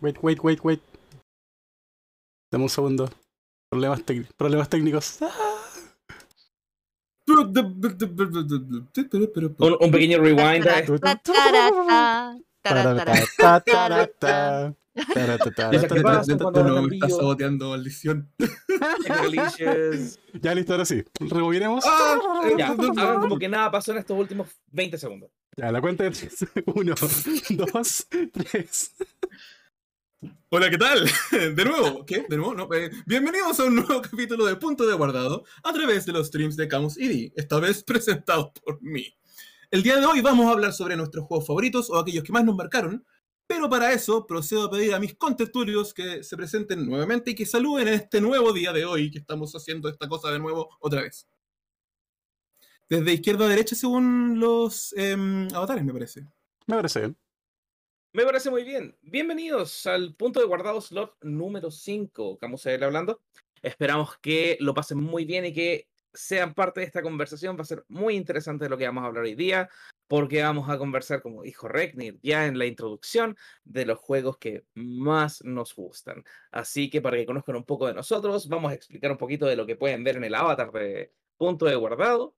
Wait, 0.00 0.16
wait, 0.22 0.40
wait, 0.42 0.60
wait. 0.64 0.80
Dame 2.50 2.64
un 2.64 2.70
segundo. 2.70 3.08
Problemas, 3.70 4.02
técnicos. 4.04 4.34
problemas 4.36 4.68
técnicos. 4.68 5.18
Un, 9.58 9.76
un 9.80 9.90
pequeño 9.90 10.18
rewind 10.18 10.66
a 10.66 10.80
esto. 10.80 10.94
Esa 14.94 15.88
que 15.88 16.00
pasa 16.02 16.36
cuando 16.38 16.64
No, 16.64 16.70
los 16.70 16.82
me 16.88 16.94
está 16.96 17.06
envío. 17.06 17.16
saboteando 17.16 17.70
maldición. 17.70 18.28
Ya 20.42 20.54
listo, 20.54 20.72
ahora 20.72 20.84
sí. 20.84 21.04
Rebobinemos. 21.20 21.84
Ah, 21.86 22.18
Ya, 22.58 22.68
hagan 22.70 23.20
como 23.20 23.38
que 23.38 23.48
nada 23.48 23.70
pasó 23.70 23.92
en 23.92 23.98
estos 23.98 24.18
últimos 24.18 24.48
20 24.72 24.98
segundos. 24.98 25.30
Ya, 25.56 25.70
la 25.70 25.80
cuenta 25.80 26.04
de 26.04 26.10
tres. 26.10 26.44
Uno, 26.74 26.94
dos, 27.50 28.06
tres. 28.32 28.94
Hola, 30.50 30.68
¿qué 30.68 30.76
tal? 30.76 31.08
De 31.56 31.64
nuevo, 31.64 32.04
¿qué? 32.04 32.26
De 32.28 32.36
nuevo, 32.36 32.54
no. 32.54 32.68
eh, 32.74 32.90
bienvenidos 33.06 33.58
a 33.58 33.64
un 33.64 33.76
nuevo 33.76 34.02
capítulo 34.10 34.44
de 34.44 34.56
Punto 34.56 34.86
de 34.86 34.94
Guardado 34.94 35.44
a 35.62 35.72
través 35.72 36.04
de 36.04 36.12
los 36.12 36.26
streams 36.26 36.56
de 36.56 36.68
Camus 36.68 36.98
ID, 36.98 37.32
esta 37.36 37.58
vez 37.58 37.82
presentados 37.84 38.50
por 38.62 38.82
mí. 38.82 39.16
El 39.70 39.82
día 39.82 39.96
de 39.96 40.04
hoy 40.04 40.20
vamos 40.20 40.46
a 40.46 40.50
hablar 40.50 40.74
sobre 40.74 40.96
nuestros 40.96 41.24
juegos 41.24 41.46
favoritos 41.46 41.88
o 41.88 41.98
aquellos 41.98 42.22
que 42.22 42.32
más 42.32 42.44
nos 42.44 42.54
marcaron, 42.54 43.02
pero 43.46 43.70
para 43.70 43.92
eso 43.92 44.26
procedo 44.26 44.64
a 44.64 44.70
pedir 44.70 44.92
a 44.92 45.00
mis 45.00 45.14
contertulios 45.14 45.94
que 45.94 46.22
se 46.22 46.36
presenten 46.36 46.84
nuevamente 46.84 47.30
y 47.30 47.34
que 47.34 47.46
saluden 47.46 47.88
en 47.88 47.94
este 47.94 48.20
nuevo 48.20 48.52
día 48.52 48.74
de 48.74 48.84
hoy 48.84 49.10
que 49.10 49.20
estamos 49.20 49.54
haciendo 49.54 49.88
esta 49.88 50.06
cosa 50.06 50.30
de 50.30 50.38
nuevo 50.38 50.68
otra 50.80 51.00
vez. 51.00 51.26
Desde 52.90 53.14
izquierda 53.14 53.46
a 53.46 53.48
derecha 53.48 53.74
según 53.74 54.38
los 54.38 54.92
em, 54.98 55.48
avatares, 55.54 55.82
me 55.82 55.92
parece. 55.94 56.26
Me 56.66 56.76
parece 56.76 57.00
bien. 57.00 57.16
Me 58.12 58.24
parece 58.24 58.50
muy 58.50 58.64
bien. 58.64 58.98
Bienvenidos 59.02 59.86
al 59.86 60.16
punto 60.16 60.40
de 60.40 60.46
guardado 60.46 60.80
slot 60.80 61.16
número 61.22 61.70
5. 61.70 62.38
Vamos 62.42 62.66
a 62.66 62.74
ir 62.74 62.82
hablando. 62.82 63.22
Esperamos 63.62 64.18
que 64.18 64.56
lo 64.58 64.74
pasen 64.74 64.98
muy 64.98 65.24
bien 65.24 65.44
y 65.44 65.52
que 65.52 65.88
sean 66.12 66.52
parte 66.54 66.80
de 66.80 66.86
esta 66.86 67.02
conversación. 67.02 67.56
Va 67.56 67.62
a 67.62 67.66
ser 67.66 67.84
muy 67.86 68.16
interesante 68.16 68.68
lo 68.68 68.76
que 68.76 68.86
vamos 68.86 69.04
a 69.04 69.06
hablar 69.06 69.22
hoy 69.22 69.36
día, 69.36 69.68
porque 70.08 70.42
vamos 70.42 70.68
a 70.68 70.76
conversar, 70.76 71.22
como 71.22 71.42
dijo 71.42 71.68
Regnir 71.68 72.18
ya 72.20 72.46
en 72.46 72.58
la 72.58 72.66
introducción, 72.66 73.36
de 73.62 73.86
los 73.86 73.98
juegos 74.00 74.38
que 74.38 74.64
más 74.74 75.44
nos 75.44 75.72
gustan. 75.76 76.24
Así 76.50 76.90
que 76.90 77.00
para 77.00 77.16
que 77.16 77.26
conozcan 77.26 77.54
un 77.54 77.64
poco 77.64 77.86
de 77.86 77.94
nosotros, 77.94 78.48
vamos 78.48 78.72
a 78.72 78.74
explicar 78.74 79.12
un 79.12 79.18
poquito 79.18 79.46
de 79.46 79.54
lo 79.54 79.66
que 79.66 79.76
pueden 79.76 80.02
ver 80.02 80.16
en 80.16 80.24
el 80.24 80.34
avatar 80.34 80.72
de 80.72 81.12
punto 81.36 81.66
de 81.66 81.76
guardado. 81.76 82.34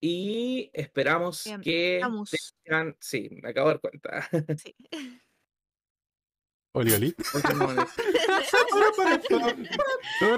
Y 0.00 0.70
esperamos 0.72 1.44
Bien, 1.44 1.60
que 1.60 1.98
Camus. 2.00 2.54
tengan. 2.64 2.96
Sí, 3.00 3.28
me 3.42 3.50
acabo 3.50 3.68
de 3.68 3.74
dar 3.74 3.80
cuenta. 3.80 4.28
Sí. 4.58 4.74
Oli, 6.72 6.92
oli. 6.92 7.14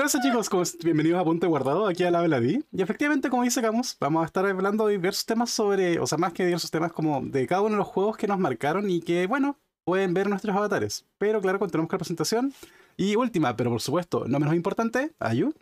Eso 0.02 0.18
chicos, 0.22 0.48
como 0.48 0.62
bienvenidos 0.82 1.20
a 1.20 1.24
Punto 1.24 1.46
Guardado, 1.46 1.86
aquí 1.86 2.04
a 2.04 2.10
la 2.10 2.22
Veladí. 2.22 2.64
Y 2.72 2.80
efectivamente, 2.80 3.28
como 3.28 3.42
dice 3.42 3.60
Camus, 3.60 3.98
vamos 4.00 4.22
a 4.22 4.26
estar 4.26 4.46
hablando 4.46 4.86
de 4.86 4.94
diversos 4.94 5.26
temas 5.26 5.50
sobre, 5.50 5.98
o 6.00 6.06
sea, 6.06 6.16
más 6.16 6.32
que 6.32 6.46
diversos 6.46 6.70
temas 6.70 6.90
como 6.92 7.20
de 7.20 7.46
cada 7.46 7.60
uno 7.60 7.72
de 7.72 7.76
los 7.76 7.86
juegos 7.86 8.16
que 8.16 8.26
nos 8.26 8.38
marcaron 8.38 8.88
y 8.88 9.02
que, 9.02 9.26
bueno, 9.26 9.58
pueden 9.84 10.14
ver 10.14 10.28
nuestros 10.30 10.56
avatares. 10.56 11.04
Pero 11.18 11.42
claro, 11.42 11.58
continuamos 11.58 11.90
con 11.90 11.96
la 11.96 12.00
presentación. 12.00 12.54
Y 12.96 13.16
última, 13.16 13.54
pero 13.54 13.70
por 13.70 13.82
supuesto, 13.82 14.26
no 14.26 14.38
menos 14.38 14.54
importante, 14.54 15.14
Ayu. 15.18 15.54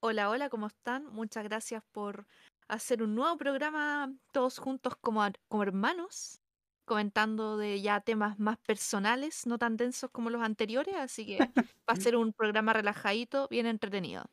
Hola, 0.00 0.30
hola, 0.30 0.48
¿cómo 0.48 0.66
están? 0.66 1.06
Muchas 1.12 1.44
gracias 1.44 1.82
por 1.92 2.26
hacer 2.68 3.02
un 3.02 3.14
nuevo 3.14 3.36
programa 3.36 4.14
todos 4.32 4.58
juntos 4.58 4.94
como, 5.00 5.22
como 5.48 5.62
hermanos, 5.62 6.40
comentando 6.84 7.56
de 7.56 7.80
ya 7.80 8.00
temas 8.00 8.38
más 8.38 8.58
personales, 8.58 9.46
no 9.46 9.58
tan 9.58 9.76
densos 9.76 10.10
como 10.10 10.30
los 10.30 10.42
anteriores, 10.42 10.94
así 10.96 11.26
que 11.26 11.38
va 11.38 11.64
a 11.86 11.96
ser 12.12 12.16
un 12.16 12.32
programa 12.32 12.72
relajadito, 12.72 13.48
bien 13.48 13.66
entretenido. 13.66 14.24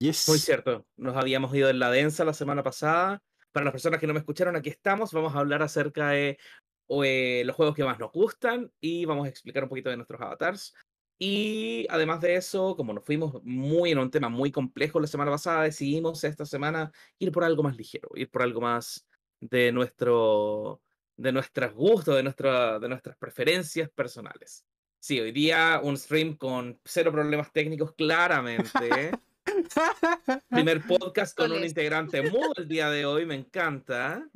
Yes. 0.00 0.28
Muy 0.28 0.38
cierto. 0.38 0.86
Nos 0.96 1.16
habíamos 1.16 1.54
ido 1.54 1.68
en 1.68 1.78
la 1.78 1.90
densa 1.90 2.24
la 2.24 2.32
semana 2.32 2.62
pasada. 2.62 3.22
Para 3.52 3.64
las 3.64 3.72
personas 3.72 4.00
que 4.00 4.06
no 4.06 4.14
me 4.14 4.20
escucharon, 4.20 4.56
aquí 4.56 4.70
estamos. 4.70 5.12
Vamos 5.12 5.34
a 5.34 5.40
hablar 5.40 5.62
acerca 5.62 6.10
de 6.10 6.38
o, 6.86 7.04
eh, 7.04 7.42
los 7.44 7.54
juegos 7.54 7.76
que 7.76 7.84
más 7.84 7.98
nos 7.98 8.10
gustan 8.10 8.72
y 8.80 9.04
vamos 9.04 9.26
a 9.26 9.28
explicar 9.28 9.62
un 9.62 9.68
poquito 9.68 9.90
de 9.90 9.96
nuestros 9.96 10.20
avatars. 10.20 10.74
Y 11.22 11.86
además 11.90 12.22
de 12.22 12.34
eso, 12.36 12.74
como 12.76 12.94
nos 12.94 13.04
fuimos 13.04 13.44
muy 13.44 13.90
en 13.90 13.98
un 13.98 14.10
tema 14.10 14.30
muy 14.30 14.50
complejo 14.50 14.98
la 14.98 15.06
semana 15.06 15.30
pasada, 15.30 15.64
decidimos 15.64 16.24
esta 16.24 16.46
semana 16.46 16.90
ir 17.18 17.30
por 17.30 17.44
algo 17.44 17.62
más 17.62 17.76
ligero, 17.76 18.08
ir 18.14 18.30
por 18.30 18.40
algo 18.40 18.62
más 18.62 19.06
de 19.38 19.70
nuestro 19.70 20.80
de 21.18 21.32
nuestros 21.32 21.74
gustos, 21.74 22.16
de, 22.16 22.22
nuestra, 22.22 22.78
de 22.78 22.88
nuestras 22.88 23.14
preferencias 23.18 23.90
personales. 23.90 24.64
Sí, 24.98 25.20
hoy 25.20 25.32
día 25.32 25.78
un 25.82 25.98
stream 25.98 26.36
con 26.36 26.80
cero 26.86 27.12
problemas 27.12 27.52
técnicos, 27.52 27.92
claramente. 27.94 29.10
Primer 30.48 30.86
podcast 30.86 31.36
con 31.36 31.52
un 31.52 31.62
integrante 31.62 32.22
mudo 32.22 32.52
el 32.56 32.66
día 32.66 32.88
de 32.88 33.04
hoy, 33.04 33.26
me 33.26 33.34
encanta. 33.34 34.26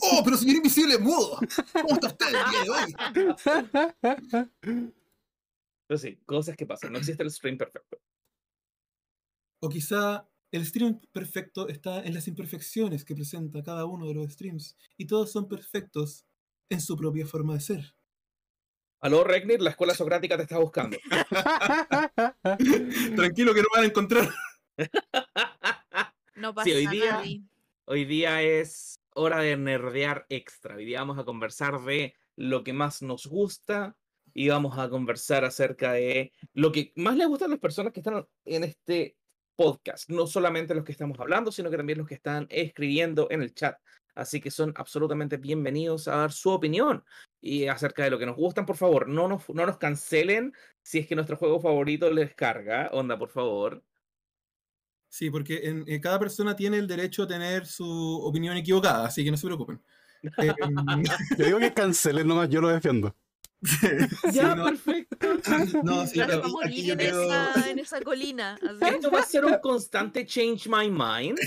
¡Oh, 0.00 0.22
pero 0.24 0.36
señor 0.36 0.56
invisible 0.56 0.98
mudo! 0.98 1.40
¿Cómo 1.72 1.94
está 1.94 2.06
usted 2.06 2.26
el 2.26 2.32
día 2.32 2.62
de 2.62 2.70
hoy? 4.74 4.92
Pero 5.92 6.00
sí, 6.00 6.16
cosas 6.24 6.56
que 6.56 6.64
pasan, 6.64 6.90
no 6.90 6.96
existe 6.98 7.22
el 7.22 7.30
stream 7.30 7.58
perfecto. 7.58 8.00
O 9.60 9.68
quizá 9.68 10.26
el 10.50 10.64
stream 10.64 10.98
perfecto 11.12 11.68
está 11.68 12.02
en 12.02 12.14
las 12.14 12.26
imperfecciones 12.28 13.04
que 13.04 13.14
presenta 13.14 13.62
cada 13.62 13.84
uno 13.84 14.06
de 14.08 14.14
los 14.14 14.32
streams. 14.32 14.74
Y 14.96 15.06
todos 15.06 15.30
son 15.30 15.48
perfectos 15.48 16.24
en 16.70 16.80
su 16.80 16.96
propia 16.96 17.26
forma 17.26 17.52
de 17.52 17.60
ser. 17.60 17.94
Aló, 19.02 19.22
Regnir, 19.22 19.60
la 19.60 19.68
escuela 19.68 19.94
socrática 19.94 20.38
te 20.38 20.44
está 20.44 20.56
buscando. 20.56 20.96
Tranquilo 23.14 23.52
que 23.52 23.60
no 23.60 23.68
van 23.74 23.84
a 23.84 23.88
encontrar. 23.88 24.30
No 26.36 26.54
pasa 26.54 26.70
Sí, 26.70 26.72
hoy 26.72 26.86
día- 26.86 27.12
nada. 27.12 27.24
Hoy 27.84 28.06
día 28.06 28.40
es 28.40 28.98
hora 29.14 29.40
de 29.40 29.58
nerdear 29.58 30.24
extra. 30.30 30.76
Hoy 30.76 30.86
día 30.86 31.00
vamos 31.00 31.18
a 31.18 31.24
conversar 31.26 31.82
de 31.84 32.14
lo 32.34 32.64
que 32.64 32.72
más 32.72 33.02
nos 33.02 33.26
gusta 33.26 33.94
y 34.34 34.48
vamos 34.48 34.78
a 34.78 34.88
conversar 34.88 35.44
acerca 35.44 35.92
de 35.92 36.32
lo 36.54 36.72
que 36.72 36.92
más 36.96 37.16
les 37.16 37.28
gusta 37.28 37.46
a 37.46 37.48
las 37.48 37.58
personas 37.58 37.92
que 37.92 38.00
están 38.00 38.26
en 38.44 38.64
este 38.64 39.16
podcast. 39.56 40.08
No 40.08 40.26
solamente 40.26 40.74
los 40.74 40.84
que 40.84 40.92
estamos 40.92 41.18
hablando, 41.20 41.52
sino 41.52 41.70
que 41.70 41.76
también 41.76 41.98
los 41.98 42.08
que 42.08 42.14
están 42.14 42.46
escribiendo 42.50 43.28
en 43.30 43.42
el 43.42 43.54
chat. 43.54 43.76
Así 44.14 44.40
que 44.40 44.50
son 44.50 44.74
absolutamente 44.76 45.38
bienvenidos 45.38 46.06
a 46.06 46.16
dar 46.16 46.32
su 46.32 46.50
opinión 46.50 47.02
y 47.40 47.66
acerca 47.66 48.04
de 48.04 48.10
lo 48.10 48.18
que 48.18 48.26
nos 48.26 48.36
gustan. 48.36 48.66
Por 48.66 48.76
favor, 48.76 49.08
no 49.08 49.26
nos, 49.26 49.48
no 49.48 49.64
nos 49.64 49.78
cancelen 49.78 50.52
si 50.82 50.98
es 50.98 51.06
que 51.06 51.14
nuestro 51.14 51.36
juego 51.36 51.60
favorito 51.60 52.10
les 52.10 52.34
carga. 52.34 52.90
Onda, 52.92 53.18
por 53.18 53.30
favor. 53.30 53.82
Sí, 55.08 55.30
porque 55.30 55.60
en, 55.64 55.84
eh, 55.86 56.00
cada 56.00 56.18
persona 56.18 56.56
tiene 56.56 56.78
el 56.78 56.86
derecho 56.86 57.24
a 57.24 57.28
tener 57.28 57.66
su 57.66 58.20
opinión 58.22 58.56
equivocada, 58.56 59.06
así 59.06 59.24
que 59.24 59.30
no 59.30 59.36
se 59.36 59.46
preocupen. 59.46 59.82
Em, 60.38 61.02
Yo 61.36 61.44
digo 61.44 61.58
que 61.58 61.74
cancelen 61.74 62.28
nomás, 62.28 62.48
yo 62.48 62.60
lo 62.60 62.68
defiendo. 62.68 63.14
Sí, 63.64 63.86
Ya, 64.32 64.54
no, 64.54 64.64
perfecto. 64.64 65.16
no, 65.84 66.06
sí, 66.06 66.20
aquí 66.20 66.50
morir 66.50 66.84
yo 66.84 66.92
en, 66.94 66.98
creo- 66.98 67.22
esa, 67.24 67.70
en 67.70 67.78
esa 67.78 68.00
colina. 68.00 68.54
así. 68.54 68.94
Esto 68.94 69.10
va 69.10 69.20
a 69.20 69.24
ser 69.26 69.44
un 69.44 69.56
constante 69.62 70.26
change 70.26 70.68
my 70.68 70.90
mind. 70.90 71.38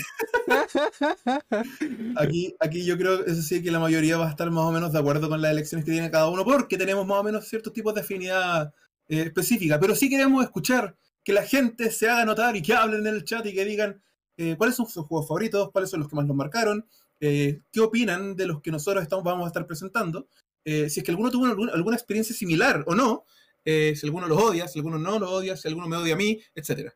Aquí, 2.16 2.54
aquí 2.60 2.84
yo 2.84 2.96
creo, 2.96 3.24
eso 3.24 3.42
sí, 3.42 3.62
que 3.62 3.70
la 3.70 3.78
mayoría 3.78 4.16
va 4.16 4.26
a 4.26 4.30
estar 4.30 4.50
más 4.50 4.64
o 4.64 4.72
menos 4.72 4.92
de 4.92 4.98
acuerdo 4.98 5.28
con 5.28 5.40
las 5.42 5.50
elecciones 5.50 5.84
que 5.84 5.92
tiene 5.92 6.10
cada 6.10 6.28
uno, 6.28 6.44
porque 6.44 6.76
tenemos 6.78 7.06
más 7.06 7.18
o 7.18 7.22
menos 7.24 7.46
ciertos 7.48 7.72
tipos 7.72 7.94
de 7.94 8.00
afinidad 8.00 8.72
eh, 9.08 9.22
específica. 9.22 9.78
Pero 9.80 9.94
sí 9.94 10.08
queremos 10.08 10.44
escuchar 10.44 10.96
que 11.24 11.32
la 11.32 11.42
gente 11.42 11.90
se 11.90 12.08
haga 12.08 12.24
notar 12.24 12.56
y 12.56 12.62
que 12.62 12.74
hablen 12.74 13.06
en 13.06 13.14
el 13.14 13.24
chat 13.24 13.44
y 13.46 13.54
que 13.54 13.64
digan 13.64 14.00
eh, 14.36 14.54
cuáles 14.56 14.76
son 14.76 14.86
sus 14.86 15.04
juegos 15.06 15.26
favoritos, 15.28 15.70
cuáles 15.72 15.90
son 15.90 16.00
los 16.00 16.08
que 16.08 16.16
más 16.16 16.26
nos 16.26 16.36
marcaron, 16.36 16.86
eh, 17.20 17.60
qué 17.72 17.80
opinan 17.80 18.36
de 18.36 18.46
los 18.46 18.60
que 18.60 18.70
nosotros 18.70 19.02
estamos, 19.02 19.24
vamos 19.24 19.44
a 19.44 19.48
estar 19.48 19.66
presentando, 19.66 20.28
eh, 20.66 20.90
si 20.90 21.00
es 21.00 21.04
que 21.04 21.12
alguno 21.12 21.30
tuvo 21.30 21.46
algún- 21.46 21.70
alguna 21.70 21.96
experiencia 21.96 22.36
similar 22.36 22.84
o 22.86 22.94
no, 22.94 23.24
eh, 23.64 23.94
si 23.96 24.04
alguno 24.04 24.28
los 24.28 24.42
odia, 24.42 24.68
si 24.68 24.78
alguno 24.78 24.98
no 24.98 25.18
los 25.18 25.30
odia, 25.30 25.56
si 25.56 25.66
alguno 25.68 25.88
me 25.88 25.96
odia 25.96 26.12
a 26.14 26.18
mí, 26.18 26.42
etc. 26.54 26.92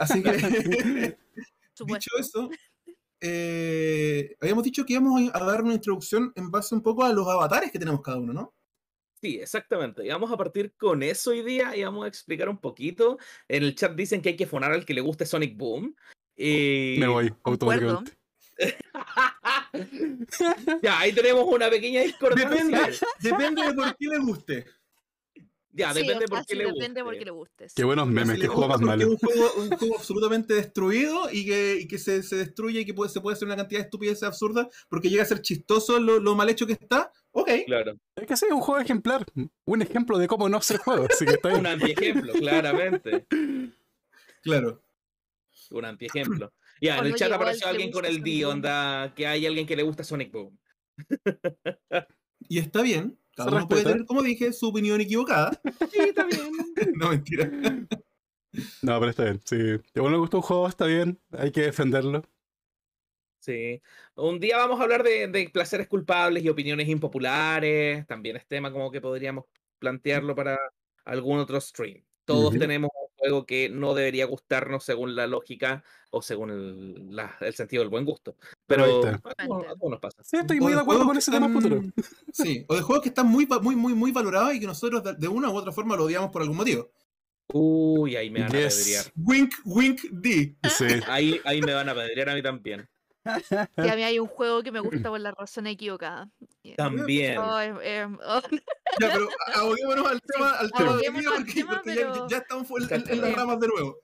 así 0.00 0.22
que... 0.22 0.30
Dicho 1.86 2.10
eso, 2.18 2.50
eh, 3.20 4.36
habíamos 4.40 4.64
dicho 4.64 4.84
que 4.84 4.94
íbamos 4.94 5.30
a 5.32 5.44
dar 5.44 5.62
una 5.62 5.74
introducción 5.74 6.32
en 6.34 6.50
base 6.50 6.74
un 6.74 6.82
poco 6.82 7.04
a 7.04 7.12
los 7.12 7.28
avatares 7.28 7.70
que 7.70 7.78
tenemos 7.78 8.02
cada 8.02 8.18
uno, 8.18 8.32
¿no? 8.32 8.54
Sí, 9.20 9.38
exactamente. 9.40 10.04
Y 10.04 10.08
vamos 10.08 10.30
a 10.32 10.36
partir 10.36 10.74
con 10.76 11.02
eso 11.02 11.30
hoy 11.30 11.42
día 11.42 11.76
y 11.76 11.84
vamos 11.84 12.04
a 12.04 12.08
explicar 12.08 12.48
un 12.48 12.58
poquito. 12.58 13.18
En 13.48 13.64
el 13.64 13.74
chat 13.74 13.94
dicen 13.94 14.22
que 14.22 14.30
hay 14.30 14.36
que 14.36 14.46
fonar 14.46 14.72
al 14.72 14.84
que 14.84 14.94
le 14.94 15.00
guste 15.00 15.26
Sonic 15.26 15.56
Boom. 15.56 15.94
Y... 16.36 16.96
Me 16.98 17.08
voy 17.08 17.32
automáticamente. 17.42 18.17
ya, 20.82 20.98
ahí 21.00 21.12
tenemos 21.12 21.44
una 21.46 21.70
pequeña 21.70 22.02
discordancia. 22.02 22.48
Depende, 22.50 22.98
depende 23.20 23.62
de 23.62 23.74
por 23.74 23.96
qué 23.96 24.08
le 24.08 24.18
guste. 24.18 24.66
Ya, 25.70 25.92
Sí, 25.94 26.00
depende 26.00 26.26
por 26.26 26.38
sea, 26.38 26.44
qué 26.48 26.54
le 26.56 26.64
depende 26.72 27.04
por 27.04 27.14
guste. 27.14 27.24
qué 27.24 27.30
le. 27.30 27.72
Qué 27.76 27.84
buenos 27.84 28.08
Si 28.08 28.12
memes, 28.14 28.38
le 28.38 28.42
que 28.42 28.48
juego 28.48 28.68
más 28.68 28.80
malo. 28.80 29.10
Un 29.10 29.16
juego, 29.16 29.52
un 29.58 29.70
juego 29.70 29.96
absolutamente 29.96 30.54
destruido 30.54 31.30
y 31.30 31.46
que, 31.46 31.76
y 31.82 31.86
que 31.86 31.98
se, 31.98 32.22
se 32.24 32.34
destruye 32.36 32.80
y 32.80 32.84
que 32.84 32.94
puede, 32.94 33.10
se 33.10 33.20
puede 33.20 33.36
hacer 33.36 33.46
una 33.46 33.54
cantidad 33.56 33.78
de 33.80 33.84
estupideces 33.84 34.24
absurdas 34.24 34.66
porque 34.88 35.08
llega 35.08 35.22
a 35.22 35.26
ser 35.26 35.40
chistoso 35.40 36.00
lo, 36.00 36.18
lo 36.18 36.34
mal 36.34 36.48
hecho 36.48 36.66
que 36.66 36.72
está. 36.72 37.12
Ok. 37.30 37.50
Claro. 37.66 37.94
Es 38.16 38.26
que 38.26 38.36
sí, 38.36 38.46
es 38.46 38.52
un 38.52 38.60
juego 38.60 38.80
ejemplar. 38.80 39.24
Un 39.66 39.82
ejemplo 39.82 40.18
de 40.18 40.26
cómo 40.26 40.48
no 40.48 40.56
hacer 40.56 40.78
juego. 40.78 41.06
Así 41.08 41.24
que 41.24 41.34
está 41.34 41.48
bien. 41.50 41.60
Un 41.60 41.66
antiejemplo, 41.66 42.32
claramente. 42.32 43.26
Claro. 44.42 44.82
Un 45.70 45.84
antiejemplo. 45.84 46.52
Ya, 46.80 46.98
en 46.98 47.06
el 47.06 47.14
chat 47.14 47.32
apareció 47.32 47.66
alguien 47.66 47.90
con 47.90 48.04
el 48.04 48.18
Sonic 48.18 48.24
D, 48.24 48.44
Boom. 48.44 48.54
onda, 48.54 49.12
que 49.14 49.26
hay 49.26 49.46
alguien 49.46 49.66
que 49.66 49.76
le 49.76 49.82
gusta 49.82 50.04
Sonic 50.04 50.32
Boom. 50.32 50.58
Y 52.48 52.58
está 52.58 52.82
bien. 52.82 53.18
Cada 53.36 53.52
uno 53.52 53.68
puede 53.68 53.84
tener, 53.84 54.04
como 54.04 54.22
dije, 54.22 54.52
su 54.52 54.68
opinión 54.68 55.00
equivocada. 55.00 55.60
Sí, 55.92 55.98
está 56.00 56.24
bien. 56.24 56.50
no, 56.96 57.10
mentira. 57.10 57.50
No, 58.82 58.98
pero 58.98 59.10
está 59.10 59.24
bien. 59.24 59.40
Sí. 59.44 59.56
Si 59.92 59.98
a 59.98 60.02
uno 60.02 60.12
le 60.12 60.18
gusta 60.18 60.38
un 60.38 60.42
juego, 60.42 60.68
está 60.68 60.86
bien. 60.86 61.20
Hay 61.32 61.52
que 61.52 61.62
defenderlo. 61.62 62.22
Sí. 63.40 63.80
Un 64.16 64.40
día 64.40 64.56
vamos 64.56 64.80
a 64.80 64.82
hablar 64.82 65.04
de, 65.04 65.28
de 65.28 65.50
placeres 65.50 65.86
culpables 65.86 66.44
y 66.44 66.48
opiniones 66.48 66.88
impopulares. 66.88 68.06
También 68.06 68.36
es 68.36 68.46
tema 68.46 68.72
como 68.72 68.90
que 68.90 69.00
podríamos 69.00 69.44
plantearlo 69.78 70.34
para 70.34 70.58
algún 71.04 71.38
otro 71.38 71.60
stream. 71.60 72.04
Todos 72.24 72.58
tenemos 72.58 72.90
juego 73.18 73.44
que 73.46 73.68
no 73.68 73.94
debería 73.94 74.24
gustarnos 74.26 74.84
según 74.84 75.14
la 75.16 75.26
lógica 75.26 75.82
o 76.10 76.22
según 76.22 76.50
el, 76.50 77.14
la- 77.16 77.36
el 77.40 77.52
sentido 77.54 77.82
del 77.82 77.90
buen 77.90 78.04
gusto. 78.04 78.36
Pero 78.66 78.84
ahí 78.84 78.90
Pero 79.02 79.16
está. 79.16 79.30
a 79.42 79.46
todos- 79.46 79.66
a 79.66 79.74
todos 79.74 79.90
nos 79.90 80.00
pasa. 80.00 80.22
Sí, 80.24 80.36
estoy 80.38 80.58
O 80.58 80.62
muy 80.62 80.72
de 80.72 80.76
de 80.76 80.82
acuerdo 80.82 81.04
juegos 81.04 81.06
con 81.06 81.14
que 81.14 81.18
ese 81.18 81.30
tema 81.30 81.46
están- 81.46 81.62
futuro. 81.62 81.92
Sí, 82.32 82.64
o 82.68 82.74
de 82.76 82.82
juegos 82.82 83.02
que 83.02 83.08
están 83.10 83.26
muy, 83.26 83.46
muy, 83.60 83.76
muy, 83.76 83.94
muy 83.94 84.12
valorados 84.12 84.54
y 84.54 84.60
que 84.60 84.66
nosotros 84.66 85.02
de, 85.04 85.14
de 85.14 85.28
una 85.28 85.50
u 85.50 85.56
otra 85.56 85.72
forma 85.72 85.96
lo 85.96 86.04
odiamos 86.04 86.30
por 86.30 86.42
algún 86.42 86.56
motivo. 86.56 86.90
Uy, 87.52 88.14
ahí 88.16 88.30
me 88.30 88.40
van 88.42 88.54
a 88.54 88.58
Yes. 88.60 88.76
pedrear. 88.76 89.04
Wink, 89.16 89.54
wink, 89.64 90.00
D. 90.10 90.56
Sí. 90.68 90.84
Ahí, 91.08 91.40
ahí 91.44 91.62
me 91.62 91.72
van 91.72 91.88
a 91.88 91.94
pedrear 91.94 92.28
a 92.30 92.34
mí 92.34 92.42
también. 92.42 92.86
Y 93.76 93.88
a 93.88 93.96
mí 93.96 94.02
hay 94.04 94.18
un 94.18 94.26
juego 94.26 94.62
que 94.62 94.72
me 94.72 94.80
gusta 94.80 95.08
por 95.10 95.20
la 95.20 95.32
razón 95.32 95.66
equivocada. 95.66 96.30
También. 96.76 97.38
Oh, 97.38 97.42
oh, 98.26 98.42
Ya, 99.00 99.12
pero 99.12 99.28
aboguémonos 99.54 100.06
al 100.06 100.20
tema, 100.22 100.50
al 100.52 100.70
tema 100.72 100.96
día 100.96 101.08
al 101.10 101.36
porque, 101.36 101.52
tema, 101.54 101.70
porque 101.74 101.94
ya- 101.94 102.12
pero- 102.12 102.28
ya, 102.28 102.36
estamos 102.38 102.66
en, 102.90 103.00
en- 103.02 103.10
en 103.10 103.20
las 103.20 103.34
ramas 103.34 103.60
de 103.60 103.68
nuevo. 103.68 103.98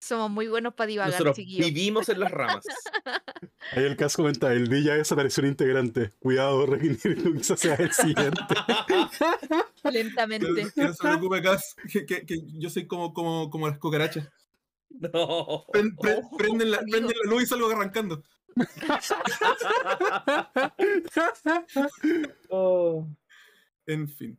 somos 0.00 0.30
muy 0.30 0.46
buenos 0.46 0.74
para 0.74 0.86
divagar, 0.86 1.12
Nosotros 1.12 1.36
chiquillos. 1.36 1.66
vivimos 1.66 2.08
en 2.08 2.20
las 2.20 2.30
ramas. 2.30 2.64
Ahí 3.72 3.82
el 3.84 3.96
caso 3.96 4.18
comenta, 4.18 4.52
el 4.52 4.68
D 4.68 4.82
ya 4.84 4.94
desapareció 4.94 5.42
un 5.42 5.48
integrante. 5.48 6.12
Cuidado, 6.20 6.64
Regnir, 6.66 6.98
quizás 7.36 7.58
sea 7.58 7.74
el 7.74 7.90
siguiente. 7.92 8.40
Lentamente. 9.82 10.46
que 10.74 10.82
no 10.84 10.92
se 10.94 11.02
preocupe, 11.02 11.42
Cas, 11.42 11.74
que, 11.92 12.06
que- 12.06 12.24
que 12.24 12.38
yo 12.58 12.70
soy 12.70 12.86
como, 12.86 13.12
como, 13.12 13.50
como 13.50 13.66
las 13.68 13.78
cucarachas. 13.78 14.28
No. 15.12 15.64
Pre- 15.72 16.16
Oh, 16.22 16.36
prenden, 16.36 16.70
la, 16.70 16.78
prenden 16.78 17.16
la 17.24 17.30
luz 17.30 17.42
y 17.42 17.46
salgo 17.46 17.70
arrancando. 17.70 18.22
Oh. 22.48 23.06
En 23.86 24.08
fin. 24.08 24.38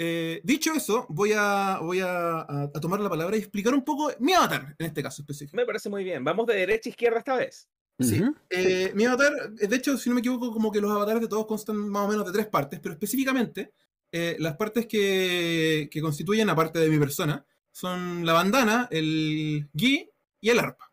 Eh, 0.00 0.40
dicho 0.44 0.72
eso, 0.72 1.06
voy, 1.08 1.32
a, 1.36 1.80
voy 1.82 1.98
a, 2.00 2.70
tomar 2.80 3.00
la 3.00 3.10
palabra 3.10 3.36
y 3.36 3.40
explicar 3.40 3.74
un 3.74 3.84
poco 3.84 4.12
mi 4.20 4.32
avatar, 4.32 4.74
en 4.78 4.86
este 4.86 5.02
caso 5.02 5.22
específico. 5.22 5.56
Me 5.56 5.66
parece 5.66 5.88
muy 5.88 6.04
bien. 6.04 6.22
Vamos 6.24 6.46
de 6.46 6.54
derecha 6.54 6.88
a 6.88 6.90
izquierda 6.90 7.18
esta 7.18 7.36
vez. 7.36 7.68
Sí. 8.00 8.22
Eh, 8.48 8.92
mi 8.94 9.06
avatar, 9.06 9.50
de 9.50 9.76
hecho, 9.76 9.98
si 9.98 10.08
no 10.08 10.14
me 10.14 10.20
equivoco, 10.20 10.52
como 10.52 10.70
que 10.70 10.80
los 10.80 10.90
avatares 10.90 11.20
de 11.20 11.28
todos 11.28 11.46
constan 11.46 11.76
más 11.76 12.06
o 12.06 12.08
menos 12.08 12.24
de 12.26 12.32
tres 12.32 12.46
partes, 12.46 12.78
pero 12.80 12.92
específicamente 12.92 13.72
eh, 14.12 14.36
las 14.38 14.56
partes 14.56 14.86
que, 14.86 15.88
que 15.90 16.00
constituyen, 16.00 16.48
aparte 16.48 16.78
de 16.78 16.88
mi 16.88 16.98
persona, 16.98 17.44
son 17.78 18.26
la 18.26 18.32
bandana, 18.32 18.88
el 18.90 19.68
gi 19.76 20.10
y 20.40 20.48
el 20.50 20.58
arpa. 20.58 20.92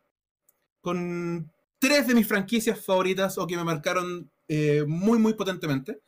Con 0.80 1.50
tres 1.80 2.06
de 2.06 2.14
mis 2.14 2.28
franquicias 2.28 2.78
favoritas 2.84 3.38
o 3.38 3.46
que 3.46 3.56
me 3.56 3.64
marcaron 3.64 4.30
eh, 4.46 4.84
muy, 4.86 5.18
muy 5.18 5.34
potentemente, 5.34 6.00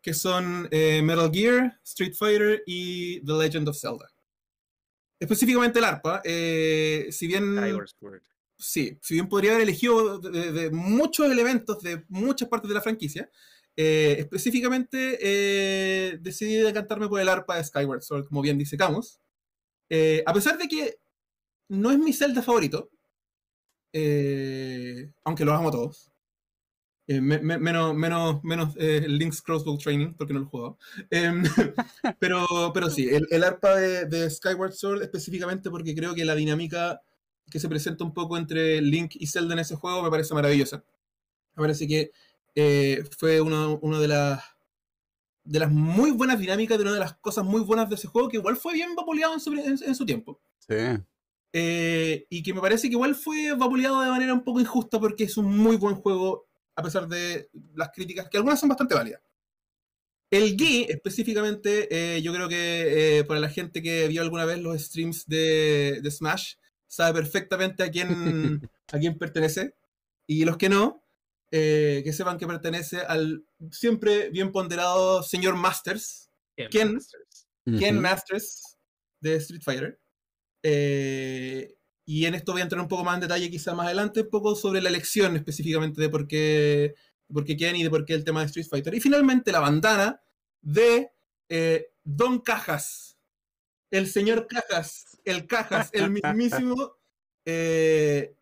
que 0.00 0.14
son 0.14 0.68
eh, 0.70 1.02
Metal 1.02 1.30
Gear, 1.30 1.78
Street 1.84 2.14
Fighter 2.14 2.62
y 2.66 3.20
The 3.26 3.32
Legend 3.34 3.68
of 3.68 3.78
Zelda. 3.78 4.10
Específicamente 5.20 5.78
el 5.80 5.84
arpa, 5.84 6.22
eh, 6.24 7.08
si 7.10 7.26
bien... 7.26 7.58
Sí, 8.56 8.96
si 9.02 9.14
bien 9.14 9.28
podría 9.28 9.50
haber 9.52 9.64
elegido 9.64 10.18
de, 10.18 10.52
de- 10.52 10.70
muchos 10.70 11.30
elementos 11.30 11.82
de 11.82 12.04
muchas 12.08 12.48
partes 12.48 12.68
de 12.68 12.74
la 12.74 12.80
franquicia, 12.80 13.28
eh, 13.76 14.16
específicamente 14.18 14.96
decidí 16.22 16.56
decantarme 16.56 17.08
por 17.08 17.20
el 17.20 17.28
arpa 17.28 17.56
de 17.56 17.64
Skyward 17.64 18.02
Sword, 18.02 18.28
como 18.28 18.40
bien 18.40 18.56
dice 18.56 18.76
Camus. 18.76 19.18
Eh, 19.96 20.22
a 20.26 20.32
pesar 20.32 20.56
de 20.58 20.68
que 20.68 20.98
no 21.68 21.90
es 21.92 21.98
mi 21.98 22.12
Zelda 22.12 22.42
favorito, 22.42 22.90
eh, 23.92 25.12
aunque 25.24 25.44
los 25.44 25.54
amo 25.54 25.70
todos. 25.70 26.10
Eh, 27.08 27.20
me- 27.20 27.40
me- 27.40 27.58
menos 27.58 27.94
menos, 27.94 28.44
menos 28.44 28.74
eh, 28.78 29.04
Link's 29.08 29.42
Crossbow 29.42 29.76
Training, 29.78 30.14
porque 30.14 30.32
no 30.32 30.40
lo 30.40 30.46
he 30.46 30.48
jugado. 30.48 30.78
Em, 31.10 31.42
pero, 32.20 32.46
pero 32.74 32.90
sí, 32.90 33.08
el, 33.08 33.26
el 33.30 33.44
arpa 33.44 33.74
de, 33.76 34.30
Skyward 34.30 34.72
Sword 34.72 35.02
específicamente 35.02 35.70
porque 35.70 35.94
creo 35.94 36.14
que 36.14 36.24
la 36.24 36.34
dinámica 36.36 37.02
que 37.50 37.58
se 37.60 37.68
presenta 37.68 38.04
un 38.04 38.14
poco 38.14 38.36
entre 38.38 38.80
Link 38.80 39.12
y 39.16 39.26
Zelda 39.26 39.54
en 39.54 39.60
ese 39.60 39.76
juego 39.76 40.02
me 40.02 40.10
parece 40.10 40.34
maravillosa. 40.34 40.84
Me 41.56 41.62
parece 41.62 41.88
que 41.88 42.12
fue 43.18 43.40
uno, 43.40 43.78
uno 43.82 44.00
de 44.00 44.08
las 44.08 44.42
de 45.44 45.58
las 45.58 45.70
muy 45.70 46.10
buenas 46.12 46.38
dinámicas, 46.38 46.78
de 46.78 46.82
una 46.84 46.92
de 46.94 47.00
las 47.00 47.14
cosas 47.18 47.44
muy 47.44 47.60
buenas 47.62 47.88
de 47.88 47.96
ese 47.96 48.08
juego, 48.08 48.28
que 48.28 48.36
igual 48.36 48.56
fue 48.56 48.74
bien 48.74 48.94
vapuleado 48.94 49.34
en 49.34 49.40
su, 49.40 49.52
en- 49.52 49.78
en 49.82 49.94
su 49.94 50.06
tiempo. 50.06 50.40
Sí. 50.58 50.74
Eh, 51.54 52.26
y 52.30 52.42
que 52.42 52.54
me 52.54 52.60
parece 52.60 52.88
que 52.88 52.94
igual 52.94 53.14
fue 53.14 53.52
vapuleado 53.54 54.00
de 54.00 54.08
manera 54.08 54.32
un 54.32 54.44
poco 54.44 54.60
injusta 54.60 54.98
porque 54.98 55.24
es 55.24 55.36
un 55.36 55.46
muy 55.56 55.76
buen 55.76 55.96
juego, 55.96 56.46
a 56.76 56.82
pesar 56.82 57.08
de 57.08 57.50
las 57.74 57.90
críticas, 57.94 58.28
que 58.30 58.38
algunas 58.38 58.58
son 58.60 58.68
bastante 58.70 58.94
válidas. 58.94 59.20
El 60.30 60.56
Gi, 60.56 60.86
específicamente, 60.88 61.88
eh, 62.16 62.22
yo 62.22 62.32
creo 62.32 62.48
que 62.48 63.18
eh, 63.18 63.24
para 63.24 63.38
la 63.38 63.50
gente 63.50 63.82
que 63.82 64.08
vio 64.08 64.22
alguna 64.22 64.46
vez 64.46 64.58
los 64.60 64.80
streams 64.80 65.26
de, 65.26 66.00
de 66.02 66.10
Smash, 66.10 66.54
sabe 66.86 67.20
perfectamente 67.20 67.82
a 67.82 67.90
quién, 67.90 68.08
a 68.92 68.98
quién 68.98 69.18
pertenece. 69.18 69.74
Y 70.26 70.46
los 70.46 70.56
que 70.56 70.70
no, 70.70 71.01
eh, 71.52 72.00
que 72.02 72.12
sepan 72.12 72.38
que 72.38 72.46
pertenece 72.46 73.02
al 73.02 73.44
siempre 73.70 74.30
bien 74.30 74.50
ponderado 74.50 75.22
señor 75.22 75.54
Masters, 75.54 76.30
¿Quién? 76.70 76.94
Masters. 76.94 77.46
Ken. 77.78 78.00
Masters 78.00 78.78
de 79.20 79.36
Street 79.36 79.62
Fighter. 79.62 80.00
Eh, 80.62 81.76
y 82.04 82.26
en 82.26 82.34
esto 82.34 82.52
voy 82.52 82.60
a 82.60 82.64
entrar 82.64 82.80
un 82.80 82.88
poco 82.88 83.04
más 83.04 83.14
en 83.14 83.20
detalle 83.20 83.50
quizá 83.50 83.74
más 83.74 83.86
adelante, 83.86 84.22
un 84.22 84.30
poco 84.30 84.54
sobre 84.54 84.80
la 84.80 84.88
elección 84.88 85.36
específicamente 85.36 86.00
de 86.00 86.08
por 86.08 86.26
qué, 86.26 86.94
de 87.28 87.34
por 87.34 87.44
qué 87.44 87.56
Ken 87.56 87.76
y 87.76 87.82
de 87.82 87.90
por 87.90 88.04
qué 88.04 88.14
el 88.14 88.24
tema 88.24 88.40
de 88.40 88.46
Street 88.46 88.66
Fighter. 88.68 88.94
Y 88.94 89.00
finalmente 89.00 89.52
la 89.52 89.60
bandana 89.60 90.20
de 90.60 91.12
eh, 91.48 91.92
Don 92.02 92.40
Cajas, 92.40 93.18
el 93.90 94.08
señor 94.08 94.46
Cajas, 94.48 95.20
el 95.24 95.46
Cajas, 95.46 95.90
el 95.92 96.10
mismísimo 96.10 96.96
eh, 97.44 98.34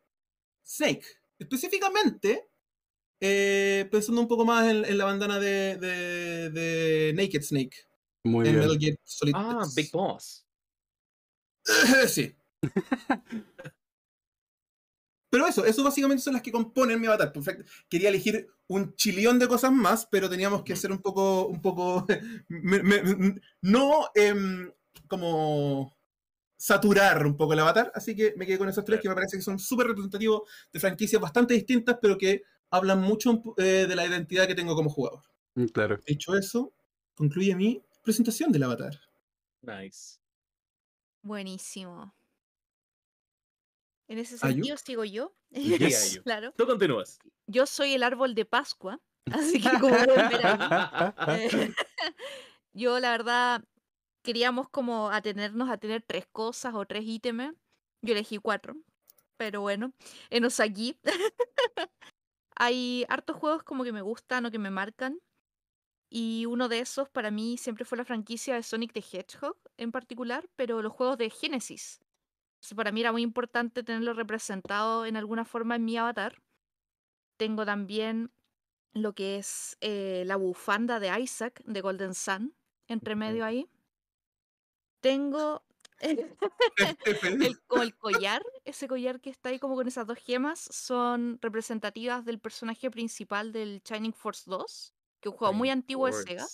Snake. 0.65 1.05
Específicamente, 1.39 2.50
eh, 3.21 3.89
pensando 3.91 4.21
un 4.23 4.29
poco 4.29 4.45
más 4.45 4.69
en, 4.71 4.85
en 4.85 4.99
la 4.99 5.05
bandana 5.05 5.39
de, 5.39 5.77
de- 5.77 6.51
de 6.51 7.13
Naked 7.15 7.43
Snake 7.43 7.77
Muy 8.25 8.47
en 8.49 8.55
bien. 8.55 8.65
Metal 8.67 8.79
Gear 8.79 8.97
Solid 9.05 9.33
Ah, 9.37 9.59
3. 9.63 9.75
Big 9.75 9.91
Boss. 9.93 10.47
sí. 12.09 12.35
Pero 15.31 15.47
eso, 15.47 15.65
eso 15.65 15.85
básicamente 15.85 16.23
son 16.23 16.33
las 16.33 16.43
que 16.43 16.51
componen 16.51 17.01
mi 17.01 17.07
avatar. 17.07 17.33
Perfecto. 17.33 17.65
Quería 17.89 18.09
elegir 18.09 18.49
un 18.67 18.95
chilión 18.97 19.39
de 19.39 19.47
cosas 19.47 19.71
más, 19.73 20.07
pero 20.11 20.29
teníamos 20.29 20.63
que 20.65 20.73
hacer 20.73 20.91
un 20.91 20.99
poco, 21.01 21.47
un 21.47 21.63
poco, 21.63 22.05
me- 22.49 22.83
me- 22.83 23.35
no 23.63 24.09
em, 24.15 24.73
como 25.07 25.97
saturar 26.59 27.27
un 27.27 27.37
poco 27.37 27.55
el 27.55 27.61
avatar, 27.61 27.93
así 27.95 28.17
que 28.17 28.35
me 28.37 28.47
quedé 28.47 28.59
con 28.59 28.69
esos 28.69 28.85
tres 28.85 29.01
que 29.01 29.09
me 29.09 29.15
parece 29.17 29.37
que 29.39 29.43
son 29.43 29.59
súper 29.59 29.89
representativos 29.89 30.43
de 30.73 30.81
franquicias 30.81 31.21
bastante 31.23 31.55
distintas, 31.55 31.99
pero 32.03 32.19
que 32.19 32.43
hablan 32.71 33.01
mucho 33.01 33.43
eh, 33.59 33.87
de 33.89 33.97
la 33.97 34.07
identidad 34.07 34.47
que 34.47 34.55
tengo 34.55 34.75
como 34.75 34.91
jugador. 34.91 35.23
Mm, 35.55 35.67
Claro. 35.67 35.99
Dicho 36.07 36.37
eso, 36.37 36.73
concluye 37.15 37.55
mi 37.55 37.83
presentación 38.03 38.53
del 38.53 38.63
avatar. 38.65 38.95
Nice. 39.63 40.19
Buenísimo. 41.23 42.15
En 44.09 44.19
ese 44.19 44.39
sentido 44.39 44.77
sigo 44.77 45.05
yo. 45.05 45.35
Sí, 45.53 45.75
Ayu. 45.85 46.23
claro. 46.23 46.53
Tú 46.57 46.67
continúas. 46.67 47.19
Yo 47.47 47.67
soy 47.67 47.95
el 47.95 48.03
árbol 48.03 48.35
de 48.35 48.45
Pascua, 48.45 49.01
así 49.33 49.61
que 49.61 49.71
como 49.81 49.95
pueden 49.97 50.29
ver 50.29 50.41
ahí, 51.17 51.49
yo 52.73 52.99
la 53.01 53.11
verdad 53.11 53.65
queríamos 54.23 54.69
como 54.69 55.11
atenernos 55.11 55.69
a 55.71 55.79
tener 55.79 56.03
tres 56.03 56.27
cosas 56.33 56.75
o 56.75 56.85
tres 56.87 57.05
ítems. 57.05 57.55
Yo 58.03 58.13
elegí 58.15 58.39
cuatro, 58.39 58.77
pero 59.37 59.61
bueno, 59.61 59.93
enos 60.31 60.59
aquí. 60.61 60.99
Hay 62.63 63.07
hartos 63.09 63.37
juegos 63.37 63.63
como 63.63 63.85
que 63.85 63.93
me 63.93 64.03
gustan 64.03 64.45
o 64.45 64.51
que 64.51 64.59
me 64.59 64.69
marcan. 64.69 65.19
Y 66.11 66.45
uno 66.45 66.69
de 66.69 66.81
esos 66.81 67.09
para 67.09 67.31
mí 67.31 67.57
siempre 67.57 67.87
fue 67.87 67.97
la 67.97 68.05
franquicia 68.05 68.55
de 68.55 68.63
Sonic 68.63 68.93
the 68.93 69.01
Hedgehog 69.01 69.57
en 69.79 69.93
particular, 69.93 70.47
pero 70.57 70.83
los 70.83 70.93
juegos 70.93 71.17
de 71.17 71.31
Genesis. 71.31 72.01
Entonces, 72.57 72.77
para 72.77 72.93
mí 72.93 73.01
era 73.01 73.13
muy 73.13 73.23
importante 73.23 73.83
tenerlo 73.83 74.13
representado 74.13 75.07
en 75.07 75.17
alguna 75.17 75.47
forma 75.47 75.77
en 75.77 75.87
mi 75.87 75.97
avatar. 75.97 76.43
Tengo 77.39 77.65
también 77.65 78.31
lo 78.93 79.15
que 79.15 79.39
es 79.39 79.79
eh, 79.81 80.25
la 80.27 80.37
bufanda 80.37 81.01
de 81.01 81.19
Isaac 81.19 81.63
de 81.65 81.81
Golden 81.81 82.13
Sun, 82.13 82.55
entre 82.89 83.17
medio 83.17 83.47
ahí. 83.47 83.71
Tengo 85.01 85.65
el, 87.51 87.61
como 87.67 87.83
el 87.83 87.97
collar, 87.97 88.43
ese 88.65 88.89
collar 88.89 89.21
que 89.21 89.31
está 89.31 89.51
ahí 89.51 89.59
como 89.59 89.75
con 89.75 89.87
esas 89.87 90.07
dos 90.07 90.19
gemas, 90.19 90.61
son 90.61 91.39
representativas 91.43 92.25
del 92.25 92.39
personaje 92.39 92.91
principal 92.91 93.53
del 93.53 93.83
Shining 93.85 94.13
Force 94.13 94.45
2, 94.47 94.95
que 95.21 95.29
es 95.29 95.33
un 95.33 95.39
juego 95.39 95.55
muy 95.55 95.71
antiguo 95.71 96.07
de 96.07 96.13
Sega. 96.13 96.47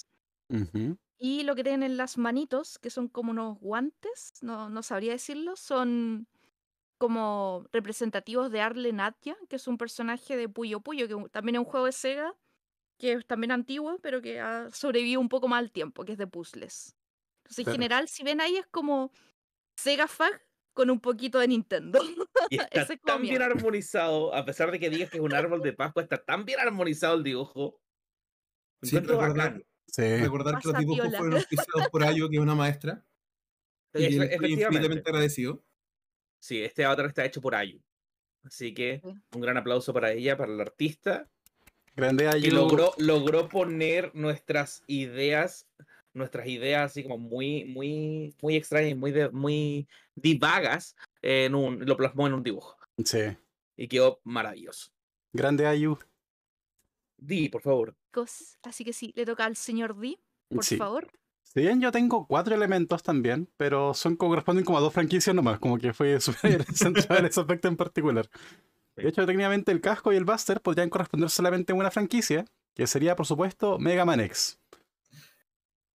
Y 1.18 1.44
lo 1.44 1.54
que 1.54 1.62
tienen 1.64 1.82
en 1.82 1.96
las 1.96 2.18
manitos, 2.18 2.78
que 2.78 2.90
son 2.90 3.08
como 3.08 3.30
unos 3.30 3.58
guantes, 3.58 4.32
no, 4.42 4.68
no 4.68 4.82
sabría 4.82 5.12
decirlo, 5.12 5.56
son 5.56 6.28
como 6.98 7.66
representativos 7.72 8.50
de 8.50 8.60
Arle 8.60 8.92
Natia, 8.92 9.36
que 9.48 9.56
es 9.56 9.66
un 9.66 9.78
personaje 9.78 10.36
de 10.36 10.48
Puyo 10.48 10.80
Puyo, 10.80 11.08
que 11.08 11.28
también 11.30 11.56
es 11.56 11.60
un 11.60 11.66
juego 11.66 11.86
de 11.86 11.92
Sega, 11.92 12.34
que 12.98 13.12
es 13.12 13.26
también 13.26 13.52
antiguo, 13.52 13.98
pero 14.02 14.20
que 14.22 14.40
ha 14.40 14.70
sobrevivido 14.70 15.20
un 15.20 15.28
poco 15.28 15.48
más 15.48 15.58
al 15.58 15.70
tiempo, 15.70 16.04
que 16.04 16.12
es 16.12 16.18
de 16.18 16.26
puzzles. 16.26 16.96
Entonces, 17.44 17.66
en 17.66 17.72
general, 17.72 18.08
si 18.08 18.24
ven 18.24 18.40
ahí, 18.40 18.56
es 18.56 18.66
como 18.66 19.12
Sega 19.76 20.08
Fag 20.08 20.42
con 20.72 20.90
un 20.90 21.00
poquito 21.00 21.38
de 21.38 21.48
Nintendo. 21.48 22.00
Y 22.50 22.56
está 22.60 22.82
Ese 22.82 22.96
tan 22.98 23.22
bien 23.22 23.42
armonizado, 23.42 24.34
a 24.34 24.44
pesar 24.44 24.70
de 24.70 24.78
que 24.78 24.90
digas 24.90 25.10
que 25.10 25.18
es 25.18 25.22
un 25.22 25.34
árbol 25.34 25.62
de 25.62 25.72
Pascua, 25.72 26.02
está 26.02 26.22
tan 26.22 26.44
bien 26.44 26.60
armonizado 26.60 27.16
el 27.16 27.22
dibujo. 27.22 27.80
Sí, 28.82 28.98
recordar-. 28.98 29.64
Sí. 29.86 30.16
Recordar 30.18 30.60
que 30.60 30.68
los 30.68 30.78
dibujos 30.78 31.16
fueron 31.16 31.34
auspiciados 31.34 31.88
por 31.90 32.02
Ayo, 32.02 32.28
que 32.28 32.36
es 32.36 32.42
una 32.42 32.54
maestra. 32.54 33.04
Y 33.94 34.20
estoy 34.20 34.52
infinitamente 34.52 35.08
agradecido. 35.08 35.64
Sí, 36.40 36.62
este 36.62 36.84
avatar 36.84 37.06
está 37.06 37.24
hecho 37.24 37.40
por 37.40 37.54
Ayu. 37.54 37.80
Así 38.44 38.74
que 38.74 39.00
un 39.02 39.40
gran 39.40 39.56
aplauso 39.56 39.92
para 39.92 40.12
ella, 40.12 40.36
para 40.36 40.52
la 40.52 40.62
artista, 40.62 41.30
Grande 41.96 42.24
que 42.24 42.30
Ayu. 42.30 42.54
logró, 42.54 42.92
logró 42.98 43.48
poner 43.48 44.14
nuestras 44.14 44.84
ideas, 44.86 45.66
nuestras 46.16 46.46
ideas 46.48 46.90
así 46.90 47.02
como 47.02 47.18
muy, 47.18 47.64
muy, 47.64 48.34
muy 48.42 48.56
extrañas, 48.56 48.96
muy, 48.96 49.12
de- 49.12 49.30
muy 49.30 49.86
divagas, 50.14 50.96
en 51.22 51.54
un, 51.54 51.84
lo 51.84 51.96
plasmó 51.96 52.26
en 52.26 52.34
un 52.34 52.42
dibujo. 52.42 52.76
Sí. 53.04 53.20
Y 53.76 53.88
quedó 53.88 54.20
maravilloso. 54.24 54.90
Grande 55.32 55.66
Ayu. 55.66 55.98
Di, 57.18 57.48
por 57.48 57.62
favor. 57.62 57.94
Así 58.62 58.84
que 58.84 58.92
sí, 58.92 59.12
le 59.14 59.26
toca 59.26 59.44
al 59.44 59.56
señor 59.56 59.94
D, 59.98 60.18
por 60.48 60.64
Sí. 60.64 60.76
favor. 60.76 61.10
Si 61.42 61.60
bien 61.60 61.80
yo 61.80 61.92
tengo 61.92 62.26
cuatro 62.26 62.54
elementos 62.54 63.02
también, 63.02 63.48
pero 63.56 63.94
son 63.94 64.16
corresponden 64.16 64.64
como 64.64 64.78
a 64.78 64.80
dos 64.80 64.92
franquicias 64.92 65.34
nomás, 65.34 65.58
como 65.58 65.78
que 65.78 65.92
fue 65.92 66.18
súper 66.20 66.64
central 66.74 67.24
ese 67.26 67.40
aspecto 67.40 67.68
en 67.68 67.76
particular. 67.76 68.28
De 68.96 69.08
hecho, 69.08 69.26
técnicamente 69.26 69.70
el 69.72 69.80
casco 69.82 70.12
y 70.12 70.16
el 70.16 70.24
Buster 70.24 70.60
podrían 70.62 70.88
corresponder 70.88 71.28
solamente 71.28 71.72
a 71.72 71.76
una 71.76 71.90
franquicia, 71.90 72.46
que 72.74 72.86
sería, 72.86 73.14
por 73.16 73.26
supuesto, 73.26 73.78
Mega 73.78 74.04
Man 74.06 74.20
X. 74.20 74.58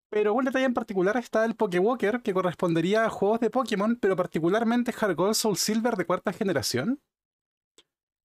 Pero 0.09 0.33
un 0.33 0.45
detalle 0.45 0.65
en 0.65 0.73
particular 0.73 1.17
está 1.17 1.45
el 1.45 1.55
Pokewalker, 1.55 2.21
que 2.21 2.33
correspondería 2.33 3.05
a 3.05 3.09
juegos 3.09 3.39
de 3.39 3.51
Pokémon, 3.51 3.95
pero 3.95 4.15
particularmente 4.15 4.91
Heart 4.91 5.15
Gold 5.15 5.35
Soul 5.35 5.57
Silver 5.57 5.95
de 5.95 6.05
cuarta 6.05 6.33
generación. 6.33 6.99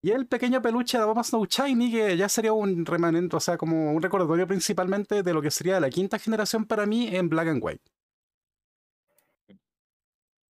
Y 0.01 0.11
el 0.11 0.27
pequeño 0.27 0.61
peluche 0.61 0.97
de 0.97 1.03
Abomasnow 1.03 1.45
Snow 1.45 1.67
Shiny, 1.67 1.91
que 1.91 2.17
ya 2.17 2.29
sería 2.29 2.53
un 2.53 2.85
remanente, 2.85 3.35
o 3.35 3.39
sea, 3.39 3.57
como 3.57 3.91
un 3.93 4.01
recordatorio 4.01 4.47
principalmente 4.47 5.23
de 5.23 5.33
lo 5.33 5.41
que 5.41 5.49
sería 5.51 5.79
la 5.79 5.89
quinta 5.89 6.19
generación 6.19 6.65
para 6.65 6.85
mí 6.85 7.15
en 7.15 7.29
Black 7.29 7.47
and 7.47 7.63
White. 7.63 7.91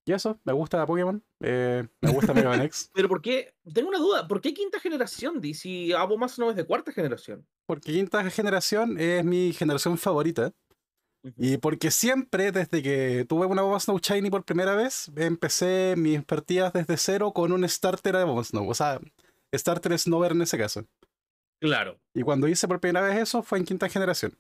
Y 0.08 0.14
eso, 0.14 0.40
me 0.44 0.54
gusta 0.54 0.86
Pokémon, 0.86 1.24
eh, 1.42 1.88
me 2.02 2.12
gusta 2.12 2.34
Mega 2.34 2.50
Man 2.50 2.62
X, 2.62 2.92
Pero 2.94 3.10
¿por 3.10 3.22
qué? 3.22 3.56
Tengo 3.74 3.90
una 3.90 3.98
duda. 3.98 4.28
¿Por 4.28 4.40
qué 4.40 4.54
quinta 4.54 4.80
generación, 4.80 5.42
Di? 5.42 5.54
Si 5.56 5.94
Abomas 5.94 6.38
no 6.38 6.50
es 6.52 6.56
de 6.56 6.66
cuarta 6.66 6.92
generación. 6.92 7.48
porque 7.66 7.92
quinta 7.92 8.30
generación 8.30 9.00
es 9.00 9.26
mi 9.26 9.52
generación 9.54 9.98
favorita. 9.98 10.52
Y 11.38 11.58
porque 11.58 11.92
siempre, 11.92 12.52
desde 12.52 12.84
que 12.84 13.26
tuve 13.28 13.46
una 13.48 13.62
Boba 13.64 13.80
Snow 13.80 13.98
Shiny 14.00 14.30
por 14.30 14.44
primera 14.46 14.76
vez, 14.76 15.12
empecé 15.16 15.96
mis 15.98 16.24
partidas 16.24 16.72
desde 16.74 16.98
cero 16.98 17.32
con 17.34 17.52
un 17.52 17.68
starter 17.68 18.16
de 18.18 18.24
Boba 18.24 18.44
Snow. 18.44 18.70
O 18.70 18.74
sea, 18.74 19.00
starter 19.54 19.98
Snover 19.98 20.34
en 20.34 20.42
ese 20.44 20.58
caso. 20.58 20.86
Claro, 21.60 22.00
Y 22.14 22.22
cuando 22.22 22.48
hice 22.48 22.68
por 22.68 22.80
primera 22.80 23.02
vez 23.08 23.18
eso 23.18 23.42
fue 23.42 23.58
en 23.58 23.66
quinta 23.66 23.90
generación. 23.90 24.38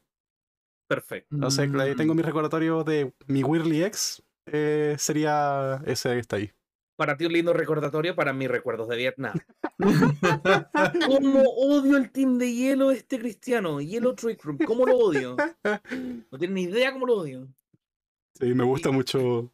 perfecto. 0.87 1.33
Entonces, 1.35 1.67
ahí 1.79 1.95
tengo 1.95 2.13
Mm. 2.13 2.17
mi 2.17 2.21
recordatorio 2.23 2.83
de 2.83 3.11
mi 3.27 3.43
Weirdly 3.43 3.83
X. 3.85 4.21
eh, 4.47 4.95
sería 4.99 5.81
ese 5.87 6.09
que 6.09 6.19
está 6.19 6.35
ahí. 6.35 6.51
Para 6.95 7.17
ti 7.17 7.25
un 7.25 7.33
lindo 7.33 7.51
recordatorio 7.53 8.15
para 8.15 8.31
mis 8.31 8.47
recuerdos 8.49 8.87
de 8.87 8.95
Vietnam. 8.95 9.33
¿Cómo 11.07 11.41
odio 11.41 11.97
el 11.97 12.09
team 12.11 12.37
de 12.37 12.53
hielo 12.53 12.91
este 12.91 13.19
cristiano? 13.19 13.81
Yellow 13.81 14.15
Trick 14.15 14.41
Room. 14.43 14.57
¿Cómo 14.65 14.85
lo 14.85 14.95
odio? 14.97 15.35
No 16.31 16.37
tienen 16.37 16.53
ni 16.53 16.61
idea 16.63 16.93
cómo 16.93 17.05
lo 17.05 17.15
odio. 17.17 17.47
Sí, 18.39 18.53
me 18.53 18.63
gusta 18.63 18.91
mucho. 18.91 19.51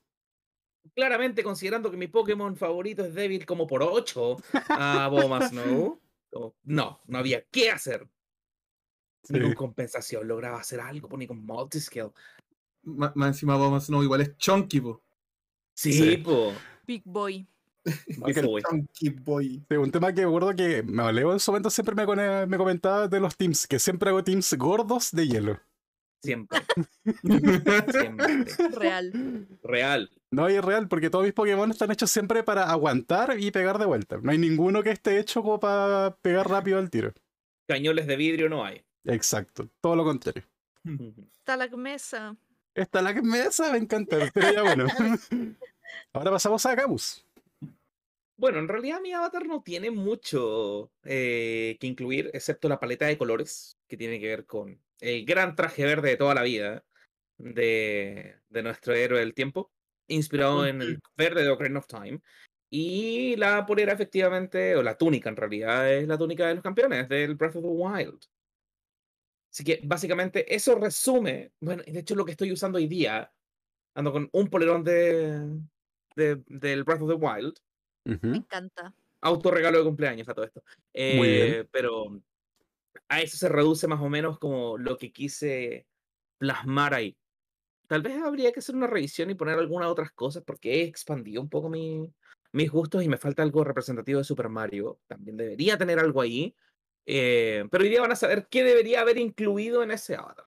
Claramente, 0.95 1.43
considerando 1.43 1.89
que 1.89 1.97
mi 1.97 2.07
Pokémon 2.07 2.55
favorito 2.55 3.03
es 3.05 3.13
débil 3.15 3.45
como 3.45 3.65
por 3.65 3.81
8 3.81 4.37
a 4.69 5.07
Boba 5.07 5.47
Snow. 5.47 5.99
como, 6.31 6.55
No, 6.63 7.01
no 7.07 7.17
había 7.17 7.43
qué 7.49 7.71
hacer. 7.71 8.07
Ni 9.29 9.39
con 9.39 9.49
Sí. 9.49 9.55
compensación 9.55 10.27
lograba 10.27 10.59
hacer 10.59 10.79
algo, 10.79 11.07
pues, 11.09 11.19
ni 11.19 11.27
con 11.27 11.43
multiscale. 11.45 12.11
Má- 12.83 13.11
Más 13.15 13.27
encima 13.29 13.55
vamos, 13.57 13.89
no, 13.89 14.03
igual 14.03 14.21
es 14.21 14.35
Chunky, 14.37 14.81
po. 14.81 15.03
Sí, 15.75 15.93
Sí. 15.93 16.17
po. 16.17 16.51
Big 16.85 17.03
Boy. 17.05 17.47
Big 17.83 18.45
boy. 18.45 18.61
Chunky 18.61 19.09
Boy. 19.09 19.63
Sí, 19.67 19.75
un 19.75 19.91
tema 19.91 20.13
que 20.13 20.21
me 20.21 20.27
acuerdo 20.27 20.55
que 20.55 20.83
me 20.83 21.11
Leo 21.11 21.33
en 21.33 21.39
su 21.39 21.51
momento 21.51 21.69
siempre 21.69 21.95
me, 21.95 22.57
comentaba 22.57 23.07
de 23.07 23.19
los 23.19 23.35
teams, 23.35 23.65
que 23.67 23.79
siempre 23.79 24.09
hago 24.09 24.23
teams 24.23 24.53
gordos 24.53 25.11
de 25.11 25.27
hielo. 25.27 25.59
Siempre. 26.23 26.59
Siempre. 27.91 28.45
Real. 28.73 29.47
Real. 29.63 30.11
No, 30.29 30.47
y 30.51 30.53
es 30.53 30.63
real, 30.63 30.87
porque 30.87 31.09
todos 31.09 31.25
mis 31.25 31.33
Pokémon 31.33 31.71
están 31.71 31.89
hechos 31.89 32.11
siempre 32.11 32.43
para 32.43 32.69
aguantar 32.69 33.39
y 33.39 33.49
pegar 33.49 33.79
de 33.79 33.85
vuelta. 33.85 34.19
No 34.21 34.29
hay 34.29 34.37
ninguno 34.37 34.83
que 34.83 34.91
esté 34.91 35.19
hecho 35.19 35.41
como 35.41 35.59
para 35.59 36.15
pegar 36.21 36.47
rápido 36.47 36.77
al 36.77 36.91
tiro. 36.91 37.11
Cañones 37.67 38.05
de 38.05 38.15
vidrio 38.17 38.49
no 38.49 38.63
hay. 38.63 38.83
Exacto, 39.03 39.67
todo 39.81 39.95
lo 39.95 40.03
contrario. 40.03 40.43
Está 41.39 41.57
la 41.57 41.67
mesa. 41.69 42.37
Esta 42.75 43.01
la 43.01 43.15
que 43.15 43.21
me 43.23 43.39
encanta, 43.77 44.17
pero 44.31 44.53
ya 44.53 44.61
bueno. 44.61 44.85
Ahora 46.13 46.31
pasamos 46.31 46.65
a 46.65 46.75
Camus. 46.75 47.25
Bueno, 48.37 48.57
en 48.57 48.67
realidad 48.67 49.01
mi 49.01 49.13
avatar 49.13 49.45
no 49.45 49.61
tiene 49.61 49.91
mucho 49.91 50.91
eh, 51.03 51.77
que 51.79 51.87
incluir, 51.87 52.31
excepto 52.33 52.67
la 52.67 52.79
paleta 52.79 53.05
de 53.05 53.17
colores, 53.17 53.77
que 53.87 53.97
tiene 53.97 54.19
que 54.19 54.27
ver 54.27 54.45
con 54.47 54.81
el 54.99 55.25
gran 55.25 55.55
traje 55.55 55.85
verde 55.85 56.09
de 56.09 56.17
toda 56.17 56.33
la 56.33 56.41
vida 56.41 56.83
de, 57.37 58.37
de 58.49 58.63
nuestro 58.63 58.95
héroe 58.95 59.19
del 59.19 59.35
tiempo, 59.35 59.71
inspirado 60.07 60.65
en 60.65 60.81
el 60.81 60.99
verde 61.15 61.43
de 61.43 61.49
Ocarina 61.49 61.79
of 61.79 61.87
Time. 61.87 62.19
Y 62.71 63.35
la 63.35 63.65
polera, 63.65 63.93
efectivamente, 63.93 64.75
o 64.75 64.81
la 64.81 64.97
túnica 64.97 65.29
en 65.29 65.35
realidad, 65.35 65.93
es 65.93 66.07
la 66.07 66.17
túnica 66.17 66.47
de 66.47 66.55
los 66.55 66.63
campeones 66.63 67.07
del 67.09 67.35
Breath 67.35 67.57
of 67.57 67.63
the 67.63 67.69
Wild. 67.69 68.23
Así 69.51 69.63
que 69.63 69.81
básicamente 69.83 70.51
eso 70.53 70.75
resume, 70.75 71.51
bueno, 71.59 71.83
y 71.85 71.91
de 71.91 71.99
hecho 71.99 72.15
lo 72.15 72.25
que 72.25 72.31
estoy 72.31 72.51
usando 72.51 72.77
hoy 72.77 72.87
día, 72.87 73.31
ando 73.93 74.13
con 74.13 74.29
un 74.31 74.49
polerón 74.49 74.83
de, 74.83 75.47
de- 76.15 76.41
del 76.47 76.83
Breath 76.83 77.01
of 77.01 77.09
the 77.09 77.15
Wild, 77.15 77.59
Me 78.05 78.37
encanta. 78.37 78.93
autorregalo 79.21 79.77
de 79.79 79.83
cumpleaños 79.83 80.27
a 80.29 80.33
todo 80.33 80.45
esto. 80.45 80.63
Muy 80.93 81.27
bien. 81.29 81.47
Eh, 81.53 81.67
Pero 81.71 82.21
a 83.07 83.21
eso 83.21 83.37
se 83.37 83.49
reduce 83.49 83.87
más 83.87 84.01
o 84.01 84.09
menos 84.09 84.39
como 84.39 84.77
lo 84.77 84.97
que 84.97 85.11
quise 85.11 85.85
plasmar 86.37 86.93
ahí. 86.93 87.15
Tal 87.87 88.01
vez 88.01 88.21
habría 88.21 88.51
que 88.51 88.59
hacer 88.59 88.75
una 88.75 88.87
revisión 88.87 89.29
y 89.29 89.35
poner 89.35 89.59
algunas 89.59 89.89
otras 89.89 90.11
cosas 90.11 90.43
porque 90.45 90.75
he 90.75 90.83
expandido 90.83 91.41
un 91.41 91.49
poco 91.49 91.69
mi- 91.69 92.09
mis 92.53 92.71
gustos 92.71 93.03
y 93.03 93.09
me 93.09 93.17
falta 93.17 93.43
algo 93.43 93.63
representativo 93.63 94.19
de 94.19 94.23
Super 94.23 94.49
Mario. 94.49 94.99
También 95.07 95.37
debería 95.37 95.77
tener 95.77 95.99
algo 95.99 96.21
ahí. 96.21 96.55
eh, 97.05 97.65
pero 97.71 97.83
hoy 97.83 97.89
día 97.89 97.99
van 98.01 98.11
a 98.11 98.15
saber 98.15 98.47
qué 98.49 98.63
debería 98.63 99.01
haber 99.01 99.17
incluido 99.17 99.81
en 99.83 99.89
ese 99.91 100.15
avatar. 100.15 100.45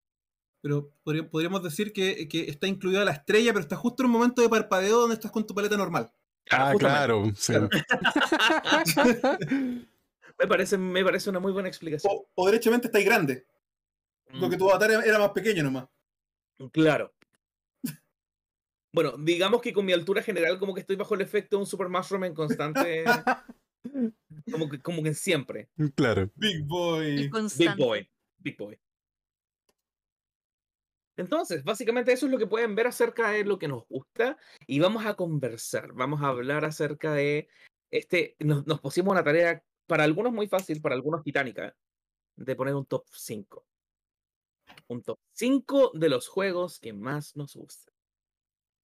Pero 0.64 0.90
podría- 1.02 1.28
podríamos 1.28 1.62
decir 1.62 1.92
que, 1.92 2.26
que 2.26 2.48
está 2.48 2.66
incluida 2.66 3.04
la 3.04 3.10
estrella, 3.12 3.52
pero 3.52 3.62
está 3.64 3.76
justo 3.76 4.02
en 4.02 4.06
un 4.06 4.12
momento 4.12 4.40
de 4.40 4.48
parpadeo 4.48 5.00
donde 5.00 5.12
estás 5.14 5.30
con 5.30 5.46
tu 5.46 5.54
paleta 5.54 5.76
normal. 5.76 6.10
Ah, 6.50 6.70
justamente. 6.72 7.34
claro. 7.36 7.36
sí. 7.36 7.52
Me 10.40 10.48
parece, 10.48 10.76
me 10.78 11.04
parece 11.04 11.30
una 11.30 11.38
muy 11.38 11.52
buena 11.52 11.68
explicación. 11.68 12.12
O, 12.12 12.26
o 12.34 12.46
derechamente 12.46 12.88
está 12.88 12.98
ahí 12.98 13.04
grande. 13.04 13.46
Porque 14.40 14.56
Mm. 14.56 14.58
tu 14.58 14.70
avatar 14.70 14.90
era 14.90 15.18
más 15.18 15.30
pequeño 15.30 15.62
nomás. 15.62 15.86
Claro. 16.72 17.12
Bueno, 18.92 19.14
digamos 19.18 19.60
que 19.60 19.72
con 19.72 19.84
mi 19.84 19.92
altura 19.92 20.22
general 20.22 20.58
como 20.58 20.74
que 20.74 20.80
estoy 20.80 20.96
bajo 20.96 21.14
el 21.14 21.20
efecto 21.20 21.56
de 21.56 21.60
un 21.60 21.66
Super 21.66 21.88
Mushroom 21.88 22.24
en 22.24 22.34
constante... 22.34 23.04
como, 24.50 24.68
que, 24.68 24.80
como 24.80 25.02
que 25.02 25.08
en 25.10 25.14
siempre. 25.14 25.68
claro. 25.94 26.30
Big 26.34 26.64
Boy. 26.64 27.30
Big. 27.56 27.76
Boy. 27.76 28.08
Big 28.38 28.56
Boy. 28.56 28.78
Entonces, 31.16 31.62
básicamente 31.62 32.12
eso 32.12 32.26
es 32.26 32.32
lo 32.32 32.38
que 32.38 32.46
pueden 32.46 32.74
ver 32.74 32.88
acerca 32.88 33.30
de 33.30 33.44
lo 33.44 33.58
que 33.58 33.68
nos 33.68 33.86
gusta 33.86 34.36
y 34.66 34.80
vamos 34.80 35.06
a 35.06 35.14
conversar, 35.14 35.92
vamos 35.92 36.22
a 36.22 36.28
hablar 36.28 36.64
acerca 36.64 37.12
de 37.12 37.48
este, 37.90 38.34
nos, 38.40 38.66
nos 38.66 38.80
pusimos 38.80 39.12
una 39.12 39.22
tarea 39.22 39.62
para 39.86 40.02
algunos 40.02 40.32
muy 40.32 40.48
fácil, 40.48 40.80
para 40.80 40.96
algunos 40.96 41.22
titánica, 41.22 41.76
de 42.36 42.56
poner 42.56 42.74
un 42.74 42.86
top 42.86 43.04
5. 43.12 43.64
Un 44.88 45.02
top 45.02 45.20
5 45.32 45.92
de 45.94 46.08
los 46.08 46.26
juegos 46.26 46.80
que 46.80 46.92
más 46.92 47.36
nos 47.36 47.54
gustan. 47.54 47.94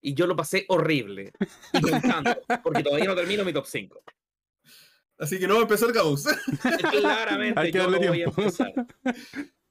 Y 0.01 0.15
yo 0.15 0.27
lo 0.27 0.37
pasé 0.37 0.65
horrible. 0.69 1.33
Y 1.73 1.81
contando, 1.81 2.41
porque 2.63 2.83
todavía 2.83 3.07
no 3.07 3.17
termino 3.17 3.45
mi 3.45 3.53
top 3.53 3.67
5. 3.67 4.03
Así 5.19 5.39
que 5.39 5.47
no 5.47 5.55
va 5.55 5.61
a 5.61 5.63
empezar 5.65 5.93
Gauss. 5.93 6.25
Claramente 6.91 7.61
Hay 7.61 7.73
que 7.73 7.79
yo 7.79 7.91
no 7.91 7.99
voy 7.99 8.23
a 8.23 8.25
empezar. 8.25 8.73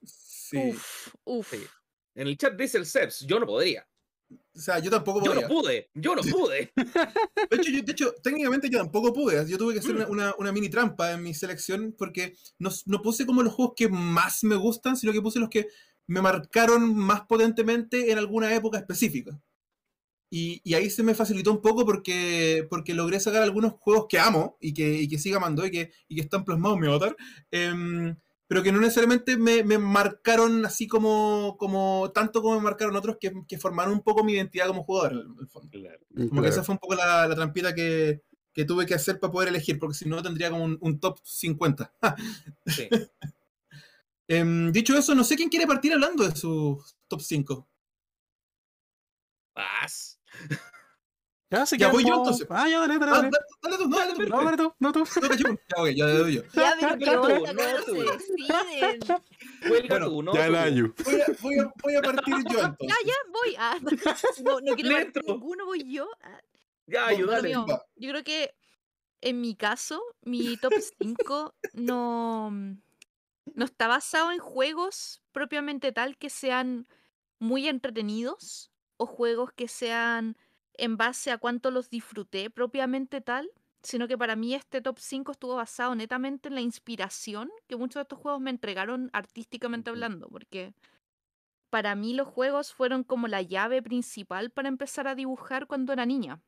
Sí. 0.04 0.58
Uf, 0.58 1.16
uf. 1.24 1.50
Sí. 1.50 1.66
En 2.20 2.28
el 2.28 2.38
chat 2.38 2.54
dice 2.58 2.78
el 2.78 2.86
Ceps, 2.86 3.22
yo 3.26 3.40
no 3.40 3.46
podría. 3.46 3.88
O 4.54 4.60
sea, 4.60 4.78
yo 4.80 4.92
tampoco 4.92 5.24
Yo 5.24 5.32
podía. 5.34 5.48
no 5.48 5.54
pude, 5.54 5.90
yo 5.94 6.16
no 6.16 6.22
pude. 6.22 6.72
De 7.50 7.58
hecho, 7.58 7.72
yo- 7.72 7.82
de 7.82 7.92
hecho, 7.94 8.14
técnicamente 8.22 8.70
yo 8.70 8.78
tampoco 8.80 9.14
pude. 9.14 9.50
Yo 9.50 9.58
tuve 9.58 9.74
que 9.74 9.80
hacer 9.80 9.96
una, 9.96 10.06
Mm. 10.06 10.12
una- 10.12 10.36
una 10.38 10.52
mini 10.52 10.70
trampa 10.70 11.14
en 11.14 11.24
mi 11.24 11.34
selección 11.34 11.96
porque 11.98 12.36
no, 12.60 12.70
no 12.86 13.02
puse 13.02 13.26
como 13.26 13.42
los 13.42 13.54
juegos 13.54 13.74
que 13.78 13.88
más 13.88 14.44
me 14.44 14.56
gustan, 14.56 14.98
sino 14.98 15.14
que 15.14 15.22
puse 15.22 15.40
los 15.40 15.50
que 15.50 15.68
me 16.08 16.22
marcaron 16.22 16.94
más 16.96 17.22
potentemente 17.22 18.12
en 18.12 18.18
alguna 18.18 18.54
época 18.54 18.78
específica. 18.80 19.40
Y, 20.32 20.62
y 20.64 20.74
ahí 20.76 20.90
se 20.92 21.02
me 21.04 21.16
facilitó 21.16 21.52
un 21.52 21.62
poco 21.62 21.86
porque, 21.86 22.68
porque 22.70 22.94
logré 22.94 23.20
sacar 23.20 23.42
algunos 23.42 23.74
juegos 23.80 24.06
que 24.10 24.20
amo 24.20 24.58
y 24.60 24.74
que, 24.76 24.94
y 25.02 25.08
que 25.08 25.18
sigo 25.18 25.38
amando 25.38 25.66
y 25.66 25.72
que, 25.72 25.92
y 26.08 26.16
que 26.16 26.22
están 26.22 26.46
plasmados 26.46 26.76
en 26.76 26.82
mi 26.82 26.88
avatar, 26.88 27.16
em, 27.50 28.16
pero 28.50 28.64
que 28.64 28.74
no 28.74 28.82
necesariamente 28.82 29.38
me, 29.38 29.64
me 29.64 29.80
marcaron 29.80 30.66
así 30.66 30.88
como, 30.88 31.56
como 31.60 32.12
tanto 32.14 32.42
como 32.44 32.56
me 32.58 32.64
marcaron 32.64 32.98
otros 32.98 33.18
que, 33.22 33.34
que 33.48 33.60
formaron 33.60 33.94
un 33.94 34.02
poco 34.04 34.26
mi 34.26 34.34
identidad 34.34 34.68
como 34.68 34.84
jugador 34.84 35.14
en 35.14 35.20
el- 35.20 35.48
fondo. 35.50 35.72
Como 36.30 36.42
que 36.44 36.50
esa 36.50 36.64
fue 36.64 36.74
un 36.76 36.80
poco 36.80 36.96
la, 36.96 37.28
la 37.28 37.36
trampita 37.36 37.76
que, 37.76 38.24
que 38.54 38.66
tuve 38.66 38.88
que 38.88 38.96
hacer 38.96 39.20
para 39.22 39.32
poder 39.32 39.50
elegir, 39.50 39.80
porque 39.80 39.96
si 39.96 40.10
no 40.10 40.24
tendría 40.24 40.52
como 40.52 40.66
un, 40.66 40.78
un 40.82 41.00
top 41.00 41.20
50. 41.24 41.94
Sí. 42.68 42.90
Em, 44.30 44.72
dicho 44.72 44.96
eso, 44.98 45.14
no 45.16 45.24
sé 45.26 45.36
quién 45.36 45.50
quiere 45.50 45.68
partir 45.68 45.92
hablando 45.94 46.24
de 46.28 46.36
su 46.36 46.82
top 47.10 47.22
5. 47.22 47.68
Paz. 49.54 50.18
Ya, 51.52 51.66
se 51.66 51.78
Ya 51.78 51.92
voy 51.92 52.04
yo, 52.06 52.14
entonces. 52.16 52.46
Ah, 52.52 52.70
ya, 52.70 52.80
dale, 52.80 53.00
dale, 53.00 53.12
Ah, 53.12 53.16
dale. 53.16 53.30
dale, 53.32 53.46
dale 53.64 53.78
tú, 53.78 53.90
no, 53.90 53.98
dale 53.98 54.14
tú. 54.14 54.24
No, 54.30 54.44
dale 54.44 54.58
tú, 54.58 54.74
no 54.80 54.92
tú. 54.92 55.00
No. 55.00 55.36
Ya, 55.36 55.82
ok, 55.82 55.90
ya 55.96 56.06
le 56.06 56.14
doy 56.14 56.36
yo. 56.36 56.42
Ya, 56.54 56.76
pero 56.80 56.96
No, 56.98 57.28
no, 57.28 57.40
¿cómo 57.40 57.54
tú. 57.86 57.96
Bueno, 59.68 60.06
tú, 60.06 60.24
no 60.24 60.34
Ya 60.34 60.46
el 60.46 60.56
año. 60.56 60.94
Voy 61.04 61.20
a, 61.96 62.02
partir 62.02 62.36
yo 62.50 62.60
Ya, 62.60 62.66
entonces. 62.66 62.98
ya, 63.06 63.14
voy. 63.32 63.56
Ah, 63.58 63.78
no, 64.44 64.62
no 64.62 64.76
quiero 64.76 64.96
partir 64.96 65.24
ninguno, 65.26 65.66
voy 65.66 65.92
yo. 65.92 66.08
Ah, 66.22 66.40
Ya, 66.86 67.08
ayúdale. 67.08 67.52
Yo 67.52 67.66
creo 67.96 68.24
que 68.24 68.54
en 69.22 69.42
mi 69.42 69.56
caso, 69.56 70.02
mi 70.22 70.56
top 70.58 70.74
5 71.02 71.56
no, 71.74 72.52
no 72.52 73.66
está 73.66 73.88
basado 73.88 74.32
en 74.32 74.40
juegos 74.40 75.24
propiamente 75.32 75.92
tal 75.92 76.16
que 76.18 76.30
sean 76.30 76.88
muy 77.40 77.68
entretenidos 77.68 78.72
o 78.98 79.08
juegos 79.08 79.52
que 79.54 79.68
sean 79.68 80.38
en 80.80 80.98
base 80.98 81.32
a 81.32 81.38
cuánto 81.38 81.72
los 81.72 81.90
disfruté 81.90 82.50
propiamente 82.50 83.22
tal, 83.22 83.52
sino 83.82 84.08
que 84.08 84.18
para 84.18 84.36
mí 84.36 84.54
este 84.54 84.82
top 84.82 85.00
5 85.00 85.32
estuvo 85.32 85.56
basado 85.56 85.96
netamente 85.96 86.50
en 86.50 86.56
la 86.56 86.62
inspiración 86.62 87.50
que 87.68 87.78
muchos 87.78 87.96
de 87.96 88.02
estos 88.02 88.20
juegos 88.20 88.42
me 88.42 88.50
entregaron 88.50 89.10
artísticamente 89.14 89.90
hablando, 89.90 90.28
porque 90.30 90.74
para 91.70 91.96
mí 91.96 92.14
los 92.14 92.28
juegos 92.28 92.74
fueron 92.74 93.04
como 93.04 93.28
la 93.28 93.42
llave 93.42 93.82
principal 93.82 94.50
para 94.50 94.68
empezar 94.70 95.08
a 95.08 95.16
dibujar 95.16 95.68
cuando 95.68 95.94
era 95.94 96.06
niña. 96.06 96.42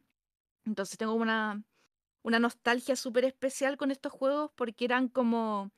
Entonces 0.65 0.97
tengo 0.97 1.13
una, 1.13 1.63
una 2.23 2.39
nostalgia 2.39 2.95
súper 2.95 3.25
especial 3.25 3.77
con 3.77 3.91
estos 3.91 4.11
juegos 4.11 4.51
porque 4.55 4.85
eran 4.85 5.07
como 5.07 5.71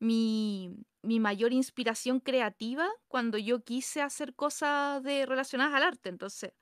mi, 0.00 0.74
mi 1.02 1.20
mayor 1.20 1.52
inspiración 1.52 2.20
creativa 2.20 2.88
cuando 3.08 3.38
yo 3.38 3.62
quise 3.62 4.02
hacer 4.02 4.34
cosas 4.34 5.02
de, 5.02 5.26
relacionadas 5.26 5.74
al 5.74 5.82
arte. 5.82 6.08
Entonces 6.08 6.52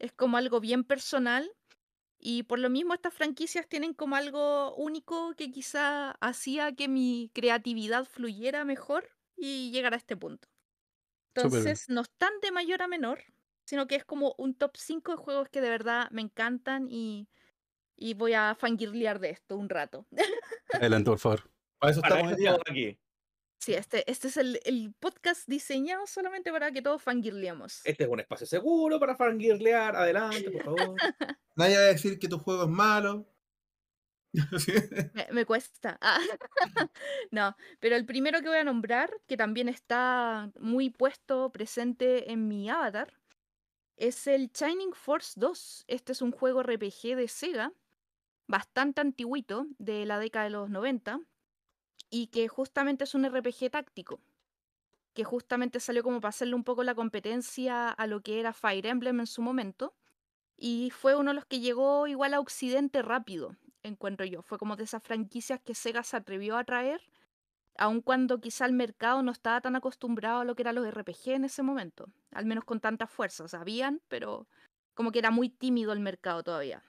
es 0.00 0.12
como 0.12 0.36
algo 0.36 0.60
bien 0.60 0.82
personal 0.82 1.50
y 2.18 2.42
por 2.42 2.58
lo 2.58 2.68
mismo 2.68 2.94
estas 2.94 3.14
franquicias 3.14 3.68
tienen 3.68 3.94
como 3.94 4.16
algo 4.16 4.74
único 4.74 5.34
que 5.36 5.50
quizá 5.50 6.12
hacía 6.20 6.74
que 6.74 6.88
mi 6.88 7.30
creatividad 7.32 8.04
fluyera 8.04 8.64
mejor 8.64 9.10
y 9.36 9.70
llegara 9.70 9.96
a 9.96 9.98
este 9.98 10.16
punto. 10.16 10.48
Entonces 11.34 11.88
no 11.88 12.02
están 12.02 12.32
de 12.42 12.50
mayor 12.50 12.82
a 12.82 12.88
menor, 12.88 13.22
sino 13.64 13.86
que 13.86 13.94
es 13.94 14.04
como 14.04 14.34
un 14.36 14.54
top 14.54 14.76
5 14.76 15.12
de 15.12 15.16
juegos 15.18 15.48
que 15.48 15.60
de 15.60 15.70
verdad 15.70 16.10
me 16.10 16.22
encantan 16.22 16.88
y, 16.90 17.28
y 17.96 18.14
voy 18.14 18.34
a 18.34 18.54
fangirlear 18.54 19.20
de 19.20 19.30
esto 19.30 19.56
un 19.56 19.68
rato. 19.68 20.06
Adelante, 20.74 21.10
por 21.10 21.18
favor. 21.18 21.50
Para 21.78 21.92
eso 21.92 22.00
Para 22.00 22.16
estamos 22.16 22.32
eso 22.32 22.42
estamos 22.42 22.62
aquí. 22.68 22.98
Sí, 23.60 23.74
este, 23.74 24.10
este 24.10 24.28
es 24.28 24.38
el, 24.38 24.58
el 24.64 24.94
podcast 24.98 25.46
diseñado 25.46 26.06
solamente 26.06 26.50
para 26.50 26.72
que 26.72 26.80
todos 26.80 27.02
fangirleemos. 27.02 27.82
Este 27.84 28.04
es 28.04 28.10
un 28.10 28.18
espacio 28.18 28.46
seguro 28.46 28.98
para 28.98 29.16
fangirlear. 29.16 29.94
Adelante, 29.94 30.50
por 30.50 30.64
favor. 30.64 30.96
Nadie 31.56 31.76
va 31.76 31.82
a 31.82 31.86
decir 31.86 32.18
que 32.18 32.26
tu 32.26 32.38
juego 32.38 32.62
es 32.62 32.70
malo. 32.70 33.26
Me, 35.12 35.28
me 35.32 35.44
cuesta. 35.44 35.98
Ah, 36.00 36.20
no, 37.30 37.54
pero 37.80 37.96
el 37.96 38.06
primero 38.06 38.40
que 38.40 38.48
voy 38.48 38.56
a 38.56 38.64
nombrar, 38.64 39.12
que 39.26 39.36
también 39.36 39.68
está 39.68 40.50
muy 40.58 40.88
puesto 40.88 41.50
presente 41.50 42.32
en 42.32 42.48
mi 42.48 42.70
avatar, 42.70 43.12
es 43.96 44.26
el 44.26 44.50
Shining 44.52 44.94
Force 44.94 45.38
2. 45.38 45.84
Este 45.86 46.12
es 46.12 46.22
un 46.22 46.32
juego 46.32 46.62
RPG 46.62 47.16
de 47.16 47.28
Sega, 47.28 47.72
bastante 48.46 49.02
antiguito, 49.02 49.66
de 49.78 50.06
la 50.06 50.18
década 50.18 50.44
de 50.44 50.50
los 50.50 50.70
90, 50.70 51.20
y 52.10 52.26
que 52.26 52.48
justamente 52.48 53.04
es 53.04 53.14
un 53.14 53.24
RPG 53.24 53.70
táctico, 53.70 54.20
que 55.14 55.24
justamente 55.24 55.80
salió 55.80 56.02
como 56.02 56.20
para 56.20 56.30
hacerle 56.30 56.54
un 56.54 56.64
poco 56.64 56.82
la 56.82 56.94
competencia 56.94 57.88
a 57.88 58.06
lo 58.06 58.20
que 58.20 58.40
era 58.40 58.52
Fire 58.52 58.86
Emblem 58.86 59.20
en 59.20 59.26
su 59.26 59.42
momento, 59.42 59.94
y 60.56 60.90
fue 60.90 61.16
uno 61.16 61.30
de 61.30 61.36
los 61.36 61.46
que 61.46 61.60
llegó 61.60 62.06
igual 62.06 62.34
a 62.34 62.40
Occidente 62.40 63.00
rápido 63.00 63.56
encuentro 63.82 64.26
yo. 64.26 64.42
Fue 64.42 64.58
como 64.58 64.76
de 64.76 64.84
esas 64.84 65.02
franquicias 65.02 65.60
que 65.60 65.74
Sega 65.74 66.02
se 66.02 66.16
atrevió 66.16 66.56
a 66.56 66.64
traer, 66.64 67.00
aun 67.76 68.02
cuando 68.02 68.40
quizá 68.40 68.66
el 68.66 68.72
mercado 68.72 69.22
no 69.22 69.32
estaba 69.32 69.60
tan 69.60 69.76
acostumbrado 69.76 70.40
a 70.40 70.44
lo 70.44 70.54
que 70.54 70.62
eran 70.62 70.74
los 70.74 70.86
RPG 70.86 71.30
en 71.30 71.44
ese 71.44 71.62
momento, 71.62 72.06
al 72.32 72.44
menos 72.44 72.64
con 72.64 72.80
tanta 72.80 73.06
fuerza. 73.06 73.48
Sabían, 73.48 74.02
pero 74.08 74.46
como 74.94 75.12
que 75.12 75.18
era 75.18 75.30
muy 75.30 75.48
tímido 75.48 75.92
el 75.92 76.00
mercado 76.00 76.42
todavía. 76.42 76.84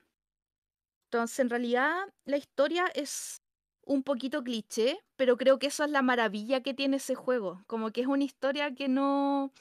Entonces, 1.05 1.39
en 1.39 1.49
realidad, 1.49 2.13
la 2.25 2.38
historia 2.38 2.88
es 2.93 3.41
un 3.86 4.04
poquito 4.04 4.44
cliché, 4.44 5.00
pero 5.15 5.38
creo 5.38 5.60
que 5.60 5.67
eso 5.67 5.84
es 5.84 5.91
la 5.91 6.02
maravilla 6.02 6.62
que 6.62 6.74
tiene 6.74 6.98
ese 6.98 7.15
juego. 7.15 7.63
Como 7.67 7.91
que 7.91 8.02
es 8.02 8.08
una 8.08 8.24
historia 8.24 8.74
que 8.74 8.88
no, 8.88 9.52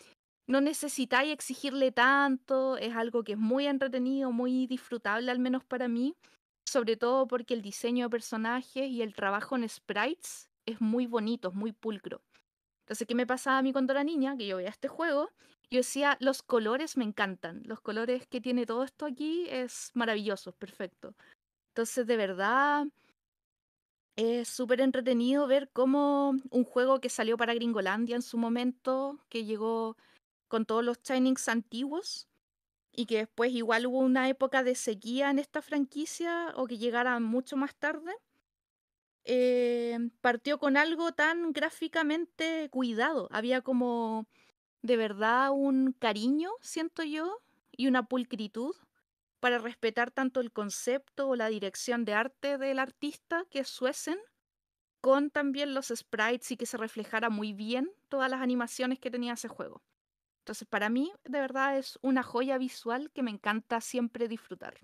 no 0.46 0.60
necesitáis 0.60 1.32
exigirle 1.32 1.92
tanto, 1.92 2.76
es 2.76 2.94
algo 2.94 3.24
que 3.24 3.32
es 3.32 3.38
muy 3.38 3.66
entretenido, 3.66 4.32
muy 4.32 4.66
disfrutable, 4.66 5.30
al 5.30 5.38
menos 5.38 5.64
para 5.64 5.88
mí 5.88 6.14
sobre 6.70 6.96
todo 6.96 7.26
porque 7.26 7.54
el 7.54 7.62
diseño 7.62 8.06
de 8.06 8.10
personajes 8.10 8.88
y 8.88 9.02
el 9.02 9.14
trabajo 9.14 9.56
en 9.56 9.68
sprites 9.68 10.50
es 10.66 10.80
muy 10.80 11.06
bonito, 11.06 11.48
es 11.48 11.54
muy 11.54 11.72
pulcro. 11.72 12.22
Entonces, 12.84 13.06
¿qué 13.06 13.14
me 13.14 13.26
pasaba 13.26 13.58
a 13.58 13.62
mí 13.62 13.72
cuando 13.72 13.92
era 13.92 14.04
niña? 14.04 14.36
Que 14.36 14.46
yo 14.46 14.56
veía 14.56 14.68
este 14.68 14.88
juego, 14.88 15.30
yo 15.70 15.78
decía, 15.78 16.16
los 16.20 16.42
colores 16.42 16.96
me 16.96 17.04
encantan, 17.04 17.62
los 17.64 17.80
colores 17.80 18.26
que 18.26 18.40
tiene 18.40 18.66
todo 18.66 18.84
esto 18.84 19.06
aquí 19.06 19.46
es 19.48 19.90
maravilloso, 19.94 20.52
perfecto. 20.52 21.14
Entonces, 21.72 22.06
de 22.06 22.16
verdad, 22.16 22.86
es 24.20 24.48
súper 24.48 24.80
entretenido 24.80 25.46
ver 25.46 25.70
cómo 25.72 26.34
un 26.50 26.64
juego 26.64 27.00
que 27.00 27.08
salió 27.08 27.36
para 27.36 27.54
Gringolandia 27.54 28.16
en 28.16 28.22
su 28.22 28.38
momento, 28.38 29.18
que 29.28 29.44
llegó 29.44 29.96
con 30.48 30.66
todos 30.66 30.84
los 30.84 31.02
Shinings 31.02 31.48
antiguos, 31.48 32.28
y 32.92 33.06
que 33.06 33.18
después 33.18 33.52
igual 33.52 33.86
hubo 33.86 33.98
una 34.00 34.28
época 34.28 34.62
de 34.62 34.74
sequía 34.74 35.30
en 35.30 35.38
esta 35.38 35.62
franquicia 35.62 36.52
o 36.56 36.66
que 36.66 36.78
llegara 36.78 37.18
mucho 37.20 37.56
más 37.56 37.74
tarde, 37.76 38.12
eh, 39.24 39.98
partió 40.20 40.58
con 40.58 40.76
algo 40.76 41.12
tan 41.12 41.52
gráficamente 41.52 42.68
cuidado. 42.70 43.28
Había 43.30 43.62
como 43.62 44.26
de 44.82 44.96
verdad 44.96 45.50
un 45.52 45.92
cariño, 45.92 46.50
siento 46.60 47.02
yo, 47.04 47.38
y 47.76 47.86
una 47.88 48.06
pulcritud 48.06 48.74
para 49.40 49.58
respetar 49.58 50.10
tanto 50.10 50.40
el 50.40 50.52
concepto 50.52 51.28
o 51.28 51.36
la 51.36 51.48
dirección 51.48 52.04
de 52.04 52.14
arte 52.14 52.58
del 52.58 52.78
artista, 52.78 53.44
que 53.50 53.60
es 53.60 53.68
Suesen, 53.68 54.18
con 55.00 55.30
también 55.30 55.74
los 55.74 55.88
sprites 55.88 56.50
y 56.50 56.56
que 56.56 56.66
se 56.66 56.76
reflejara 56.76 57.30
muy 57.30 57.52
bien 57.52 57.90
todas 58.08 58.30
las 58.30 58.42
animaciones 58.42 58.98
que 58.98 59.10
tenía 59.10 59.34
ese 59.34 59.48
juego. 59.48 59.82
Entonces, 60.42 60.66
para 60.68 60.88
mí, 60.88 61.12
de 61.24 61.40
verdad, 61.40 61.78
es 61.78 61.98
una 62.02 62.22
joya 62.22 62.58
visual 62.58 63.10
que 63.12 63.22
me 63.22 63.30
encanta 63.30 63.80
siempre 63.80 64.28
disfrutar. 64.28 64.78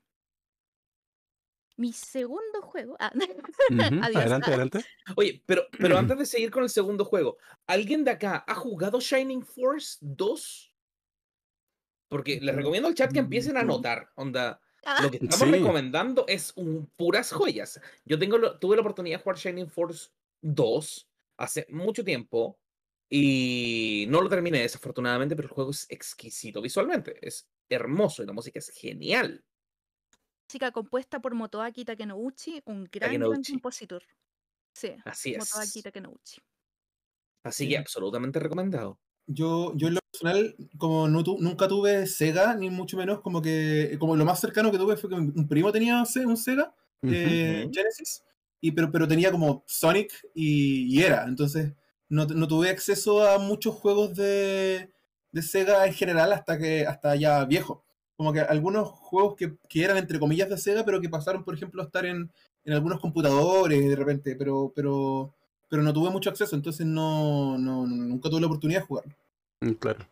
Mi 1.77 1.93
segundo 1.93 2.63
juego. 2.63 2.97
ah, 2.99 3.13
Adiós. 4.03 4.17
Adelante, 4.17 4.51
adelante. 4.51 4.85
Oye, 5.17 5.43
pero, 5.47 5.67
pero 5.79 5.99
antes 5.99 6.19
de 6.19 6.27
seguir 6.27 6.51
con 6.51 6.63
el 6.63 6.71
segundo 6.71 7.05
juego, 7.05 7.37
¿alguien 7.67 8.05
de 8.05 8.13
acá 8.13 8.45
ha 8.47 8.55
jugado 8.55 9.01
Shining 9.01 9.43
Force 9.43 9.99
2? 10.01 10.73
Porque 12.09 12.41
les 12.41 12.55
recomiendo 12.55 12.89
al 12.89 12.95
chat 12.95 13.13
que 13.13 13.19
empiecen 13.21 13.57
a 13.57 13.61
anotar. 13.61 14.11
Onda, 14.17 14.61
Ah, 14.89 15.03
lo 15.03 15.11
que 15.11 15.17
estamos 15.17 15.41
Sí. 15.41 15.51
recomendando 15.51 16.25
es 16.29 16.53
un, 16.55 16.89
puras 16.95 17.33
joyas. 17.33 17.81
Yo 18.05 18.21
tengo 18.21 18.39
lo- 18.39 18.57
tuve 18.61 18.77
la 18.77 18.83
oportunidad 18.83 19.19
de 19.19 19.23
jugar 19.25 19.37
Shining 19.37 19.69
Force 19.69 20.11
2 20.43 21.09
hace 21.37 21.67
mucho 21.71 22.05
tiempo 22.05 22.61
y 23.11 24.07
no 24.09 24.23
lo 24.23 24.29
terminé 24.29 24.61
desafortunadamente, 24.61 25.35
pero 25.35 25.49
el 25.49 25.55
juego 25.55 25.73
es 25.73 25.87
exquisito 25.91 26.63
visualmente. 26.63 27.19
Es 27.27 27.49
hermoso 27.69 28.23
y 28.23 28.27
la 28.27 28.33
música 28.33 28.61
es 28.61 28.69
genial. 28.71 29.45
música 30.49 30.71
compuesta 30.71 31.19
por 31.19 31.35
Motoaki 31.35 31.85
Takenouchi, 31.85 32.63
un 32.67 32.85
gran, 32.85 33.19
gran 33.19 33.43
compositor. 33.43 34.05
Sí, 34.73 34.95
Así 35.05 35.37
Motoaki 35.37 35.79
es. 35.81 35.83
Takenouchi. 35.83 36.41
Así 37.43 37.65
Sí. 37.65 37.71
que 37.71 37.79
absolutamente 37.79 38.39
recomendado. 38.39 39.01
Yo, 39.27 39.73
yo 39.77 39.89
en 39.89 39.95
lo 39.95 40.01
personal, 40.13 40.55
como 40.79 41.09
no 41.09 41.25
tu- 41.25 41.39
nunca 41.41 41.67
tuve 41.69 42.07
Sega, 42.07 42.55
ni 42.55 42.71
mucho 42.71 42.97
menos, 42.97 43.21
como 43.21 43.43
que 43.43 43.97
como 43.99 44.15
lo 44.17 44.25
más 44.25 44.41
cercano 44.41 44.71
que 44.71 44.79
tuve 44.79 44.97
fue 44.97 45.11
que 45.11 45.17
un 45.17 45.49
primo 45.49 45.73
tenía 45.73 46.05
un 46.25 46.37
Sega 46.37 46.73
eh. 47.03 47.69
Genesis, 47.73 48.23
y, 48.61 48.73
pero, 48.73 48.91
pero 48.93 49.09
tenía 49.09 49.31
como 49.33 49.65
Sonic 49.67 50.13
y, 50.35 50.85
y 50.97 51.03
era. 51.03 51.25
Entonces 51.25 51.73
no, 52.09 52.25
no 52.27 52.47
tuve 52.49 52.71
acceso 52.71 53.27
a 53.29 53.39
muchos 53.39 53.75
juegos 53.75 54.15
de, 54.17 54.91
de 55.33 55.43
Sega 55.43 55.87
en 55.87 55.93
general 55.95 56.33
hasta 56.33 56.59
que 56.59 56.87
hasta 56.87 57.17
ya 57.17 57.45
viejo. 57.45 57.85
Como 58.17 58.33
que 58.33 58.41
algunos 58.41 58.89
juegos 58.89 59.35
que, 59.37 59.57
que 59.69 59.85
eran 59.85 59.99
entre 59.99 60.19
comillas 60.19 60.49
de 60.49 60.57
Sega, 60.59 60.85
pero 60.85 61.01
que 61.01 61.09
pasaron, 61.09 61.45
por 61.45 61.55
ejemplo, 61.55 61.83
a 61.83 61.87
estar 61.87 62.07
en, 62.07 62.31
en 62.65 62.73
algunos 62.73 63.01
computadores 63.01 63.89
de 63.89 63.97
repente, 63.97 64.37
pero, 64.37 64.73
pero, 64.75 65.35
pero 65.69 65.83
no 65.83 65.93
tuve 65.93 66.11
mucho 66.11 66.31
acceso, 66.31 66.57
entonces 66.57 66.87
no, 66.87 67.59
no, 67.59 67.87
nunca 67.87 68.31
tuve 68.31 68.41
la 68.41 68.47
oportunidad 68.47 68.81
de 68.81 68.87
jugarlo. 68.87 69.15
Mm, 69.63 69.73
Claro. 69.75 70.07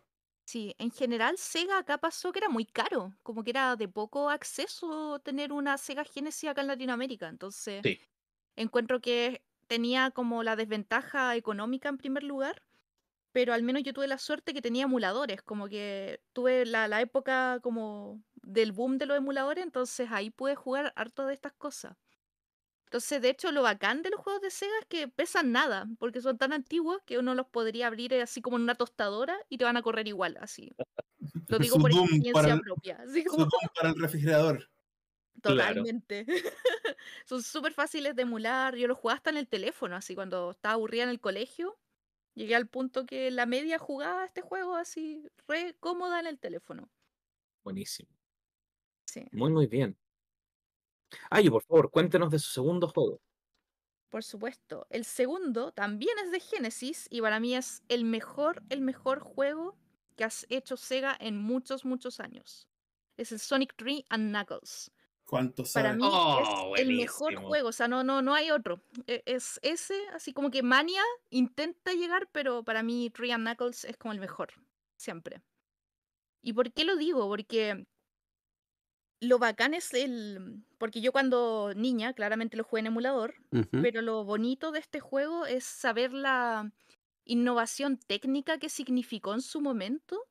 Sí, 0.47 0.75
en 0.77 0.91
general 0.91 1.37
Sega 1.37 1.79
acá 1.79 1.97
pasó 1.97 2.31
que 2.31 2.39
era 2.39 2.49
muy 2.49 2.65
caro, 2.65 3.17
como 3.23 3.43
que 3.43 3.49
era 3.49 3.75
de 3.75 3.87
poco 3.87 4.29
acceso 4.29 5.19
tener 5.19 5.51
una 5.51 5.77
Sega 5.77 6.03
Genesis 6.03 6.49
acá 6.49 6.61
en 6.61 6.67
Latinoamérica, 6.67 7.27
entonces 7.29 7.85
Sí. 7.85 7.99
encuentro 8.55 9.01
que 9.01 9.45
tenía 9.67 10.11
como 10.11 10.43
la 10.43 10.55
desventaja 10.57 11.35
económica 11.35 11.89
en 11.89 11.97
primer 11.97 12.23
lugar, 12.23 12.63
pero 13.33 13.53
al 13.53 13.63
menos 13.63 13.83
yo 13.83 13.93
tuve 13.93 14.07
la 14.07 14.19
suerte 14.19 14.53
que 14.53 14.61
tenía 14.61 14.85
emuladores, 14.85 15.43
como 15.43 15.67
que 15.69 16.21
tuve 16.33 16.65
la, 16.65 16.87
la 16.87 17.01
época 17.01 17.59
como 17.63 18.23
del 18.35 18.71
boom 18.73 18.97
de 18.99 19.07
los 19.07 19.17
emuladores, 19.17 19.63
entonces 19.65 20.09
ahí 20.11 20.31
pude 20.31 20.55
jugar 20.55 20.93
harto 20.95 21.25
de 21.27 21.33
estas 21.35 21.53
cosas. 21.53 21.97
Entonces, 22.95 23.21
de 23.21 23.29
hecho, 23.29 23.51
lo 23.51 23.61
bacán 23.61 24.03
de 24.03 24.09
los 24.09 24.21
juegos 24.21 24.41
de 24.41 24.49
Sega 24.49 24.71
es 24.79 24.85
que 24.87 25.09
pesan 25.09 25.51
nada, 25.51 25.85
porque 25.99 26.21
son 26.21 26.37
tan 26.37 26.53
antiguos 26.53 27.01
que 27.05 27.17
uno 27.19 27.35
los 27.35 27.45
podría 27.45 27.87
abrir 27.87 28.13
eh, 28.13 28.21
así 28.21 28.41
como 28.41 28.55
en 28.55 28.63
una 28.63 28.75
tostadora 28.75 29.37
y 29.49 29.57
te 29.57 29.65
van 29.65 29.75
a 29.75 29.81
correr 29.81 30.07
igual, 30.07 30.37
así. 30.39 30.71
Lo 31.49 31.59
digo 31.59 31.75
Su 31.75 31.81
por 31.81 31.91
experiencia 31.91 32.31
para 32.33 32.53
el- 32.53 32.61
propia, 32.61 32.95
así 33.05 33.23
Su 33.23 33.31
como 33.31 33.49
para 33.75 33.89
el 33.89 33.95
refrigerador. 33.99 34.59
Claro. 35.41 35.41
totalmente. 35.41 36.25
Son 37.25 37.43
súper 37.43 37.73
fáciles 37.73 38.15
de 38.15 38.21
emular. 38.21 38.77
Yo 38.77 38.87
los 38.87 38.97
jugaba 38.97 39.17
hasta 39.17 39.29
en 39.31 39.37
el 39.37 39.49
teléfono, 39.49 39.97
así 39.97 40.15
cuando 40.15 40.51
estaba 40.51 40.75
aburrida 40.75 41.03
en 41.03 41.09
el 41.09 41.19
colegio. 41.19 41.77
Llegué 42.33 42.55
al 42.55 42.67
punto 42.69 43.05
que 43.05 43.29
la 43.29 43.45
media 43.45 43.77
jugaba 43.77 44.23
este 44.25 44.41
juego 44.41 44.75
así, 44.75 45.27
re 45.49 45.75
cómoda 45.81 46.21
en 46.21 46.27
el 46.27 46.39
teléfono. 46.39 46.89
Buenísimo. 47.65 48.09
Sí, 49.07 49.25
Muy, 49.31 49.51
muy 49.51 49.67
bien. 49.67 49.97
Ayo, 51.29 51.51
por 51.51 51.63
favor, 51.63 51.91
cuéntenos 51.91 52.31
de 52.31 52.39
su 52.39 52.51
segundo 52.51 52.87
juego. 52.87 53.21
por 54.09 54.23
supuesto. 54.23 54.87
El 54.89 55.03
segundo 55.03 55.71
también 55.71 56.17
es 56.23 56.31
de 56.31 56.39
Genesis 56.39 57.07
y 57.09 57.21
para 57.21 57.39
mí 57.39 57.55
es 57.55 57.83
el 57.89 58.05
mejor, 58.05 58.63
el 58.69 58.81
mejor 58.81 59.19
juego 59.19 59.75
que 60.15 60.23
has 60.23 60.45
hecho 60.49 60.77
Sega 60.77 61.17
en 61.19 61.37
muchos, 61.37 61.83
muchos 61.83 62.19
años. 62.21 62.69
Es 63.17 63.31
el 63.33 63.39
Sonic 63.39 63.73
3 63.75 64.03
and 64.09 64.29
Knuckles. 64.29 64.91
¿Cuántos 65.25 65.73
Para 65.73 65.93
mí 65.93 66.03
Oh, 66.05 66.73
es 66.75 66.81
el 66.81 66.95
mejor 66.95 67.35
juego, 67.35 67.69
o 67.69 67.71
sea, 67.71 67.87
no, 67.87 68.03
no, 68.03 68.21
no 68.21 68.33
hay 68.33 68.51
otro. 68.51 68.81
E- 69.07 69.23
Es 69.25 69.59
ese, 69.63 70.07
así 70.13 70.33
como 70.33 70.49
que 70.51 70.63
Mania 70.63 71.01
intenta 71.29 71.91
llegar, 71.93 72.29
pero 72.31 72.63
para 72.63 72.83
mí 72.83 73.09
Tree 73.09 73.31
and 73.31 73.45
Knuckles 73.45 73.83
es 73.85 73.97
como 73.97 74.13
el 74.13 74.19
mejor, 74.19 74.53
siempre. 74.95 75.41
¿Y 76.41 76.53
por 76.53 76.71
qué 76.71 76.85
lo 76.85 76.95
digo? 76.95 77.27
Porque 77.27 77.85
lo 79.19 79.39
bacán 79.39 79.73
es 79.73 79.93
el... 79.93 80.63
Porque 80.77 81.01
yo 81.01 81.11
cuando 81.11 81.73
niña, 81.75 82.13
claramente 82.13 82.57
lo 82.57 82.63
jugué 82.63 82.81
en 82.81 82.87
emulador, 82.87 83.35
pero 83.71 84.01
lo 84.01 84.23
bonito 84.23 84.71
de 84.71 84.79
este 84.79 84.99
juego 84.99 85.45
es 85.45 85.63
saber 85.63 86.13
la 86.13 86.71
innovación 87.23 87.97
técnica 87.97 88.57
que 88.57 88.69
significó 88.69 89.33
en 89.33 89.41
su 89.41 89.61
momento 89.61 90.21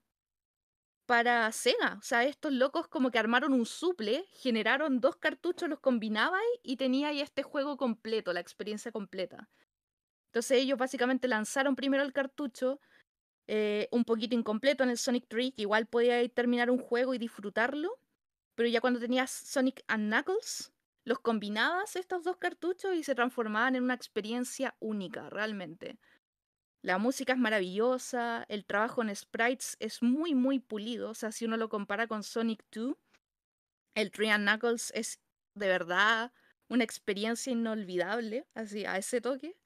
para 1.06 1.50
Sega. 1.52 1.96
O 1.98 2.02
sea, 2.02 2.24
estos 2.24 2.52
locos 2.52 2.88
como 2.88 3.10
que 3.10 3.18
armaron 3.18 3.52
un 3.52 3.66
suple, 3.66 4.26
generaron 4.32 5.00
dos 5.00 5.16
cartuchos, 5.16 5.68
los 5.68 5.80
combinaba 5.80 6.38
y 6.62 6.76
tenía 6.76 7.08
ahí 7.08 7.20
este 7.20 7.42
juego 7.42 7.76
completo, 7.76 8.32
la 8.32 8.40
experiencia 8.40 8.92
completa. 8.92 9.48
Entonces 10.26 10.58
ellos 10.58 10.78
básicamente 10.78 11.28
lanzaron 11.28 11.76
primero 11.76 12.02
el 12.02 12.12
cartucho, 12.12 12.80
eh, 13.46 13.88
un 13.92 14.04
poquito 14.04 14.34
incompleto 14.34 14.82
en 14.84 14.90
el 14.90 14.98
Sonic 14.98 15.26
3, 15.28 15.52
que 15.54 15.62
igual 15.62 15.86
podía 15.86 16.26
terminar 16.28 16.70
un 16.70 16.78
juego 16.78 17.14
y 17.14 17.18
disfrutarlo, 17.18 17.98
pero 18.54 18.68
ya 18.68 18.80
cuando 18.80 19.00
tenías 19.00 19.30
Sonic 19.30 19.84
and 19.88 20.12
Knuckles, 20.12 20.72
los 21.04 21.20
combinabas 21.20 21.96
estos 21.96 22.24
dos 22.24 22.38
cartuchos 22.38 22.94
y 22.94 23.02
se 23.02 23.14
transformaban 23.14 23.76
en 23.76 23.84
una 23.84 23.94
experiencia 23.94 24.74
única, 24.80 25.28
realmente. 25.28 25.98
La 26.82 26.98
música 26.98 27.32
es 27.32 27.38
maravillosa, 27.38 28.44
el 28.48 28.64
trabajo 28.66 29.02
en 29.02 29.14
sprites 29.14 29.76
es 29.80 30.02
muy, 30.02 30.34
muy 30.34 30.60
pulido. 30.60 31.10
O 31.10 31.14
sea, 31.14 31.32
si 31.32 31.46
uno 31.46 31.56
lo 31.56 31.68
compara 31.68 32.06
con 32.06 32.22
Sonic 32.22 32.62
2, 32.72 32.94
el 33.94 34.10
Tree 34.10 34.30
and 34.30 34.46
Knuckles 34.46 34.92
es 34.94 35.20
de 35.54 35.68
verdad 35.68 36.32
una 36.68 36.84
experiencia 36.84 37.52
inolvidable, 37.52 38.46
así, 38.54 38.84
a 38.84 38.98
ese 38.98 39.20
toque. 39.20 39.56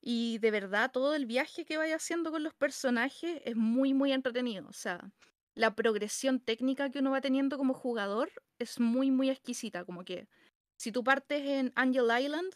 Y 0.00 0.38
de 0.38 0.50
verdad, 0.50 0.90
todo 0.92 1.14
el 1.14 1.26
viaje 1.26 1.64
que 1.64 1.76
vaya 1.76 1.96
haciendo 1.96 2.30
con 2.30 2.42
los 2.42 2.54
personajes 2.54 3.42
es 3.44 3.56
muy, 3.56 3.92
muy 3.94 4.12
entretenido. 4.12 4.68
O 4.68 4.72
sea, 4.72 5.12
la 5.54 5.74
progresión 5.74 6.40
técnica 6.40 6.90
que 6.90 7.00
uno 7.00 7.10
va 7.10 7.20
teniendo 7.20 7.58
como 7.58 7.74
jugador 7.74 8.30
es 8.58 8.80
muy, 8.80 9.10
muy 9.10 9.30
exquisita. 9.30 9.84
Como 9.84 10.04
que 10.04 10.28
si 10.76 10.92
tú 10.92 11.04
partes 11.04 11.46
en 11.46 11.72
Angel 11.74 12.08
Island, 12.18 12.54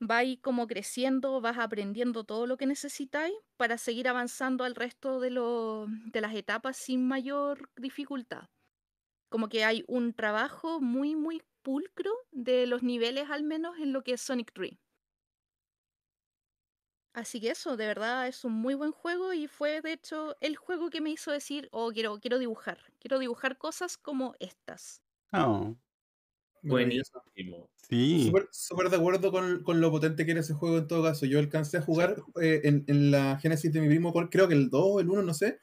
vas 0.00 0.26
como 0.40 0.66
creciendo, 0.66 1.40
vas 1.40 1.58
aprendiendo 1.58 2.24
todo 2.24 2.46
lo 2.46 2.56
que 2.56 2.66
necesitáis 2.66 3.34
para 3.56 3.78
seguir 3.78 4.08
avanzando 4.08 4.64
al 4.64 4.74
resto 4.74 5.20
de, 5.20 5.30
de 5.30 6.20
las 6.20 6.34
etapas 6.34 6.76
sin 6.76 7.06
mayor 7.06 7.70
dificultad. 7.76 8.48
Como 9.30 9.48
que 9.48 9.64
hay 9.64 9.84
un 9.86 10.12
trabajo 10.12 10.80
muy, 10.80 11.14
muy 11.14 11.42
pulcro 11.62 12.12
de 12.32 12.66
los 12.66 12.82
niveles, 12.82 13.30
al 13.30 13.44
menos 13.44 13.78
en 13.78 13.92
lo 13.92 14.02
que 14.02 14.14
es 14.14 14.20
Sonic 14.20 14.52
3. 14.52 14.81
Así 17.14 17.40
que 17.40 17.50
eso, 17.50 17.76
de 17.76 17.86
verdad, 17.86 18.26
es 18.26 18.44
un 18.44 18.52
muy 18.52 18.74
buen 18.74 18.92
juego 18.92 19.34
y 19.34 19.46
fue 19.46 19.82
de 19.82 19.92
hecho 19.92 20.36
el 20.40 20.56
juego 20.56 20.88
que 20.88 21.00
me 21.02 21.10
hizo 21.10 21.30
decir, 21.30 21.68
oh, 21.70 21.90
quiero, 21.92 22.18
quiero 22.20 22.38
dibujar, 22.38 22.78
quiero 23.00 23.18
dibujar 23.18 23.58
cosas 23.58 23.98
como 23.98 24.34
estas. 24.40 25.02
Oh. 25.32 25.76
Buenísimo. 26.62 27.22
sí. 27.88 28.26
Súper 28.26 28.48
súper 28.52 28.88
de 28.88 28.96
acuerdo 28.96 29.32
con, 29.32 29.62
con 29.64 29.80
lo 29.80 29.90
potente 29.90 30.24
que 30.24 30.30
era 30.30 30.40
ese 30.40 30.54
juego 30.54 30.78
en 30.78 30.86
todo 30.86 31.02
caso. 31.02 31.26
Yo 31.26 31.38
alcancé 31.38 31.78
a 31.78 31.82
jugar 31.82 32.22
eh, 32.40 32.60
en, 32.64 32.84
en 32.86 33.10
la 33.10 33.38
Genesis 33.40 33.72
de 33.72 33.80
mi 33.80 33.88
primo, 33.88 34.12
creo 34.30 34.48
que 34.48 34.54
el 34.54 34.70
2 34.70 34.82
o 34.84 35.00
el 35.00 35.10
1, 35.10 35.22
no 35.22 35.34
sé. 35.34 35.58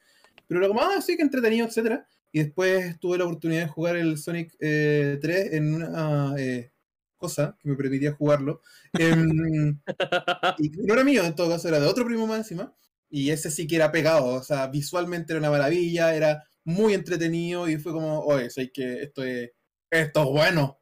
Pero 0.46 0.60
era 0.60 0.68
como, 0.68 0.82
ah, 0.82 1.00
sí, 1.00 1.16
que 1.16 1.22
entretenido, 1.22 1.66
etcétera. 1.66 2.06
Y 2.32 2.40
después 2.40 2.98
tuve 3.00 3.18
la 3.18 3.24
oportunidad 3.24 3.62
de 3.62 3.68
jugar 3.68 3.96
el 3.96 4.18
Sonic 4.18 4.54
eh, 4.60 5.18
3 5.20 5.52
en 5.54 5.74
una 5.74 6.34
eh, 6.38 6.72
cosa 7.20 7.56
que 7.60 7.68
me 7.68 7.76
permitía 7.76 8.14
jugarlo. 8.14 8.62
Em, 8.94 9.80
y 10.58 10.70
no 10.70 10.94
era 10.94 11.04
mío, 11.04 11.24
en 11.24 11.36
todo 11.36 11.48
caso, 11.50 11.68
era 11.68 11.78
de 11.80 11.86
otro 11.86 12.04
primo 12.04 12.26
más 12.26 12.38
encima. 12.38 12.74
Y 13.08 13.30
ese 13.30 13.50
sí 13.52 13.66
que 13.68 13.76
era 13.76 13.92
pegado, 13.92 14.26
o 14.26 14.42
sea, 14.42 14.66
visualmente 14.68 15.32
era 15.32 15.40
una 15.40 15.50
maravilla, 15.50 16.14
era 16.14 16.44
muy 16.64 16.94
entretenido 16.94 17.68
y 17.68 17.76
fue 17.78 17.92
como, 17.92 18.20
oye, 18.20 18.50
sé 18.50 18.70
que 18.72 19.02
esto 19.02 19.22
es, 19.24 19.50
esto 19.92 20.22
es 20.22 20.28
bueno, 20.28 20.78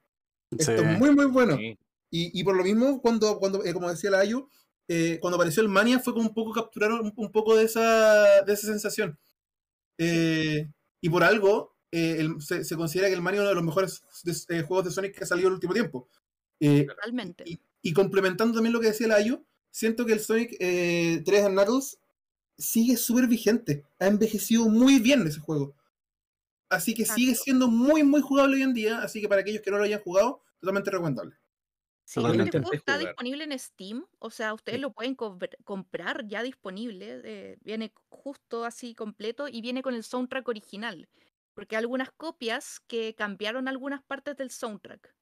Sí. 0.52 0.56
esto 0.60 0.72
es 0.84 0.98
muy, 0.98 1.10
muy 1.14 1.26
bueno. 1.26 1.56
Sí. 1.58 1.78
Y, 2.10 2.40
y 2.40 2.44
por 2.44 2.56
lo 2.56 2.64
mismo, 2.64 3.02
cuando, 3.02 3.38
cuando 3.38 3.64
eh, 3.64 3.74
como 3.74 3.90
decía 3.90 4.10
la 4.10 4.20
Ayu, 4.20 4.48
eh, 4.88 5.18
cuando 5.20 5.36
apareció 5.36 5.62
el 5.62 5.68
Mania 5.68 5.98
fue 6.00 6.14
como 6.14 6.28
un 6.28 6.34
poco 6.34 6.52
capturar 6.52 6.90
un, 6.92 7.12
un 7.16 7.30
poco 7.32 7.54
de 7.56 7.64
esa, 7.64 8.42
de 8.46 8.52
esa 8.54 8.66
sensación. 8.68 9.18
Eh, 9.98 10.66
y 11.02 11.08
por 11.10 11.24
algo, 11.24 11.76
eh, 11.92 12.16
el- 12.18 12.40
se, 12.40 12.64
se 12.64 12.76
considera 12.76 13.08
que 13.08 13.14
el 13.14 13.22
Mania 13.22 13.38
es 13.38 13.42
uno 13.42 13.48
de 13.50 13.54
los 13.56 13.64
mejores 13.64 14.02
de- 14.24 14.58
eh, 14.58 14.62
juegos 14.62 14.84
de 14.86 14.90
Sonic 14.90 15.16
que 15.16 15.24
ha 15.24 15.26
salido 15.26 15.48
en 15.48 15.52
el 15.52 15.54
último 15.56 15.72
tiempo. 15.74 16.08
Eh, 16.60 16.86
Realmente. 17.02 17.44
y, 17.46 17.60
y 17.82 17.92
complementando 17.92 18.54
también 18.54 18.72
lo 18.72 18.80
que 18.80 18.88
decía 18.88 19.08
la 19.08 19.16
Ayu, 19.16 19.44
siento 19.70 20.04
que 20.06 20.12
el 20.12 20.20
Sonic 20.20 20.56
eh, 20.60 21.22
3 21.24 21.44
and 21.44 21.54
Knuckles 21.54 21.98
sigue 22.56 22.96
súper 22.96 23.26
vigente. 23.28 23.84
Ha 24.00 24.06
envejecido 24.08 24.68
muy 24.68 24.98
bien 24.98 25.26
ese 25.26 25.40
juego. 25.40 25.74
Así 26.70 26.94
que 26.94 27.04
sigue 27.06 27.34
siendo 27.34 27.68
muy, 27.68 28.02
muy 28.02 28.20
jugable 28.20 28.56
hoy 28.56 28.62
en 28.62 28.74
día. 28.74 29.00
Así 29.02 29.20
que 29.20 29.28
para 29.28 29.40
aquellos 29.42 29.62
que 29.62 29.70
no 29.70 29.78
lo 29.78 29.84
hayan 29.84 30.00
jugado, 30.00 30.42
totalmente 30.60 30.90
recomendable. 30.90 31.36
Sí, 32.04 32.20
este 32.20 32.58
juego 32.60 32.72
está 32.72 32.94
jugar. 32.94 33.06
disponible 33.08 33.44
en 33.44 33.58
Steam, 33.58 34.06
o 34.18 34.30
sea, 34.30 34.54
ustedes 34.54 34.76
Sí. 34.78 34.80
lo 34.82 34.92
pueden 34.94 35.14
compr- 35.16 35.56
comprar 35.64 36.26
ya 36.26 36.42
disponible, 36.42 37.20
eh, 37.22 37.58
viene 37.60 37.92
justo 38.08 38.64
así 38.64 38.94
completo 38.94 39.46
y 39.46 39.60
viene 39.60 39.82
con 39.82 39.94
el 39.94 40.02
soundtrack 40.04 40.48
original. 40.48 41.08
porque 41.54 41.74
hay 41.74 41.80
algunas 41.80 42.12
copias 42.12 42.78
que 42.86 43.16
cambiaron 43.16 43.66
algunas 43.66 44.00
partes 44.04 44.36
del 44.36 44.50
soundtrack. 44.52 45.12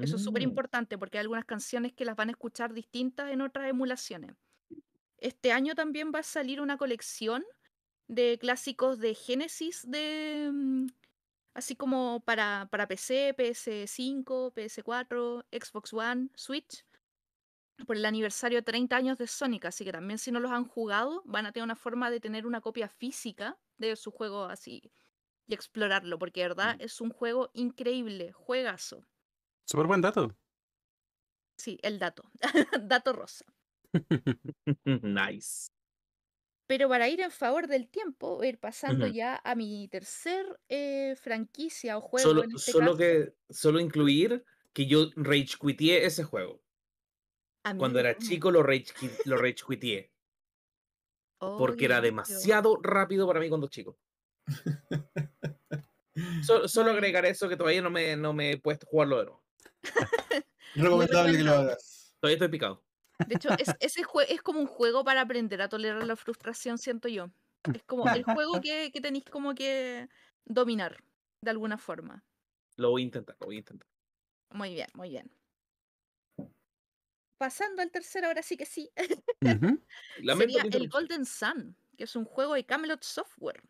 Eso 0.00 0.16
es 0.16 0.22
súper 0.22 0.42
Mm. 0.42 0.52
importante 0.52 0.98
porque 0.98 1.18
hay 1.18 1.22
algunas 1.22 1.44
canciones 1.44 1.92
que 1.92 2.04
las 2.04 2.16
van 2.16 2.28
a 2.28 2.32
escuchar 2.32 2.72
distintas 2.74 3.30
en 3.32 3.40
otras 3.40 3.68
emulaciones. 3.70 4.36
Este 5.18 5.52
año 5.52 5.74
también 5.74 6.12
va 6.14 6.20
a 6.20 6.22
salir 6.24 6.60
una 6.60 6.78
colección 6.78 7.44
de 8.08 8.38
clásicos 8.40 8.98
de 9.00 9.14
Genesis 9.14 9.84
de 9.90 10.50
mm, 10.52 10.86
así 11.54 11.76
como 11.76 12.22
para, 12.24 12.68
para 12.70 12.88
PC, 12.88 13.34
PS5, 13.34 14.52
PS4, 14.54 15.44
Xbox 15.52 15.92
One, 15.94 16.30
Switch, 16.36 16.84
por 17.86 17.96
el 17.96 18.04
aniversario 18.04 18.58
de 18.58 18.62
30 18.62 18.96
años 18.96 19.18
de 19.18 19.26
Sonic, 19.26 19.64
así 19.66 19.84
que 19.84 19.92
también 19.92 20.18
si 20.18 20.30
no 20.30 20.40
los 20.40 20.52
han 20.52 20.64
jugado, 20.66 21.22
van 21.26 21.46
a 21.46 21.52
tener 21.52 21.64
una 21.64 21.76
forma 21.76 22.10
de 22.10 22.20
tener 22.20 22.46
una 22.46 22.60
copia 22.60 22.88
física 22.88 23.60
de 23.78 23.96
su 23.96 24.10
juego 24.12 24.44
así 24.44 24.92
y 25.46 25.54
explorarlo, 25.54 26.18
porque 26.18 26.42
de 26.42 26.48
verdad 26.48 26.76
es 26.80 27.00
un 27.00 27.10
juego 27.10 27.50
increíble, 27.54 28.32
juegazo. 28.32 29.06
Súper 29.64 29.86
buen 29.86 30.00
dato. 30.00 30.36
Sí, 31.56 31.78
el 31.82 31.98
dato, 31.98 32.24
dato 32.82 33.12
rosa. 33.14 33.44
nice. 35.02 35.70
Pero 36.66 36.88
para 36.88 37.08
ir 37.08 37.20
en 37.20 37.30
favor 37.30 37.66
del 37.66 37.88
tiempo, 37.88 38.36
voy 38.36 38.46
a 38.46 38.50
ir 38.50 38.58
pasando 38.58 39.06
ya 39.06 39.40
a 39.44 39.54
mi 39.54 39.88
tercer 39.88 40.60
eh, 40.68 41.16
franquicia 41.20 41.98
o 41.98 42.00
juego 42.00 42.28
Solo, 42.28 42.42
en 42.44 42.52
este 42.52 42.72
solo 42.72 42.90
caso. 42.92 42.98
que 42.98 43.34
solo 43.50 43.80
incluir 43.80 44.44
que 44.72 44.86
yo 44.86 45.10
rage 45.16 45.56
quiteé 45.60 46.06
ese 46.06 46.24
juego. 46.24 46.62
Cuando 47.76 47.98
era 47.98 48.16
chico 48.16 48.50
lo 48.50 48.62
rage, 48.62 48.94
lo 49.24 49.36
rage. 49.36 49.62
Porque 51.56 51.84
era 51.86 52.00
demasiado 52.00 52.78
rápido 52.82 53.26
para 53.26 53.40
mí 53.40 53.48
cuando 53.48 53.68
chico. 53.68 53.98
So- 56.42 56.68
solo 56.68 56.90
agregar 56.90 57.24
eso 57.24 57.48
que 57.48 57.56
todavía 57.56 57.82
no 57.82 57.90
me, 57.90 58.16
no 58.16 58.32
me 58.34 58.52
he 58.52 58.58
puesto 58.60 58.86
a 58.86 58.90
jugarlo 58.90 59.18
de 59.18 59.24
nuevo. 59.26 59.41
Recomendable 60.74 61.36
que 61.36 61.44
lo 61.44 61.52
hagas. 61.52 62.16
Todavía 62.20 62.36
estoy 62.36 62.48
picado. 62.48 62.84
De 63.26 63.34
hecho, 63.36 63.50
es, 63.58 63.70
ese 63.80 64.02
jue- 64.02 64.26
es 64.28 64.42
como 64.42 64.60
un 64.60 64.66
juego 64.66 65.04
para 65.04 65.20
aprender 65.20 65.60
a 65.62 65.68
tolerar 65.68 66.04
la 66.06 66.16
frustración, 66.16 66.78
siento 66.78 67.08
yo. 67.08 67.30
Es 67.72 67.82
como 67.84 68.08
el 68.08 68.24
juego 68.24 68.60
que, 68.60 68.90
que 68.92 69.00
tenéis 69.00 69.24
como 69.24 69.54
que 69.54 70.08
dominar, 70.44 71.04
de 71.40 71.50
alguna 71.50 71.78
forma. 71.78 72.24
Lo 72.76 72.90
voy 72.90 73.02
a 73.02 73.04
intentar, 73.04 73.36
lo 73.40 73.46
voy 73.46 73.56
a 73.56 73.58
intentar. 73.58 73.88
Muy 74.50 74.74
bien, 74.74 74.88
muy 74.94 75.10
bien. 75.10 75.30
Pasando 77.38 77.82
al 77.82 77.90
tercero, 77.90 78.28
ahora 78.28 78.42
sí 78.42 78.56
que 78.56 78.66
sí. 78.66 78.90
Sería 79.40 80.62
el. 80.62 80.88
Golden 80.88 81.24
Sun, 81.26 81.76
que 81.96 82.04
es 82.04 82.16
un 82.16 82.24
juego 82.24 82.54
de 82.54 82.64
Camelot 82.64 83.02
Software. 83.02 83.62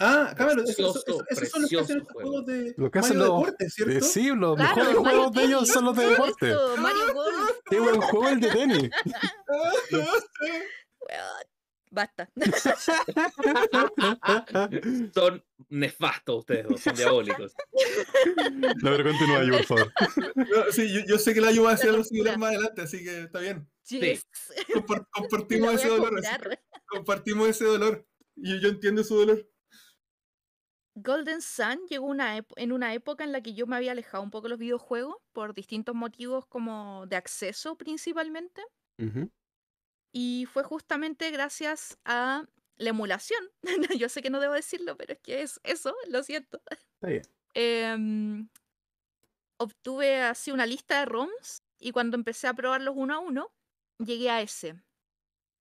Ah, 0.00 0.32
cámara, 0.36 0.62
esos, 0.62 1.02
son 1.02 1.16
los 1.16 1.24
que 1.24 1.34
hacen 1.78 1.98
estos 1.98 2.12
juegos 2.12 2.46
de 2.46 2.72
Lo 2.76 2.88
que 2.90 2.98
hacen 3.00 3.18
Mario 3.18 3.32
los- 3.32 3.40
Deporte, 3.46 3.70
¿cierto? 3.70 3.92
Eh, 3.94 4.00
sí, 4.00 4.28
los 4.28 4.56
Claro, 4.56 4.76
mejores 4.76 4.76
Mario 4.76 5.00
juegos 5.18 5.32
de 5.32 5.42
ellos 5.44 5.68
son 5.68 5.84
los 5.86 5.96
de 5.96 6.02
por 6.02 6.10
deporte. 6.12 6.54
Mario 6.80 7.14
Golf. 7.14 7.50
Qué 7.68 7.80
buen 7.80 8.00
juego 8.00 8.28
el 8.28 8.40
de 8.40 8.48
tenis. 8.50 8.90
Basta. 11.90 12.28
Son 15.14 15.42
nefastos 15.70 16.38
ustedes 16.40 16.68
dos, 16.68 16.80
son 16.80 16.94
diabólicos. 16.94 17.54
No, 18.52 18.72
pero 18.82 19.04
continúa 19.04 19.40
ahí, 19.40 19.50
por 19.50 19.64
favor. 19.64 19.92
No, 20.36 20.70
sí, 20.72 20.92
yo, 20.92 21.00
yo 21.06 21.18
sé 21.18 21.32
que 21.34 21.40
la 21.40 21.48
ayuda 21.48 21.70
a 21.70 21.74
hacer 21.74 21.90
algo 21.90 22.04
similar 22.04 22.38
más 22.38 22.50
adelante, 22.50 22.82
así 22.82 23.02
que 23.02 23.22
está 23.22 23.40
bien. 23.40 23.68
Yes. 23.88 24.26
Compar- 24.74 25.06
Te 25.48 25.58
la 25.58 25.68
compartimos 25.68 25.74
ese 25.74 25.88
dolor. 25.88 26.18
así 26.18 26.28
compartimos 26.86 27.48
ese 27.48 27.64
dolor. 27.64 28.06
Y 28.36 28.60
yo 28.60 28.68
entiendo 28.68 29.02
su 29.02 29.16
dolor. 29.16 29.48
Golden 31.02 31.40
Sun 31.40 31.86
llegó 31.88 32.06
una 32.06 32.44
en 32.56 32.72
una 32.72 32.94
época 32.94 33.24
en 33.24 33.32
la 33.32 33.40
que 33.40 33.54
yo 33.54 33.66
me 33.66 33.76
había 33.76 33.92
alejado 33.92 34.22
un 34.22 34.30
poco 34.30 34.44
de 34.44 34.50
los 34.50 34.58
videojuegos 34.58 35.16
por 35.32 35.54
distintos 35.54 35.94
motivos 35.94 36.46
como 36.46 37.06
de 37.06 37.16
acceso 37.16 37.76
principalmente. 37.76 38.62
Y 40.12 40.46
fue 40.52 40.64
justamente 40.64 41.30
gracias 41.30 41.98
a 42.04 42.46
la 42.76 42.90
emulación. 42.90 43.42
yo 43.98 44.08
sé 44.08 44.22
que 44.22 44.30
no 44.30 44.40
debo 44.40 44.54
decirlo, 44.54 44.96
pero 44.96 45.12
es 45.12 45.20
que 45.20 45.42
es 45.42 45.60
eso, 45.62 45.94
lo 46.08 46.22
siento. 46.22 46.60
Está 46.70 47.08
bien. 47.08 47.22
Em, 47.54 48.48
obtuve 49.56 50.20
así 50.20 50.52
una 50.52 50.66
lista 50.66 51.00
de 51.00 51.06
ROMs 51.06 51.62
y 51.80 51.92
cuando 51.92 52.16
empecé 52.16 52.46
a 52.46 52.54
probarlos 52.54 52.94
uno 52.96 53.14
a 53.14 53.18
uno, 53.18 53.50
llegué 53.98 54.30
a 54.30 54.42
ese. 54.42 54.80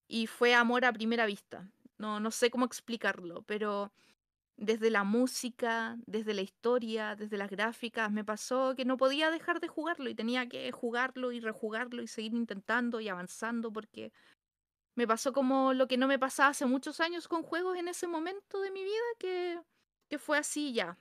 Y 0.07 0.27
fue 0.27 0.53
amor 0.53 0.85
a 0.85 0.93
primera 0.93 1.25
vista. 1.25 1.71
No, 1.97 2.19
no 2.19 2.29
sé 2.29 2.51
cómo 2.51 2.65
explicarlo, 2.65 3.41
pero 3.43 3.91
desde 4.57 4.89
la 4.91 5.03
música, 5.03 5.97
desde 6.07 6.33
la 6.33 6.41
historia, 6.41 7.15
desde 7.15 7.37
las 7.37 7.49
gráficas, 7.49 8.11
me 8.11 8.25
pasó 8.25 8.75
que 8.75 8.85
no 8.85 8.97
podía 8.97 9.31
dejar 9.31 9.59
de 9.61 9.67
jugarlo 9.67 10.09
y 10.09 10.15
tenía 10.15 10.47
que 10.49 10.71
jugarlo 10.71 11.31
y 11.31 11.39
rejugarlo 11.39 12.01
y 12.03 12.07
seguir 12.07 12.33
intentando 12.33 12.99
y 12.99 13.09
avanzando 13.09 13.71
porque 13.71 14.11
me 14.95 15.07
pasó 15.07 15.33
como 15.33 15.73
lo 15.73 15.87
que 15.87 15.97
no 15.97 16.07
me 16.07 16.19
pasaba 16.19 16.49
hace 16.49 16.65
muchos 16.65 16.99
años 16.99 17.27
con 17.27 17.43
juegos 17.43 17.77
en 17.77 17.87
ese 17.87 18.07
momento 18.07 18.61
de 18.61 18.71
mi 18.71 18.83
vida, 18.83 19.01
que, 19.19 19.61
que 20.09 20.19
fue 20.19 20.37
así 20.37 20.73
ya. 20.73 20.97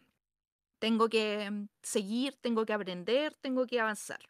Tengo 0.80 1.08
que 1.08 1.50
mm, 1.50 1.68
seguir, 1.82 2.36
tengo 2.42 2.66
que 2.66 2.74
aprender, 2.74 3.34
tengo 3.36 3.66
que 3.66 3.80
avanzar. 3.80 4.20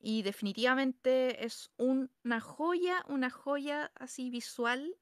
Y 0.00 0.22
definitivamente 0.22 1.44
es 1.46 1.70
un- 1.78 2.10
una 2.24 2.40
joya, 2.40 3.04
una 3.08 3.30
joya 3.30 3.90
así 3.94 4.30
visual. 4.30 4.96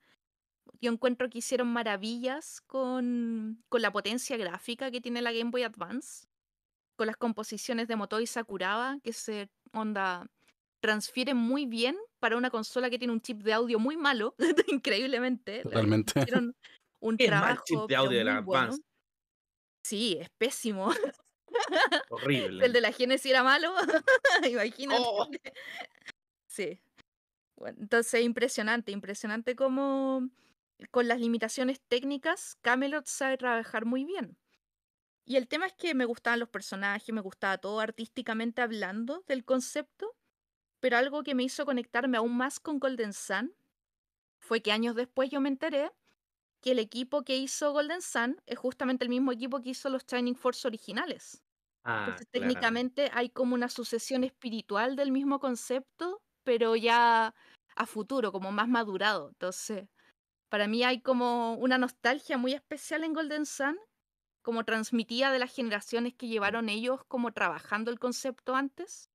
Yo 0.81 0.91
encuentro 0.91 1.29
que 1.29 1.39
hicieron 1.39 1.69
maravillas 1.69 2.61
con, 2.63 3.63
con 3.69 3.83
la 3.83 3.93
potencia 3.93 4.37
gráfica 4.37 4.91
que 4.91 5.01
tiene 5.01 5.21
la 5.21 5.33
Game 5.33 5.51
Boy 5.51 5.63
Advance, 5.63 6.27
con 6.97 7.07
las 7.07 7.17
composiciones 7.17 7.89
de 7.89 7.97
Motoi 7.97 8.27
Sakuraba, 8.27 8.99
que 9.03 9.13
se 9.13 9.51
onda 9.73 10.27
transfieren 10.81 11.37
muy 11.37 11.67
bien 11.67 11.97
para 12.19 12.37
una 12.37 12.51
consola 12.51 12.91
que 12.91 12.99
tiene 12.99 13.13
un 13.13 13.21
chip 13.21 13.43
de 13.43 13.53
audio 13.53 13.79
muy 13.79 13.97
malo, 13.97 14.35
increíblemente. 14.69 15.63
Totalmente. 15.63 16.19
Hicieron 16.19 16.57
un 17.01 17.17
Qué 17.17 17.31
mal 17.31 17.41
trabajo 17.41 17.65
chip 17.65 17.89
de 17.89 17.97
audio 17.97 18.19
de 18.19 18.25
la 18.25 18.41
bueno. 18.41 18.63
Advance. 18.63 18.83
Sí, 19.85 20.19
es 20.21 20.29
pésimo. 20.39 20.91
Horrible. 22.11 22.65
El 22.65 22.73
de 22.73 22.81
la 22.81 22.93
Genesis 22.93 23.31
era 23.31 23.43
malo. 23.43 23.73
Imagínate. 24.51 25.03
Oh. 25.03 25.29
Sí. 26.49 26.81
Bueno, 27.57 27.79
entonces, 27.81 28.23
impresionante, 28.23 28.93
impresionante 28.93 29.55
cómo 29.55 30.29
con 30.91 31.09
las 31.09 31.21
limitaciones 31.21 31.81
técnicas, 31.89 32.57
Camelot 32.63 33.07
sabe 33.07 33.37
trabajar 33.39 33.85
muy 33.87 34.05
bien. 34.05 34.39
Y 35.27 35.37
el 35.37 35.49
tema 35.49 35.67
es 35.67 35.75
que 35.75 35.95
me 35.95 36.05
gustaban 36.07 36.41
los 36.41 36.49
personajes, 36.51 37.15
me 37.15 37.21
gustaba 37.21 37.59
todo 37.59 37.81
artísticamente 37.81 38.63
hablando 38.63 39.25
del 39.29 39.45
concepto, 39.45 40.17
pero 40.81 40.99
algo 40.99 41.23
que 41.25 41.35
me 41.35 41.45
hizo 41.45 41.67
conectarme 41.67 42.19
aún 42.19 42.37
más 42.37 42.61
con 42.61 42.79
Golden 42.81 43.13
Sun 43.13 43.55
fue 44.41 44.63
que 44.63 44.73
años 44.73 44.95
después 44.97 45.31
yo 45.31 45.41
me 45.41 45.49
enteré 45.49 45.93
que 46.63 46.73
el 46.73 46.79
equipo 46.79 47.23
que 47.25 47.37
hizo 47.37 47.73
Golden 47.73 48.03
Sun 48.03 48.41
es 48.47 48.59
justamente 48.59 49.05
el 49.05 49.11
mismo 49.11 49.33
equipo 49.33 49.61
que 49.63 49.71
hizo 49.71 49.89
los 49.91 50.05
Shining 50.07 50.37
Force 50.37 50.67
originales. 50.67 51.43
Ah, 51.85 52.21
Entonces, 52.21 52.29
técnicamente 52.31 53.11
hay 53.13 53.31
como 53.31 53.55
una 53.55 53.69
sucesión 53.69 54.25
espiritual 54.25 54.97
del 54.97 55.13
mismo 55.13 55.41
concepto, 55.41 56.23
pero 56.45 56.77
ya 56.77 57.35
a 57.77 57.87
futuro, 57.87 58.33
como 58.33 58.53
más 58.53 58.69
madurado. 58.69 59.29
Entonces, 59.31 59.89
para 60.51 60.69
mí 60.69 60.85
hay 60.85 61.01
como 61.01 61.55
una 61.55 61.79
nostalgia 61.79 62.37
muy 62.37 62.53
especial 62.53 63.05
en 63.05 63.15
Golden 63.15 63.47
Sun, 63.47 63.79
como 64.43 64.65
transmitida 64.65 65.33
de 65.33 65.39
las 65.39 65.55
generaciones 65.55 66.15
que 66.15 66.29
llevaron 66.29 66.69
ellos 66.69 67.01
como 67.07 67.33
trabajando 67.33 67.91
el 67.91 67.99
concepto 67.99 68.55
antes. 68.55 69.09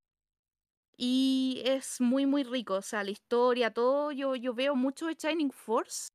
Y 0.97 1.61
es 1.65 1.99
muy, 1.99 2.25
muy 2.25 2.43
rico. 2.43 2.75
O 2.75 2.81
sea, 2.81 3.03
la 3.03 3.11
historia, 3.11 3.71
todo. 3.73 4.11
Yo, 4.11 4.35
yo 4.35 4.53
veo 4.53 4.75
mucho 4.75 5.07
de 5.07 5.15
Shining 5.15 5.51
Force 5.51 6.09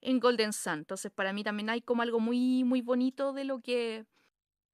en 0.00 0.20
Golden 0.20 0.52
Sun. 0.52 0.74
Entonces, 0.74 1.10
para 1.10 1.32
mí 1.32 1.42
también 1.42 1.68
hay 1.68 1.82
como 1.82 2.02
algo 2.02 2.20
muy, 2.20 2.62
muy 2.62 2.80
bonito 2.80 3.32
de 3.32 3.44
lo 3.44 3.60
que 3.60 4.06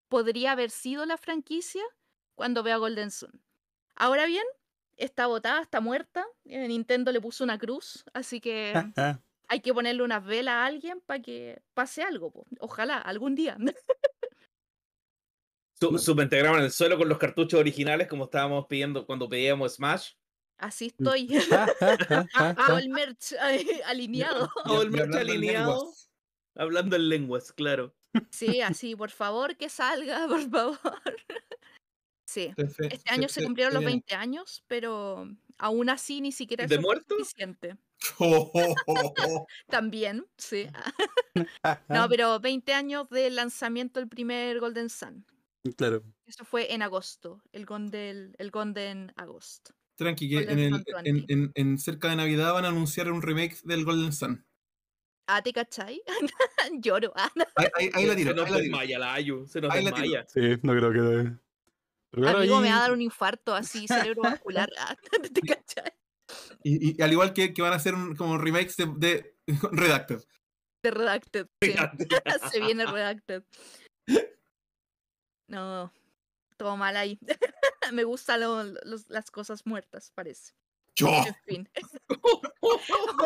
podría 0.09 0.53
haber 0.53 0.71
sido 0.71 1.07
la 1.07 1.17
franquicia 1.17 1.83
cuando 2.35 2.63
veo 2.63 2.75
a 2.75 2.79
Golden 2.79 3.11
Sun. 3.11 3.43
Ahora 3.95 4.27
bien, 4.27 4.45
está 4.97 5.27
botada, 5.27 5.63
está 5.63 5.81
muerta. 5.81 6.27
eh, 6.45 6.69
Nintendo 6.69 7.13
le 7.13 7.21
puso 7.21 7.45
una 7.45 7.59
cruz, 7.59 8.05
así 8.13 8.41
que 8.41 8.73
Ah, 8.99 9.21
hay 9.51 9.61
que 9.61 9.75
ponerle 9.75 10.05
unas 10.05 10.25
velas 10.25 10.53
a 10.55 10.65
alguien 10.65 11.01
para 11.01 11.21
que 11.21 11.61
pase 11.75 12.05
algo. 12.05 12.31
po. 12.31 12.47
Ojalá, 12.61 12.99
algún 12.99 13.35
día. 13.35 13.59
Su, 15.75 15.99
subintegraban 15.99 16.61
en 16.61 16.67
el 16.67 16.71
suelo 16.71 16.97
con 16.97 17.09
los 17.09 17.19
cartuchos 17.19 17.59
originales 17.59 18.07
como 18.07 18.25
estábamos 18.25 18.67
pidiendo 18.69 19.07
cuando 19.07 19.29
pedíamos 19.29 19.75
Smash. 19.75 20.13
Así 20.57 20.87
estoy. 20.89 21.29
ah, 21.51 21.67
Todo 21.79 22.77
ah. 22.77 22.79
el 22.79 22.91
merch 22.91 23.35
alineado. 23.87 24.49
Todo 24.65 24.83
el 24.83 24.91
merch 24.91 25.07
hablando 25.07 25.19
en 25.19 25.29
alineado. 25.31 25.73
lenguas. 25.73 26.11
Hablando 26.55 26.97
en 26.97 27.09
lenguas, 27.09 27.53
claro. 27.53 27.97
Sí, 28.31 28.61
así, 28.61 28.95
por 28.95 29.11
favor, 29.11 29.57
que 29.57 29.69
salga, 29.69 30.29
por 30.29 30.49
favor. 30.49 30.79
Sí. 32.25 32.53
Este 32.57 33.11
año 33.11 33.29
se 33.29 33.43
cumplieron 33.43 33.75
los 33.75 33.81
viene. 33.81 34.05
20 34.07 34.15
años, 34.15 34.63
pero 34.69 35.27
aún 35.59 35.89
así 35.89 36.21
ni 36.21 36.31
siquiera 36.31 36.67
¿De 36.67 36.75
eso 36.75 36.83
fue 36.83 36.95
muerto? 36.95 37.17
suficiente. 37.19 37.77
También, 39.69 40.27
sí. 40.37 40.67
No, 41.89 42.09
pero 42.09 42.41
20 42.41 42.73
años 42.75 43.09
del 43.11 43.37
lanzamiento 43.37 44.01
del 44.01 44.09
primer 44.09 44.59
Golden 44.61 44.89
Sun. 44.91 45.25
Claro. 45.77 46.03
Eso 46.27 46.45
fue 46.45 46.73
en 46.73 46.83
agosto, 46.83 47.43
el 47.53 47.67
Golden, 47.67 48.35
el 48.39 48.51
Golden 48.51 49.13
Agost. 49.17 49.71
Tranqui, 49.97 50.29
que 50.29 50.37
Golden 50.37 50.59
en, 50.59 50.75
el- 50.75 50.85
en, 51.05 51.15
20. 51.27 51.33
en- 51.35 51.53
en 51.55 51.79
cerca 51.79 52.09
de 52.09 52.17
Navidad 52.17 52.53
van 52.55 52.65
a 52.65 52.69
anunciar 52.69 53.11
un 53.13 53.21
remake 53.23 53.59
del 53.65 53.85
Golden 53.85 54.13
Sun. 54.13 54.45
Ah, 55.27 55.43
¿te 55.43 55.53
cachai? 55.53 56.03
Lloro. 56.81 57.13
Ah, 57.15 57.31
Ahí, 57.57 57.67
ahí- 57.75 57.91
ahí 57.95 58.07
la 58.07 58.17
tiro, 58.17 58.31
Se 58.31 58.37
nos 58.37 58.51
desmaya 58.51 58.99
la 58.99 59.15
Ayu. 59.15 59.47
Se 59.47 59.61
nos 59.61 59.71
Ahí 59.73 59.85
la 59.85 59.93
tiro. 59.93 60.03
desmaya. 60.25 60.27
Sí, 60.29 60.61
no 60.63 60.73
creo 60.75 60.93
que. 60.93 62.27
Amigo, 62.27 62.61
me 62.61 62.71
va 62.71 62.79
a 62.79 62.81
dar 62.81 62.93
un 62.93 63.03
infarto 63.03 63.55
así 63.55 63.87
cerebrovascular. 63.87 64.69
Ah, 64.79 64.97
¿Te 65.33 65.41
cachai? 65.43 65.93
Y, 66.63 66.99
y 66.99 67.03
al 67.03 67.13
igual 67.13 67.33
que, 67.33 67.53
que 67.55 67.63
van 67.63 67.73
a 67.73 67.77
hacer 67.77 67.95
un- 67.95 68.15
como 68.17 68.37
remakes 68.39 68.77
de, 68.77 68.87
de 68.97 69.35
Redacted. 69.73 70.23
De 70.83 70.91
Redacted. 70.91 71.47
sí. 71.63 71.75
Se 72.53 72.61
viene 72.61 72.87
Redacted. 72.87 73.43
No, 75.49 75.93
todo 76.57 76.77
mal 76.77 76.97
ahí. 76.97 77.19
Me 77.93 78.05
gustan 78.05 78.41
lo- 78.41 78.63
los- 78.65 79.09
las 79.09 79.31
cosas 79.31 79.63
muertas, 79.67 80.13
parece. 80.15 80.53
¡Yo! 80.97 81.09
En 81.27 81.35
fin. 81.47 81.69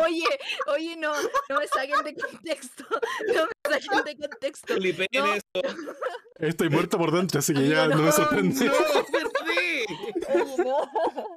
Oye, 0.05 0.23
oye, 0.67 0.95
no, 0.95 1.11
no 1.49 1.59
me 1.59 1.67
saquen 1.67 2.03
de 2.05 2.15
contexto. 2.15 2.85
No 3.33 3.45
me 3.69 3.79
saquen 3.81 4.03
de 4.05 4.17
contexto. 4.17 4.75
No. 4.77 5.33
eso. 5.33 5.43
Estoy 6.37 6.69
muerto 6.69 6.97
por 6.97 7.11
dentro, 7.11 7.39
así 7.39 7.53
que 7.53 7.67
ya 7.67 7.87
no, 7.87 7.95
no, 7.97 8.03
me 8.03 8.11
sorprende. 8.11 8.65
¡No! 8.65 8.71
No. 10.57 10.89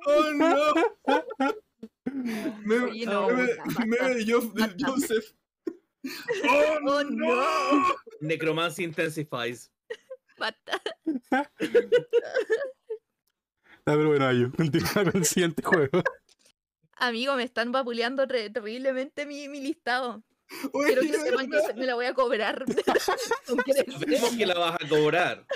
¡Oh, 0.06 0.32
no! 0.34 0.74
Meme, 2.64 2.84
Oye, 2.90 3.06
no, 3.06 3.28
meme- 3.28 3.56
meme 3.86 4.14
de 4.14 4.32
Jo- 4.32 4.40
de 4.52 4.60
basta. 4.62 4.86
Joseph. 4.86 5.32
¡Oh, 6.48 6.78
Oh, 6.86 7.02
no. 7.04 7.96
Necromancy 8.20 8.84
intensifies. 8.84 9.70
Basta. 10.38 10.80
Ah, 11.32 11.44
pero 13.84 14.08
bueno, 14.08 14.26
Ayu, 14.26 14.52
continúa 14.52 14.88
con 15.04 15.16
el 15.16 15.24
siguiente 15.24 15.62
juego. 15.62 16.02
Amigo, 16.96 17.34
me 17.36 17.44
están 17.44 17.72
vapuleando 17.72 18.26
terriblemente 18.26 19.24
mi, 19.26 19.48
mi 19.48 19.60
listado. 19.60 20.22
Oye, 20.72 20.86
Quiero 20.94 21.02
que 21.02 21.12
sepan 21.18 21.50
que 21.50 21.74
me 21.74 21.86
la 21.86 21.94
voy 21.94 22.06
a 22.06 22.14
cobrar. 22.14 22.64
Sabemos 23.44 24.36
que 24.36 24.46
la 24.46 24.58
vas 24.58 24.76
a 24.82 24.88
cobrar. 24.88 25.46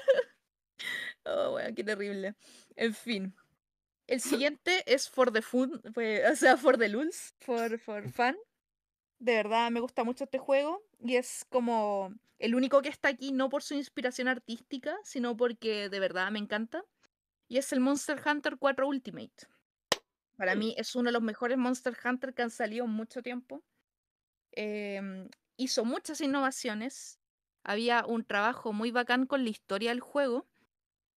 Oh, 1.25 1.53
bueno, 1.53 1.75
qué 1.75 1.85
terrible. 1.85 2.35
En 2.77 2.95
fin. 2.95 3.35
El 4.07 4.21
siguiente 4.51 4.83
es 4.87 5.09
For 5.09 5.33
the 5.33 5.43
Fun, 5.43 5.83
o 5.85 6.37
sea, 6.37 6.57
For 6.57 6.79
the 6.79 6.89
Lulz, 6.89 7.35
for, 7.41 7.79
for 7.79 8.09
Fun. 8.13 8.37
De 9.19 9.37
verdad 9.37 9.71
me 9.71 9.81
gusta 9.81 10.03
mucho 10.03 10.25
este 10.25 10.39
juego 10.39 10.83
y 10.99 11.17
es 11.17 11.47
como 11.49 12.13
el 12.39 12.57
único 12.57 12.83
que 12.83 12.89
está 12.89 13.09
aquí 13.09 13.31
no 13.31 13.49
por 13.49 13.63
su 13.63 13.75
inspiración 13.75 14.27
artística, 14.27 14.97
sino 15.05 15.37
porque 15.37 15.89
de 15.89 16.01
verdad 16.01 16.31
me 16.33 16.41
encanta. 16.41 16.85
Y 17.47 17.59
es 17.59 17.73
el 17.73 17.79
Monster 17.79 18.21
Hunter 18.27 18.57
4 18.59 18.89
Ultimate. 18.89 19.47
Para 20.37 20.57
mí 20.57 20.75
es 20.77 20.97
uno 20.97 21.07
de 21.07 21.13
los 21.13 21.23
mejores 21.23 21.57
Monster 21.57 21.97
Hunter 22.05 22.35
que 22.35 22.43
han 22.43 22.51
salido 22.51 22.85
en 22.85 22.91
mucho 22.91 23.23
tiempo. 23.23 23.63
Em, 24.51 25.29
hizo 25.57 25.85
muchas 25.85 26.21
innovaciones. 26.21 27.21
Había 27.63 28.05
un 28.05 28.25
trabajo 28.25 28.73
muy 28.73 28.91
bacán 28.91 29.27
con 29.27 29.45
la 29.45 29.51
historia 29.51 29.91
del 29.91 30.01
juego. 30.01 30.49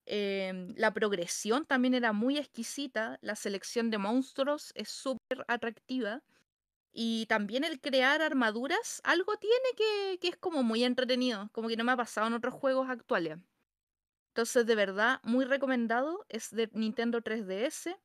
Em, 0.06 0.74
la 0.78 0.94
progresión 0.94 1.66
también 1.66 1.94
era 1.94 2.14
muy 2.14 2.38
exquisita. 2.38 3.18
La 3.22 3.36
selección 3.36 3.90
de 3.90 3.98
monstruos 3.98 4.72
es 4.76 4.90
súper 4.90 5.46
atractiva. 5.48 6.24
Y 6.94 7.26
también 7.28 7.64
el 7.66 7.82
crear 7.82 8.22
armaduras, 8.22 9.02
algo 9.04 9.38
tiene 9.38 9.70
que, 9.78 10.20
que 10.20 10.30
es 10.30 10.38
como 10.38 10.64
muy 10.64 10.84
entretenido, 10.84 11.50
como 11.54 11.68
que 11.70 11.78
no 11.78 11.84
me 11.84 11.92
ha 11.94 11.98
pasado 11.98 12.28
en 12.28 12.34
otros 12.34 12.54
juegos 12.54 12.90
actuales. 12.90 13.40
Entonces, 14.30 14.66
de 14.66 14.76
verdad, 14.76 15.22
muy 15.24 15.46
recomendado. 15.46 16.26
Es 16.30 16.52
de 16.52 16.70
Nintendo 16.74 17.22
3DS. 17.22 17.98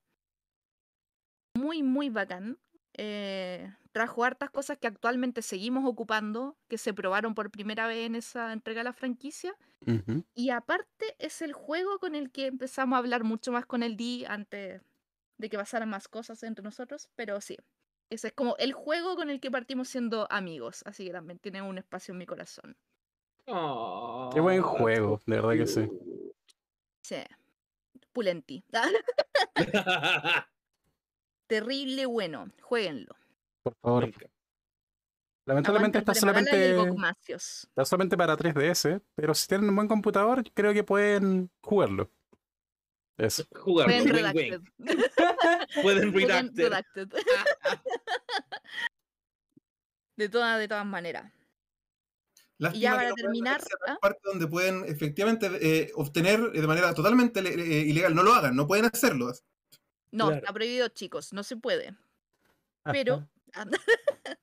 Muy, 1.57 1.83
muy 1.83 2.09
bacán. 2.11 2.59
Eh, 2.95 3.73
trajo 3.93 4.25
hartas 4.25 4.51
cosas 4.51 4.79
que 4.79 4.87
actualmente 4.87 5.43
seguimos 5.43 5.85
ocupando, 5.87 6.57
que 6.69 6.79
se 6.79 6.93
probaron 6.93 7.35
por 7.35 7.51
primera 7.51 7.87
vez 7.87 8.07
en 8.07 8.15
esa 8.15 8.53
entrega 8.53 8.81
de 8.81 8.85
la 8.85 8.93
franquicia. 8.93 9.55
Y 10.35 10.51
aparte 10.51 11.17
es 11.19 11.41
el 11.41 11.55
juego 11.55 11.99
con 11.99 12.15
el 12.15 12.31
que 12.31 12.47
empezamos 12.47 12.97
a 12.97 12.99
hablar 12.99 13.25
mucho 13.25 13.51
más 13.51 13.65
con 13.65 13.83
el 13.83 13.97
D 13.97 14.27
antes 14.29 14.83
de 15.39 15.49
que 15.49 15.57
pasaran 15.57 15.89
más 15.89 16.07
cosas 16.07 16.43
entre 16.43 16.63
nosotros, 16.63 17.09
pero 17.17 17.41
sí, 17.41 17.57
ese 18.11 18.29
es 18.29 18.33
como 18.35 18.57
el 18.59 18.75
juego 18.75 19.17
con 19.17 19.31
el 19.31 19.41
que 19.41 19.51
partimos 19.51 19.89
siendo 19.89 20.31
amigos, 20.31 20.83
así 20.85 21.07
que 21.07 21.13
también 21.13 21.39
tiene 21.39 21.63
un 21.63 21.79
espacio 21.79 22.13
en 22.13 22.19
mi 22.19 22.27
corazón. 22.27 22.77
Qué 23.47 24.41
buen 24.41 24.61
juego, 24.61 25.21
de 25.27 25.37
verdad 25.37 25.53
que 25.53 25.67
sí. 25.67 25.89
Sí, 27.03 27.17
Pulenti. 28.13 28.63
Terrible 31.51 32.07
bueno, 32.07 32.51
jueguenlo. 32.63 33.15
Por 33.65 33.75
favor. 33.83 34.09
Lamentablemente 35.45 35.99
está 35.99 36.13
y 36.13 36.15
solamente, 36.15 36.77
está 37.27 37.85
solamente 37.85 38.17
para 38.17 38.37
3DS, 38.37 39.03
pero 39.17 39.35
si 39.35 39.49
tienen 39.49 39.69
un 39.69 39.75
buen 39.75 39.89
computador, 39.89 40.45
creo 40.55 40.73
que 40.73 40.85
pueden 40.85 41.51
jugarlo. 41.61 42.09
Eso. 43.19 43.43
Jugarlo. 43.53 43.93
Pueden 43.93 44.07
wing, 44.07 44.15
redacted. 44.15 44.61
wing. 44.79 44.97
Pueden 45.83 46.15
redacted. 46.15 46.63
redacted. 46.63 47.09
de, 50.19 50.29
todas, 50.29 50.61
de 50.61 50.69
todas 50.69 50.87
maneras. 50.87 51.33
Lástima 52.59 52.81
ya 52.81 52.91
que 52.91 52.97
para 52.97 53.09
no 53.09 53.15
terminar, 53.17 53.61
¿ah? 53.89 53.99
parte 54.01 54.21
donde 54.23 54.47
pueden 54.47 54.85
efectivamente 54.87 55.51
eh, 55.61 55.91
obtener 55.97 56.53
de 56.53 56.67
manera 56.69 56.95
totalmente 56.95 57.41
eh, 57.41 57.87
ilegal. 57.89 58.15
No 58.15 58.23
lo 58.23 58.35
hagan, 58.35 58.55
no 58.55 58.69
pueden 58.69 58.85
hacerlo. 58.85 59.33
No, 60.13 60.27
Claro. 60.27 60.39
está 60.41 60.53
prohibido, 60.53 60.89
chicos, 60.89 61.33
no 61.33 61.43
se 61.43 61.57
puede. 61.57 61.97
Pero. 62.85 63.29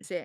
sí. 0.00 0.16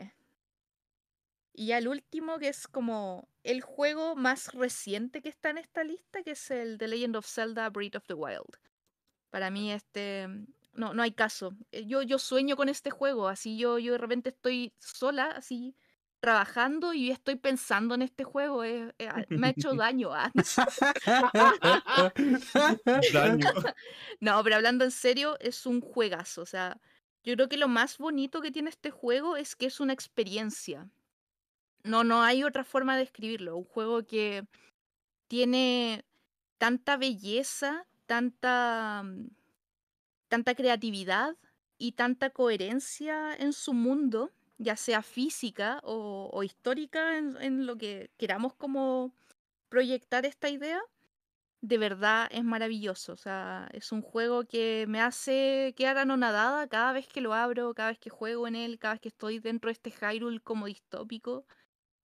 Y 1.53 1.67
ya 1.67 1.77
el 1.77 1.87
último, 1.87 2.39
que 2.39 2.47
es 2.49 2.67
como 2.67 3.27
el 3.43 3.61
juego 3.61 4.15
más 4.15 4.53
reciente 4.53 5.21
que 5.21 5.29
está 5.29 5.49
en 5.49 5.57
esta 5.57 5.83
lista, 5.83 6.23
que 6.23 6.31
es 6.31 6.51
el 6.51 6.77
The 6.77 6.87
Legend 6.87 7.15
of 7.17 7.27
Zelda 7.27 7.69
Breath 7.69 7.95
of 7.95 8.05
the 8.07 8.13
Wild. 8.13 8.57
Para 9.29 9.49
mí, 9.49 9.71
este. 9.71 10.27
No, 10.73 10.93
no 10.93 11.03
hay 11.03 11.11
caso. 11.11 11.51
Eh, 11.71 11.85
Yo, 11.85 12.01
yo 12.03 12.19
sueño 12.19 12.55
con 12.55 12.69
este 12.69 12.89
juego. 12.91 13.27
Así 13.27 13.57
yo, 13.57 13.79
yo 13.79 13.93
de 13.93 13.97
repente 13.97 14.29
estoy 14.29 14.73
sola, 14.79 15.31
así 15.31 15.75
trabajando 16.19 16.93
y 16.93 17.11
estoy 17.11 17.35
pensando 17.35 17.95
en 17.95 18.01
este 18.01 18.23
juego. 18.23 18.63
eh, 18.63 18.93
eh, 18.97 19.09
me 19.29 19.47
ha 19.47 19.49
hecho 19.51 19.73
daño. 19.83 20.11
ah. 20.13 20.31
Daño. 23.13 23.47
No, 24.21 24.43
pero 24.43 24.55
hablando 24.57 24.83
en 24.83 24.91
serio, 24.91 25.37
es 25.39 25.65
un 25.65 25.81
juegazo. 25.81 26.41
O 26.41 26.45
sea, 26.45 26.79
yo 27.23 27.35
creo 27.35 27.49
que 27.49 27.57
lo 27.57 27.67
más 27.67 27.97
bonito 27.97 28.41
que 28.41 28.51
tiene 28.51 28.69
este 28.69 28.91
juego 28.91 29.37
es 29.37 29.55
que 29.55 29.67
es 29.67 29.79
una 29.79 29.93
experiencia. 29.93 30.89
No, 31.83 32.03
no 32.03 32.21
hay 32.23 32.43
otra 32.43 32.63
forma 32.63 32.95
de 32.95 33.01
describirlo. 33.01 33.57
Un 33.57 33.65
juego 33.65 34.05
que 34.05 34.45
tiene 35.27 36.05
tanta 36.57 36.97
belleza, 36.97 37.85
tanta, 38.05 39.03
mm, 39.05 39.27
tanta 40.27 40.55
creatividad 40.55 41.35
y 41.77 41.93
tanta 41.93 42.29
coherencia 42.31 43.33
en 43.35 43.53
su 43.53 43.73
mundo, 43.73 44.33
ya 44.59 44.75
sea 44.77 45.01
física 45.03 45.81
o, 45.83 46.43
histórica, 46.43 47.17
en, 47.17 47.37
en 47.41 47.65
lo 47.65 47.77
que 47.77 48.11
queramos 48.17 48.53
como 48.55 49.13
proyectar 49.69 50.25
esta 50.25 50.49
idea 50.49 50.81
de 51.61 51.77
verdad 51.77 52.27
es 52.31 52.43
maravilloso. 52.43 53.13
O 53.13 53.17
sea, 53.17 53.69
es 53.73 53.91
un 53.91 54.01
juego 54.01 54.45
que 54.45 54.85
me 54.87 55.01
hace 55.01 55.73
quedar 55.77 55.97
anonadada 55.97 56.67
cada 56.67 56.93
vez 56.93 57.07
que 57.07 57.21
lo 57.21 57.33
abro, 57.33 57.73
cada 57.73 57.89
vez 57.89 57.99
que 57.99 58.09
juego 58.09 58.47
en 58.47 58.55
él, 58.55 58.79
cada 58.79 58.95
vez 58.95 59.01
que 59.01 59.09
estoy 59.09 59.39
dentro 59.39 59.69
de 59.69 59.73
este 59.73 59.91
Hyrule 59.91 60.39
como 60.41 60.67
distópico. 60.67 61.45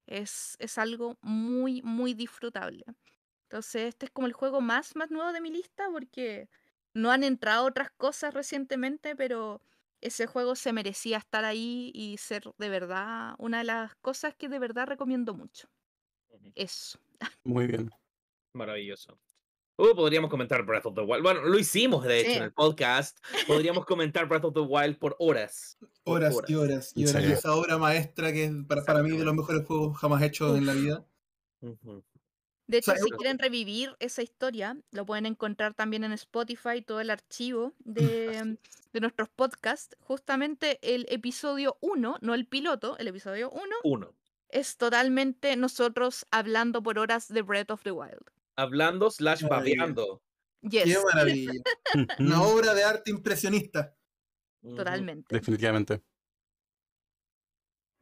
Es, 0.06 0.56
es 0.60 0.78
algo 0.78 1.18
muy, 1.22 1.82
muy 1.82 2.14
disfrutable. 2.14 2.84
Entonces, 3.44 3.88
este 3.88 4.06
es 4.06 4.12
como 4.12 4.26
el 4.26 4.32
juego 4.34 4.60
más, 4.60 4.96
más 4.96 5.10
nuevo 5.10 5.32
de 5.32 5.40
mi 5.40 5.50
lista 5.50 5.88
porque 5.90 6.48
no 6.94 7.10
han 7.10 7.24
entrado 7.24 7.66
otras 7.66 7.90
cosas 7.92 8.34
recientemente, 8.34 9.16
pero 9.16 9.62
ese 10.04 10.26
juego 10.26 10.54
se 10.54 10.72
merecía 10.72 11.16
estar 11.18 11.44
ahí 11.44 11.90
y 11.94 12.16
ser 12.18 12.44
de 12.58 12.68
verdad 12.68 13.34
una 13.38 13.58
de 13.58 13.64
las 13.64 13.94
cosas 13.96 14.34
que 14.36 14.48
de 14.48 14.58
verdad 14.58 14.86
recomiendo 14.86 15.34
mucho. 15.34 15.68
Eso. 16.54 16.98
Muy 17.44 17.66
bien. 17.66 17.90
Maravilloso. 18.54 19.18
Uh, 19.76 19.92
podríamos 19.96 20.30
comentar 20.30 20.64
Breath 20.64 20.86
of 20.86 20.94
the 20.94 21.00
Wild. 21.00 21.22
Bueno, 21.24 21.42
lo 21.42 21.58
hicimos 21.58 22.04
de 22.04 22.20
hecho 22.20 22.30
Sí. 22.30 22.36
en 22.36 22.42
el 22.44 22.52
podcast. 22.52 23.18
Podríamos 23.48 23.84
comentar 23.84 24.28
Breath 24.28 24.44
of 24.44 24.54
the 24.54 24.60
Wild 24.60 24.98
por 24.98 25.16
horas. 25.18 25.76
Por 26.04 26.18
Horas 26.22 26.36
y 26.46 26.54
horas 26.54 26.92
y 26.94 27.06
horas. 27.06 27.24
Esa 27.24 27.54
obra 27.56 27.76
maestra 27.78 28.32
que 28.32 28.44
es 28.44 28.52
para, 28.68 28.84
para 28.84 29.02
mí 29.02 29.16
de 29.16 29.24
los 29.24 29.34
mejores 29.34 29.66
juegos 29.66 29.96
jamás 29.98 30.22
hechos 30.22 30.56
en 30.56 30.66
la 30.66 30.74
vida. 30.74 31.04
Ujú. 31.60 32.04
De 32.66 32.78
hecho, 32.78 32.92
sea, 32.92 33.02
si 33.02 33.10
quieren 33.10 33.38
revivir 33.38 33.94
esa 33.98 34.22
historia, 34.22 34.76
lo 34.90 35.04
pueden 35.04 35.26
encontrar 35.26 35.74
también 35.74 36.02
en 36.04 36.12
Spotify, 36.12 36.82
todo 36.82 37.00
el 37.00 37.10
archivo 37.10 37.74
de, 37.84 38.58
de 38.92 39.00
nuestros 39.00 39.28
podcasts. 39.28 39.96
Justamente 40.00 40.78
el 40.82 41.06
episodio 41.10 41.76
1, 41.80 42.18
no 42.20 42.34
el 42.34 42.46
piloto, 42.46 42.96
el 42.98 43.08
episodio 43.08 43.50
1 43.50 43.64
Uno. 43.84 44.14
es 44.48 44.76
totalmente 44.76 45.56
nosotros 45.56 46.26
hablando 46.30 46.82
por 46.82 46.98
horas 46.98 47.28
de 47.28 47.42
Breath 47.42 47.70
of 47.70 47.82
the 47.82 47.92
Wild. 47.92 48.24
Hablando 48.56 49.10
slash 49.10 49.42
babeando. 49.42 50.22
Qué 50.70 50.96
maravilla. 51.12 51.52
Una 52.18 52.42
obra 52.42 52.74
de 52.74 52.84
arte 52.84 53.10
impresionista. 53.10 53.94
Totalmente. 54.62 55.34
Definitivamente. 55.34 56.02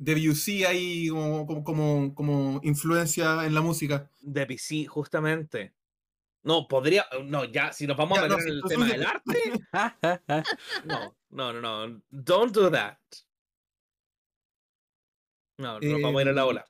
Debussy 0.04 0.64
ahí 0.64 1.08
como, 1.08 1.46
como, 1.46 1.64
como, 1.64 2.14
como 2.14 2.60
influencia 2.64 3.44
en 3.46 3.54
la 3.54 3.60
música. 3.60 4.10
De 4.20 4.46
PC, 4.46 4.86
justamente. 4.86 5.74
No, 6.42 6.66
podría. 6.66 7.06
No, 7.24 7.44
ya, 7.44 7.72
si 7.72 7.86
nos 7.86 7.96
vamos 7.96 8.18
Ya, 8.18 8.24
a 8.24 8.28
meter 8.28 8.48
en 8.48 8.54
el 8.54 8.62
tema 8.64 8.86
del 8.86 9.06
arte. 9.06 9.52
No, 10.84 11.16
no, 11.30 11.52
no, 11.52 11.86
no. 11.86 12.02
Don't 12.10 12.52
do 12.54 12.70
that. 12.70 12.98
No, 15.58 15.78
no 15.78 15.88
nos 15.88 16.02
vamos 16.02 16.18
a 16.18 16.22
ir 16.22 16.28
a 16.28 16.32
la 16.32 16.42
Em, 16.42 16.48
ola. 16.48 16.66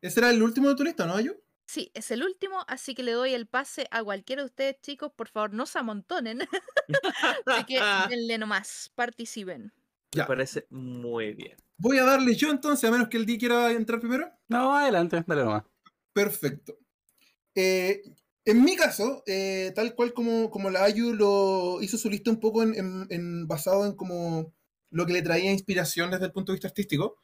Ese 0.00 0.20
era 0.20 0.30
el 0.30 0.42
último 0.42 0.68
de 0.68 0.76
tu 0.76 0.84
lista, 0.84 1.06
¿no, 1.06 1.14
Ayu? 1.14 1.34
Sí, 1.66 1.90
es 1.94 2.10
el 2.10 2.22
último, 2.22 2.64
así 2.68 2.94
que 2.94 3.02
le 3.02 3.12
doy 3.12 3.32
el 3.34 3.46
pase 3.48 3.88
a 3.90 4.04
cualquiera 4.04 4.42
de 4.42 4.46
ustedes, 4.46 4.80
chicos. 4.80 5.10
Por 5.16 5.28
favor, 5.28 5.52
no 5.54 5.66
se 5.66 5.78
amontonen. 5.78 6.40
así 7.46 7.64
que 7.64 7.80
denle 8.10 8.38
nomás, 8.38 8.92
participen. 8.94 9.72
Me 10.14 10.18
Ya. 10.18 10.26
parece 10.26 10.66
muy 10.70 11.34
bien. 11.34 11.56
Voy 11.76 11.98
a 11.98 12.04
darle 12.04 12.34
yo 12.36 12.50
entonces, 12.50 12.88
a 12.88 12.92
menos 12.92 13.08
que 13.08 13.16
el 13.16 13.26
D 13.26 13.36
quiera 13.38 13.72
entrar 13.72 14.00
primero. 14.00 14.30
No, 14.48 14.76
adelante, 14.76 15.22
dale 15.26 15.42
nomás. 15.44 15.64
Perfecto. 16.12 16.78
Eh, 17.54 18.02
en 18.44 18.62
mi 18.64 18.76
caso, 18.76 19.22
eh, 19.26 19.72
tal 19.74 19.94
cual 19.94 20.12
como, 20.12 20.50
como 20.50 20.70
la 20.70 20.84
Ayu 20.84 21.14
lo 21.14 21.80
hizo 21.82 21.96
su 21.98 22.10
lista 22.10 22.30
un 22.30 22.38
poco 22.40 22.62
en, 22.62 22.74
en- 22.74 23.06
en- 23.10 23.48
basado 23.48 23.86
en 23.86 23.94
como 23.96 24.52
lo 24.90 25.06
que 25.06 25.12
le 25.14 25.22
traía 25.22 25.50
inspiración 25.50 26.10
desde 26.10 26.26
el 26.26 26.32
punto 26.32 26.52
de 26.52 26.56
vista 26.56 26.68
artístico, 26.68 27.16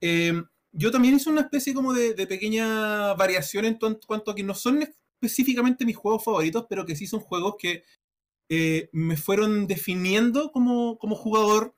eh, 0.00 0.32
yo 0.72 0.90
también 0.90 1.14
hice 1.14 1.30
una 1.30 1.42
especie 1.42 1.74
como 1.74 1.92
de, 1.92 2.14
de 2.14 2.26
pequeña 2.26 3.14
variación 3.14 3.66
en 3.66 3.78
cuanto 4.06 4.30
a 4.30 4.34
que 4.34 4.42
no 4.42 4.54
son 4.54 4.82
específicamente 4.82 5.84
mis 5.84 5.96
juegos 5.96 6.24
favoritos, 6.24 6.66
pero 6.68 6.84
que 6.86 6.96
sí 6.96 7.06
son 7.06 7.20
juegos 7.20 7.54
que 7.58 7.84
eh, 8.48 8.88
me 8.92 9.16
fueron 9.16 9.66
definiendo 9.66 10.50
como, 10.50 10.98
como 10.98 11.14
jugador 11.14 11.76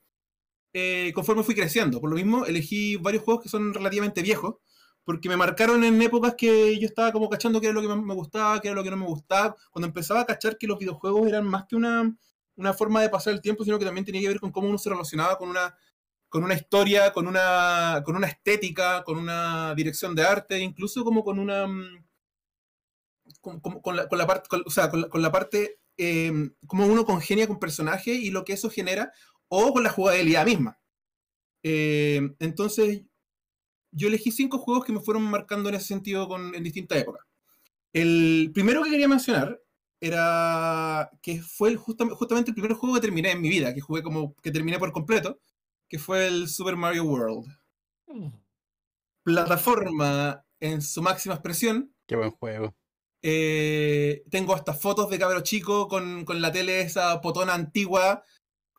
eh, 0.75 1.13
conforme 1.15 1.43
fui 1.45 1.55
creciendo. 1.55 2.01
Por 2.01 2.11
lo 2.11 2.17
mismo, 2.17 2.45
elegí 2.47 2.97
varios 2.97 3.25
juegos 3.25 3.43
que 3.45 3.49
son 3.49 3.73
relativamente 3.75 4.23
viejos, 4.23 4.57
porque 5.05 5.29
me 5.29 5.37
marcaron 5.37 5.85
en 5.85 6.01
épocas 6.03 6.35
que 6.37 6.79
yo 6.79 6.87
estaba 6.87 7.13
como 7.13 7.29
cachando 7.31 7.61
qué 7.61 7.69
era 7.69 7.75
lo 7.81 7.83
que 7.83 7.95
me 7.95 8.15
gustaba, 8.15 8.61
qué 8.61 8.69
era 8.69 8.75
lo 8.77 8.85
que 8.85 8.91
no 8.91 8.97
me 8.99 9.07
gustaba, 9.07 9.57
cuando 9.71 9.87
empezaba 9.89 10.21
a 10.21 10.27
cachar 10.27 10.59
que 10.59 10.67
los 10.67 10.79
videojuegos 10.79 11.29
eran 11.29 11.47
más 11.47 11.65
que 11.69 11.77
una, 11.77 12.15
una 12.57 12.75
forma 12.75 13.03
de 13.03 13.11
pasar 13.11 13.35
el 13.35 13.41
tiempo, 13.43 13.65
sino 13.65 13.79
que 13.79 13.85
también 13.87 14.05
tenía 14.05 14.23
que 14.23 14.29
ver 14.29 14.41
con 14.41 14.53
cómo 14.53 14.69
uno 14.69 14.79
se 14.79 14.91
relacionaba 14.91 15.39
con 15.39 15.49
una, 15.51 15.77
con 16.29 16.45
una 16.45 16.55
historia, 16.55 17.13
con 17.13 17.27
una, 17.29 18.03
con 18.05 18.17
una 18.17 18.27
estética, 18.29 19.05
con 19.05 19.19
una 19.19 19.75
dirección 19.75 20.15
de 20.15 20.25
arte, 20.25 20.59
incluso 20.61 21.05
como 21.05 21.23
con 21.25 21.39
una... 21.39 21.67
mm, 21.67 22.05
con, 23.41 23.61
con- 23.61 23.81
con 23.81 23.97
la, 23.97 24.27
parte, 24.27 24.49
o 24.65 24.71
sea, 24.71 24.91
con 24.91 25.01
la, 25.03 25.09
la 25.13 25.33
parte, 25.33 25.79
eh, 25.97 26.33
cómo 26.67 26.87
uno 26.87 27.05
congenia 27.05 27.47
con 27.47 27.59
personajes 27.59 28.17
y 28.17 28.31
lo 28.31 28.45
que 28.45 28.55
eso 28.55 28.71
genera, 28.71 29.13
o 29.57 29.73
con 29.73 29.83
la 29.83 29.91
jugabilidad 29.91 30.45
misma. 30.45 30.79
Eh, 31.63 32.21
entonces, 32.41 33.03
yo 33.93 34.09
elegí 34.09 34.33
cinco 34.33 34.59
juegos 34.59 34.85
que 34.85 34.93
me 34.93 35.01
fueron 35.01 35.23
marcando 35.23 35.69
en 35.69 35.77
ese 35.77 35.87
sentido 35.87 36.27
con, 36.27 36.55
en 36.55 36.63
distintas 36.65 36.99
épocas. 36.99 37.25
El 37.93 38.51
primero 38.53 38.83
que 38.83 38.91
quería 38.91 39.09
mencionar 39.09 39.61
era 40.01 41.11
que 41.23 41.41
fue 41.41 41.71
el 41.71 41.79
justam- 41.79 42.11
justamente 42.11 42.51
el 42.51 42.55
primer 42.55 42.73
juego 42.75 42.97
que 42.97 43.01
terminé 43.01 43.31
en 43.31 43.41
mi 43.41 43.49
vida, 43.49 43.73
que 43.73 43.81
jugué 43.81 44.03
como 44.03 44.35
que 44.43 44.51
terminé 44.51 44.79
por 44.79 44.93
completo, 44.93 45.39
que 45.89 45.99
fue 45.99 46.27
el 46.27 46.49
Super 46.49 46.77
Mario 46.77 47.05
World. 47.05 47.47
Plataforma 49.23 50.45
en 50.61 50.83
su 50.83 51.01
máxima 51.01 51.37
expresión. 51.37 51.95
Qué 52.07 52.17
buen 52.17 52.33
juego. 52.33 52.75
Eh, 53.23 54.25
tengo 54.31 54.55
hasta 54.55 54.75
fotos 54.75 55.09
de 55.09 55.19
cabro 55.19 55.41
chico 55.41 55.89
con, 55.89 56.27
con 56.27 56.43
la 56.43 56.53
tele 56.53 56.83
esa 56.83 57.21
potona 57.23 57.55
antigua. 57.55 58.23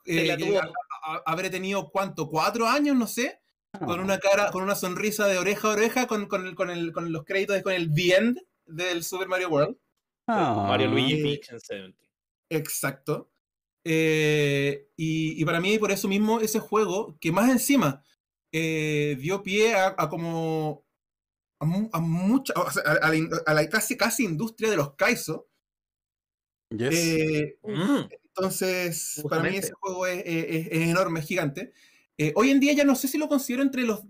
Eh, 0.06 0.26
la 0.28 0.38
que 0.38 0.46
tuvo. 0.46 0.60
a- 0.60 0.72
a- 1.04 1.24
habré 1.26 1.50
tenido 1.50 1.90
cuánto, 1.90 2.30
cuatro 2.30 2.68
años, 2.68 2.96
no 2.96 3.08
sé, 3.08 3.42
con 3.80 4.00
una 4.00 4.20
cara, 4.20 4.52
con 4.52 4.64
una 4.64 4.76
sonrisa 4.76 5.28
de 5.28 5.38
oreja 5.38 5.68
a 5.70 5.72
oreja, 5.72 6.08
con, 6.08 6.28
con, 6.28 6.46
el- 6.48 6.56
con, 6.56 6.70
el- 6.70 6.92
con 6.94 7.12
los 7.12 7.24
créditos, 7.26 7.62
con 7.62 7.74
el 7.74 7.94
The 7.94 8.16
End 8.16 8.40
del 8.66 9.04
Super 9.04 9.28
Mario 9.28 9.50
World. 9.50 9.78
Ah. 10.28 10.66
Mario 10.68 10.88
Luigi 10.88 11.22
Peach 11.22 11.50
en 11.52 11.60
70. 11.60 12.00
Exacto. 12.50 13.30
Eh, 13.84 14.88
y, 14.96 15.40
y 15.42 15.46
para 15.46 15.60
mí, 15.62 15.78
por 15.78 15.92
eso 15.92 16.08
mismo, 16.08 16.40
ese 16.40 16.60
juego, 16.60 17.18
que 17.20 17.32
más 17.32 17.50
encima 17.52 18.04
eh, 18.52 19.18
dio 19.20 19.44
pie 19.44 19.76
a, 19.76 19.94
a 19.98 20.10
como 20.10 20.86
a, 21.60 21.66
mu- 21.66 21.90
a 21.92 22.00
mucha, 22.00 22.54
o 22.56 22.72
sea, 22.72 22.84
a, 22.84 23.10
la, 23.10 23.16
in- 23.16 23.30
a 23.46 23.54
la 23.54 23.70
casi, 23.70 23.96
casi 23.98 24.24
industria 24.24 24.70
de 24.70 24.78
los 24.78 24.94
Kaizo. 24.96 25.48
Yes. 26.76 26.90
Eh, 26.94 27.60
Mm, 27.64 28.08
entonces, 28.36 29.24
para 29.30 29.44
mí 29.44 29.58
ese 29.58 29.74
juego 29.74 30.06
es, 30.08 30.24
es- 30.26 30.68
es 30.72 30.82
enorme, 30.90 31.20
es 31.22 31.26
gigante. 31.28 31.74
Eh, 32.18 32.32
hoy 32.36 32.50
en 32.52 32.60
día 32.60 32.74
ya 32.74 32.84
no 32.86 32.96
sé 32.96 33.08
si 33.08 33.18
lo 33.18 33.28
considero 33.28 33.62
entre 33.64 33.84
los 33.84 34.02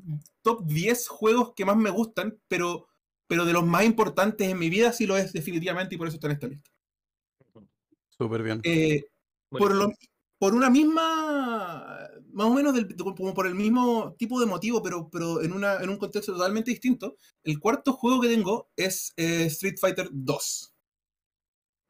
top 0.41 0.65
10 0.65 1.07
juegos 1.07 1.53
que 1.55 1.65
más 1.65 1.75
me 1.77 1.89
gustan, 1.89 2.39
pero, 2.47 2.87
pero 3.27 3.45
de 3.45 3.53
los 3.53 3.65
más 3.65 3.83
importantes 3.85 4.47
en 4.49 4.59
mi 4.59 4.69
vida 4.69 4.93
sí 4.93 5.05
lo 5.07 5.17
es 5.17 5.33
definitivamente 5.33 5.95
y 5.95 5.97
por 5.97 6.07
eso 6.07 6.15
está 6.17 6.27
en 6.27 6.33
esta 6.33 6.47
lista. 6.47 6.71
Súper 8.09 8.43
bien. 8.43 8.61
Eh, 8.63 9.03
por, 9.49 9.69
bien. 9.73 9.79
lo, 9.79 9.91
por 10.37 10.53
una 10.53 10.69
misma, 10.69 12.09
más 12.31 12.47
o 12.47 12.53
menos 12.53 12.73
del- 12.73 12.95
como 12.95 13.33
por 13.33 13.47
el 13.47 13.55
mismo 13.55 14.15
tipo 14.17 14.39
de 14.39 14.45
motivo, 14.45 14.81
pero, 14.81 15.09
pero 15.09 15.41
en, 15.41 15.51
una, 15.53 15.77
en 15.81 15.89
un 15.89 15.97
contexto 15.97 16.33
totalmente 16.33 16.71
distinto, 16.71 17.15
el 17.43 17.59
cuarto 17.59 17.93
juego 17.93 18.21
que 18.21 18.29
tengo 18.29 18.69
es 18.75 19.13
eh, 19.17 19.45
Street 19.45 19.75
Fighter 19.79 20.09
2. 20.11 20.73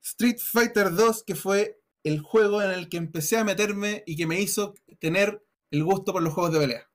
Street 0.02 0.38
Fighter 0.40 0.92
2, 0.94 1.24
que 1.24 1.36
fue 1.36 1.80
el 2.06 2.20
juego 2.22 2.62
en 2.62 2.72
el 2.72 2.88
que 2.88 2.97
empecé 2.97 3.38
a 3.38 3.43
meterme 3.43 4.03
y 4.06 4.16
que 4.16 4.28
me 4.28 4.39
hizo 4.39 4.74
tener 4.99 5.43
el 5.72 5.84
gusto 5.84 6.14
por 6.14 6.22
los 6.24 6.34
juegos 6.34 6.53
de 6.53 6.60
pelea. 6.60 6.89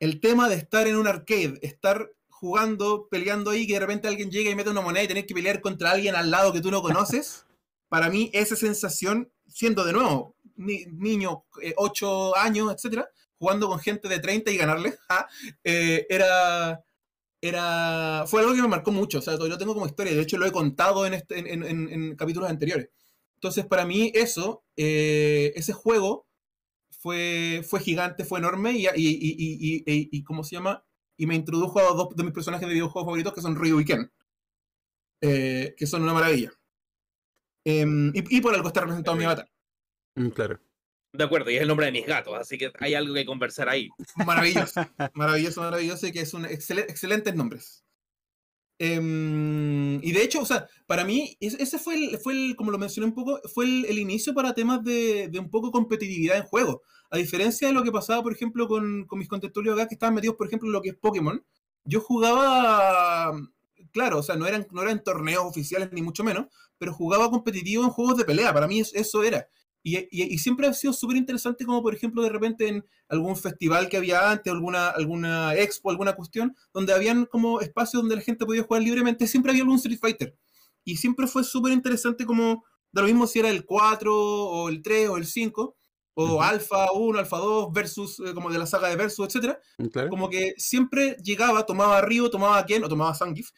El 0.00 0.20
tema 0.20 0.48
de 0.48 0.56
estar 0.56 0.86
en 0.86 0.96
un 0.96 1.06
arcade, 1.06 1.58
estar 1.62 2.10
jugando, 2.28 3.06
peleando 3.10 3.50
ahí, 3.50 3.66
que 3.66 3.74
de 3.74 3.80
repente 3.80 4.08
alguien 4.08 4.30
llega 4.30 4.50
y 4.50 4.54
mete 4.54 4.70
una 4.70 4.80
moneda 4.80 5.04
y 5.04 5.08
tener 5.08 5.26
que 5.26 5.34
pelear 5.34 5.60
contra 5.60 5.92
alguien 5.92 6.16
al 6.16 6.30
lado 6.30 6.52
que 6.52 6.60
tú 6.60 6.70
no 6.70 6.82
conoces, 6.82 7.46
para 7.88 8.08
mí 8.10 8.30
esa 8.32 8.56
sensación, 8.56 9.32
siendo 9.46 9.84
de 9.84 9.92
nuevo 9.92 10.36
ni- 10.56 10.84
niño, 10.86 11.44
8 11.76 12.36
años, 12.36 12.72
etcétera, 12.74 13.08
jugando 13.38 13.68
con 13.68 13.78
gente 13.78 14.08
de 14.08 14.18
30 14.18 14.50
y 14.50 14.56
ganarle, 14.56 14.98
ja, 15.08 15.28
eh, 15.64 16.06
era, 16.10 16.82
era, 17.40 18.24
fue 18.26 18.40
algo 18.40 18.54
que 18.54 18.62
me 18.62 18.68
marcó 18.68 18.90
mucho, 18.90 19.18
o 19.18 19.22
sea, 19.22 19.36
lo 19.36 19.58
tengo 19.58 19.74
como 19.74 19.86
historia, 19.86 20.12
de 20.14 20.20
hecho 20.22 20.38
lo 20.38 20.46
he 20.46 20.52
contado 20.52 21.06
en, 21.06 21.14
este, 21.14 21.38
en, 21.38 21.46
en- 21.46 21.62
en- 21.64 21.88
en 21.92 22.16
capítulos 22.16 22.50
anteriores. 22.50 22.88
Entonces, 23.42 23.64
para 23.66 23.86
mí 23.86 24.12
eso, 24.14 24.64
eh, 24.76 25.52
ese 25.56 25.72
juego 25.72 26.26
fue, 26.90 27.62
fue 27.66 27.80
gigante, 27.80 28.24
fue 28.24 28.38
enorme 28.38 28.72
y, 28.72 28.86
y, 28.86 28.90
y, 28.94 28.96
y, 28.96 29.74
y- 29.86 30.08
y- 30.12 30.22
¿cómo 30.24 30.44
se 30.44 30.56
llama? 30.56 30.84
Y 31.16 31.26
me 31.26 31.34
introdujo 31.36 31.80
a 31.80 31.84
dos 31.94 32.14
de 32.14 32.22
mis 32.22 32.34
personajes 32.34 32.68
de 32.68 32.74
videojuegos 32.74 33.06
favoritos, 33.06 33.32
que 33.32 33.40
son 33.40 33.56
Ryu 33.56 33.80
y 33.80 33.84
Ken, 33.86 34.12
eh, 35.22 35.74
que 35.76 35.86
son 35.86 36.02
una 36.02 36.12
maravilla. 36.12 36.52
Em, 37.64 38.12
y, 38.14 38.36
y 38.36 38.40
por 38.40 38.54
algo 38.54 38.68
está 38.68 38.80
representado 38.80 39.14
en 39.14 39.18
mi 39.18 39.24
avatar. 39.24 39.50
Mm, 40.16 40.28
Claro. 40.30 40.60
De 41.12 41.24
acuerdo, 41.24 41.50
y 41.50 41.56
es 41.56 41.62
el 41.62 41.68
nombre 41.68 41.86
de 41.86 41.92
mis 41.92 42.06
gatos, 42.06 42.34
así 42.38 42.56
que 42.56 42.70
hay 42.78 42.94
algo 42.94 43.14
que 43.14 43.24
conversar 43.26 43.68
ahí. 43.68 43.88
Maravilloso, 44.24 44.80
maravilloso, 45.14 45.60
maravilloso 45.62 46.06
y 46.06 46.12
que 46.12 46.20
es 46.20 46.34
un 46.34 46.44
excel- 46.44 46.84
excelentes 46.88 47.34
nombres. 47.34 47.84
Em, 48.82 50.02
y 50.02 50.12
de 50.12 50.22
hecho, 50.22 50.40
o 50.40 50.46
sea, 50.46 50.66
para 50.86 51.04
mí, 51.04 51.36
es- 51.40 51.54
ese 51.60 51.78
fue 51.78 51.94
el, 51.96 52.18
fue 52.18 52.32
el, 52.32 52.56
como 52.56 52.70
lo 52.70 52.78
mencioné 52.78 53.06
un 53.08 53.14
poco, 53.14 53.38
fue 53.52 53.66
el, 53.66 53.84
el 53.84 53.98
inicio 53.98 54.32
para 54.34 54.54
temas 54.54 54.82
de, 54.82 55.28
de 55.28 55.38
un 55.38 55.50
poco 55.50 55.70
competitividad 55.70 56.38
en 56.38 56.44
juego. 56.44 56.82
A 57.10 57.18
diferencia 57.18 57.68
de 57.68 57.74
lo 57.74 57.82
que 57.82 57.92
pasaba, 57.92 58.22
por 58.22 58.32
ejemplo, 58.32 58.66
con, 58.68 59.04
con 59.06 59.18
mis 59.18 59.28
contertulios 59.28 59.74
acá, 59.76 59.86
que 59.88 59.94
estaban 59.94 60.14
metidos, 60.14 60.36
por 60.36 60.46
ejemplo, 60.46 60.66
en 60.68 60.72
lo 60.72 60.80
que 60.82 60.90
es 60.90 60.96
Pokémon, 60.96 61.44
yo 61.84 62.00
jugaba, 62.00 63.32
claro, 63.92 64.18
o 64.18 64.22
sea, 64.22 64.36
no 64.36 64.46
eran, 64.46 64.66
no 64.70 64.82
eran 64.82 65.02
torneos 65.02 65.44
oficiales 65.44 65.90
ni 65.92 66.02
mucho 66.02 66.24
menos, 66.24 66.46
pero 66.78 66.94
jugaba 66.94 67.30
competitivo 67.30 67.84
en 67.84 67.90
juegos 67.90 68.16
de 68.16 68.24
pelea, 68.24 68.52
para 68.54 68.66
mí 68.68 68.80
es- 68.80 68.94
eso 68.94 69.22
era. 69.22 69.46
Y, 69.82 69.96
y- 69.96 70.34
y 70.34 70.38
siempre 70.38 70.66
ha 70.66 70.72
sido 70.74 70.92
súper 70.92 71.16
interesante 71.16 71.64
como, 71.64 71.82
por 71.82 71.94
ejemplo, 71.94 72.22
de 72.22 72.28
repente 72.28 72.68
en 72.68 72.84
algún 73.08 73.36
festival 73.36 73.88
que 73.88 73.96
había 73.96 74.30
antes, 74.30 74.52
alguna, 74.52 74.88
alguna 74.90 75.54
expo, 75.54 75.90
alguna 75.90 76.14
cuestión, 76.14 76.54
donde 76.74 76.92
habían 76.92 77.24
como 77.26 77.60
espacios 77.60 78.02
donde 78.02 78.16
la 78.16 78.22
gente 78.22 78.44
podía 78.46 78.62
jugar 78.62 78.82
libremente, 78.82 79.26
siempre 79.26 79.52
había 79.52 79.62
algún 79.62 79.76
Street 79.78 79.98
Fighter. 80.00 80.36
Y 80.84 80.96
siempre 80.96 81.26
fue 81.26 81.44
súper 81.44 81.72
interesante 81.72 82.26
como, 82.26 82.64
da 82.92 83.02
lo 83.02 83.08
mismo 83.08 83.26
si 83.26 83.38
era 83.38 83.48
el 83.50 83.64
4 83.64 84.14
o 84.14 84.68
el 84.68 84.82
3 84.82 85.08
o 85.08 85.16
el 85.16 85.26
5, 85.26 85.76
o 86.14 86.24
Ujú. 86.24 86.42
Alpha 86.42 86.92
1, 86.92 87.18
Alpha 87.18 87.38
2, 87.38 87.72
versus, 87.72 88.20
eh, 88.20 88.34
como 88.34 88.50
de 88.50 88.58
la 88.58 88.66
saga 88.66 88.88
de 88.88 88.96
Versus, 88.96 89.26
etcétera 89.28 89.58
Mm, 89.78 89.86
Claro. 89.86 90.10
como 90.10 90.28
que 90.28 90.52
siempre 90.58 91.16
llegaba, 91.22 91.64
tomaba 91.64 91.98
a 91.98 92.02
Ryu, 92.02 92.28
tomaba 92.28 92.58
a 92.58 92.66
Ken 92.66 92.84
o 92.84 92.88
tomaba 92.88 93.12
a 93.12 93.14
Zangief 93.14 93.48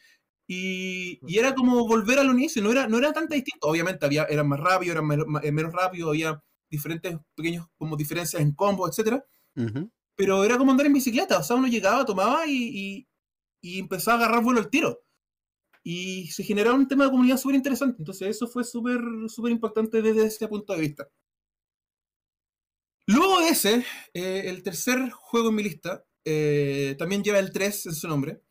Y, 0.47 1.19
y 1.25 1.39
era 1.39 1.55
como 1.55 1.87
volver 1.87 2.19
al 2.19 2.27
inicio, 2.27 2.61
no 2.61 2.71
era, 2.71 2.87
no 2.87 2.97
era 2.97 3.13
tan 3.13 3.27
distinto. 3.27 3.67
Obviamente 3.67 4.05
había, 4.05 4.23
eran 4.25 4.47
más 4.47 4.59
rápidos, 4.59 4.93
eran 4.95 5.07
menos, 5.07 5.25
menos 5.27 5.71
rápidos, 5.73 6.09
había 6.09 6.41
diferentes 6.69 7.17
pequeños 7.35 7.67
como 7.77 7.95
diferencias 7.95 8.41
en 8.41 8.53
combos, 8.53 8.89
etcétera 8.89 9.23
Ujú. 9.55 9.91
pero 10.15 10.43
era 10.43 10.57
como 10.57 10.71
andar 10.71 10.87
en 10.87 10.93
bicicleta, 10.93 11.39
o 11.39 11.43
sea, 11.43 11.55
uno 11.55 11.67
llegaba, 11.67 12.05
tomaba 12.05 12.45
y, 12.47 12.53
y, 13.01 13.07
y 13.61 13.79
empezaba 13.79 14.19
a 14.21 14.25
agarrar 14.25 14.43
vuelo 14.43 14.59
al 14.59 14.69
tiro. 14.69 15.01
Y 15.83 16.27
se 16.27 16.43
generaba 16.43 16.75
un 16.77 16.87
tema 16.87 17.05
de 17.05 17.11
comunidad 17.11 17.37
súper 17.37 17.55
interesante, 17.57 17.97
entonces 17.99 18.29
eso 18.29 18.47
fue 18.47 18.63
súper 18.63 19.01
súper 19.27 19.51
impactante 19.51 20.01
desde 20.01 20.25
ese 20.27 20.47
punto 20.47 20.73
de 20.73 20.81
vista. 20.81 21.09
Luego 23.05 23.39
de 23.41 23.49
ese, 23.49 23.85
eh, 24.13 24.43
el 24.45 24.63
tercer 24.63 25.09
juego 25.11 25.49
en 25.49 25.55
mi 25.55 25.63
lista, 25.63 26.05
eh, 26.25 26.95
también 26.97 27.23
lleva 27.23 27.39
el 27.39 27.51
3 27.51 27.85
en 27.87 27.93
su 27.95 28.07
nombre, 28.07 28.41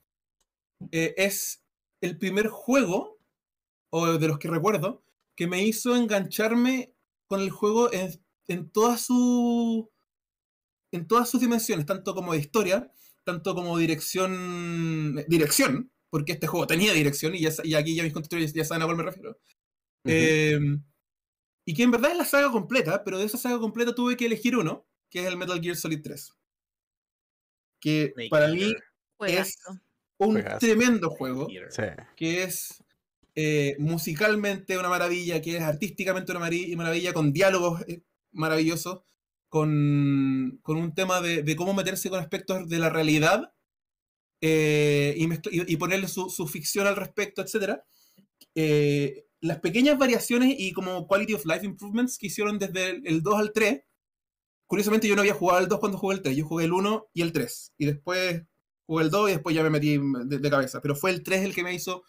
eh, 0.90 1.14
es 1.16 1.62
el 2.03 2.18
primer 2.18 2.48
juego, 2.48 3.18
o 3.90 4.18
de 4.18 4.28
los 4.28 4.38
que 4.38 4.48
recuerdo, 4.48 5.03
que 5.34 5.46
me 5.46 5.64
hizo 5.64 5.96
engancharme 5.96 6.94
con 7.26 7.40
el 7.40 7.50
juego 7.50 7.90
en, 7.92 8.11
en 8.48 8.68
toda 8.70 8.98
su 8.98 9.90
en 10.92 11.07
todas 11.07 11.30
sus 11.30 11.40
dimensiones, 11.40 11.86
tanto 11.86 12.14
como 12.14 12.34
de 12.34 12.40
historia, 12.40 12.92
tanto 13.24 13.55
como 13.55 13.78
dirección, 13.78 15.24
dirección, 15.26 15.90
porque 16.11 16.32
este 16.32 16.46
juego 16.46 16.66
tenía 16.66 16.92
dirección, 16.92 17.34
y, 17.34 17.40
ya, 17.40 17.50
y 17.64 17.74
aquí 17.74 17.94
ya 17.94 18.03
mis 18.03 18.12
constructores 18.12 18.53
ya 18.53 18.64
saben 18.64 18.82
a 18.82 18.84
cuál 18.84 18.98
me 18.98 19.05
refiero. 19.05 19.38
Eh, 20.05 20.59
y 21.64 21.74
que 21.74 21.82
en 21.82 21.92
verdad 21.92 22.11
es 22.11 22.18
la 22.18 22.24
saga 22.26 22.50
completa, 22.50 23.05
pero 23.05 23.18
de 23.18 23.24
esa 23.24 23.38
saga 23.38 23.59
completa 23.59 23.94
tuve 23.94 24.16
que 24.16 24.26
elegir 24.26 24.55
uno, 24.55 24.86
que 25.09 25.20
es 25.20 25.26
el 25.26 25.38
Metal 25.38 25.61
Gear 25.62 25.76
Solid 25.76 26.03
3. 26.03 26.32
Que 27.80 28.12
para 28.28 28.48
mí 28.48 28.70
es. 29.20 29.57
Un 30.27 30.35
tremendo 30.61 31.11
juego. 31.11 31.47
Sí. 31.70 31.83
que 32.16 32.43
es 32.45 32.83
eh, 33.35 33.77
musicalmente 33.79 34.77
una 34.79 34.89
maravilla, 34.89 35.41
que 35.41 35.57
es 35.57 35.62
artísticamente 35.62 36.33
una 36.33 36.41
maravilla, 36.77 37.12
con 37.12 37.33
diálogos 37.33 37.83
eh, 37.89 38.03
maravillosos, 38.33 39.01
con, 39.49 40.59
con 40.62 40.77
un 40.77 40.95
tema 40.95 41.20
de, 41.20 41.43
de 41.43 41.57
cómo 41.57 41.75
meterse 41.75 42.11
con 42.11 42.18
aspectos 42.20 42.68
de 42.68 42.79
la 42.79 42.91
realidad 42.91 43.53
eh, 44.41 45.14
y, 45.16 45.27
mezcla- 45.29 45.53
y- 45.53 45.73
y 45.73 45.77
ponerle 45.77 46.09
su, 46.09 46.29
su 46.31 46.47
ficción 46.49 46.87
al 46.87 46.97
respecto, 46.97 47.43
etc. 47.43 47.81
las 49.41 49.61
pequeñas 49.61 49.99
variaciones 49.99 50.55
y 50.59 50.73
como 50.73 51.07
quality 51.07 51.35
of 51.35 51.45
life 51.47 51.64
improvements 51.66 52.18
que 52.18 52.27
hicieron 52.27 52.59
desde 52.59 52.91
el, 52.91 53.07
el 53.07 53.23
2 53.23 53.39
al 53.39 53.53
3, 53.53 53.83
curiosamente 54.66 55.07
yo 55.09 55.14
no 55.14 55.20
había 55.23 55.35
jugado 55.35 55.61
el 55.61 55.68
2 55.68 55.81
cuando 55.81 55.99
jugué 55.99 56.16
el 56.16 56.23
3, 56.23 56.37
yo 56.37 56.45
jugué 56.47 56.64
el 56.64 56.73
1 56.73 57.11
y 57.12 57.23
el 57.23 57.33
3, 57.33 57.73
y 57.79 57.87
después 57.87 58.43
jugué 58.93 59.05
el 59.05 59.11
2 59.11 59.28
y 59.30 59.32
después 59.32 59.55
ya 59.57 59.62
me 59.62 59.70
metí 59.70 59.99
de, 59.99 60.38
de 60.38 60.51
cabeza, 60.51 60.80
pero 60.80 60.95
fue 60.95 61.11
el 61.11 61.22
3 61.22 61.43
el 61.43 61.55
que 61.55 61.62
me 61.62 61.74
hizo 61.74 62.03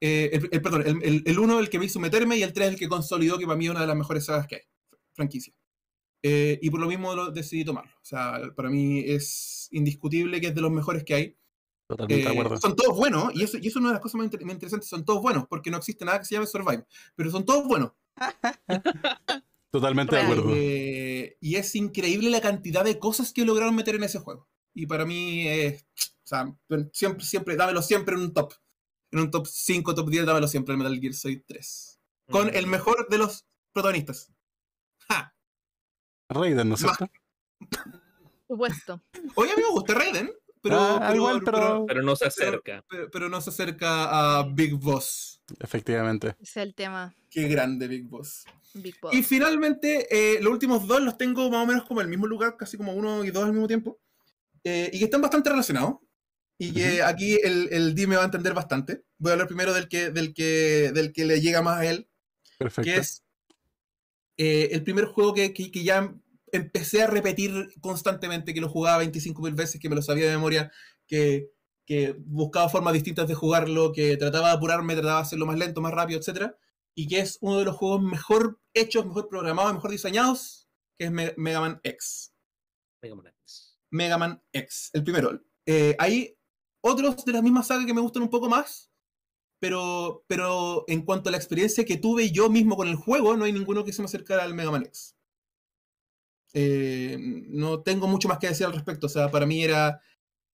eh, 0.00 0.30
el, 0.32 0.48
el- 0.52 0.62
perdón, 0.62 0.82
el, 0.86 1.02
el, 1.02 1.22
el 1.24 1.38
1 1.38 1.58
el 1.60 1.70
que 1.70 1.78
me 1.78 1.84
hizo 1.86 2.00
meterme 2.00 2.36
y 2.36 2.42
el 2.42 2.52
3 2.52 2.68
el 2.68 2.76
que 2.78 2.88
consolidó 2.88 3.38
que 3.38 3.46
para 3.46 3.56
mí 3.56 3.64
es 3.66 3.70
una 3.70 3.80
de 3.80 3.86
las 3.86 3.96
mejores 3.96 4.24
sagas 4.26 4.46
que 4.46 4.56
hay, 4.56 4.62
franquicia. 5.14 5.54
Eh, 6.22 6.58
y 6.60 6.70
por 6.70 6.80
lo 6.80 6.88
mismo 6.88 7.14
lo 7.14 7.30
decidí 7.30 7.64
tomarlo. 7.64 7.92
O 7.92 8.04
sea, 8.04 8.40
para 8.56 8.68
mí 8.68 9.00
es 9.06 9.68
indiscutible 9.70 10.40
que 10.40 10.48
es 10.48 10.54
de 10.54 10.60
los 10.60 10.70
mejores 10.72 11.04
que 11.04 11.14
hay. 11.14 11.36
Totalmente 11.88 12.16
de 12.28 12.34
Eh, 12.34 12.38
acuerdo. 12.40 12.56
son 12.58 12.74
todos 12.74 12.96
buenos, 12.96 13.32
y 13.34 13.42
eso, 13.44 13.58
y 13.58 13.68
eso 13.68 13.68
es 13.68 13.76
una 13.76 13.88
de 13.90 13.94
las 13.94 14.02
cosas 14.02 14.16
más, 14.16 14.24
inter- 14.24 14.44
más 14.44 14.54
interesantes, 14.54 14.88
son 14.88 15.04
todos 15.04 15.22
buenos, 15.22 15.44
porque 15.48 15.70
no 15.70 15.76
existe 15.76 16.04
nada 16.04 16.18
que 16.18 16.24
se 16.24 16.34
llame 16.34 16.46
Survive, 16.48 16.84
pero 17.14 17.30
son 17.30 17.44
todos 17.44 17.64
buenos. 17.68 17.92
Totalmente 19.70 20.16
de 20.16 20.22
Real. 20.22 20.32
acuerdo. 20.32 20.52
Eh, 20.56 21.36
y 21.40 21.56
es 21.56 21.74
increíble 21.76 22.30
la 22.30 22.40
cantidad 22.40 22.84
de 22.84 22.98
cosas 22.98 23.32
que 23.32 23.44
lograron 23.44 23.74
meter 23.74 23.94
en 23.94 24.04
ese 24.04 24.18
juego. 24.18 24.48
Y 24.74 24.86
para 24.86 25.04
mí 25.04 25.46
es, 25.46 25.86
o 26.26 26.28
sea, 26.28 26.52
siempre, 26.92 27.24
siempre, 27.24 27.54
dámelo 27.56 27.80
siempre 27.82 28.16
en 28.16 28.20
un 28.22 28.34
top. 28.34 28.52
En 29.12 29.20
un 29.20 29.30
top 29.30 29.46
5, 29.46 29.94
top 29.94 30.10
10, 30.10 30.26
dámelo 30.26 30.48
siempre 30.48 30.72
el 30.72 30.78
Metal 30.78 30.98
Gear 31.00 31.14
Solid 31.14 31.42
3. 31.46 32.00
Con 32.30 32.52
el 32.52 32.66
Mm. 32.66 32.70
mejor 32.70 33.08
de 33.08 33.18
los 33.18 33.46
protagonistas. 33.72 34.32
¡Ja! 35.08 35.32
Raiden, 36.28 36.68
¿no 36.68 36.74
es 36.74 36.80
cierto? 36.80 37.08
Supuesto. 38.48 39.00
Oye, 39.36 39.52
a 39.52 39.56
mí 39.56 39.62
me 39.62 39.70
gusta 39.70 39.94
Raiden, 39.94 40.32
pero, 40.60 40.76
Ah, 40.80 40.96
pero, 41.00 41.14
igual, 41.14 41.42
pero- 41.44 41.84
Pero 41.86 42.02
no 42.02 42.16
se 42.16 42.26
acerca. 42.26 42.84
pero- 42.88 43.10
pero 43.10 43.28
no 43.28 43.40
se 43.40 43.50
acerca 43.50 44.38
a 44.38 44.42
Big 44.42 44.74
Boss. 44.74 45.40
Efectivamente. 45.60 46.30
Ese 46.40 46.42
es 46.60 46.66
el 46.66 46.74
tema. 46.74 47.14
Qué 47.30 47.46
grande 47.48 47.86
Big 47.86 48.08
Boss. 48.08 48.44
Big 48.74 48.98
Boss. 49.00 49.14
Y 49.14 49.22
finalmente, 49.22 50.06
eh, 50.10 50.40
los 50.42 50.52
últimos 50.52 50.86
dos 50.88 51.00
los 51.00 51.16
tengo 51.16 51.48
más 51.50 51.62
o 51.62 51.66
menos 51.66 51.84
como 51.84 52.00
en 52.00 52.06
el 52.06 52.10
mismo 52.10 52.26
lugar, 52.26 52.56
casi 52.56 52.76
como 52.76 52.92
uno 52.92 53.24
y 53.24 53.30
dos 53.30 53.44
al 53.44 53.52
mismo 53.52 53.68
tiempo. 53.68 54.00
eh, 54.68 54.90
y 54.92 54.98
que 54.98 55.04
están 55.04 55.20
bastante 55.22 55.48
relacionados. 55.48 55.98
Y 56.58 56.72
que 56.72 57.02
aquí 57.02 57.38
el, 57.42 57.68
el 57.70 57.94
D 57.94 58.06
me 58.06 58.16
va 58.16 58.22
a 58.22 58.26
entender 58.26 58.54
bastante. 58.54 59.04
Voy 59.18 59.30
a 59.30 59.32
hablar 59.34 59.46
primero 59.48 59.74
del 59.74 59.88
que, 59.88 60.10
del 60.10 60.32
que, 60.32 60.90
del 60.94 61.12
que 61.12 61.24
le 61.26 61.40
llega 61.40 61.60
más 61.62 61.78
a 61.80 61.86
él, 61.86 62.08
Perfecto. 62.58 62.82
que 62.90 62.96
es 62.96 63.22
eh, 64.38 64.68
el 64.72 64.82
primer 64.82 65.06
juego 65.06 65.34
que, 65.34 65.52
que- 65.52 65.70
que 65.70 65.84
ya 65.84 66.14
empecé 66.52 67.02
a 67.02 67.06
repetir 67.08 67.52
constantemente, 67.80 68.54
que 68.54 68.60
lo 68.60 68.68
jugaba 68.68 69.02
25.000 69.02 69.54
veces, 69.54 69.80
que 69.80 69.88
me 69.88 69.96
lo 69.96 70.02
sabía 70.02 70.26
de 70.26 70.32
memoria, 70.32 70.70
que, 71.06 71.50
que 71.84 72.14
buscaba 72.18 72.68
formas 72.68 72.94
distintas 72.94 73.28
de 73.28 73.34
jugarlo, 73.34 73.92
que 73.92 74.16
trataba 74.16 74.48
de 74.48 74.54
apurarme, 74.54 74.94
trataba 74.94 75.16
de 75.16 75.22
hacerlo 75.22 75.46
más 75.46 75.58
lento, 75.58 75.80
más 75.80 75.92
rápido, 75.92 76.20
etc. 76.20 76.52
Y 76.94 77.08
que 77.08 77.20
es 77.20 77.38
uno 77.40 77.58
de 77.58 77.64
los 77.66 77.76
juegos 77.76 78.02
mejor 78.02 78.60
hechos, 78.74 79.04
mejor 79.06 79.28
programados, 79.28 79.74
mejor 79.74 79.90
diseñados, 79.90 80.68
que 80.98 81.06
es 81.06 81.10
Me- 81.10 81.34
Mega 81.36 81.60
Man 81.60 81.80
X. 81.82 82.32
Mega 83.02 83.14
Man 83.16 83.26
X. 83.26 83.78
Mega 83.90 84.18
Man 84.18 84.42
X, 84.52 84.90
el 84.94 85.04
primero. 85.04 85.42
Eh, 85.66 85.96
hay 85.98 86.35
otros 86.86 87.24
de 87.24 87.32
la 87.32 87.42
misma 87.42 87.62
saga 87.62 87.86
que 87.86 87.94
me 87.94 88.00
gustan 88.00 88.22
un 88.22 88.30
poco 88.30 88.48
más, 88.48 88.90
pero, 89.58 90.24
pero 90.28 90.84
en 90.88 91.02
cuanto 91.02 91.28
a 91.28 91.32
la 91.32 91.38
experiencia 91.38 91.84
que 91.84 91.96
tuve 91.96 92.30
yo 92.30 92.50
mismo 92.50 92.76
con 92.76 92.88
el 92.88 92.96
juego, 92.96 93.36
no 93.36 93.44
hay 93.44 93.52
ninguno 93.52 93.84
que 93.84 93.92
se 93.92 94.02
me 94.02 94.06
acercara 94.06 94.44
al 94.44 94.54
Mega 94.54 94.70
Man 94.70 94.84
X. 94.86 95.16
Eh, 96.54 97.16
no 97.48 97.82
tengo 97.82 98.06
mucho 98.06 98.28
más 98.28 98.38
que 98.38 98.48
decir 98.48 98.66
al 98.66 98.72
respecto, 98.72 99.06
o 99.06 99.10
sea, 99.10 99.30
para 99.30 99.46
mí 99.46 99.62
era 99.62 100.00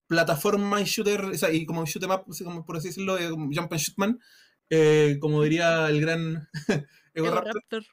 plataforma 0.07 0.81
y 0.81 0.85
shooter, 0.85 1.25
o 1.25 1.37
sea, 1.37 1.51
y 1.51 1.65
como 1.65 1.85
shoot 1.85 2.03
'em 2.03 2.11
up, 2.11 2.25
como 2.43 2.65
por 2.65 2.77
así 2.77 2.89
decirlo, 2.89 3.17
eh, 3.17 3.29
como 3.29 3.49
Jump 3.53 3.71
and 3.71 3.81
Shootman, 3.81 4.19
eh, 4.69 5.17
como 5.21 5.43
diría 5.43 5.87
el 5.89 6.01
gran 6.01 6.49
Ego 7.13 7.27
Ego 7.27 7.35
Raptor, 7.35 7.53
Raptor. 7.55 7.83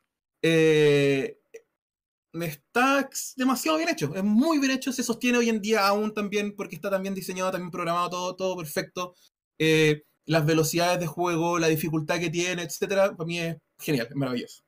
Está 2.32 3.08
demasiado 3.36 3.78
bien 3.78 3.88
hecho, 3.88 4.14
es 4.14 4.24
muy 4.24 4.58
bien 4.58 4.72
hecho, 4.72 4.92
se 4.92 5.02
sostiene 5.02 5.38
hoy 5.38 5.48
en 5.48 5.60
día 5.60 5.86
aún 5.86 6.14
también 6.14 6.54
porque 6.56 6.76
está 6.76 6.90
también 6.90 7.14
diseñado, 7.14 7.50
también 7.50 7.70
programado, 7.70 8.10
todo, 8.10 8.36
todo 8.36 8.56
perfecto. 8.56 9.14
Eh, 9.58 10.02
las 10.26 10.46
velocidades 10.46 11.00
de 11.00 11.06
juego, 11.06 11.58
la 11.58 11.68
dificultad 11.68 12.20
que 12.20 12.30
tiene, 12.30 12.62
etcétera, 12.62 13.16
para 13.16 13.26
mí 13.26 13.40
es 13.40 13.56
genial, 13.78 14.06
es 14.10 14.16
maravilloso. 14.16 14.62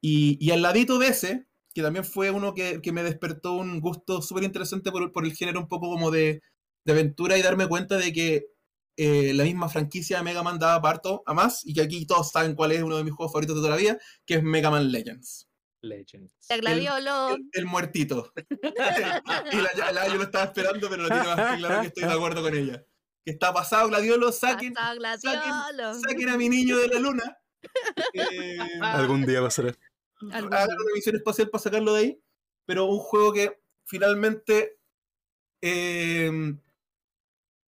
Y, 0.00 0.38
y 0.40 0.52
al 0.52 0.62
ladito 0.62 0.98
de 0.98 1.08
ese, 1.08 1.46
que 1.74 1.82
también 1.82 2.04
fue 2.04 2.30
uno 2.30 2.54
que, 2.54 2.80
que 2.80 2.92
me 2.92 3.02
despertó 3.02 3.54
un 3.54 3.80
gusto 3.80 4.22
súper 4.22 4.44
interesante 4.44 4.92
por, 4.92 5.12
por 5.12 5.24
el 5.24 5.34
género 5.34 5.60
un 5.60 5.68
poco 5.68 5.88
como 5.90 6.10
de, 6.10 6.40
de 6.84 6.92
aventura 6.92 7.36
y 7.36 7.42
darme 7.42 7.68
cuenta 7.68 7.96
de 7.96 8.12
que 8.12 8.46
eh, 8.96 9.32
la 9.34 9.44
misma 9.44 9.68
franquicia 9.68 10.18
de 10.18 10.24
Mega 10.24 10.42
Man 10.42 10.58
daba 10.58 10.80
parto 10.80 11.22
a 11.26 11.34
más, 11.34 11.64
y 11.66 11.74
que 11.74 11.82
aquí 11.82 12.06
todos 12.06 12.30
saben 12.30 12.54
cuál 12.54 12.72
es 12.72 12.82
uno 12.82 12.96
de 12.96 13.04
mis 13.04 13.12
juegos 13.14 13.32
favoritos 13.32 13.56
de 13.56 13.62
toda 13.62 13.70
la 13.70 13.76
vida, 13.82 13.98
que 14.26 14.34
es 14.34 14.42
Mega 14.42 14.70
Man 14.70 14.90
Legends. 14.92 15.47
Legends. 15.80 16.34
La 16.48 16.56
Gladiolo. 16.58 17.34
El, 17.36 17.48
el 17.52 17.64
muertito. 17.66 18.32
y 18.62 19.56
la, 19.56 19.92
la- 19.92 20.08
yo 20.08 20.14
lo 20.16 20.22
estaba 20.24 20.44
esperando, 20.46 20.88
pero 20.90 21.02
lo 21.04 21.08
tiene 21.08 21.24
más 21.24 21.52
que 21.52 21.58
claro 21.58 21.80
que 21.82 21.86
estoy 21.88 22.04
de 22.04 22.12
acuerdo 22.12 22.42
con 22.42 22.54
ella. 22.56 22.84
Que 23.24 23.32
está 23.32 23.52
pasado, 23.52 23.88
Gladiolo, 23.88 24.32
saquen, 24.32 24.72
Pasado 24.74 24.98
Gladiolo. 24.98 25.94
saquen 26.00 26.28
a 26.30 26.36
mi 26.36 26.48
niño 26.48 26.78
de 26.78 26.88
la 26.88 26.98
luna. 26.98 27.38
Eh, 28.14 28.56
Algún 28.80 29.26
día 29.26 29.40
pasará. 29.42 29.74
Hagan 30.32 30.46
una 30.46 30.94
misión 30.94 31.16
espacial 31.16 31.48
para 31.50 31.62
sacarlo 31.62 31.92
de 31.94 32.00
ahí. 32.00 32.22
Pero 32.66 32.84
un 32.86 32.98
juego 32.98 33.32
que 33.32 33.60
finalmente 33.86 34.78
eh, 35.62 36.30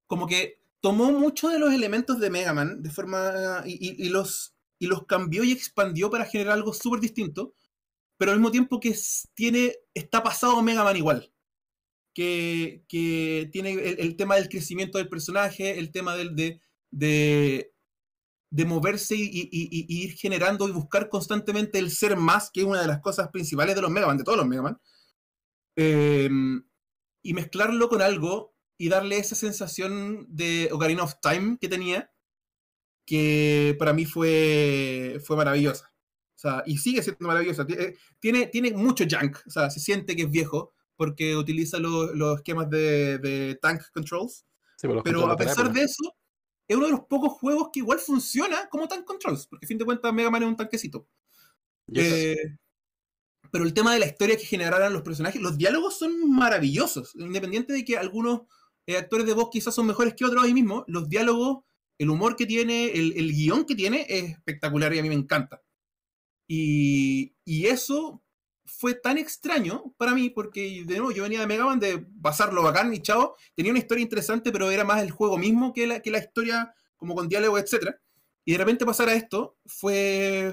como 0.06 0.26
que 0.26 0.60
tomó 0.80 1.12
muchos 1.12 1.52
de 1.52 1.58
los 1.58 1.72
elementos 1.72 2.18
de 2.20 2.30
Mega 2.30 2.52
Man 2.54 2.82
de 2.82 2.90
forma 2.90 3.62
y, 3.66 3.72
y- 3.74 4.06
y 4.06 4.08
los, 4.08 4.54
y 4.78 4.86
los 4.86 5.04
cambió 5.06 5.44
y 5.44 5.52
expandió 5.52 6.10
para 6.10 6.24
generar 6.24 6.54
algo 6.54 6.72
súper 6.72 7.00
distinto, 7.00 7.54
pero 8.20 8.32
al 8.32 8.38
mismo 8.38 8.50
tiempo 8.50 8.80
que 8.80 8.94
tiene, 9.32 9.76
está 9.94 10.22
pasado 10.22 10.62
Mega 10.62 10.84
Man 10.84 10.94
igual. 10.94 11.32
Que, 12.14 12.84
tiene 13.50 13.72
el, 13.72 14.14
tema 14.16 14.34
del 14.34 14.50
crecimiento 14.50 14.98
del 14.98 15.08
personaje, 15.08 15.78
el 15.78 15.90
tema 15.90 16.14
del, 16.14 16.36
de, 16.36 16.60
de, 18.50 18.64
moverse 18.66 19.16
y, 19.16 19.48
ir 19.50 20.12
generando 20.18 20.68
y 20.68 20.72
buscar 20.72 21.08
constantemente 21.08 21.78
el 21.78 21.90
ser 21.90 22.18
más, 22.18 22.50
que 22.50 22.60
es 22.60 22.66
una 22.66 22.82
de 22.82 22.88
las 22.88 23.00
cosas 23.00 23.30
principales 23.30 23.74
de 23.74 23.80
los 23.80 23.90
Mega 23.90 24.08
Man, 24.08 24.18
de 24.18 24.24
todos 24.24 24.36
los 24.36 24.46
Mega 24.46 24.62
Man. 24.64 24.78
Eh, 25.76 26.28
y 27.22 27.32
mezclarlo 27.32 27.88
con 27.88 28.02
algo 28.02 28.54
y 28.76 28.90
darle 28.90 29.16
esa 29.16 29.34
sensación 29.34 30.26
de 30.28 30.68
Ocarina 30.72 31.04
of 31.04 31.14
Time 31.22 31.56
que 31.58 31.70
tenía, 31.70 32.12
que 33.06 33.76
para 33.78 33.94
mí 33.94 34.04
fue, 34.04 35.22
fue 35.24 35.38
maravillosa. 35.38 35.89
Sea, 36.40 36.62
y 36.64 36.78
sigue 36.78 37.02
siendo 37.02 37.26
maravillosa. 37.26 37.66
Eh, 37.68 37.96
Tiene, 38.18 38.46
tiene 38.46 38.72
mucho 38.72 39.04
junk, 39.10 39.36
o 39.46 39.50
sea, 39.50 39.68
se 39.68 39.78
siente 39.78 40.16
que 40.16 40.22
es 40.22 40.30
viejo, 40.30 40.72
porque 40.96 41.36
utiliza 41.36 41.78
lo- 41.78 42.14
los 42.14 42.36
esquemas 42.38 42.70
de, 42.70 43.18
de 43.18 43.58
tank 43.60 43.82
controls, 43.92 44.46
Sí, 44.76 44.86
los 44.88 45.02
pero 45.02 45.30
a 45.30 45.36
pesar 45.36 45.70
de 45.70 45.82
eso, 45.82 46.14
es 46.66 46.76
uno 46.76 46.86
de 46.86 46.92
los 46.92 47.00
pocos 47.00 47.32
juegos 47.34 47.68
que 47.72 47.80
igual 47.80 47.98
funciona 47.98 48.68
como 48.70 48.88
Tank 48.88 49.04
Controls, 49.04 49.46
porque 49.48 49.66
a 49.66 49.68
fin 49.68 49.76
de 49.76 49.84
cuentas 49.84 50.14
Mega 50.14 50.30
Man 50.30 50.42
es 50.44 50.48
un 50.48 50.56
tanquecito. 50.56 51.06
Eh, 51.92 52.36
pero 53.50 53.64
el 53.64 53.74
tema 53.74 53.92
de 53.92 53.98
la 53.98 54.06
historia 54.06 54.36
que 54.36 54.44
generaran 54.44 54.92
los 54.92 55.02
personajes, 55.02 55.42
los 55.42 55.58
diálogos 55.58 55.98
son 55.98 56.30
maravillosos. 56.30 57.14
Independiente 57.16 57.72
de 57.72 57.84
que 57.84 57.98
algunos 57.98 58.42
eh, 58.86 58.96
actores 58.96 59.26
de 59.26 59.34
voz 59.34 59.48
quizás 59.50 59.74
son 59.74 59.86
mejores 59.86 60.14
que 60.14 60.24
otros 60.24 60.42
ahí 60.44 60.54
mismo, 60.54 60.84
los 60.86 61.08
diálogos, 61.08 61.64
el 61.98 62.08
humor 62.10 62.36
que 62.36 62.46
tiene, 62.46 62.92
el, 62.92 63.12
el 63.16 63.32
guion 63.32 63.64
que 63.66 63.74
tiene 63.74 64.06
es 64.08 64.30
espectacular 64.30 64.94
y 64.94 65.00
a 65.00 65.02
mí 65.02 65.08
me 65.08 65.14
encanta. 65.16 65.60
Y, 66.52 67.32
eso 67.46 68.20
fue 68.64 68.94
tan 68.94 69.18
extraño 69.18 69.94
para 69.96 70.14
mí, 70.14 70.30
porque 70.30 70.82
de 70.84 70.96
nuevo 70.96 71.12
yo 71.12 71.22
venía 71.22 71.38
de 71.40 71.46
Mega 71.46 71.64
Man 71.64 71.78
de 71.78 72.04
pasarlo 72.20 72.62
bacán 72.64 72.92
y 72.92 73.00
chao. 73.00 73.36
Tenía 73.54 73.70
una 73.70 73.78
historia 73.78 74.02
interesante, 74.02 74.50
pero 74.50 74.68
era 74.70 74.84
más 74.84 75.00
el 75.02 75.12
juego 75.12 75.38
mismo 75.38 75.72
que 75.72 75.86
la, 75.86 76.00
que 76.02 76.10
la 76.10 76.18
historia, 76.18 76.74
como 76.96 77.14
con 77.14 77.28
diálogo, 77.28 77.56
etc. 77.56 77.94
Y 78.44 78.52
de 78.52 78.58
repente 78.58 78.84
pasar 78.84 79.08
a 79.08 79.14
esto 79.14 79.58
fue. 79.64 80.52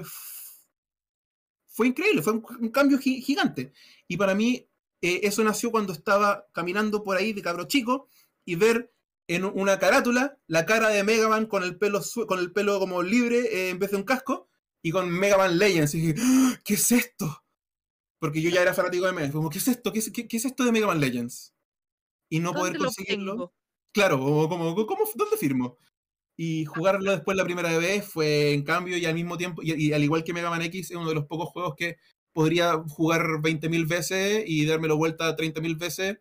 Fue 1.66 1.88
increíble, 1.88 2.22
fue 2.22 2.34
un, 2.34 2.70
cambio 2.70 2.98
gi- 2.98 3.20
gigante. 3.20 3.72
Y 4.06 4.16
para 4.16 4.34
mí, 4.36 4.68
eh, 5.02 5.20
eso 5.24 5.42
nació 5.42 5.70
cuando 5.72 5.92
estaba 5.92 6.46
caminando 6.52 7.02
por 7.02 7.16
ahí 7.16 7.32
de 7.32 7.42
cabro 7.42 7.64
chico 7.64 8.08
y 8.44 8.54
ver 8.54 8.92
en 9.26 9.44
una 9.44 9.78
carátula 9.78 10.38
la 10.46 10.64
cara 10.64 10.88
de 10.90 11.02
Mega 11.04 11.28
Man 11.28 11.46
con 11.46 11.62
el 11.64 11.76
pelo, 11.76 12.00
con 12.28 12.38
el 12.38 12.52
pelo 12.52 12.78
como 12.78 13.02
libre 13.02 13.38
eh, 13.40 13.70
en 13.70 13.78
vez 13.78 13.90
de 13.90 13.96
un 13.96 14.04
casco 14.04 14.47
y 14.82 14.90
con 14.90 15.10
Mega 15.10 15.36
Man 15.38 15.58
Legends. 15.58 15.94
Y 15.94 16.00
dije, 16.00 16.14
"¡Ah! 16.20 16.58
¿qué 16.64 16.74
es 16.74 16.92
esto? 16.92 17.44
Porque 18.20 18.42
yo 18.42 18.50
ya 18.50 18.62
era 18.62 18.74
fanático 18.74 19.06
de 19.06 19.12
Mega 19.12 19.26
Man. 19.26 19.32
Como, 19.32 19.50
¿qué 19.50 19.58
es 19.58 19.68
esto? 19.68 19.92
¿Qué 19.92 20.00
es, 20.00 20.10
qué- 20.12 20.28
qué 20.28 20.36
es 20.38 20.44
esto 20.44 20.64
de 20.64 20.72
Mega 20.72 20.86
Man 20.86 21.00
Legends? 21.00 21.54
Y 22.30 22.40
no 22.40 22.52
poder 22.52 22.74
¿Dónde 22.74 22.78
lo 22.80 22.84
conseguirlo. 22.86 23.54
Claro, 23.94 24.18
como, 24.18 24.48
como, 24.48 24.86
como- 24.86 25.04
¿dónde 25.16 25.36
firmo? 25.36 25.78
Y 26.36 26.64
jugarlo 26.66 27.10
después 27.12 27.36
la 27.36 27.44
primera 27.44 27.76
vez 27.78 28.06
fue 28.06 28.52
en 28.54 28.62
cambio 28.64 28.96
y 28.98 29.06
al 29.06 29.14
mismo 29.14 29.36
tiempo, 29.38 29.62
y, 29.62 29.74
y 29.74 29.92
al 29.92 30.04
igual 30.04 30.24
que 30.24 30.32
Mega 30.34 30.50
Man 30.50 30.62
X, 30.62 30.90
es 30.90 30.96
uno 30.96 31.08
de 31.08 31.16
los 31.16 31.26
pocos 31.26 31.48
juegos 31.50 31.74
que 31.76 31.96
podría 32.32 32.78
jugar 32.88 33.40
20.000 33.42 33.86
veces 33.86 34.44
y 34.46 34.66
dármelo 34.66 34.96
vuelta 34.96 35.34
30.000 35.36 35.76
veces 35.76 36.18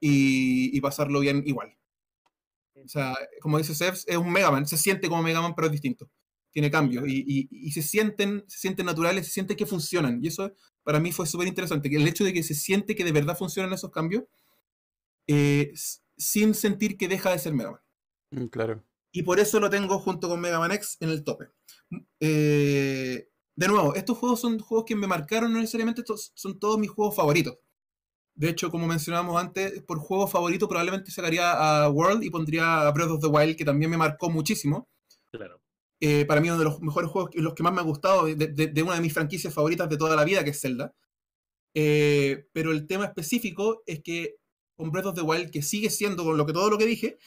y, 0.00 0.76
y 0.76 0.80
pasarlo 0.80 1.20
bien 1.20 1.42
igual. 1.46 1.76
O 2.84 2.88
sea, 2.88 3.16
como 3.40 3.58
dice 3.58 3.74
Sebs, 3.74 4.06
es 4.08 4.16
un 4.16 4.32
Mega 4.32 4.50
Man, 4.50 4.66
se 4.66 4.76
siente 4.78 5.08
como 5.08 5.22
Mega 5.22 5.40
Man, 5.42 5.54
pero 5.54 5.66
es 5.66 5.72
distinto. 5.72 6.10
Tiene 6.52 6.70
cambios 6.70 7.04
y, 7.06 7.24
y- 7.26 7.48
y 7.50 7.70
se 7.72 7.82
sienten 7.82 8.44
se 8.48 8.58
sienten 8.58 8.86
naturales, 8.86 9.26
se 9.26 9.32
siente 9.32 9.56
que 9.56 9.66
funcionan. 9.66 10.18
Y 10.22 10.28
eso 10.28 10.52
para 10.82 10.98
mí 11.00 11.12
fue 11.12 11.26
súper 11.26 11.46
interesante, 11.48 11.88
que 11.90 11.96
el 11.96 12.08
hecho 12.08 12.24
de 12.24 12.32
que 12.32 12.42
se 12.42 12.54
siente 12.54 12.94
que 12.96 13.04
de 13.04 13.12
verdad 13.12 13.36
funcionan 13.38 13.72
esos 13.72 13.90
cambios 13.90 14.24
eh, 15.28 15.72
sin 16.16 16.54
sentir 16.54 16.96
que 16.96 17.08
deja 17.08 17.30
de 17.30 17.38
ser 17.38 17.54
Mega 17.54 17.70
Man. 17.72 17.80
Mm, 18.32 18.46
Claro. 18.48 18.84
Y 19.12 19.22
por 19.24 19.40
eso 19.40 19.58
lo 19.58 19.68
tengo 19.70 19.98
junto 19.98 20.28
con 20.28 20.40
Mega 20.40 20.58
Man 20.60 20.70
X 20.72 20.96
en 21.00 21.10
el 21.10 21.24
tope. 21.24 21.46
Eh, 22.20 23.28
de 23.56 23.68
nuevo, 23.68 23.94
estos 23.94 24.16
juegos 24.18 24.40
son 24.40 24.58
juegos 24.58 24.84
que 24.86 24.94
me 24.96 25.06
marcaron, 25.06 25.52
no 25.52 25.58
necesariamente 25.58 26.02
estos 26.02 26.32
son 26.34 26.58
todos 26.58 26.78
mis 26.78 26.90
juegos 26.90 27.16
favoritos. 27.16 27.58
De 28.34 28.48
hecho, 28.48 28.70
como 28.70 28.86
mencionábamos 28.86 29.40
antes, 29.40 29.82
por 29.82 29.98
juego 29.98 30.26
favorito 30.28 30.68
probablemente 30.68 31.10
sacaría 31.10 31.52
a 31.84 31.90
World 31.90 32.22
y 32.22 32.30
pondría 32.30 32.86
a 32.86 32.92
Breath 32.92 33.10
of 33.10 33.20
the 33.20 33.26
Wild, 33.26 33.56
que 33.56 33.64
también 33.64 33.90
me 33.90 33.96
marcó 33.98 34.30
muchísimo. 34.30 34.88
Claro. 35.32 35.60
Eh, 36.00 36.24
para 36.24 36.40
mí 36.40 36.48
uno 36.48 36.58
de 36.58 36.64
los 36.64 36.80
mejores 36.80 37.10
juegos, 37.10 37.30
los 37.34 37.54
que 37.54 37.62
más 37.62 37.72
me 37.74 37.80
ha 37.80 37.84
gustado, 37.84 38.24
de, 38.26 38.34
de- 38.34 38.66
de 38.68 38.82
una 38.82 38.94
de 38.94 39.00
mis 39.02 39.12
franquicias 39.12 39.52
favoritas 39.52 39.88
de 39.88 39.98
toda 39.98 40.16
la 40.16 40.24
vida, 40.24 40.42
que 40.44 40.50
es 40.50 40.60
Zelda. 40.60 40.94
Eh, 41.74 42.48
pero 42.52 42.72
el 42.72 42.86
tema 42.86 43.04
específico 43.04 43.82
es 43.86 44.02
que 44.02 44.36
con 44.76 44.90
Breath 44.90 45.06
of 45.06 45.14
the 45.14 45.20
Wild, 45.22 45.50
que 45.50 45.62
sigue 45.62 45.90
siendo 45.90 46.24
con 46.24 46.36
lo 46.38 46.46
que 46.46 46.52
todo 46.54 46.70
lo 46.70 46.78
que 46.78 46.86
dije, 46.86 47.18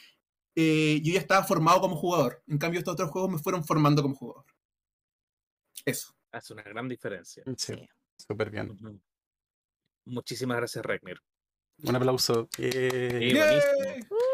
eh, 0.56 1.00
yo 1.04 1.12
ya 1.14 1.20
estaba 1.20 1.44
formado 1.44 1.80
como 1.80 1.96
jugador. 1.96 2.42
En 2.48 2.58
cambio, 2.58 2.78
estos 2.80 2.94
otros 2.94 3.10
juegos 3.10 3.30
me 3.30 3.38
fueron 3.38 3.64
formando 3.64 4.02
como 4.02 4.16
jugador. 4.16 4.44
Eso. 5.84 6.14
Hace 6.32 6.52
una 6.52 6.62
gran 6.64 6.88
diferencia. 6.88 7.44
Sí, 7.56 7.74
Sí. 7.74 7.88
súper 8.18 8.50
bien. 8.50 8.76
Muchísimas 10.04 10.56
gracias, 10.56 10.84
Regnir. 10.84 11.18
Un 11.82 11.96
aplauso. 11.96 12.48
Sí, 12.56 12.62
buenísimo. 12.62 13.60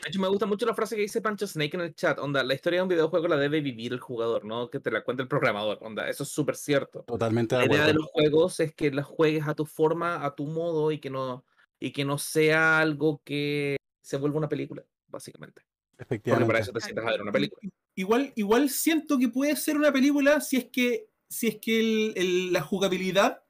De 0.02 0.08
hecho, 0.08 0.20
me 0.20 0.28
gusta 0.28 0.46
mucho 0.46 0.66
la 0.66 0.74
frase 0.74 0.94
que 0.96 1.02
dice 1.02 1.20
Pancho 1.20 1.46
Snake 1.46 1.74
en 1.76 1.80
el 1.82 1.94
chat. 1.94 2.18
Onda, 2.18 2.42
la 2.44 2.54
historia 2.54 2.78
de 2.78 2.82
un 2.84 2.88
videojuego 2.88 3.28
la 3.28 3.36
debe 3.36 3.60
vivir 3.60 3.92
el 3.92 4.00
jugador, 4.00 4.44
no 4.44 4.70
que 4.70 4.78
te 4.80 4.90
la 4.90 5.02
cuente 5.02 5.22
el 5.22 5.28
programador. 5.28 5.78
Onda, 5.80 6.08
eso 6.08 6.22
es 6.22 6.28
súper 6.30 6.56
cierto. 6.56 7.02
Totalmente 7.04 7.56
de 7.56 7.62
La 7.62 7.66
idea 7.66 7.76
de 7.86 7.90
acuerdo. 7.90 8.00
los 8.00 8.10
juegos 8.12 8.60
es 8.60 8.74
que 8.74 8.90
las 8.92 9.06
juegues 9.06 9.46
a 9.48 9.54
tu 9.54 9.66
forma, 9.66 10.24
a 10.24 10.34
tu 10.34 10.46
modo 10.46 10.92
y 10.92 10.98
que 11.00 11.10
no, 11.10 11.44
y 11.78 11.92
que 11.92 12.04
no 12.04 12.18
sea 12.18 12.78
algo 12.78 13.20
que 13.24 13.76
se 14.02 14.16
vuelva 14.16 14.38
una 14.38 14.48
película, 14.48 14.84
básicamente. 15.08 15.62
Porque 15.96 16.06
para 16.06 16.16
Efectivamente. 16.16 16.60
eso 16.60 16.72
te 16.72 16.80
sientas 16.80 17.06
a 17.06 17.10
ver 17.10 17.22
una 17.22 17.32
película. 17.32 17.60
Igual, 17.94 18.32
igual 18.36 18.70
siento 18.70 19.18
que 19.18 19.28
puede 19.28 19.56
ser 19.56 19.76
una 19.76 19.92
película 19.92 20.40
si 20.40 20.56
es 20.56 20.64
que, 20.66 21.08
si 21.28 21.48
es 21.48 21.56
que 21.60 21.80
el- 21.80 22.12
el- 22.16 22.52
la 22.52 22.62
jugabilidad 22.62 23.42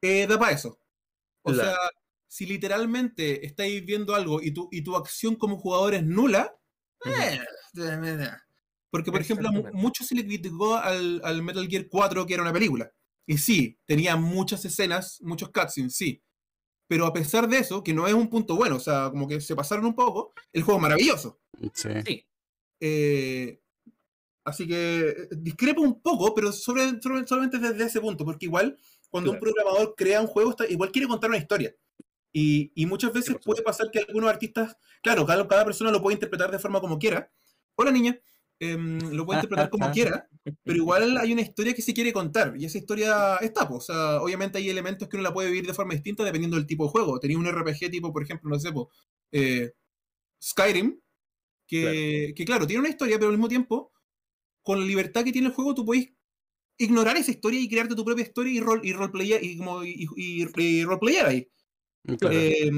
eh, 0.00 0.26
da 0.26 0.36
para 0.38 0.52
eso. 0.52 0.78
O 1.42 1.52
Claro. 1.52 1.70
sea, 1.70 1.78
si 2.32 2.46
literalmente 2.46 3.44
estáis 3.44 3.84
viendo 3.84 4.14
algo 4.14 4.40
y 4.40 4.52
tu, 4.52 4.66
y 4.72 4.80
tu 4.82 4.96
acción 4.96 5.36
como 5.36 5.58
jugador 5.58 5.92
es 5.92 6.02
nula, 6.02 6.56
eh, 7.04 7.38
porque 8.90 9.10
por 9.12 9.20
ejemplo 9.20 9.50
mucho 9.74 10.02
se 10.02 10.14
le 10.14 10.24
criticó 10.24 10.76
al, 10.76 11.20
al 11.24 11.42
Metal 11.42 11.68
Gear 11.68 11.88
4 11.90 12.24
que 12.24 12.32
era 12.34 12.42
una 12.42 12.52
película. 12.52 12.90
Y 13.26 13.36
sí, 13.36 13.78
tenía 13.84 14.16
muchas 14.16 14.64
escenas, 14.64 15.20
muchos 15.20 15.50
cutscenes, 15.50 15.94
sí. 15.94 16.22
Pero 16.88 17.04
a 17.06 17.12
pesar 17.12 17.48
de 17.48 17.58
eso, 17.58 17.82
que 17.84 17.92
no 17.92 18.06
es 18.08 18.14
un 18.14 18.28
punto 18.30 18.56
bueno, 18.56 18.76
o 18.76 18.80
sea, 18.80 19.10
como 19.10 19.28
que 19.28 19.40
se 19.42 19.54
pasaron 19.54 19.84
un 19.84 19.94
poco, 19.94 20.32
el 20.54 20.62
juego 20.62 20.78
es 20.78 20.82
maravilloso. 20.82 21.38
Sí. 21.74 21.88
Sí, 22.06 22.26
Eh, 22.80 23.60
así 24.44 24.66
que 24.66 25.08
eh, 25.10 25.28
discrepo 25.36 25.82
un 25.82 26.00
poco, 26.00 26.34
pero 26.34 26.50
sobre, 26.50 26.98
sobre- 27.02 27.26
solamente 27.26 27.58
desde 27.58 27.84
ese 27.84 28.00
punto, 28.00 28.24
porque 28.24 28.46
igual 28.46 28.76
cuando 29.10 29.30
un 29.32 29.38
Claro. 29.38 29.52
programador 29.52 29.94
crea 29.96 30.20
un 30.22 30.26
juego, 30.26 30.50
está- 30.50 30.66
igual 30.66 30.90
quiere 30.90 31.06
contar 31.08 31.28
una 31.30 31.38
historia. 31.38 31.74
Y, 32.32 32.72
y 32.74 32.86
muchas 32.86 33.12
veces 33.12 33.36
puede 33.44 33.62
pasar 33.62 33.90
que 33.90 34.00
algunos 34.00 34.30
artistas, 34.30 34.76
claro, 35.02 35.26
cada, 35.26 35.46
cada 35.46 35.64
persona 35.64 35.90
lo 35.90 36.00
puede 36.02 36.14
interpretar 36.14 36.50
de 36.50 36.58
forma 36.58 36.80
como 36.80 36.98
quiera. 36.98 37.30
Hola 37.76 37.90
niña, 37.90 38.18
Em, 38.60 39.00
lo 39.10 39.26
puede 39.26 39.38
interpretar 39.38 39.70
como 39.70 39.90
quiera, 39.92 40.28
pero 40.62 40.76
igual 40.78 41.18
hay 41.18 41.32
una 41.32 41.42
historia 41.42 41.74
que 41.74 41.82
se 41.82 41.92
quiere 41.92 42.12
contar, 42.12 42.54
y 42.56 42.64
esa 42.64 42.78
historia 42.78 43.36
está, 43.40 43.68
pues, 43.68 43.78
o 43.78 43.92
sea, 43.92 44.22
obviamente 44.22 44.58
hay 44.58 44.70
elementos 44.70 45.08
que 45.08 45.16
uno 45.16 45.24
la 45.24 45.34
puede 45.34 45.48
vivir 45.50 45.66
de 45.66 45.74
forma 45.74 45.94
distinta 45.94 46.22
dependiendo 46.22 46.56
del 46.56 46.66
tipo 46.66 46.84
de 46.84 46.90
juego. 46.90 47.18
Tenía 47.18 47.38
un 47.38 47.46
RPG 47.46 47.90
tipo, 47.90 48.12
por 48.12 48.22
ejemplo, 48.22 48.48
no 48.48 48.60
sé, 48.60 48.70
po, 48.70 48.88
eh, 49.32 49.72
Skyrim, 50.42 51.00
que 51.66 52.34
que, 52.36 52.44
claro, 52.44 52.66
tiene 52.66 52.80
una 52.80 52.88
historia, 52.90 53.18
pero 53.18 53.28
al 53.30 53.36
mismo 53.36 53.48
tiempo, 53.48 53.92
con 54.62 54.80
la 54.80 54.86
libertad 54.86 55.24
que 55.24 55.32
tiene 55.32 55.48
el 55.48 55.54
juego, 55.54 55.74
tú 55.74 55.84
puedes 55.84 56.10
ignorar 56.78 57.16
esa 57.16 57.30
historia 57.32 57.60
y 57.60 57.68
crearte 57.68 57.94
tu 57.94 58.04
propia 58.04 58.24
historia 58.24 58.52
y, 58.52 58.60
rol, 58.60 58.80
y 58.84 58.92
roleplayar 58.92 59.42
y, 59.44 59.58
como, 59.58 59.84
y, 59.84 60.06
y- 60.16 60.46
y 60.62 60.84
roleplayar 60.84 61.26
ahí. 61.26 61.48
Claro. 62.18 62.36
Eh, 62.36 62.70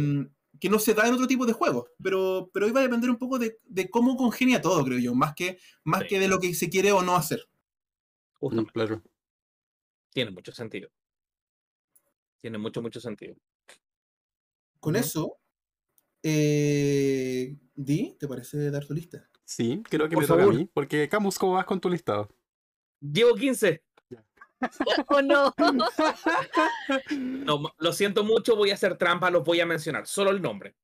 que 0.60 0.68
no 0.70 0.78
se 0.78 0.94
da 0.94 1.06
en 1.06 1.14
otro 1.14 1.26
tipo 1.26 1.44
de 1.46 1.52
juegos. 1.52 1.90
Pero, 2.02 2.50
pero 2.52 2.68
iba 2.68 2.80
a 2.80 2.84
depender 2.84 3.10
un 3.10 3.18
poco 3.18 3.38
de, 3.38 3.58
de 3.64 3.90
cómo 3.90 4.16
congenia 4.16 4.60
todo, 4.60 4.84
creo 4.84 4.98
yo, 4.98 5.14
más 5.14 5.34
que, 5.34 5.58
más 5.82 6.02
Sí. 6.02 6.08
que 6.08 6.20
de 6.20 6.28
lo 6.28 6.38
que 6.38 6.54
se 6.54 6.70
quiere 6.70 6.92
o 6.92 7.02
no 7.02 7.16
hacer. 7.16 7.40
Mm, 7.40 8.38
justamente. 8.38 8.72
claro. 8.72 9.02
Tiene 10.10 10.30
mucho 10.30 10.52
sentido. 10.52 10.90
Tiene 12.40 12.58
mucho, 12.58 12.80
mucho 12.82 13.00
sentido. 13.00 13.34
Con 14.78 14.96
eso, 14.96 15.38
eh, 16.22 17.56
Di, 17.74 18.16
¿te 18.18 18.28
parece 18.28 18.70
dar 18.70 18.86
tu 18.86 18.94
lista? 18.94 19.28
Sí, 19.44 19.82
creo 19.88 20.08
que 20.08 20.14
Por 20.14 20.22
me 20.22 20.28
toca 20.28 20.44
a 20.44 20.46
mí. 20.46 20.70
Porque 20.72 21.08
Camus, 21.08 21.38
¿cómo 21.38 21.54
vas 21.54 21.64
con 21.66 21.80
tu 21.80 21.90
listado? 21.90 22.28
Llevo 23.00 23.34
15. 23.34 23.82
¿O 25.08 25.22
no? 25.22 25.54
No, 27.18 27.62
lo 27.78 27.92
siento 27.92 28.24
mucho, 28.24 28.56
voy 28.56 28.70
a 28.70 28.74
hacer 28.74 28.96
trampa, 28.96 29.30
los 29.30 29.44
voy 29.44 29.60
a 29.60 29.66
mencionar. 29.66 30.06
Solo 30.06 30.30
el 30.30 30.40
nombre. 30.42 30.74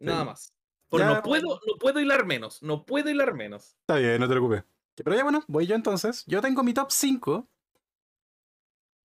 Nada 0.00 0.20
Sí. 0.20 0.26
más. 0.26 0.54
Ya, 0.92 1.06
no 1.14 1.22
puedo, 1.22 1.60
no 1.66 1.78
puedo 1.78 2.00
hilar 2.00 2.26
menos. 2.26 2.62
No 2.62 2.84
puedo 2.84 3.08
hilar 3.08 3.32
menos. 3.34 3.76
Está 3.80 3.96
bien, 3.96 4.20
no 4.20 4.26
te 4.26 4.32
preocupes. 4.32 4.64
Pero 4.96 5.16
ya 5.16 5.22
bueno, 5.22 5.42
voy 5.48 5.66
yo 5.66 5.74
entonces. 5.74 6.24
Yo 6.26 6.42
tengo 6.42 6.62
mi 6.62 6.74
top 6.74 6.90
5. 6.90 7.48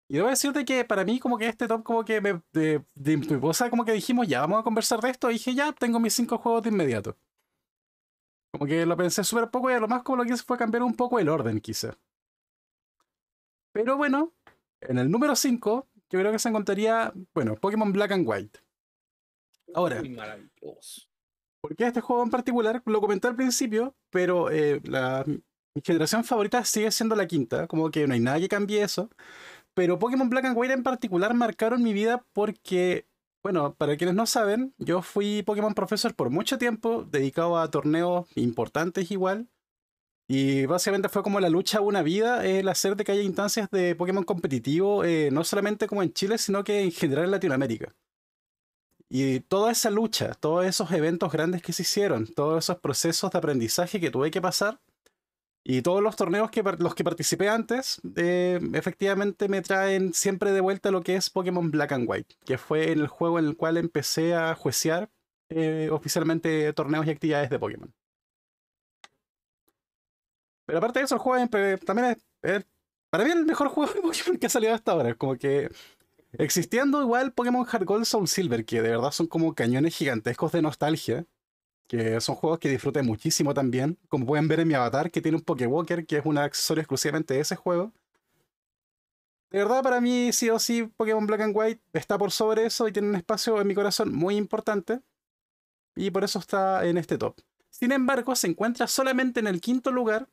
Y 0.07 0.15
debo 0.17 0.29
decirte 0.29 0.63
que 0.63 0.85
para 0.85 1.03
mí 1.03 1.19
como 1.19 1.37
que 1.37 1.47
este 1.47 1.67
top 1.67 1.83
como 1.83 2.05
que 2.05 2.21
me... 2.21 2.41
De, 2.53 2.85
de- 2.95 3.17
mi 3.17 3.25
esposa 3.25 3.69
como 3.69 3.83
que 3.83 3.91
dijimos, 3.91 4.27
ya, 4.27 4.41
vamos 4.41 4.61
a 4.61 4.63
conversar 4.63 5.01
de 5.01 5.09
esto. 5.09 5.29
Y 5.29 5.33
dije, 5.33 5.55
ya, 5.55 5.73
tengo 5.73 5.99
mis 5.99 6.13
5 6.13 6.37
juegos 6.37 6.63
de 6.63 6.69
inmediato. 6.69 7.17
Como 8.51 8.65
que 8.65 8.85
lo 8.85 8.95
pensé 8.95 9.23
súper 9.23 9.49
poco 9.49 9.69
y 9.71 9.73
a 9.73 9.79
lo 9.79 9.87
más 9.87 10.03
como 10.03 10.17
lo 10.17 10.23
que 10.25 10.33
hice 10.33 10.43
fue 10.43 10.57
cambiar 10.57 10.83
un 10.83 10.95
poco 10.95 11.19
el 11.19 11.27
orden, 11.27 11.59
quizá. 11.59 11.97
Pero 13.73 13.97
bueno, 13.97 14.33
en 14.81 14.97
el 14.99 15.11
número 15.11 15.35
5, 15.35 15.87
yo 16.09 16.19
creo 16.19 16.31
que 16.31 16.39
se 16.39 16.49
encontraría, 16.49 17.11
bueno, 17.33 17.55
Pokémon 17.55 17.91
Black 17.91 18.11
and 18.11 18.27
White. 18.27 18.59
Ahora. 19.73 19.99
Uy, 20.01 20.09
maravilloso. 20.09 21.09
Porque 21.59 21.87
este 21.87 22.01
juego 22.01 22.23
en 22.23 22.29
particular, 22.29 22.81
lo 22.85 23.01
comenté 23.01 23.27
al 23.27 23.35
principio, 23.35 23.95
pero 24.09 24.51
eh, 24.51 24.81
la, 24.83 25.23
mi 25.25 25.81
generación 25.83 26.23
favorita 26.23 26.63
sigue 26.65 26.91
siendo 26.91 27.15
la 27.15 27.25
quinta, 27.25 27.67
como 27.67 27.89
que 27.89 28.05
no 28.05 28.13
hay 28.13 28.19
nada 28.19 28.39
que 28.39 28.49
cambie 28.49 28.83
eso. 28.83 29.09
Pero 29.73 29.97
Pokémon 29.97 30.29
Black 30.29 30.45
and 30.45 30.57
White 30.57 30.73
en 30.73 30.83
particular 30.83 31.33
marcaron 31.33 31.81
mi 31.81 31.93
vida 31.93 32.23
porque, 32.33 33.07
bueno, 33.41 33.73
para 33.73 33.97
quienes 33.97 34.15
no 34.15 34.27
saben, 34.27 34.75
yo 34.77 35.01
fui 35.01 35.41
Pokémon 35.41 35.73
Professor 35.73 36.13
por 36.13 36.29
mucho 36.29 36.59
tiempo, 36.59 37.03
dedicado 37.09 37.57
a 37.57 37.71
torneos 37.71 38.27
importantes 38.35 39.09
igual. 39.09 39.47
Y 40.35 40.65
básicamente 40.65 41.09
fue 41.09 41.21
como 41.21 41.39
la 41.39 41.47
lucha 41.47 41.79
una 41.79 42.01
vida, 42.01 42.43
el 42.43 42.67
hacer 42.67 42.95
de 42.95 43.03
que 43.03 43.11
haya 43.11 43.21
instancias 43.21 43.69
de 43.69 43.93
Pokémon 43.93 44.23
competitivo, 44.23 45.03
eh, 45.03 45.29
no 45.31 45.43
solamente 45.43 45.85
como 45.85 46.01
en 46.01 46.11
Chile, 46.11 46.39
sino 46.39 46.63
que 46.63 46.81
en 46.81 46.91
general 46.91 47.25
en 47.25 47.31
Latinoamérica. 47.31 47.93
Y 49.09 49.41
toda 49.41 49.71
esa 49.71 49.91
lucha, 49.91 50.33
todos 50.33 50.65
esos 50.65 50.91
eventos 50.91 51.31
grandes 51.31 51.61
que 51.61 51.71
se 51.71 51.83
hicieron, 51.83 52.25
todos 52.25 52.65
esos 52.65 52.79
procesos 52.79 53.29
de 53.29 53.37
aprendizaje 53.37 53.99
que 53.99 54.09
tuve 54.09 54.31
que 54.31 54.41
pasar, 54.41 54.79
y 55.63 55.83
todos 55.83 56.01
los 56.01 56.15
torneos 56.15 56.49
que 56.49 56.63
los 56.79 56.95
que 56.95 57.03
participé 57.03 57.49
antes, 57.49 58.01
eh, 58.15 58.59
efectivamente 58.73 59.47
me 59.49 59.61
traen 59.61 60.15
siempre 60.15 60.51
de 60.51 60.61
vuelta 60.61 60.89
lo 60.89 61.03
que 61.03 61.15
es 61.15 61.29
Pokémon 61.29 61.69
Black 61.69 61.91
and 61.91 62.09
White, 62.09 62.37
que 62.43 62.57
fue 62.57 62.91
en 62.91 63.01
el 63.01 63.07
juego 63.07 63.37
en 63.37 63.45
el 63.45 63.55
cual 63.55 63.77
empecé 63.77 64.33
a 64.33 64.55
juecear 64.55 65.11
eh, 65.49 65.89
oficialmente 65.91 66.73
torneos 66.73 67.05
y 67.05 67.11
actividades 67.11 67.51
de 67.51 67.59
Pokémon. 67.59 67.93
Pero 70.65 70.77
aparte 70.77 70.99
de 70.99 71.05
eso, 71.05 71.15
el 71.15 71.21
juego 71.21 71.47
también 71.85 72.17
es, 72.41 72.65
para 73.09 73.23
mí 73.25 73.31
el 73.31 73.45
mejor 73.45 73.67
juego 73.69 73.93
de 73.93 74.01
Pokémon 74.01 74.37
que 74.37 74.47
ha 74.47 74.49
salido 74.49 74.73
hasta 74.73 74.91
ahora. 74.91 75.13
Como 75.15 75.35
que 75.35 75.69
existiendo 76.33 77.01
igual 77.01 77.33
Pokémon 77.33 77.65
Heart 77.65 77.85
Gold 77.85 78.05
Soul 78.05 78.27
Silver, 78.27 78.65
que 78.65 78.81
de 78.81 78.89
verdad 78.89 79.11
son 79.11 79.27
como 79.27 79.53
cañones 79.53 79.95
gigantescos 79.95 80.51
de 80.51 80.61
nostalgia, 80.61 81.25
que 81.87 82.19
son 82.21 82.35
juegos 82.35 82.59
que 82.59 82.69
disfruté 82.69 83.03
muchísimo 83.03 83.53
también. 83.53 83.99
Como 84.07 84.25
pueden 84.25 84.47
ver 84.47 84.61
en 84.61 84.67
mi 84.67 84.73
avatar, 84.73 85.11
que 85.11 85.21
tiene 85.21 85.37
un 85.37 85.43
Pokéwalker, 85.43 86.05
que 86.05 86.17
es 86.17 86.25
un 86.25 86.37
accesorio 86.37 86.81
exclusivamente 86.81 87.33
de 87.33 87.41
ese 87.41 87.55
juego. 87.55 87.91
De 89.51 89.59
verdad, 89.59 89.83
para 89.83 90.01
mí, 90.01 90.31
sí 90.33 90.49
o 90.49 90.57
sí, 90.57 90.83
Pokémon 90.97 91.27
Black 91.27 91.41
and 91.41 91.55
White 91.55 91.83
está 91.93 92.17
por 92.17 92.31
sobre 92.31 92.65
eso 92.65 92.87
y 92.87 92.91
tiene 92.91 93.09
un 93.09 93.15
espacio 93.15 93.61
en 93.61 93.67
mi 93.67 93.75
corazón 93.75 94.11
muy 94.11 94.35
importante. 94.35 95.01
Y 95.95 96.09
por 96.09 96.23
eso 96.23 96.39
está 96.39 96.83
en 96.85 96.97
este 96.97 97.19
top. 97.19 97.39
Sin 97.69 97.91
embargo, 97.91 98.35
se 98.35 98.47
encuentra 98.47 98.87
solamente 98.87 99.39
en 99.39 99.45
el 99.45 99.61
quinto 99.61 99.91
lugar 99.91 100.27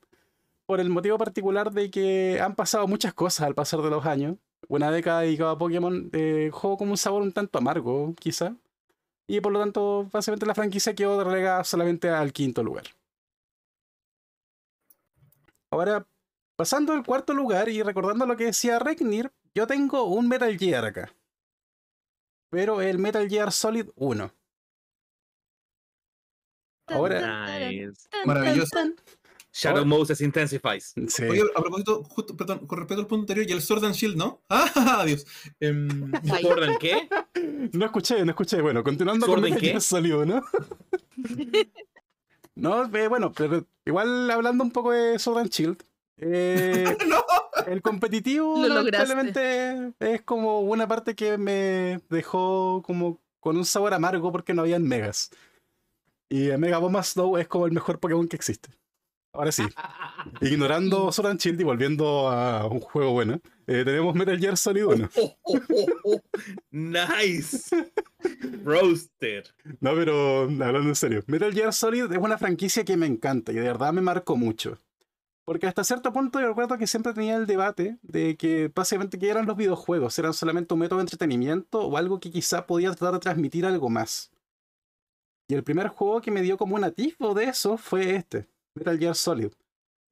por 0.70 0.78
el 0.78 0.88
motivo 0.88 1.18
particular 1.18 1.72
de 1.72 1.90
que 1.90 2.40
han 2.40 2.54
pasado 2.54 2.86
muchas 2.86 3.12
cosas 3.12 3.44
al 3.44 3.56
pasar 3.56 3.82
de 3.82 3.90
los 3.90 4.06
años. 4.06 4.36
Una 4.68 4.92
década 4.92 5.22
dedicada 5.22 5.50
a 5.50 5.58
Pokémon, 5.58 6.08
eh, 6.12 6.50
juego 6.52 6.76
como 6.76 6.92
un 6.92 6.96
sabor 6.96 7.22
un 7.22 7.32
tanto 7.32 7.58
amargo, 7.58 8.14
quizá. 8.14 8.54
Y 9.26 9.40
por 9.40 9.50
lo 9.50 9.58
tanto, 9.58 10.08
básicamente 10.12 10.46
la 10.46 10.54
franquicia 10.54 10.94
quedó 10.94 11.24
relegada 11.24 11.64
solamente 11.64 12.08
al 12.08 12.32
quinto 12.32 12.62
lugar. 12.62 12.84
Ahora, 15.72 16.06
pasando 16.54 16.92
al 16.92 17.04
cuarto 17.04 17.34
lugar 17.34 17.68
y 17.68 17.82
recordando 17.82 18.24
lo 18.24 18.36
que 18.36 18.44
decía 18.44 18.78
Regnir, 18.78 19.32
yo 19.52 19.66
tengo 19.66 20.04
un 20.04 20.28
Metal 20.28 20.56
Gear 20.56 20.84
acá. 20.84 21.12
Pero 22.48 22.80
el 22.80 22.98
Metal 22.98 23.28
Gear 23.28 23.50
Solid 23.50 23.88
1. 23.96 24.32
Ahora. 26.86 27.48
Maravilloso. 28.24 28.76
Shadow 29.60 29.84
Moses 29.84 30.20
Intensifies. 30.20 30.94
Sí. 31.08 31.24
Oye, 31.24 31.42
a 31.54 31.60
propósito, 31.60 32.02
justo, 32.04 32.36
perdón, 32.36 32.66
con 32.66 32.78
respecto 32.78 33.00
al 33.02 33.06
punto 33.06 33.22
anterior, 33.22 33.46
y 33.48 33.52
el 33.52 33.60
Sword 33.62 33.84
and 33.84 33.94
Shield, 33.94 34.16
¿no? 34.16 34.40
¡Ah, 34.48 34.98
adiós! 35.00 35.26
Em, 35.60 36.12
Ay, 36.30 36.42
¿Jordan 36.44 36.76
qué? 36.78 37.08
No 37.72 37.84
escuché, 37.84 38.24
no 38.24 38.30
escuché. 38.30 38.60
Bueno, 38.60 38.82
continuando 38.82 39.26
con 39.26 39.40
¿Sword 39.40 39.54
qué? 39.54 39.60
Gear 39.68 39.80
Solid 39.80 40.14
1. 40.14 40.42
no, 42.54 42.84
eh, 42.96 43.08
bueno, 43.08 43.32
pero 43.32 43.66
igual 43.84 44.30
hablando 44.30 44.64
un 44.64 44.70
poco 44.70 44.92
de 44.92 45.18
Sword 45.18 45.38
and 45.38 45.50
Shield. 45.50 45.82
eh, 46.18 46.96
¡No! 47.08 47.22
el 47.66 47.82
competitivo 47.82 48.56
Lo 48.66 48.68
lamentablemente 48.68 49.92
es 50.00 50.22
como 50.22 50.60
una 50.60 50.88
parte 50.88 51.14
que 51.14 51.36
me 51.38 52.00
dejó 52.08 52.82
como 52.86 53.20
con 53.38 53.56
un 53.56 53.64
sabor 53.64 53.92
amargo 53.94 54.32
porque 54.32 54.54
no 54.54 54.62
habían 54.62 54.82
megas. 54.84 55.30
Y 56.28 56.48
Mega 56.58 56.78
Bomba 56.78 57.02
Snow 57.02 57.36
es 57.38 57.48
como 57.48 57.66
el 57.66 57.72
mejor 57.72 57.98
Pokémon 57.98 58.28
que 58.28 58.36
existe. 58.36 58.70
Ahora 59.32 59.52
sí, 59.52 59.62
ignorando 60.40 61.12
Sword 61.12 61.28
and 61.28 61.40
Shield 61.40 61.60
y 61.60 61.64
volviendo 61.64 62.28
a 62.28 62.66
un 62.66 62.80
juego 62.80 63.12
bueno, 63.12 63.40
eh, 63.66 63.84
tenemos 63.84 64.14
Metal 64.14 64.38
Gear 64.38 64.56
Solid 64.56 64.86
1. 64.86 65.10
Oh, 65.16 65.36
oh, 65.42 65.58
oh, 65.68 65.86
oh. 66.04 66.20
Nice. 66.70 67.70
Roasted. 68.64 69.44
No, 69.80 69.94
pero 69.94 70.42
hablando 70.42 70.88
en 70.88 70.96
serio, 70.96 71.22
Metal 71.26 71.52
Gear 71.52 71.72
Solid 71.72 72.10
es 72.10 72.18
una 72.18 72.38
franquicia 72.38 72.84
que 72.84 72.96
me 72.96 73.06
encanta 73.06 73.52
y 73.52 73.56
de 73.56 73.62
verdad 73.62 73.92
me 73.92 74.00
marcó 74.00 74.36
mucho. 74.36 74.78
Porque 75.44 75.66
hasta 75.66 75.84
cierto 75.84 76.12
punto 76.12 76.40
yo 76.40 76.48
recuerdo 76.48 76.78
que 76.78 76.86
siempre 76.86 77.12
tenía 77.12 77.36
el 77.36 77.46
debate 77.46 77.98
de 78.02 78.36
que 78.36 78.70
básicamente 78.74 79.18
que 79.18 79.28
eran 79.28 79.46
los 79.46 79.56
videojuegos, 79.56 80.18
eran 80.18 80.32
solamente 80.32 80.74
un 80.74 80.80
método 80.80 80.98
de 80.98 81.04
entretenimiento 81.04 81.80
o 81.80 81.96
algo 81.96 82.20
que 82.20 82.30
quizá 82.30 82.66
podía 82.66 82.90
tratar 82.90 83.14
de 83.14 83.20
transmitir 83.20 83.66
algo 83.66 83.88
más. 83.88 84.30
Y 85.48 85.54
el 85.54 85.64
primer 85.64 85.88
juego 85.88 86.20
que 86.20 86.30
me 86.30 86.42
dio 86.42 86.56
como 86.56 86.76
un 86.76 86.84
atisbo 86.84 87.34
de 87.34 87.44
eso 87.44 87.76
fue 87.76 88.14
este, 88.14 88.46
Metal 88.80 88.98
Gear 88.98 89.14
Solid. 89.14 89.52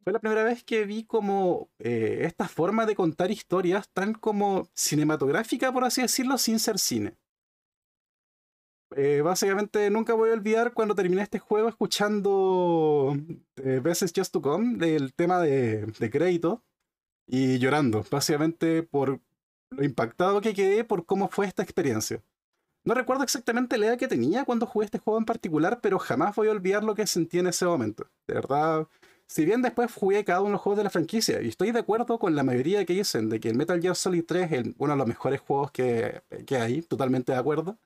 Fue 0.04 0.12
la 0.12 0.20
primera 0.20 0.44
vez 0.44 0.62
que 0.62 0.84
vi 0.84 1.04
como 1.04 1.70
eh, 1.78 2.20
esta 2.22 2.46
forma 2.48 2.86
de 2.86 2.94
contar 2.94 3.30
historias 3.30 3.88
tan 3.90 4.14
como 4.14 4.68
cinematográfica, 4.74 5.72
por 5.72 5.84
así 5.84 6.02
decirlo, 6.02 6.38
sin 6.38 6.58
ser 6.58 6.78
cine. 6.78 7.16
Eh, 8.96 9.20
básicamente 9.22 9.90
nunca 9.90 10.14
voy 10.14 10.30
a 10.30 10.34
olvidar 10.34 10.72
cuando 10.72 10.94
terminé 10.94 11.22
este 11.22 11.38
juego 11.38 11.68
escuchando 11.68 13.14
eh, 13.56 13.82
is 13.84 14.12
Just 14.14 14.32
to 14.32 14.40
Come, 14.40 14.96
el 14.96 15.12
tema 15.12 15.40
de, 15.40 15.86
de 15.86 16.10
crédito, 16.10 16.62
y 17.26 17.58
llorando, 17.58 18.04
básicamente 18.10 18.82
por 18.82 19.20
lo 19.70 19.84
impactado 19.84 20.40
que 20.40 20.54
quedé 20.54 20.84
por 20.84 21.04
cómo 21.04 21.28
fue 21.28 21.46
esta 21.46 21.62
experiencia. 21.62 22.22
No 22.84 22.94
recuerdo 22.94 23.22
exactamente 23.22 23.76
la 23.76 23.86
edad 23.86 23.98
que 23.98 24.08
tenía 24.08 24.44
cuando 24.44 24.66
jugué 24.66 24.86
este 24.86 24.98
juego 24.98 25.18
en 25.18 25.26
particular, 25.26 25.80
pero 25.82 25.98
jamás 25.98 26.34
voy 26.36 26.48
a 26.48 26.52
olvidar 26.52 26.84
lo 26.84 26.94
que 26.94 27.06
sentí 27.06 27.38
en 27.38 27.48
ese 27.48 27.66
momento. 27.66 28.10
De 28.26 28.34
verdad, 28.34 28.88
si 29.28 29.44
bien 29.44 29.60
después 29.60 29.92
jugué 29.92 30.24
cada 30.24 30.40
uno 30.40 30.48
de 30.48 30.52
los 30.52 30.60
juegos 30.62 30.78
de 30.78 30.84
la 30.84 30.90
franquicia, 30.90 31.42
y 31.42 31.48
estoy 31.48 31.72
de 31.72 31.80
acuerdo 31.80 32.18
con 32.18 32.34
la 32.34 32.44
mayoría 32.44 32.84
que 32.86 32.94
dicen 32.94 33.28
de 33.28 33.40
que 33.40 33.50
el 33.50 33.56
Metal 33.56 33.80
Gear 33.80 33.94
Solid 33.94 34.24
3 34.24 34.52
es 34.52 34.66
uno 34.78 34.92
de 34.92 34.98
los 34.98 35.06
mejores 35.06 35.40
juegos 35.40 35.70
que, 35.70 36.22
que 36.46 36.56
hay, 36.56 36.80
totalmente 36.82 37.32
de 37.32 37.38
acuerdo. 37.38 37.78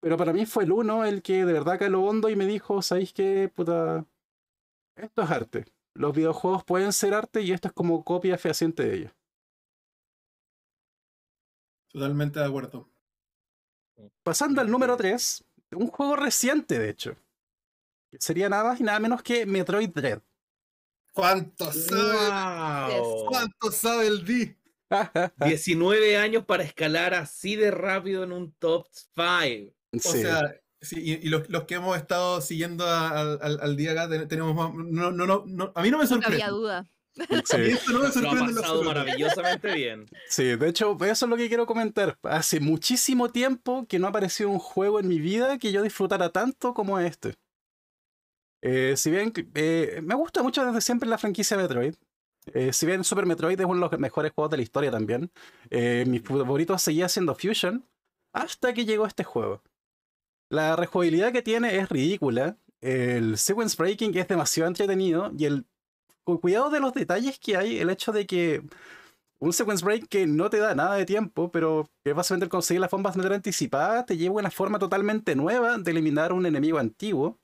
Pero 0.00 0.16
para 0.16 0.32
mí 0.32 0.44
fue 0.46 0.64
el 0.64 0.72
uno 0.72 1.04
el 1.04 1.22
que 1.22 1.44
de 1.44 1.52
verdad 1.52 1.78
caló 1.78 2.02
hondo 2.02 2.28
y 2.28 2.36
me 2.36 2.44
dijo, 2.44 2.82
¿sabéis 2.82 3.12
qué? 3.12 3.50
Puta, 3.54 4.04
esto 4.96 5.22
es 5.22 5.30
arte. 5.30 5.64
Los 5.94 6.14
videojuegos 6.14 6.64
pueden 6.64 6.92
ser 6.92 7.14
arte 7.14 7.42
y 7.42 7.52
esto 7.52 7.68
es 7.68 7.74
como 7.74 8.04
copia 8.04 8.36
fehaciente 8.36 8.84
de 8.84 8.96
ello. 8.96 9.10
Totalmente 11.92 12.40
de 12.40 12.46
acuerdo. 12.46 12.91
Pasando 14.22 14.60
al 14.60 14.70
número 14.70 14.96
3, 14.96 15.44
un 15.72 15.88
juego 15.88 16.16
reciente 16.16 16.78
de 16.78 16.90
hecho. 16.90 17.16
Que 18.10 18.18
sería 18.20 18.48
nada 18.48 18.64
más 18.64 18.80
y 18.80 18.82
nada 18.84 19.00
menos 19.00 19.22
que 19.22 19.46
Metroid 19.46 19.90
Dread. 19.90 20.20
¿Cuánto 21.12 21.70
sabe? 21.72 23.00
Wow. 23.00 23.26
¿Cuánto 23.26 23.70
sabe 23.72 24.06
el 24.06 24.24
D? 24.24 24.56
19 25.46 26.16
años 26.16 26.44
para 26.44 26.62
escalar 26.64 27.14
así 27.14 27.56
de 27.56 27.70
rápido 27.70 28.24
en 28.24 28.32
un 28.32 28.52
top 28.54 28.86
5. 28.92 29.72
O 29.94 29.98
Sí. 29.98 30.22
sea, 30.22 30.40
sí, 30.80 30.96
y, 31.00 31.12
y 31.26 31.28
los, 31.28 31.48
los 31.50 31.64
que 31.64 31.74
hemos 31.74 31.96
estado 31.96 32.40
siguiendo 32.40 32.86
a- 32.86 33.08
al, 33.10 33.38
al- 33.42 33.60
al 33.60 33.76
día 33.76 33.92
acá, 33.92 34.08
ten- 34.08 34.28
tenemos 34.28 34.54
más- 34.54 34.72
no, 34.74 35.10
no, 35.12 35.26
no, 35.26 35.44
no, 35.46 35.72
a 35.74 35.82
mí 35.82 35.90
no 35.90 35.98
me 35.98 36.04
No 36.04 36.08
sorprende. 36.08 36.36
había 36.36 36.48
duda. 36.50 36.86
Sí. 37.44 37.56
Esto 37.56 37.92
no 38.22 38.32
me 38.32 38.40
Lo 38.40 38.44
ha 38.44 38.46
pasado 38.54 38.82
maravillosamente 38.84 39.74
bien. 39.74 40.06
Sí, 40.28 40.56
de 40.56 40.68
hecho, 40.68 40.96
eso 41.04 41.26
es 41.26 41.30
lo 41.30 41.36
que 41.36 41.48
quiero 41.48 41.66
comentar. 41.66 42.18
Hace 42.22 42.60
muchísimo 42.60 43.30
tiempo 43.30 43.86
que 43.86 43.98
no 43.98 44.06
ha 44.06 44.10
aparecido 44.10 44.48
un 44.48 44.58
juego 44.58 44.98
en 44.98 45.08
mi 45.08 45.18
vida 45.18 45.58
que 45.58 45.72
yo 45.72 45.82
disfrutara 45.82 46.30
tanto 46.30 46.72
como 46.72 46.98
este. 46.98 47.34
Eh, 48.62 48.94
si 48.96 49.10
bien 49.10 49.32
eh, 49.54 50.00
me 50.02 50.14
gusta 50.14 50.42
mucho 50.42 50.64
desde 50.64 50.80
siempre 50.80 51.08
la 51.08 51.18
franquicia 51.18 51.56
Metroid. 51.56 51.94
Eh, 52.46 52.72
si 52.72 52.86
bien 52.86 53.04
Super 53.04 53.26
Metroid 53.26 53.58
es 53.60 53.66
uno 53.66 53.74
de 53.74 53.80
los 53.80 54.00
mejores 54.00 54.32
juegos 54.32 54.50
de 54.50 54.56
la 54.56 54.62
historia 54.62 54.90
también, 54.90 55.30
eh, 55.70 56.04
mi 56.06 56.18
favorito 56.18 56.76
seguía 56.78 57.08
siendo 57.08 57.34
Fusion 57.34 57.86
hasta 58.32 58.72
que 58.72 58.84
llegó 58.84 59.06
este 59.06 59.24
juego. 59.24 59.62
La 60.48 60.76
rejugabilidad 60.76 61.32
que 61.32 61.42
tiene 61.42 61.76
es 61.78 61.88
ridícula, 61.88 62.58
el 62.80 63.38
sequence 63.38 63.76
breaking 63.76 64.16
es 64.18 64.28
demasiado 64.28 64.68
entretenido 64.68 65.30
y 65.38 65.44
el 65.44 65.66
cu- 66.24 66.40
cuidado 66.40 66.70
de 66.70 66.80
los 66.80 66.92
detalles 66.92 67.38
que 67.38 67.56
hay, 67.56 67.78
el 67.78 67.90
hecho 67.90 68.12
de 68.12 68.26
que 68.26 68.62
un 69.38 69.52
sequence 69.52 69.84
break 69.84 70.06
que 70.08 70.26
no 70.26 70.50
te 70.50 70.58
da 70.58 70.74
nada 70.74 70.94
de 70.94 71.04
tiempo, 71.04 71.50
pero 71.50 71.88
que 72.04 72.12
básicamente 72.12 72.44
el 72.44 72.50
conseguir 72.50 72.80
las 72.80 72.90
bombas 72.90 73.14
de 73.14 73.18
manera 73.18 73.34
anticipada 73.36 74.06
te 74.06 74.16
lleva 74.16 74.36
a 74.36 74.38
una 74.40 74.50
forma 74.50 74.78
totalmente 74.78 75.34
nueva 75.34 75.78
de 75.78 75.90
eliminar 75.90 76.32
un 76.32 76.46
enemigo 76.46 76.78
antiguo. 76.78 77.38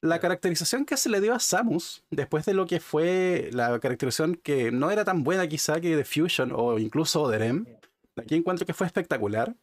La 0.00 0.20
caracterización 0.20 0.84
que 0.84 0.96
se 0.96 1.08
le 1.08 1.20
dio 1.20 1.34
a 1.34 1.40
Samus, 1.40 2.04
después 2.10 2.46
de 2.46 2.54
lo 2.54 2.66
que 2.66 2.78
fue 2.80 3.50
la 3.52 3.78
caracterización 3.80 4.36
que 4.36 4.70
no 4.70 4.90
era 4.92 5.04
tan 5.04 5.24
buena 5.24 5.48
quizá 5.48 5.80
que 5.80 5.96
de 5.96 6.04
Fusion 6.04 6.52
o 6.54 6.78
incluso 6.78 7.28
de 7.28 7.38
Rem, 7.38 7.66
aquí 8.16 8.36
encuentro 8.36 8.64
que 8.64 8.74
fue 8.74 8.86
espectacular. 8.86 9.54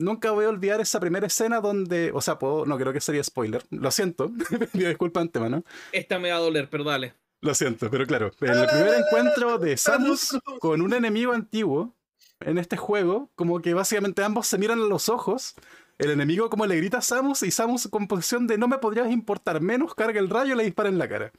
Nunca 0.00 0.30
voy 0.30 0.44
a 0.44 0.48
olvidar 0.48 0.80
esa 0.80 1.00
primera 1.00 1.26
escena 1.26 1.60
donde, 1.60 2.12
o 2.14 2.20
sea, 2.20 2.38
puedo, 2.38 2.66
no 2.66 2.78
creo 2.78 2.92
que 2.92 3.00
sería 3.00 3.22
spoiler, 3.22 3.64
lo 3.70 3.90
siento, 3.90 4.28
disculpa 4.72 5.20
antemano. 5.20 5.64
Esta 5.92 6.18
me 6.18 6.30
va 6.30 6.36
a 6.36 6.40
doler, 6.40 6.68
pero 6.70 6.84
dale. 6.84 7.14
Lo 7.44 7.54
siento, 7.54 7.90
pero 7.90 8.06
claro, 8.06 8.26
el 8.40 8.66
primer 8.66 8.94
encuentro 9.06 9.58
de 9.58 9.76
Samus 9.76 10.38
con 10.60 10.80
un 10.80 10.94
enemigo 10.94 11.32
antiguo 11.34 11.94
en 12.40 12.56
este 12.56 12.78
juego, 12.78 13.30
como 13.34 13.60
que 13.60 13.74
básicamente 13.74 14.24
ambos 14.24 14.46
se 14.46 14.56
miran 14.56 14.80
a 14.80 14.84
los 14.86 15.10
ojos, 15.10 15.54
el 15.98 16.10
enemigo 16.10 16.48
como 16.48 16.64
le 16.64 16.76
grita 16.76 16.98
a 16.98 17.02
Samus 17.02 17.42
y 17.42 17.50
Samus 17.50 17.86
con 17.88 18.08
posición 18.08 18.46
de 18.46 18.56
no 18.56 18.66
me 18.66 18.78
podrías 18.78 19.10
importar 19.10 19.60
menos, 19.60 19.94
carga 19.94 20.20
el 20.20 20.30
rayo 20.30 20.54
y 20.54 20.56
le 20.56 20.64
dispara 20.64 20.88
en 20.88 20.98
la 20.98 21.06
cara. 21.06 21.32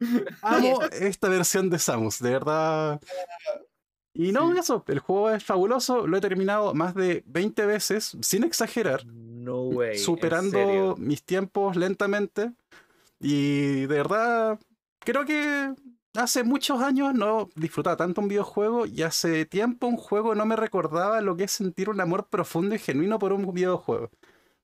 Amo 0.42 0.80
esta 0.90 1.28
versión 1.28 1.70
de 1.70 1.78
Samus, 1.78 2.18
de 2.18 2.30
verdad. 2.30 3.00
Y 4.12 4.32
no, 4.32 4.52
Sí. 4.52 4.58
eso, 4.58 4.84
el 4.88 4.98
juego 4.98 5.30
es 5.30 5.44
fabuloso, 5.44 6.06
lo 6.08 6.16
he 6.16 6.20
terminado 6.20 6.74
más 6.74 6.96
de 6.96 7.22
20 7.26 7.64
veces, 7.66 8.16
sin 8.22 8.42
exagerar, 8.42 9.06
No 9.06 9.62
way. 9.68 9.96
¿en 9.96 10.02
superando 10.02 10.96
mis 10.98 11.22
tiempos 11.22 11.76
lentamente. 11.76 12.52
Y 13.20 13.82
de 13.82 13.86
verdad, 13.86 14.58
creo 15.04 15.24
que 15.24 15.74
hace 16.14 16.44
muchos 16.44 16.80
años 16.80 17.14
no 17.14 17.48
disfrutaba 17.56 17.96
tanto 17.96 18.20
un 18.20 18.28
videojuego 18.28 18.86
y 18.86 19.02
hace 19.02 19.46
tiempo 19.46 19.86
un 19.86 19.96
juego 19.96 20.34
no 20.34 20.46
me 20.46 20.56
recordaba 20.56 21.20
lo 21.20 21.36
que 21.36 21.44
es 21.44 21.52
sentir 21.52 21.90
un 21.90 22.00
amor 22.00 22.28
profundo 22.28 22.74
y 22.74 22.78
genuino 22.78 23.18
por 23.18 23.32
un 23.32 23.52
videojuego. 23.52 24.10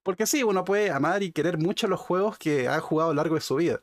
Porque 0.02 0.26
sí, 0.26 0.42
uno 0.42 0.64
puede 0.64 0.90
amar 0.90 1.22
y 1.22 1.32
querer 1.32 1.58
mucho 1.58 1.86
los 1.86 2.00
juegos 2.00 2.38
que 2.38 2.68
ha 2.68 2.80
jugado 2.80 3.10
a 3.10 3.12
lo 3.12 3.16
largo 3.16 3.34
de 3.34 3.42
su 3.42 3.56
vida. 3.56 3.80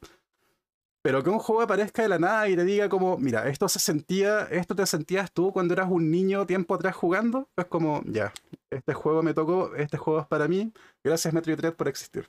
Pero 1.04 1.24
que 1.24 1.30
un 1.30 1.40
juego 1.40 1.62
aparezca 1.62 2.02
de 2.02 2.10
la 2.10 2.20
nada 2.20 2.50
y 2.50 2.56
te 2.56 2.66
diga 2.66 2.90
como, 2.90 3.18
mira, 3.18 3.48
esto 3.48 3.70
se 3.70 3.80
sentía, 3.80 4.42
esto 4.46 4.76
te 4.76 4.86
sentías 4.86 5.32
tú 5.32 5.54
cuando 5.54 5.74
eras 5.74 5.90
un 5.90 6.10
niño 6.10 6.46
tiempo 6.46 6.74
atrás 6.74 6.96
jugando, 6.96 7.50
es 7.56 7.66
como, 7.66 8.02
ya, 8.06 8.34
este 8.72 8.94
juego 8.94 9.22
me 9.22 9.34
tocó, 9.34 9.74
este 9.76 9.98
juego 9.98 10.20
es 10.20 10.28
para 10.28 10.48
mí, 10.48 10.74
gracias 11.04 11.34
Metroid 11.34 11.58
Dread 11.58 11.76
por 11.76 11.88
existir. 11.88 12.26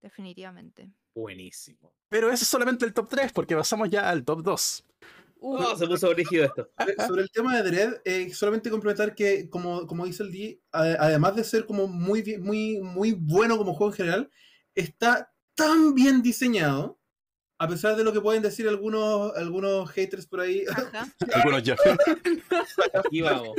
Definitivamente. 0.00 0.90
Buenísimo. 1.22 1.92
Pero 2.08 2.30
ese 2.30 2.44
es 2.44 2.48
solamente 2.48 2.84
el 2.86 2.94
top 2.94 3.08
3, 3.08 3.32
porque 3.32 3.56
pasamos 3.56 3.90
ya 3.90 4.08
al 4.08 4.24
top 4.24 4.42
2. 4.42 4.84
Uh, 5.40 5.56
Oh, 5.56 5.76
se 5.76 5.86
puso 5.86 6.08
brígido 6.10 6.44
esto. 6.46 6.70
Sobre- 7.06 7.22
el 7.22 7.30
tema 7.30 7.56
de 7.56 7.62
Dread, 7.70 7.94
eh, 8.04 8.32
solamente 8.32 8.70
complementar 8.70 9.14
que, 9.14 9.48
como, 9.50 9.86
como 9.86 10.04
dice 10.06 10.22
el 10.22 10.32
D, 10.32 10.60
a- 10.72 10.96
además 11.00 11.36
de 11.36 11.44
ser 11.44 11.66
como 11.66 11.86
muy, 11.86 12.38
muy, 12.38 12.78
muy 12.80 13.12
bueno 13.12 13.56
como 13.58 13.74
juego 13.74 13.92
en 13.92 13.96
general, 13.96 14.30
está 14.74 15.32
tan 15.54 15.94
bien 15.94 16.22
diseñado, 16.22 16.98
a 17.58 17.66
pesar 17.68 17.96
de 17.96 18.04
lo 18.04 18.12
que 18.12 18.20
pueden 18.20 18.42
decir 18.42 18.68
algunos, 18.68 19.36
algunos 19.36 19.90
haters 19.90 20.26
por 20.26 20.40
ahí. 20.40 20.64
Algunos 21.34 21.62
ya. 21.64 21.76
Aquí 22.94 23.20
vamos. 23.22 23.56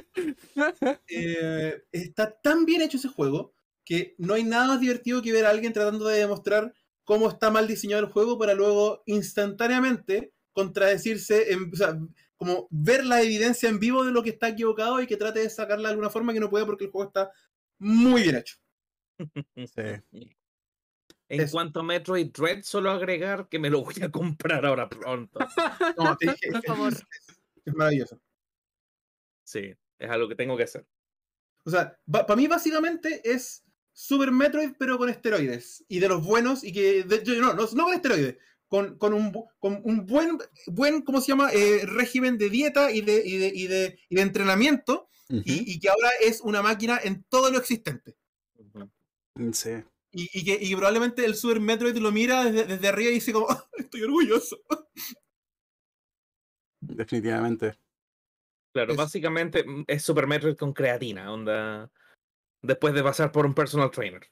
eh, 1.07 1.81
está 1.91 2.31
tan 2.41 2.65
bien 2.65 2.81
hecho 2.81 2.97
ese 2.97 3.09
juego 3.09 3.53
que 3.85 4.15
no 4.17 4.33
hay 4.35 4.43
nada 4.43 4.67
más 4.67 4.79
divertido 4.79 5.21
que 5.21 5.31
ver 5.33 5.45
a 5.45 5.49
alguien 5.49 5.73
tratando 5.73 6.07
de 6.07 6.19
demostrar 6.19 6.73
cómo 7.09 7.27
está 7.27 7.49
mal 7.49 7.67
diseñado 7.67 8.03
el 8.05 8.11
juego 8.11 8.37
para 8.37 8.53
luego 8.53 9.01
instantáneamente 9.07 10.31
contradecirse, 10.51 11.51
en- 11.51 11.71
o 11.73 11.75
sea, 11.75 11.97
como 12.37 12.67
ver 12.69 13.03
la 13.03 13.19
evidencia 13.23 13.67
en 13.67 13.79
vivo 13.79 14.05
de 14.05 14.11
lo 14.11 14.21
que 14.21 14.29
está 14.29 14.49
equivocado 14.49 15.01
y 15.01 15.07
que 15.07 15.17
trate 15.17 15.39
de 15.39 15.49
sacarla 15.49 15.87
de 15.89 15.93
alguna 15.93 16.11
forma 16.11 16.33
que 16.33 16.39
no 16.39 16.51
puede 16.51 16.67
porque 16.67 16.85
el 16.85 16.91
juego 16.91 17.07
está 17.07 17.31
muy 17.79 18.21
bien 18.21 18.35
hecho. 18.35 18.57
En 21.31 21.41
Eso. 21.41 21.51
cuanto 21.51 21.79
a 21.79 21.83
Metroid 21.83 22.31
Dread, 22.31 22.61
solo 22.63 22.89
agregar 22.91 23.49
que 23.49 23.57
me 23.59 23.69
lo 23.71 23.83
voy 23.83 23.95
a 24.03 24.09
comprar 24.11 24.65
ahora 24.65 24.87
pronto. 24.87 25.39
No, 25.97 26.15
te 26.17 26.27
dije, 26.31 26.51
Por 26.51 26.63
favor. 26.63 26.93
Es, 26.93 27.05
es 27.65 27.73
maravilloso. 27.75 28.19
Sí, 29.43 29.73
es 29.99 30.09
algo 30.09 30.27
que 30.27 30.35
tengo 30.35 30.55
que 30.57 30.63
hacer. 30.63 30.85
O 31.65 31.71
sea, 31.71 31.99
para 32.11 32.35
mí 32.35 32.47
básicamente 32.47 33.21
es 33.23 33.63
Super 34.01 34.31
Metroid, 34.31 34.71
pero 34.79 34.97
con 34.97 35.09
esteroides. 35.09 35.83
Y 35.89 35.99
de 35.99 36.07
los 36.07 36.23
buenos, 36.23 36.63
y 36.63 36.71
que. 36.71 37.03
de- 37.03 37.21
yo- 37.23 37.35
no, 37.41 37.53
no, 37.53 37.67
no 37.73 37.83
con 37.83 37.93
esteroides. 37.93 38.37
Con, 38.69 38.97
con 38.97 39.13
un, 39.13 39.33
con 39.59 39.81
un 39.83 40.05
buen, 40.05 40.37
buen, 40.67 41.01
¿cómo 41.01 41.19
se 41.19 41.27
llama? 41.33 41.49
Eh, 41.51 41.81
régimen 41.85 42.37
de 42.37 42.49
dieta 42.49 42.91
y 42.91 43.01
de, 43.01 43.21
y 43.25 43.37
de, 43.37 43.47
y 43.53 43.67
de, 43.67 43.99
y 44.07 44.15
de 44.15 44.21
entrenamiento. 44.21 45.09
Y, 45.27 45.73
y 45.73 45.79
que 45.79 45.89
ahora 45.89 46.09
es 46.21 46.39
una 46.41 46.61
máquina 46.61 46.97
en 47.03 47.23
todo 47.29 47.51
lo 47.51 47.57
existente. 47.57 48.15
Ujú. 48.55 48.89
Sí. 49.53 49.71
Y, 50.11 50.29
y 50.33 50.45
que 50.45 50.57
y 50.61 50.73
probablemente 50.75 51.25
el 51.25 51.35
Super 51.35 51.59
Metroid 51.59 51.97
lo 51.97 52.11
mira 52.11 52.45
desde, 52.45 52.65
desde 52.65 52.87
arriba 52.87 53.11
y 53.11 53.15
dice 53.15 53.33
como, 53.33 53.47
"Ah, 53.49 53.67
estoy 53.77 54.01
orgulloso. 54.03 54.57
Definitivamente. 56.79 57.77
Claro, 58.73 58.91
Es- 58.93 58.97
básicamente 58.97 59.63
mm, 59.63 59.83
es 59.87 60.03
Super 60.03 60.25
Metroid 60.25 60.55
con 60.55 60.73
creatina, 60.73 61.31
onda. 61.33 61.91
Después 62.61 62.93
de 62.93 63.03
pasar 63.03 63.31
por 63.31 63.45
un 63.45 63.53
personal 63.53 63.91
trainer. 63.91 64.29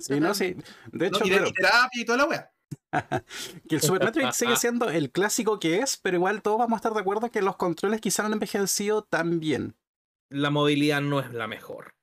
Sí, 0.00 0.20
no, 0.20 0.32
sí. 0.34 0.56
De 0.92 1.10
¿no? 1.10 1.16
hecho, 1.16 1.26
y, 1.26 1.30
de, 1.30 1.36
claro, 1.36 1.48
y 1.48 1.52
terapia 1.52 2.02
y 2.02 2.04
toda 2.04 2.18
la 2.18 2.24
wea. 2.26 2.52
que 3.68 3.76
el 3.76 3.80
Super 3.80 4.04
Metroid 4.04 4.30
sigue 4.30 4.56
siendo 4.56 4.88
el 4.90 5.10
clásico 5.10 5.58
que 5.58 5.78
es, 5.78 5.96
pero 5.96 6.16
igual 6.16 6.42
todos 6.42 6.58
vamos 6.58 6.76
a 6.76 6.76
estar 6.76 6.94
de 6.94 7.00
acuerdo 7.00 7.30
que 7.30 7.42
los 7.42 7.56
controles 7.56 8.00
quizá 8.00 8.22
no 8.22 8.28
han 8.28 8.34
envejecido 8.34 9.02
tan 9.02 9.40
bien. 9.40 9.76
La 10.30 10.50
movilidad 10.50 11.00
no 11.00 11.20
es 11.20 11.32
la 11.32 11.46
mejor. 11.46 11.94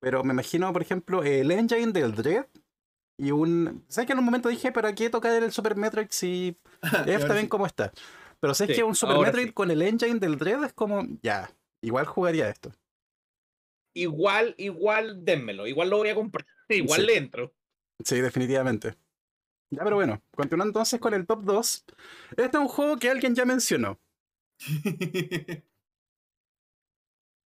Pero 0.00 0.24
me 0.24 0.32
imagino, 0.32 0.72
por 0.72 0.82
ejemplo, 0.82 1.22
el 1.22 1.50
engine 1.50 1.92
del 1.92 2.14
Dread 2.14 2.46
y 3.18 3.30
un... 3.30 3.84
¿Sabes 3.88 4.06
que 4.06 4.12
en 4.12 4.18
un 4.18 4.24
momento 4.24 4.48
dije, 4.48 4.72
¿para 4.72 4.94
qué 4.94 5.10
tocar 5.10 5.42
el 5.42 5.52
Super 5.52 5.76
Metroid 5.76 6.08
si 6.10 6.58
está 7.06 7.32
bien 7.32 7.44
sí. 7.44 7.48
como 7.48 7.66
está? 7.66 7.92
Pero 8.40 8.54
¿sabes 8.54 8.74
Sí, 8.74 8.80
que 8.80 8.84
un 8.84 8.94
Super 8.94 9.18
Metroid 9.18 9.46
sí. 9.46 9.52
con 9.52 9.70
el 9.70 9.82
engine 9.82 10.18
del 10.18 10.36
Dread 10.36 10.64
es 10.64 10.72
como, 10.72 11.02
ya, 11.22 11.50
igual 11.82 12.06
jugaría 12.06 12.48
esto? 12.48 12.72
Igual, 13.96 14.54
igual, 14.58 15.24
dénmelo. 15.24 15.66
Igual 15.66 15.88
lo 15.90 15.96
voy 15.98 16.10
a 16.10 16.14
comprar. 16.14 16.46
Igual 16.68 17.00
Sí. 17.00 17.06
le 17.06 17.16
entro. 17.16 17.54
Sí, 18.04 18.20
definitivamente. 18.20 18.94
Ya, 19.70 19.82
pero 19.82 19.96
bueno, 19.96 20.22
continuando 20.32 20.70
entonces 20.70 21.00
con 21.00 21.14
el 21.14 21.26
top 21.26 21.42
2. 21.44 21.84
Este 22.36 22.44
es 22.44 22.54
un 22.54 22.68
juego 22.68 22.96
que 22.98 23.08
alguien 23.10 23.34
ya 23.34 23.44
mencionó. 23.44 23.98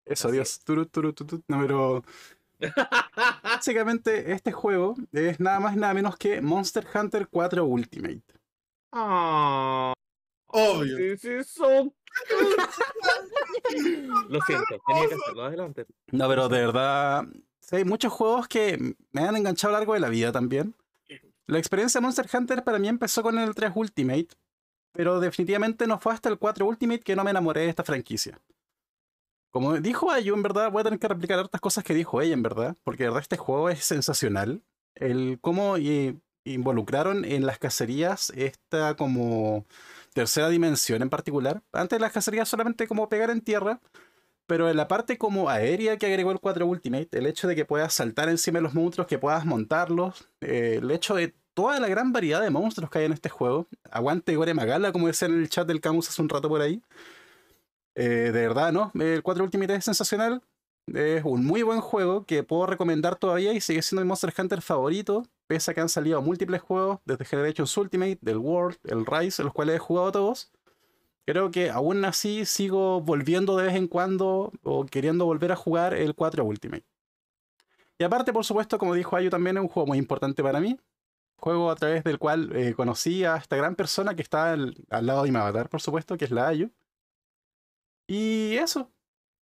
Eso, 0.06 0.28
Así 0.28 0.36
Dios. 0.36 0.60
Turu, 0.64 0.86
turu, 0.86 1.12
tu, 1.12 1.24
tu. 1.24 1.42
No, 1.48 1.60
pero 1.60 2.04
básicamente 3.44 4.32
este 4.32 4.50
juego 4.50 4.96
es 5.12 5.38
nada 5.38 5.60
más 5.60 5.76
y 5.76 5.78
nada 5.78 5.94
menos 5.94 6.16
que 6.16 6.40
Monster 6.40 6.84
Hunter 6.92 7.28
4 7.28 7.64
Ultimate. 7.64 8.22
Ah, 8.92 9.92
Obvio. 10.48 10.96
this 10.96 11.24
is 11.24 11.46
so 11.48 11.94
Lo 14.28 14.40
siento, 14.42 14.78
tenía 14.86 15.08
que 15.08 15.14
hacerlo. 15.14 15.44
Adelante. 15.44 15.86
No, 16.12 16.28
pero 16.28 16.48
de 16.48 16.58
verdad, 16.60 17.24
sí, 17.60 17.76
hay 17.76 17.84
muchos 17.84 18.12
juegos 18.12 18.48
que 18.48 18.96
me 19.12 19.22
han 19.22 19.36
enganchado 19.36 19.70
a 19.70 19.72
lo 19.72 19.78
largo 19.80 19.94
de 19.94 20.00
la 20.00 20.08
vida 20.08 20.32
también. 20.32 20.74
La 21.46 21.58
experiencia 21.58 22.00
de 22.00 22.02
Monster 22.04 22.28
Hunter 22.32 22.62
para 22.62 22.78
mí 22.78 22.88
empezó 22.88 23.22
con 23.22 23.38
el 23.38 23.54
3 23.54 23.72
Ultimate, 23.74 24.28
pero 24.92 25.18
definitivamente 25.20 25.86
no 25.86 25.98
fue 25.98 26.12
hasta 26.12 26.28
el 26.28 26.38
4 26.38 26.64
Ultimate 26.64 27.00
que 27.00 27.16
no 27.16 27.24
me 27.24 27.30
enamoré 27.30 27.62
de 27.62 27.68
esta 27.68 27.84
franquicia. 27.84 28.40
Como 29.50 29.76
dijo 29.80 30.12
Ayu, 30.12 30.34
en 30.34 30.42
verdad 30.42 30.70
voy 30.70 30.80
a 30.80 30.84
tener 30.84 31.00
que 31.00 31.08
replicar 31.08 31.40
hartas 31.40 31.60
cosas 31.60 31.82
que 31.82 31.94
dijo 31.94 32.22
ella, 32.22 32.34
en 32.34 32.42
verdad, 32.42 32.76
porque 32.84 33.02
de 33.02 33.08
verdad 33.08 33.22
este 33.22 33.36
juego 33.36 33.68
es 33.68 33.84
sensacional. 33.84 34.62
El 34.94 35.38
cómo 35.40 35.76
eh, 35.76 36.20
involucraron 36.44 37.24
en 37.24 37.46
las 37.46 37.58
cacerías 37.58 38.30
esta 38.36 38.94
como 38.94 39.66
tercera 40.12 40.48
dimensión 40.48 41.02
en 41.02 41.10
particular. 41.10 41.62
Antes 41.72 42.00
las 42.00 42.12
cacerías 42.12 42.48
solamente 42.48 42.86
como 42.86 43.08
pegar 43.08 43.30
en 43.30 43.40
tierra, 43.40 43.80
pero 44.46 44.68
en 44.68 44.76
la 44.76 44.88
parte 44.88 45.18
como 45.18 45.48
aérea 45.48 45.96
que 45.96 46.06
agregó 46.06 46.32
el 46.32 46.40
4 46.40 46.66
Ultimate, 46.66 47.08
el 47.12 47.26
hecho 47.26 47.46
de 47.48 47.54
que 47.54 47.64
puedas 47.64 47.94
saltar 47.94 48.28
encima 48.28 48.58
de 48.58 48.62
los 48.62 48.74
monstruos, 48.74 49.06
que 49.06 49.18
puedas 49.18 49.44
montarlos, 49.46 50.28
eh, 50.40 50.78
el 50.82 50.90
hecho 50.90 51.14
de 51.14 51.34
toda 51.54 51.78
la 51.78 51.88
gran 51.88 52.12
variedad 52.12 52.40
de 52.42 52.50
monstruos 52.50 52.90
que 52.90 52.98
hay 52.98 53.04
en 53.04 53.12
este 53.12 53.28
juego. 53.28 53.68
Aguante 53.90 54.34
Gore 54.36 54.54
Magala, 54.54 54.92
como 54.92 55.06
decía 55.06 55.28
en 55.28 55.40
el 55.40 55.48
chat 55.48 55.66
del 55.68 55.80
Camus 55.80 56.08
hace 56.08 56.22
un 56.22 56.28
rato 56.28 56.48
por 56.48 56.60
ahí. 56.62 56.82
Eh, 57.94 58.30
de 58.32 58.32
verdad, 58.32 58.72
¿no? 58.72 58.90
El 58.94 59.22
4 59.22 59.44
Ultimate 59.44 59.74
es 59.74 59.84
sensacional. 59.84 60.42
Es 60.94 61.24
un 61.24 61.44
muy 61.44 61.62
buen 61.62 61.80
juego 61.80 62.24
que 62.24 62.42
puedo 62.42 62.66
recomendar 62.66 63.16
todavía 63.16 63.52
y 63.52 63.60
sigue 63.60 63.82
siendo 63.82 64.02
mi 64.02 64.08
Monster 64.08 64.32
Hunter 64.36 64.60
favorito, 64.60 65.22
pese 65.46 65.70
a 65.70 65.74
que 65.74 65.80
han 65.80 65.88
salido 65.88 66.20
múltiples 66.20 66.60
juegos 66.60 66.98
desde 67.04 67.24
Generations 67.24 67.76
Ultimate, 67.76 68.18
del 68.20 68.38
World, 68.38 68.78
el 68.84 69.06
Rise, 69.06 69.44
los 69.44 69.52
cuales 69.52 69.76
he 69.76 69.78
jugado 69.78 70.10
todos. 70.12 70.50
Creo 71.26 71.50
que 71.50 71.70
aún 71.70 72.04
así 72.04 72.44
sigo 72.44 73.00
volviendo 73.02 73.56
de 73.56 73.66
vez 73.66 73.76
en 73.76 73.86
cuando 73.86 74.52
o 74.62 74.84
queriendo 74.86 75.26
volver 75.26 75.52
a 75.52 75.56
jugar 75.56 75.94
el 75.94 76.14
4 76.14 76.44
Ultimate. 76.44 76.84
Y 77.98 78.04
aparte, 78.04 78.32
por 78.32 78.44
supuesto, 78.44 78.78
como 78.78 78.94
dijo 78.94 79.14
Ayu, 79.14 79.30
también 79.30 79.58
es 79.58 79.62
un 79.62 79.68
juego 79.68 79.86
muy 79.86 79.98
importante 79.98 80.42
para 80.42 80.58
mí. 80.58 80.78
Juego 81.36 81.70
a 81.70 81.76
través 81.76 82.02
del 82.02 82.18
cual 82.18 82.50
eh, 82.56 82.74
conocí 82.74 83.24
a 83.24 83.36
esta 83.36 83.56
gran 83.56 83.76
persona 83.76 84.16
que 84.16 84.22
está 84.22 84.52
al, 84.52 84.74
al 84.90 85.06
lado 85.06 85.22
de 85.22 85.30
mi 85.30 85.38
avatar, 85.38 85.68
por 85.68 85.80
supuesto, 85.80 86.16
que 86.16 86.24
es 86.24 86.30
la 86.30 86.48
Ayu. 86.48 86.70
Y 88.06 88.56
eso. 88.56 88.90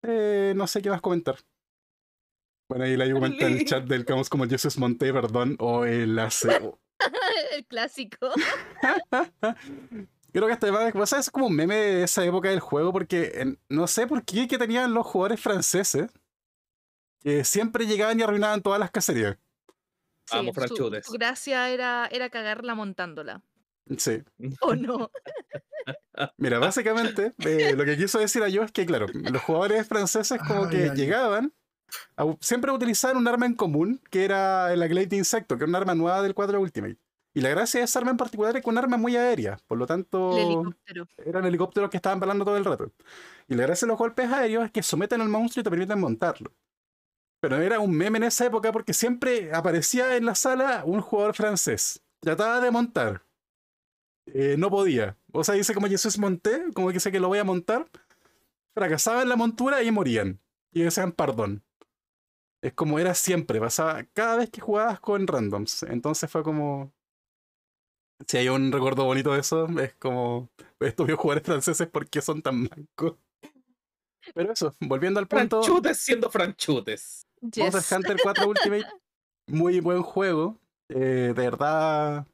Eh, 0.10 0.54
no 0.56 0.66
sé 0.68 0.82
qué 0.82 0.90
más 0.90 1.02
comentar. 1.02 1.36
Bueno, 2.70 2.86
ahí 2.86 2.96
la 2.98 3.04
Ayu 3.04 3.16
comenta 3.16 3.46
en 3.48 3.58
el 3.58 3.66
chat 3.66 3.84
del 3.86 4.06
Camus 4.06 4.30
como 4.30 4.46
Jesus 4.46 4.78
Monte, 4.78 5.12
perdón, 5.14 5.56
o 5.60 5.86
el 5.86 6.18
AC. 6.18 6.46
El 7.54 7.66
clásico. 7.68 8.30
Creo 10.34 10.48
que 10.48 10.54
este 10.54 10.72
va 10.72 10.90
o 10.94 11.06
sea, 11.06 11.20
es 11.20 11.30
como 11.30 11.48
un 11.48 11.56
meme 11.56 11.76
de 11.76 12.04
esa 12.04 12.26
época 12.26 12.50
del 12.50 12.60
juego, 12.60 12.92
porque 12.92 13.32
en- 13.36 13.60
no 13.70 13.88
sé 13.88 14.08
por 14.08 14.24
qué 14.26 14.48
que 14.48 14.58
tenían 14.58 14.94
los 14.94 15.06
jugadores 15.06 15.40
franceses 15.40 16.12
que 17.22 17.44
siempre 17.44 17.86
llegaban 17.86 18.20
y 18.20 18.24
arruinaban 18.24 18.62
todas 18.62 18.80
las 18.80 18.92
cacerías. 18.92 19.38
Vamos, 20.32 20.54
su- 20.54 20.60
franchutes. 20.62 21.06
Su, 21.06 21.14
gracia 21.14 21.70
era, 21.70 22.08
era 22.12 22.30
cagarla 22.30 22.76
montándola. 22.76 23.42
Sí. 23.98 24.24
¿O 24.62 24.76
no? 24.76 25.10
Mira, 26.38 26.60
básicamente 26.60 27.34
eh, 27.40 27.74
lo 27.76 27.86
que 27.86 27.98
quiso 27.98 28.20
decir 28.20 28.44
a 28.44 28.50
yo 28.50 28.64
es 28.64 28.72
que, 28.72 28.86
claro, 28.86 29.08
los 29.14 29.42
jugadores 29.44 29.88
franceses 29.88 30.40
como 30.48 30.66
Ay, 30.66 30.70
que 30.70 30.84
ay, 30.90 30.96
llegaban, 30.96 31.54
a- 32.18 32.36
siempre 32.42 32.72
utilizaban 32.72 33.18
un 33.18 33.28
arma 33.28 33.46
en 33.46 33.56
común, 33.56 34.02
que 34.10 34.26
era 34.26 34.74
el 34.74 34.82
Aglade 34.84 35.16
Insecto, 35.16 35.58
que 35.58 35.64
era 35.66 35.70
un 35.70 35.76
arma 35.76 35.96
nueva 35.96 36.22
del 36.22 36.34
4 36.34 36.60
Ultimate. 36.60 36.98
Y 37.34 37.42
la 37.42 37.50
gracia 37.50 37.80
de 37.82 37.86
esa 37.86 38.00
arma 38.00 38.12
en 38.12 38.18
particular 38.18 38.56
es 38.58 38.64
que 38.64 38.70
un 38.70 38.78
arma 38.80 38.98
muy 38.98 39.16
aérea, 39.16 39.60
por 39.68 39.78
lo 39.78 39.86
tanto 39.86 40.36
El 40.38 40.46
helicóptero. 40.46 41.08
eran 41.24 41.46
helicópteros 41.46 41.90
que 41.92 41.98
estaban 41.98 42.20
volando 42.20 42.44
todo 42.46 42.58
el 42.58 42.66
rato. 42.66 42.92
Y 43.48 43.56
la 43.56 43.64
gracia 43.64 43.86
de 43.86 43.90
los 43.92 44.00
golpes 44.00 44.32
aéreos 44.32 44.66
es 44.66 44.72
que 44.72 44.82
someten 44.82 45.22
al 45.22 45.30
monstruo 45.30 45.62
y 45.62 45.64
te 45.64 45.70
permiten 45.70 46.00
montarlo. 46.00 46.52
Pero 47.40 47.58
era 47.62 47.80
un 47.80 47.96
meme 47.96 48.18
en 48.18 48.24
esa 48.24 48.48
época 48.48 48.72
porque 48.72 48.94
siempre 48.94 49.54
aparecía 49.54 50.16
en 50.18 50.26
la 50.26 50.34
sala 50.34 50.82
un 50.86 51.02
jugador 51.02 51.36
francés. 51.36 52.02
Trataba 52.22 52.60
de 52.60 52.72
montar. 52.72 53.22
Eh, 54.26 54.56
no 54.58 54.70
podía. 54.70 55.16
O 55.38 55.44
sea, 55.44 55.54
dice 55.54 55.76
como 55.76 55.88
Jesús 55.88 56.18
monté, 56.18 56.64
como 56.74 56.88
que 56.88 56.96
dice 56.96 57.12
que 57.12 57.20
lo 57.20 57.28
voy 57.28 57.38
a 57.38 57.44
montar. 57.44 57.88
Fracasaba 58.74 59.22
en 59.22 59.30
la 59.30 59.36
montura 59.36 59.84
y 59.84 59.92
morían. 59.92 60.42
Y 60.74 60.82
decían 60.82 61.12
perdón. 61.12 61.64
Es 62.64 62.74
como 62.74 62.98
era 62.98 63.14
siempre, 63.14 63.60
pasaba 63.60 64.04
cada 64.14 64.38
vez 64.38 64.50
que 64.50 64.62
jugabas 64.62 65.00
con 65.00 65.28
randoms. 65.28 65.84
Entonces 65.84 66.30
fue 66.32 66.42
como. 66.42 66.92
Si 68.28 68.38
hay 68.38 68.50
un 68.50 68.72
recuerdo 68.72 69.06
bonito 69.06 69.32
de 69.34 69.42
eso, 69.42 69.68
es 69.80 69.94
como. 69.96 70.50
Estos 70.80 71.08
jugadores 71.14 71.44
franceses, 71.44 71.88
¿por 71.88 72.10
qué 72.10 72.20
son 72.20 72.42
tan 72.42 72.64
blancos? 72.64 73.18
Pero 74.34 74.52
eso, 74.52 74.76
volviendo 74.80 75.20
al 75.20 75.28
punto. 75.28 75.62
Franchutes 75.62 76.00
siendo 76.00 76.32
franchutes. 76.32 77.28
Yes. 77.42 77.74
Monster 77.74 77.98
Hunter 77.98 78.18
4 78.24 78.48
Ultimate, 78.48 78.88
muy 79.48 79.80
buen 79.82 80.02
juego. 80.02 80.58
eh, 80.90 81.34
de 81.36 81.44
verdad. 81.44 82.26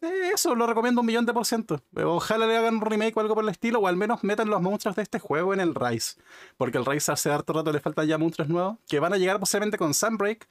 Eh, 0.00 0.30
eso 0.34 0.54
lo 0.54 0.66
recomiendo 0.66 1.00
un 1.00 1.06
millón 1.06 1.26
de 1.26 1.32
por 1.32 1.44
ciento. 1.46 1.82
Eh, 1.96 2.02
Ojalá 2.02 2.46
le 2.46 2.56
hagan 2.56 2.76
un 2.76 2.80
remake 2.80 3.16
o 3.16 3.20
algo 3.20 3.34
por 3.34 3.44
el 3.44 3.50
estilo, 3.50 3.80
o 3.80 3.86
al 3.86 3.96
menos 3.96 4.24
metan 4.24 4.48
los 4.48 4.60
monstruos 4.62 4.96
de 4.96 5.02
este 5.02 5.18
juego 5.18 5.52
en 5.54 5.60
el 5.60 5.74
Rise. 5.74 6.20
Porque 6.56 6.78
el 6.78 6.86
Rise 6.86 7.12
hace 7.12 7.30
harto 7.30 7.52
rato 7.52 7.72
le 7.72 7.80
faltan 7.80 8.06
ya 8.06 8.18
monstruos 8.18 8.48
nuevos, 8.48 8.78
que 8.88 9.00
van 9.00 9.12
a 9.12 9.18
llegar 9.18 9.38
posiblemente 9.38 9.78
con 9.78 9.94
Sunbreak. 9.94 10.48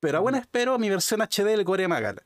Pero 0.00 0.18
aún 0.18 0.34
espero 0.34 0.78
mi 0.78 0.90
versión 0.90 1.20
HD 1.20 1.44
del 1.44 1.64
Gore 1.64 1.88
Magala. 1.88 2.22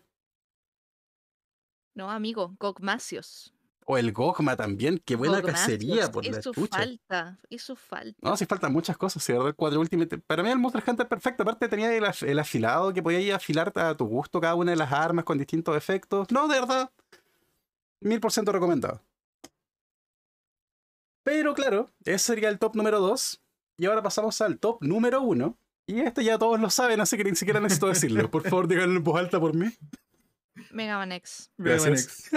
No, 1.95 2.11
amigo, 2.11 2.55
Gogmasios. 2.59 3.56
O 3.89 3.97
el 3.99 4.13
Gogma 4.13 4.57
también, 4.57 5.01
qué 5.05 5.15
buena 5.15 5.41
cacería 5.43 6.11
por 6.11 6.25
la 6.27 6.39
Eso 6.39 6.53
chucha. 6.53 6.77
falta, 6.79 7.39
eso 7.49 7.77
falta. 7.77 8.19
No, 8.21 8.37
sí 8.37 8.45
faltan 8.45 8.73
muchas 8.73 8.97
cosas, 8.97 9.23
sí, 9.23 9.33
¿verdad? 9.33 9.49
El 9.49 9.55
4 9.55 9.79
Ultimate. 9.79 10.19
Para 10.19 10.43
mí 10.43 10.51
el 10.51 10.59
Monster 10.59 10.83
Hunter 10.85 11.07
perfecto. 11.07 11.45
Aparte 11.45 11.69
tenía 11.69 11.95
el, 11.97 12.03
af- 12.03 12.27
el 12.27 12.39
afilado 12.41 12.93
que 12.93 13.01
podía 13.03 13.37
afilar 13.37 13.73
a 13.77 13.97
tu 13.97 14.07
gusto 14.07 14.41
cada 14.41 14.57
una 14.57 14.73
de 14.73 14.77
las 14.77 14.91
armas 14.93 15.25
con 15.25 15.39
distintos 15.39 15.77
efectos. 15.77 16.27
No, 16.33 16.49
de 16.49 16.59
verdad. 16.59 16.91
Mil 18.01 18.19
por 18.19 18.33
ciento 18.33 18.51
recomendado. 18.51 19.01
Pero 21.25 21.55
claro, 21.55 21.91
ese 22.05 22.19
sería 22.19 22.49
el 22.49 22.59
top 22.59 22.75
número 22.77 23.01
2. 23.01 23.41
Y 23.79 23.87
ahora 23.87 24.03
pasamos 24.03 24.41
al 24.41 24.59
top 24.59 24.83
número 24.83 25.23
1. 25.23 25.57
Y 25.89 26.01
este 26.01 26.25
ya 26.25 26.39
todos 26.39 26.59
lo 26.59 26.71
saben, 26.71 27.01
así 27.01 27.17
que 27.17 27.23
ni 27.25 27.37
siquiera 27.37 27.61
necesito 27.61 27.87
decirlo. 27.87 28.29
Por 28.31 28.43
favor, 28.43 28.67
díganlo 28.69 28.97
en 28.97 29.05
voz 29.05 29.19
alta 29.21 29.39
por 29.39 29.55
mí. 29.55 29.67
Mega 30.71 30.99
Man 30.99 31.13
X. 31.13 31.51
Gracias. 31.59 32.31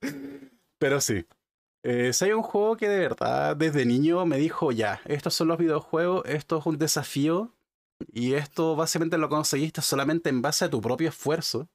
Pero 0.78 1.00
sí. 1.00 1.24
Eh, 1.82 2.12
si 2.12 2.24
hay 2.24 2.32
un 2.32 2.42
juego 2.42 2.76
que 2.76 2.88
de 2.88 2.98
verdad 2.98 3.56
desde 3.56 3.84
niño 3.84 4.24
me 4.24 4.38
dijo, 4.38 4.72
ya, 4.72 5.00
estos 5.04 5.34
son 5.34 5.48
los 5.48 5.58
videojuegos, 5.58 6.22
esto 6.26 6.58
es 6.58 6.66
un 6.66 6.78
desafío 6.78 7.54
y 8.12 8.34
esto 8.34 8.74
básicamente 8.74 9.18
lo 9.18 9.28
conseguiste 9.28 9.82
solamente 9.82 10.30
en 10.30 10.40
base 10.40 10.64
a 10.64 10.70
tu 10.70 10.80
propio 10.80 11.08
esfuerzo. 11.10 11.68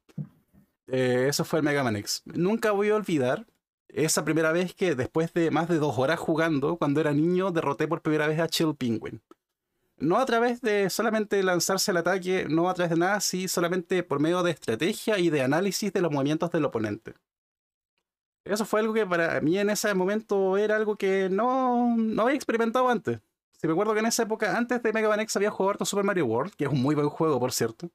eh, 0.88 1.28
eso 1.30 1.46
fue 1.46 1.60
el 1.60 1.66
Mega 1.66 1.84
Man 1.84 1.96
X. 1.98 2.24
Nunca 2.26 2.72
voy 2.72 2.90
a 2.90 2.96
olvidar 2.96 3.46
esa 3.90 4.24
primera 4.26 4.52
vez 4.52 4.74
que 4.74 4.96
después 4.96 5.34
de 5.34 5.52
más 5.52 5.68
de 5.70 5.78
dos 5.78 5.98
horas 5.98 6.20
jugando, 6.20 6.78
cuando 6.78 7.02
era 7.02 7.14
niño, 7.14 7.52
derroté 7.52 7.88
por 7.88 8.02
primera 8.02 8.28
vez 8.28 8.40
a 8.40 8.48
Chill 8.48 8.76
Penguin. 8.76 9.22
No 10.00 10.18
a 10.18 10.26
través 10.26 10.62
de 10.62 10.90
solamente 10.90 11.42
lanzarse 11.44 11.92
el 11.92 11.98
ataque, 11.98 12.48
no 12.50 12.70
a 12.70 12.74
través 12.74 12.92
de 12.92 12.98
nada, 12.98 13.20
sí 13.20 13.48
solamente 13.48 14.04
por 14.04 14.20
medio 14.20 14.44
de 14.44 14.52
estrategia 14.52 15.18
y 15.20 15.30
de 15.30 15.42
análisis 15.42 15.92
de 15.94 16.02
los 16.02 16.12
movimientos 16.12 16.52
del 16.52 16.66
oponente. 16.66 17.14
Eso 18.46 18.66
fue 18.66 18.80
algo 18.80 18.94
que 18.94 19.06
para 19.06 19.40
mí 19.42 19.58
en 19.60 19.70
ese 19.70 19.94
momento 19.94 20.58
era 20.58 20.76
algo 20.76 20.96
que 20.96 21.30
no, 21.30 21.96
no 21.98 22.24
había 22.24 22.36
experimentado 22.36 22.90
antes. 22.90 23.20
Si 23.52 23.68
me 23.68 23.74
acuerdo 23.74 23.94
que 23.94 24.00
en 24.00 24.06
esa 24.06 24.24
época, 24.24 24.58
antes 24.58 24.82
de 24.82 24.94
Mega 24.94 25.10
Man 25.10 25.20
X, 25.20 25.36
había 25.36 25.52
jugado 25.52 25.72
harto 25.72 25.86
Super 25.86 26.06
Mario 26.06 26.26
World, 26.26 26.54
que 26.56 26.64
es 26.64 26.72
un 26.72 26.82
muy 26.82 26.96
buen 26.96 27.10
juego, 27.10 27.40
por 27.40 27.52
cierto. 27.52 27.92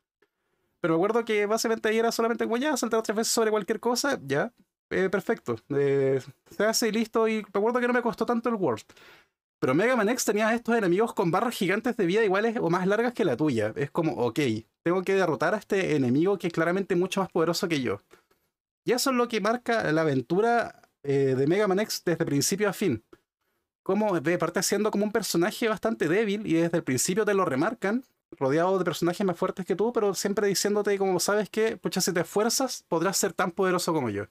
Pero 0.80 0.94
me 0.94 0.98
acuerdo 0.98 1.24
que 1.24 1.46
básicamente 1.46 1.88
ahí 1.88 1.98
era 1.98 2.12
solamente 2.12 2.44
como 2.44 2.59
ya, 2.59 2.76
saltar 2.76 3.02
tres 3.02 3.16
veces 3.16 3.32
sobre 3.32 3.50
cualquier 3.50 3.80
cosa, 3.80 4.20
ya, 4.22 4.52
eh, 4.90 5.09
perfecto. 5.09 5.57
Eh, 5.70 6.20
se 6.50 6.64
hace 6.64 6.88
y 6.88 6.92
listo, 6.92 7.26
y 7.26 7.36
me 7.36 7.59
acuerdo 7.59 7.80
que 7.80 7.86
no 7.86 7.94
me 7.94 8.02
costó 8.02 8.26
tanto 8.26 8.50
el 8.50 8.57
World. 8.57 8.84
Pero 9.65 9.75
Mega 9.75 9.97
Man 9.97 10.11
X 10.11 10.27
tenía 10.27 10.55
estos 10.55 10.77
enemigos 10.77 11.15
con 11.15 11.31
barras 11.31 11.55
gigantes 11.55 11.97
de 11.97 12.05
vida 12.05 12.23
iguales 12.23 12.59
o 12.61 12.69
más 12.69 12.87
largas 12.87 13.15
que 13.15 13.25
la 13.25 13.35
tuya. 13.35 13.73
Es 13.77 13.91
como, 13.91 14.12
ok, 14.12 14.39
tengo 14.83 15.01
que 15.01 15.15
derrotar 15.15 15.55
a 15.55 15.57
este 15.57 15.97
enemigo 15.97 16.37
que 16.37 16.49
es 16.49 16.53
claramente 16.53 16.97
mucho 16.97 17.21
más 17.21 17.31
poderoso 17.31 17.67
que 17.67 17.81
yo. 17.81 18.03
Y 18.85 18.93
eso 18.93 19.09
es 19.09 19.17
lo 19.17 19.27
que 19.27 19.41
marca 19.41 19.91
la 19.91 20.03
aventura 20.03 20.83
eh, 21.03 21.35
de 21.35 21.47
Mega 21.47 21.67
Man 21.67 21.81
X 21.81 22.03
desde 22.05 22.27
principio 22.27 22.69
a 22.69 22.75
fin. 22.75 23.05
Como 23.83 24.21
de 24.21 24.37
parte 24.37 24.62
siendo 24.62 24.91
como 24.91 25.07
un 25.07 25.12
personaje 25.12 25.67
bastante 25.67 26.09
débil 26.09 26.47
y 26.47 26.53
desde 26.53 26.77
el 26.77 26.85
principio 26.85 27.25
te 27.25 27.33
lo 27.33 27.47
remarcan, 27.47 28.05
rodeado 28.33 28.79
de 28.79 28.85
personajes 28.85 29.27
más 29.27 29.39
fuertes 29.39 29.65
que 29.65 29.77
tú, 29.77 29.95
pero 29.95 30.12
siempre 30.12 30.47
diciéndote 30.47 30.99
como 30.99 31.19
sabes 31.21 31.49
que, 31.49 31.79
pucha, 31.79 32.03
si 32.03 32.12
te 32.12 32.21
esfuerzas, 32.21 32.85
podrás 32.87 33.17
ser 33.17 33.33
tan 33.33 33.51
poderoso 33.51 33.95
como 33.95 34.11
yo. 34.11 34.27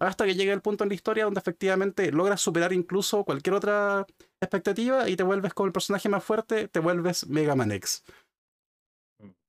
Hasta 0.00 0.24
que 0.24 0.34
llegue 0.34 0.52
el 0.52 0.62
punto 0.62 0.84
en 0.84 0.88
la 0.88 0.94
historia 0.94 1.24
donde 1.24 1.40
efectivamente 1.40 2.10
logras 2.12 2.40
superar 2.40 2.72
incluso 2.72 3.24
cualquier 3.24 3.54
otra 3.54 4.06
expectativa 4.40 5.08
y 5.08 5.16
te 5.16 5.22
vuelves 5.22 5.54
como 5.54 5.66
el 5.66 5.72
personaje 5.72 6.08
más 6.08 6.24
fuerte, 6.24 6.68
te 6.68 6.80
vuelves 6.80 7.28
Mega 7.28 7.54
Man 7.54 7.72
X. 7.72 8.02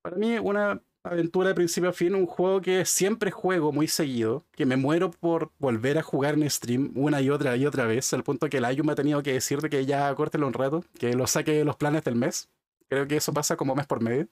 Para 0.02 0.18
mí, 0.18 0.38
una 0.38 0.82
aventura 1.04 1.50
de 1.50 1.56
principio 1.56 1.90
a 1.90 1.94
fin, 1.94 2.16
un 2.16 2.26
juego 2.26 2.62
que 2.62 2.86
siempre 2.86 3.32
juego 3.32 3.72
muy 3.72 3.88
seguido, 3.88 4.46
que 4.52 4.66
me 4.66 4.78
muero 4.78 5.12
por 5.12 5.52
volver 5.60 5.98
a 5.98 6.04
jugar 6.04 6.36
en 6.36 6.50
stream 6.50 6.92
una 6.96 7.22
y 7.22 7.30
otra 7.30 7.56
y 7.58 7.66
otra 7.66 7.86
vez, 7.86 8.14
al 8.14 8.24
punto 8.24 8.50
que 8.50 8.58
el 8.58 8.66
Ayu 8.66 8.84
me 8.84 8.94
ha 8.94 8.96
tenido 8.96 9.24
que 9.24 9.34
decir 9.34 9.60
de 9.60 9.70
que 9.70 9.86
ya 9.86 10.14
córtelo 10.16 10.48
un 10.48 10.54
rato, 10.54 10.84
que 11.00 11.14
lo 11.14 11.28
saque 11.28 11.52
de 11.52 11.66
los 11.66 11.76
planes 11.78 12.04
del 12.04 12.16
mes. 12.16 12.50
Creo 12.90 13.08
que 13.08 13.18
eso 13.18 13.34
pasa 13.34 13.56
como 13.58 13.76
mes 13.76 13.88
por 13.88 14.02
medio. 14.02 14.28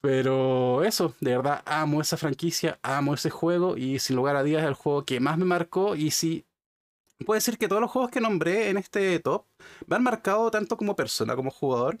Pero 0.00 0.84
eso, 0.84 1.14
de 1.20 1.36
verdad 1.36 1.62
amo 1.66 2.00
esa 2.00 2.16
franquicia, 2.16 2.78
amo 2.82 3.14
ese 3.14 3.30
juego 3.30 3.76
y 3.76 3.98
sin 3.98 4.16
lugar 4.16 4.36
a 4.36 4.42
dudas 4.42 4.62
es 4.62 4.68
el 4.68 4.74
juego 4.74 5.04
que 5.04 5.20
más 5.20 5.38
me 5.38 5.44
marcó 5.44 5.96
y 5.96 6.10
sí, 6.10 6.46
puedo 7.26 7.36
decir 7.36 7.58
que 7.58 7.68
todos 7.68 7.82
los 7.82 7.90
juegos 7.90 8.10
que 8.10 8.20
nombré 8.20 8.70
en 8.70 8.76
este 8.78 9.18
top 9.20 9.46
me 9.86 9.96
han 9.96 10.02
marcado 10.02 10.50
tanto 10.50 10.76
como 10.76 10.96
persona 10.96 11.36
como 11.36 11.50
jugador, 11.50 11.98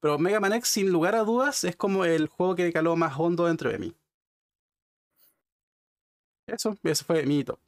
pero 0.00 0.18
Mega 0.18 0.40
Man 0.40 0.54
X 0.54 0.68
sin 0.68 0.90
lugar 0.90 1.14
a 1.14 1.24
dudas 1.24 1.64
es 1.64 1.76
como 1.76 2.04
el 2.04 2.28
juego 2.28 2.54
que 2.56 2.72
caló 2.72 2.96
más 2.96 3.18
hondo 3.18 3.46
dentro 3.46 3.70
de 3.70 3.78
mí. 3.78 3.96
Eso, 6.46 6.76
ese 6.82 7.04
fue 7.04 7.24
mi 7.26 7.44
top. 7.44 7.60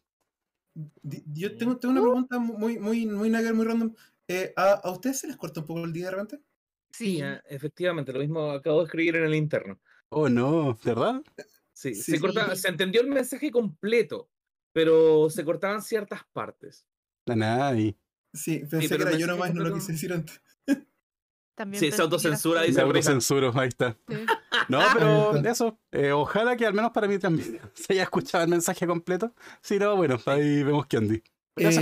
Yo 1.03 1.57
tengo, 1.57 1.79
tengo 1.79 1.93
una 1.93 2.01
pregunta 2.03 2.39
muy, 2.39 2.79
muy, 2.79 3.07
muy 3.07 3.31
nugget, 3.31 3.55
muy 3.55 3.67
random. 3.67 3.95
Eh, 4.29 4.53
¿a, 4.57 4.73
¿A 4.73 4.91
ustedes 4.93 5.21
se 5.21 5.27
les 5.27 5.37
corta 5.37 5.61
un 5.61 5.67
poco 5.67 5.85
el 5.85 5.93
día 5.93 6.07
de 6.07 6.11
repente? 6.13 6.41
Sí, 6.93 7.21
efectivamente, 7.49 8.13
lo 8.13 8.19
mismo 8.21 8.51
acabo 8.51 8.79
de 8.81 8.85
escribir 8.85 9.17
en 9.17 9.25
el 9.25 9.35
interno. 9.35 9.79
Oh 10.11 10.29
no, 10.29 10.77
¿verdad? 10.85 11.23
Sí, 11.73 11.95
Sí. 11.95 12.03
Se, 12.13 12.21
cortaba- 12.21 12.55
se 12.57 12.69
entendió 12.69 13.01
el 13.01 13.07
mensaje 13.09 13.51
completo, 13.51 14.29
pero 14.73 15.31
se 15.31 15.45
cortaban 15.45 15.83
ciertas 15.83 16.21
partes. 16.33 16.85
Nanay. 17.27 17.97
Sí, 18.35 18.59
pensé 18.69 18.89
pero 18.89 19.05
que 19.05 19.11
era 19.11 19.19
yo 19.19 19.27
nomás 19.27 19.55
no 19.55 19.65
lo 19.65 19.75
quise 19.75 19.93
decir 19.93 20.13
antes. 20.13 20.41
También 21.57 21.81
Sí, 21.81 21.91
se 21.91 21.97
que 21.97 22.03
autocensura, 22.03 22.63
dice 22.63 22.81
autocensuro, 22.81 23.53
ahí 23.59 23.69
está. 23.69 23.97
Sí. 24.09 24.17
No, 24.69 24.81
Ahí 24.81 24.89
pero 24.93 25.33
eso, 25.49 25.81
eh, 25.91 26.13
ojalá 26.13 26.57
que 26.57 26.67
al 26.67 26.75
menos 26.75 26.91
para 26.93 27.09
mí 27.09 27.19
también 27.19 27.59
se 27.75 27.93
haya 27.93 28.03
escuchado 28.03 28.45
el 28.45 28.51
mensaje 28.51 28.87
completo. 28.87 29.35
Si 29.63 29.79
no, 29.79 29.97
bueno, 29.97 30.19
ahí 30.27 30.63
vemos 30.63 30.87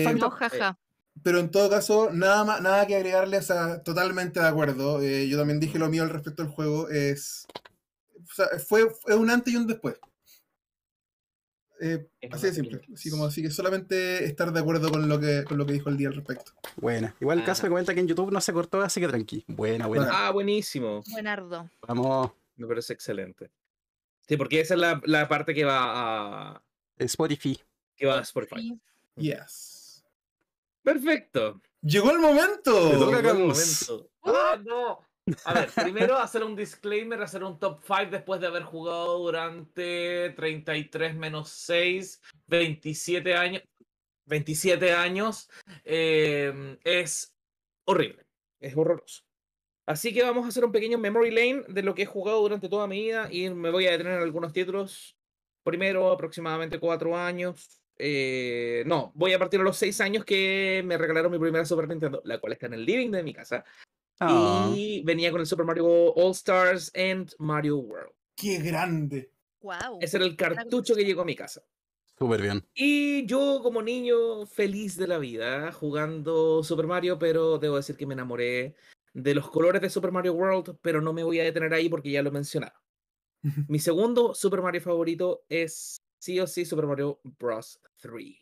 fue 0.02 0.12
mi 0.14 0.20
Eh, 0.20 0.22
No, 0.22 0.30
jaja. 0.30 0.78
Pero 1.22 1.40
en 1.40 1.50
todo 1.50 1.70
caso, 1.70 2.10
nada 2.12 2.44
más, 2.44 2.60
nada 2.60 2.86
que 2.86 2.96
agregarle, 2.96 3.38
o 3.38 3.42
sea, 3.42 3.82
totalmente 3.82 4.40
de 4.40 4.46
acuerdo. 4.46 5.00
Eh, 5.02 5.28
yo 5.28 5.38
también 5.38 5.60
dije 5.60 5.78
lo 5.78 5.88
mío 5.88 6.02
al 6.02 6.10
respecto 6.10 6.42
del 6.42 6.52
juego. 6.52 6.88
Es. 6.88 7.46
O 8.14 8.34
sea, 8.34 8.46
fue, 8.58 8.90
fue 8.90 9.16
un 9.16 9.30
antes 9.30 9.52
y 9.52 9.56
un 9.56 9.66
después. 9.66 9.96
Eh, 11.80 12.08
así 12.32 12.46
de 12.46 12.52
simple. 12.52 12.80
Así 12.92 13.10
como 13.10 13.26
así 13.26 13.42
que 13.42 13.50
solamente 13.50 14.24
estar 14.24 14.52
de 14.52 14.60
acuerdo 14.60 14.90
con 14.90 15.08
lo 15.08 15.20
que, 15.20 15.44
con 15.44 15.58
lo 15.58 15.66
que 15.66 15.72
dijo 15.72 15.88
el 15.88 15.96
día 15.96 16.08
al 16.08 16.14
respecto. 16.14 16.52
Buena. 16.76 17.14
Igual 17.20 17.38
el 17.38 17.44
caso 17.44 17.62
me 17.62 17.68
comenta 17.68 17.94
que 17.94 18.00
en 18.00 18.08
YouTube 18.08 18.32
no 18.32 18.40
se 18.40 18.52
cortó, 18.52 18.82
así 18.82 19.00
que 19.00 19.08
tranqui. 19.08 19.44
Buena, 19.46 19.86
buena. 19.86 20.08
Ah, 20.10 20.30
buenísimo. 20.30 21.02
Buenardo. 21.10 21.70
Vamos. 21.86 22.32
Me 22.56 22.66
parece 22.66 22.92
excelente. 22.92 23.50
Sí, 24.26 24.36
porque 24.36 24.60
esa 24.60 24.74
es 24.74 24.80
la, 24.80 25.00
la 25.04 25.28
parte 25.28 25.54
que 25.54 25.64
va 25.64 26.50
a, 26.50 26.62
Spotify. 26.98 27.58
que 27.96 28.06
va 28.06 28.18
a 28.18 28.22
Spotify. 28.22 28.78
Yes. 29.16 29.77
Perfecto. 30.82 31.60
¡Llegó 31.82 32.10
el 32.10 32.18
momento! 32.18 33.06
Buen 33.06 33.22
Camus. 33.22 33.88
momento. 33.88 34.10
¡Ah, 34.22 34.58
no! 34.64 35.00
A 35.44 35.54
ver, 35.54 35.70
primero 35.70 36.16
hacer 36.16 36.42
un 36.42 36.56
disclaimer, 36.56 37.20
hacer 37.22 37.44
un 37.44 37.58
top 37.58 37.80
5 37.86 38.10
después 38.10 38.40
de 38.40 38.46
haber 38.46 38.62
jugado 38.62 39.18
durante 39.18 40.30
33 40.30 41.14
menos 41.16 41.50
6, 41.50 42.20
27 42.46 43.34
años. 43.34 43.62
27 44.26 44.92
años. 44.92 45.48
eh, 45.84 46.78
es 46.84 47.34
horrible. 47.86 48.24
Es 48.60 48.76
horroroso. 48.76 49.22
Así 49.86 50.12
que 50.12 50.22
vamos 50.22 50.44
a 50.44 50.48
hacer 50.48 50.64
un 50.64 50.72
pequeño 50.72 50.98
memory 50.98 51.30
lane 51.30 51.64
de 51.68 51.82
lo 51.82 51.94
que 51.94 52.02
he 52.02 52.06
jugado 52.06 52.40
durante 52.40 52.68
toda 52.68 52.86
mi 52.86 53.00
vida 53.04 53.28
y 53.30 53.48
me 53.50 53.70
voy 53.70 53.86
a 53.86 53.92
detener 53.92 54.14
en 54.14 54.22
algunos 54.22 54.52
títulos. 54.52 55.16
Primero, 55.62 56.10
aproximadamente 56.10 56.78
cuatro 56.78 57.16
años. 57.16 57.80
Eh, 57.99 58.84
no, 58.86 59.12
voy 59.14 59.32
a 59.32 59.38
partir 59.38 59.59
de 59.59 59.64
los 59.64 59.76
seis 59.76 60.01
años 60.01 60.24
que 60.24 60.82
me 60.84 60.96
regalaron 60.96 61.32
mi 61.32 61.38
primera 61.38 61.64
Super 61.64 61.88
Nintendo, 61.88 62.22
la 62.24 62.38
cual 62.38 62.53
está 62.53 62.66
en 62.66 62.74
el 62.74 62.84
living 62.84 63.11
de 63.11 63.22
mi 63.22 63.34
casa. 63.34 63.64
Ah, 64.20 64.72
Y 64.74 65.03
venía 65.03 65.30
con 65.30 65.40
el 65.40 65.46
Super 65.46 65.66
Mario 65.66 65.86
All 65.86 66.32
Stars 66.32 66.92
and 66.94 67.32
Mario 67.38 67.78
World. 67.78 68.12
¡Qué 68.36 68.59
grande! 68.59 69.32
Wow. 69.61 69.99
Ese 70.01 70.16
era 70.16 70.26
el 70.26 70.36
cartucho 70.36 70.94
que 70.94 71.05
llegó 71.05 71.22
a 71.22 71.24
mi 71.24 71.34
casa. 71.34 71.62
súper 72.16 72.42
bien. 72.42 72.64
Y 72.74 73.26
yo 73.26 73.61
como 73.62 73.82
niño 73.82 74.46
feliz 74.46 74.96
de 74.96 75.07
la 75.07 75.18
vida 75.18 75.72
jugando 75.72 76.62
Super 76.62 76.86
Mario, 76.86 77.18
pero 77.18 77.59
debo 77.59 77.76
decir 77.76 77.96
que 77.96 78.07
me 78.07 78.14
enamoré 78.14 78.74
de 79.12 79.34
los 79.34 79.51
colores 79.51 79.82
de 79.82 79.90
Super 79.90 80.12
Mario 80.12 80.34
World, 80.34 80.78
pero 80.80 81.01
no 81.01 81.12
me 81.12 81.24
voy 81.24 81.40
a 81.40 81.44
detener 81.44 81.74
ahí 81.74 81.88
porque 81.88 82.11
ya 82.11 82.22
lo 82.22 82.30
he 82.30 82.32
mencionado. 82.32 82.74
Mi 83.68 83.78
segundo 83.78 84.34
Super 84.34 84.62
Mario 84.62 84.80
favorito 84.80 85.44
es 85.49 85.97
sí 86.18 86.38
o 86.40 86.46
sí 86.46 86.64
Super 86.64 86.86
Mario 86.86 87.20
Bros. 87.38 87.80
3. 88.00 88.36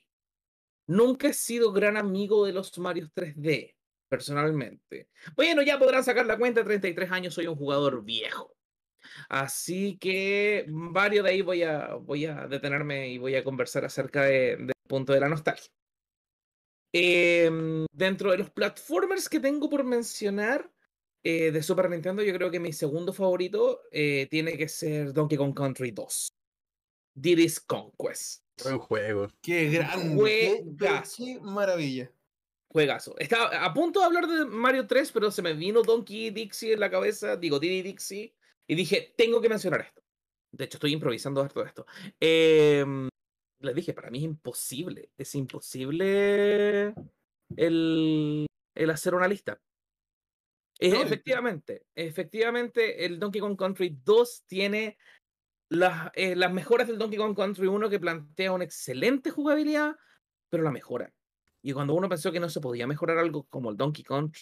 Nunca 0.89 1.29
he 1.29 1.33
sido 1.33 1.73
gran 1.73 1.97
amigo 1.97 2.47
de 2.47 2.53
los 2.53 2.77
Mario 2.79 3.09
3D, 3.15 3.75
personalmente. 4.09 5.09
Bueno, 5.35 5.63
ya 5.63 5.79
podrán 5.79 6.05
sacar 6.05 6.27
la 6.27 6.39
cuenta, 6.39 6.63
33 6.65 7.11
años, 7.11 7.35
soy 7.35 7.47
un 7.47 7.57
jugador 7.57 8.05
viejo. 8.05 8.55
Así 9.29 9.99
que 9.99 10.67
varios 10.69 11.25
de 11.25 11.31
ahí 11.31 11.43
voy 11.43 11.63
a, 11.63 11.95
voy 11.95 12.27
a 12.27 12.47
detenerme 12.49 13.09
y 13.09 13.19
voy 13.19 13.35
a 13.37 13.45
conversar 13.45 13.85
acerca 13.85 14.25
de- 14.25 14.57
del 14.57 14.73
punto 14.89 15.13
de 15.13 15.21
la 15.21 15.29
nostalgia. 15.29 15.71
Em, 16.93 17.85
dentro 17.93 18.31
de 18.31 18.39
los 18.39 18.51
platformers 18.51 19.29
que 19.29 19.41
tengo 19.41 19.69
por 19.69 19.85
mencionar 19.85 20.71
eh, 21.23 21.51
de 21.51 21.63
Super 21.63 21.91
Nintendo, 21.91 22.23
yo 22.23 22.33
creo 22.33 22.51
que 22.51 22.61
mi 22.61 22.73
segundo 22.73 23.13
favorito 23.13 23.81
eh, 23.91 24.29
tiene 24.31 24.57
que 24.57 24.69
ser 24.69 25.13
Donkey 25.13 25.37
Kong 25.37 25.55
Country 25.55 25.91
2. 25.91 26.36
Diddy's 27.17 27.59
Conquest. 27.61 28.45
Buen 28.63 28.79
juego. 28.79 29.29
¡Qué 29.43 29.71
grande! 29.71 30.23
¡Qué, 30.25 30.63
Juegazo. 30.79 31.25
qué 31.25 31.41
maravilla! 31.41 32.13
Juegazo. 32.69 33.19
Estaba 33.19 33.65
a 33.65 33.73
punto 33.73 34.01
de 34.01 34.07
hablar 34.07 34.27
de 34.27 34.45
Mario 34.45 34.87
3, 34.87 35.11
pero 35.13 35.31
se 35.31 35.43
me 35.43 35.55
vino 35.55 35.83
Donkey 35.83 36.31
Dixie 36.31 36.75
en 36.75 36.81
la 36.81 36.91
cabeza, 36.91 37.37
digo 37.37 37.59
Diddy 37.59 37.83
Dixie, 37.83 38.35
y 38.67 38.75
dije, 38.75 39.15
tengo 39.17 39.41
que 39.41 39.49
mencionar 39.49 39.81
esto. 39.81 40.03
De 40.53 40.65
hecho, 40.65 40.77
estoy 40.77 40.93
improvisando 40.93 41.41
harto 41.41 41.61
de 41.61 41.67
esto. 41.69 41.87
Em, 42.21 43.09
les 43.61 43.75
dije, 43.75 43.95
para 43.95 44.11
mí 44.11 44.19
es 44.19 44.25
imposible, 44.25 45.11
es 45.17 45.35
imposible 45.35 46.95
el, 47.57 48.47
el 48.75 48.91
hacer 48.91 49.15
una 49.15 49.29
lista. 49.29 49.59
Eh, 50.79 50.91
No, 50.91 51.03
efectivamente, 51.03 51.87
efectivamente, 51.95 53.07
el 53.07 53.19
Donkey 53.19 53.41
Kong 53.41 53.57
Country 53.57 53.99
2 54.05 54.45
tiene 54.47 54.99
las, 55.69 56.11
eh, 56.15 56.37
las 56.37 56.53
mejoras 56.53 56.87
del 56.89 56.99
Donkey 56.99 57.19
Kong 57.19 57.37
Country 57.37 57.67
1 57.67 57.89
que 57.91 57.99
plantea 58.01 58.53
una 58.53 58.65
excelente 58.65 59.31
jugabilidad, 59.31 59.97
pero 60.49 60.63
la 60.63 60.71
mejora. 60.71 61.13
Y 61.63 61.73
cuando 61.73 61.95
uno 61.95 62.09
pensó 62.09 62.31
que 62.31 62.41
no 62.41 62.49
se 62.49 62.61
podía 62.61 62.87
mejorar 62.87 63.19
algo 63.19 63.45
como 63.45 63.71
el 63.71 63.77
Donkey 63.77 64.05
Kong, 64.05 64.33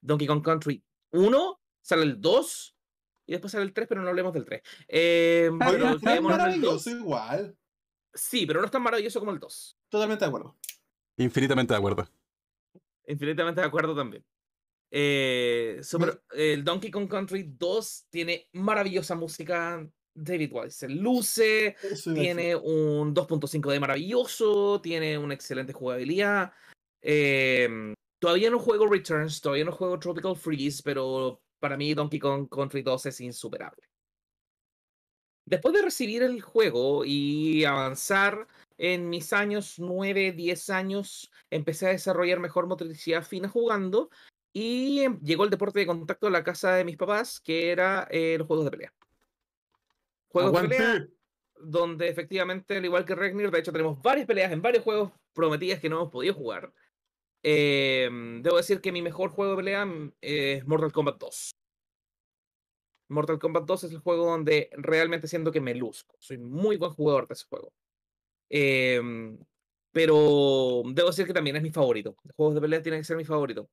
Donkey 0.00 0.26
Kong 0.26 0.42
Country 0.42 0.82
1, 1.10 1.60
sale 1.82 2.02
el 2.04 2.20
2 2.20 2.76
y 3.26 3.32
después 3.32 3.52
sale 3.52 3.64
el 3.64 3.72
3, 3.72 3.86
pero 3.88 4.02
no 4.02 4.08
hablemos 4.08 4.32
del 4.32 4.44
3. 4.44 4.62
Eh, 4.88 5.50
Ah, 5.60 5.66
pero 5.70 5.84
ya, 5.84 5.90
es 5.96 6.02
en 6.02 6.08
el 6.08 6.22
maravilloso 6.22 6.90
2. 6.90 7.00
igual. 7.00 7.56
Sí, 8.14 8.46
pero 8.46 8.60
no 8.60 8.66
es 8.66 8.72
tan 8.72 8.82
maravilloso 8.82 9.20
como 9.20 9.32
el 9.32 9.38
2. 9.38 9.78
Totalmente 9.88 10.24
de 10.24 10.28
acuerdo. 10.28 10.56
Infinitamente 11.18 11.74
de 11.74 11.78
acuerdo. 11.78 12.08
Infinitamente 13.06 13.60
de 13.60 13.66
acuerdo 13.66 13.94
también. 13.94 14.24
Eh, 14.90 15.80
super- 15.82 16.22
el 16.32 16.64
Donkey 16.64 16.90
Kong 16.90 17.08
Country 17.08 17.54
2 17.58 18.06
tiene 18.10 18.48
maravillosa 18.52 19.14
música. 19.14 19.86
David 20.14 20.52
Wise 20.52 20.88
luce, 20.88 21.76
Eso 21.82 21.86
a 21.86 21.88
decir. 21.90 22.14
tiene 22.14 22.56
un 22.56 23.14
2.5 23.14 23.70
de 23.70 23.80
maravilloso, 23.80 24.80
tiene 24.80 25.18
una 25.18 25.34
excelente 25.34 25.72
jugabilidad. 25.72 26.52
em, 27.04 27.94
todavía 28.20 28.50
no 28.50 28.60
juego 28.60 28.86
Returns, 28.86 29.40
todavía 29.40 29.64
no 29.64 29.72
juego 29.72 29.98
Tropical 29.98 30.36
Freeze, 30.36 30.82
pero 30.84 31.42
para 31.58 31.76
mí 31.76 31.94
Donkey 31.94 32.20
Kong 32.20 32.48
Country 32.48 32.82
2 32.82 33.06
es 33.06 33.20
insuperable. 33.20 33.82
Después 35.44 35.74
de 35.74 35.82
recibir 35.82 36.22
el 36.22 36.40
juego 36.40 37.04
y 37.04 37.64
avanzar 37.64 38.46
en 38.78 39.08
mis 39.08 39.32
años 39.32 39.78
9, 39.78 40.32
10 40.32 40.70
años, 40.70 41.30
empecé 41.50 41.88
a 41.88 41.90
desarrollar 41.90 42.38
mejor 42.38 42.68
motricidad 42.68 43.24
fina 43.24 43.48
jugando 43.48 44.10
y 44.52 45.00
em, 45.00 45.18
llegó 45.20 45.44
el 45.44 45.50
deporte 45.50 45.80
de 45.80 45.86
contacto 45.86 46.28
a 46.28 46.30
la 46.30 46.44
casa 46.44 46.74
de 46.74 46.84
mis 46.84 46.96
papás, 46.96 47.40
que 47.40 47.70
era 47.70 48.06
eh, 48.10 48.36
los 48.38 48.46
juegos 48.46 48.66
de 48.66 48.70
pelea. 48.70 48.94
Juegos 50.32 50.62
de 50.62 50.68
pelea 50.68 51.06
donde 51.62 52.08
efectivamente, 52.08 52.76
al 52.76 52.84
igual 52.84 53.04
que 53.04 53.14
Regnir, 53.14 53.50
de 53.50 53.60
hecho 53.60 53.72
tenemos 53.72 54.00
varias 54.02 54.26
peleas 54.26 54.52
en 54.52 54.62
varios 54.62 54.84
juegos 54.84 55.12
prometidas 55.32 55.80
que 55.80 55.88
no 55.88 55.96
hemos 55.96 56.10
podido 56.10 56.34
jugar. 56.34 56.72
Em, 57.42 58.42
debo 58.42 58.56
decir 58.56 58.80
que 58.80 58.92
mi 58.92 59.02
mejor 59.02 59.30
juego 59.30 59.52
de 59.52 59.56
pelea 59.56 59.84
mm, 59.84 60.12
es 60.20 60.66
Mortal 60.66 60.92
Kombat 60.92 61.18
2. 61.18 61.50
Mortal 63.08 63.38
Kombat 63.38 63.64
2 63.64 63.84
es 63.84 63.92
el 63.92 63.98
juego 63.98 64.26
donde 64.26 64.70
realmente 64.72 65.28
siento 65.28 65.52
que 65.52 65.60
me 65.60 65.74
luzco. 65.74 66.16
Soy 66.18 66.38
muy 66.38 66.76
buen 66.76 66.92
jugador 66.92 67.28
de 67.28 67.34
ese 67.34 67.46
juego. 67.46 67.72
Em, 68.48 69.38
pero 69.92 70.82
debo 70.86 71.08
decir 71.08 71.26
que 71.26 71.34
también 71.34 71.56
es 71.56 71.62
mi 71.62 71.70
favorito. 71.70 72.16
Los 72.24 72.34
juegos 72.36 72.54
de 72.54 72.60
pelea 72.60 72.82
tienen 72.82 73.00
que 73.00 73.04
ser 73.04 73.16
mi 73.16 73.24
favorito. 73.24 73.68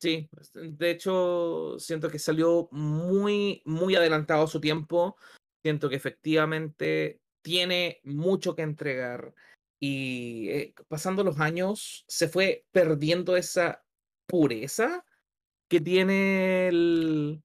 Sí, 0.00 0.28
es- 0.40 0.52
de 0.54 0.90
hecho, 0.90 1.76
siento 1.78 2.08
que 2.10 2.18
salió 2.18 2.68
muy, 2.70 3.62
muy 3.64 3.96
adelantado 3.96 4.46
su 4.46 4.60
tiempo. 4.60 5.16
Siento 5.62 5.88
que 5.88 5.96
efectivamente 5.96 7.20
tiene 7.42 8.00
mucho 8.04 8.54
que 8.54 8.62
entregar. 8.62 9.34
Y 9.80 10.48
eh, 10.50 10.74
pasando 10.88 11.24
los 11.24 11.40
años, 11.40 12.04
se 12.08 12.28
fue 12.28 12.64
perdiendo 12.72 13.36
esa 13.36 13.84
pureza 14.26 15.04
que 15.68 15.80
tiene 15.80 16.68
el, 16.68 17.42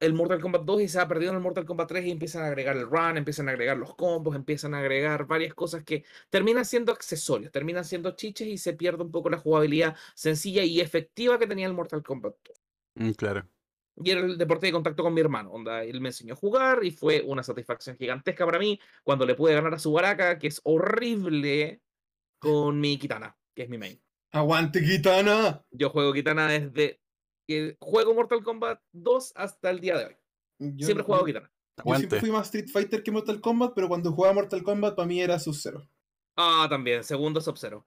el 0.00 0.12
Mortal 0.12 0.40
Kombat 0.40 0.62
2 0.62 0.82
y 0.82 0.88
se 0.88 1.00
ha 1.00 1.08
perdido 1.08 1.30
en 1.30 1.36
el 1.36 1.42
Mortal 1.42 1.64
Kombat 1.64 1.88
3 1.88 2.06
y 2.06 2.10
empiezan 2.10 2.44
a 2.44 2.46
agregar 2.46 2.76
el 2.76 2.86
run, 2.86 3.16
empiezan 3.16 3.48
a 3.48 3.52
agregar 3.52 3.76
los 3.76 3.94
combos, 3.94 4.36
empiezan 4.36 4.74
a 4.74 4.78
agregar 4.78 5.26
varias 5.26 5.54
cosas 5.54 5.82
que 5.84 6.04
terminan 6.30 6.64
siendo 6.64 6.92
accesorios, 6.92 7.50
terminan 7.50 7.84
siendo 7.84 8.12
chiches 8.12 8.46
y 8.46 8.58
se 8.58 8.74
pierde 8.74 9.02
un 9.02 9.10
poco 9.10 9.30
la 9.30 9.38
jugabilidad 9.38 9.96
sencilla 10.14 10.62
y 10.62 10.80
efectiva 10.80 11.38
que 11.38 11.46
tenía 11.46 11.66
el 11.66 11.74
Mortal 11.74 12.02
Kombat 12.02 12.34
2. 12.46 12.62
Mm, 12.94 13.10
claro. 13.12 13.48
Y 13.96 14.10
era 14.10 14.20
el 14.20 14.38
deporte 14.38 14.66
de 14.66 14.72
contacto 14.72 15.02
con 15.02 15.12
mi 15.12 15.20
hermano, 15.20 15.50
onda, 15.50 15.82
él 15.82 16.00
me 16.00 16.10
enseñó 16.10 16.34
a 16.34 16.36
jugar 16.36 16.84
y 16.84 16.92
fue 16.92 17.20
una 17.26 17.42
satisfacción 17.42 17.96
gigantesca 17.96 18.46
para 18.46 18.60
mí 18.60 18.78
cuando 19.02 19.26
le 19.26 19.34
pude 19.34 19.54
ganar 19.54 19.74
a 19.74 19.78
su 19.80 19.92
baraka, 19.92 20.38
que 20.38 20.46
es 20.46 20.60
horrible, 20.62 21.82
con 22.38 22.80
mi 22.80 22.98
Kitana, 22.98 23.36
que 23.54 23.64
es 23.64 23.68
mi 23.68 23.78
main. 23.78 24.00
¡Aguante, 24.30 24.82
Kitana! 24.82 25.64
Yo 25.70 25.90
juego 25.90 26.12
Kitana 26.12 26.46
desde 26.46 27.00
que 27.48 27.76
juego 27.80 28.14
Mortal 28.14 28.42
Kombat 28.44 28.80
2 28.92 29.32
hasta 29.34 29.70
el 29.70 29.80
día 29.80 29.96
de 29.96 30.04
hoy. 30.04 30.16
Yo, 30.58 30.84
Siempre 30.86 31.02
he 31.02 31.06
jugado 31.06 31.22
yo- 31.26 31.32
Kitana. 31.32 31.52
yo 31.84 31.94
siempre 31.96 32.20
fui 32.20 32.30
más 32.30 32.46
Street 32.46 32.68
Fighter 32.70 33.02
que 33.02 33.10
Mortal 33.10 33.40
Kombat, 33.40 33.72
pero 33.74 33.88
cuando 33.88 34.12
jugaba 34.12 34.34
Mortal 34.34 34.62
Kombat 34.62 34.94
para 34.94 35.08
mí 35.08 35.20
era 35.22 35.38
Sub-Zero. 35.38 35.88
Ah, 36.36 36.66
también, 36.68 37.02
segundo 37.02 37.40
Sub-Zero. 37.40 37.86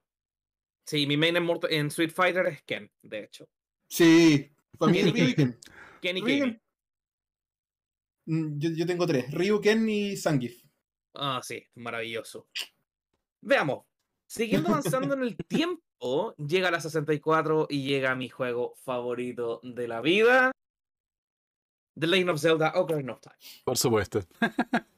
Sí, 0.84 1.06
mi 1.06 1.16
main 1.16 1.36
en, 1.36 1.44
Mortal- 1.44 1.72
en 1.72 1.86
Street 1.86 2.10
Fighter 2.10 2.44
es 2.46 2.62
Ken, 2.64 2.90
de 3.02 3.22
hecho. 3.24 3.48
Sí, 3.88 4.50
para 4.78 4.90
mí 4.90 4.98
Ken 4.98 5.08
y 5.08 5.12
Ryu 5.12 5.28
y 5.28 5.34
Ken. 5.34 5.58
Ken 6.00 6.16
y. 6.16 6.22
Ken. 6.24 6.62
Mm, 8.26 8.58
Yo, 8.58 8.70
yo 8.70 8.84
tengo 8.86 9.06
tres: 9.06 9.30
Ryu, 9.32 9.60
Ken 9.60 9.88
y 9.88 10.16
Zangief. 10.16 10.60
Ah, 11.14 11.40
sí, 11.42 11.64
maravilloso. 11.76 12.48
Veamos. 13.42 13.84
Siguiendo 14.32 14.70
avanzando 14.70 15.12
en 15.12 15.24
el 15.24 15.36
tiempo, 15.36 16.34
llega 16.38 16.70
la 16.70 16.80
64 16.80 17.66
y 17.68 17.82
llega 17.82 18.14
mi 18.14 18.30
juego 18.30 18.72
favorito 18.76 19.60
de 19.62 19.86
la 19.86 20.00
vida. 20.00 20.52
The 22.00 22.06
Legend 22.06 22.30
of 22.30 22.40
Zelda 22.40 22.72
Ocarina 22.76 23.12
of 23.12 23.20
Time. 23.20 23.36
Por 23.62 23.76
supuesto. 23.76 24.20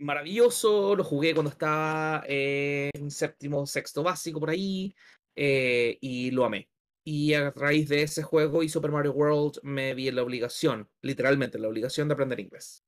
Maravilloso, 0.00 0.96
lo 0.96 1.04
jugué 1.04 1.34
cuando 1.34 1.50
estaba 1.50 2.24
en 2.26 3.12
séptimo, 3.12 3.64
sexto 3.64 4.02
básico 4.02 4.40
por 4.40 4.50
ahí 4.50 4.92
eh, 5.36 5.96
y 6.00 6.32
lo 6.32 6.44
amé. 6.44 6.68
Y 7.04 7.34
a 7.34 7.52
raíz 7.52 7.88
de 7.88 8.02
ese 8.02 8.24
juego 8.24 8.64
y 8.64 8.68
Super 8.68 8.90
Mario 8.90 9.12
World 9.12 9.60
me 9.62 9.94
vi 9.94 10.08
en 10.08 10.16
la 10.16 10.24
obligación, 10.24 10.90
literalmente, 11.00 11.60
la 11.60 11.68
obligación 11.68 12.08
de 12.08 12.14
aprender 12.14 12.40
inglés. 12.40 12.82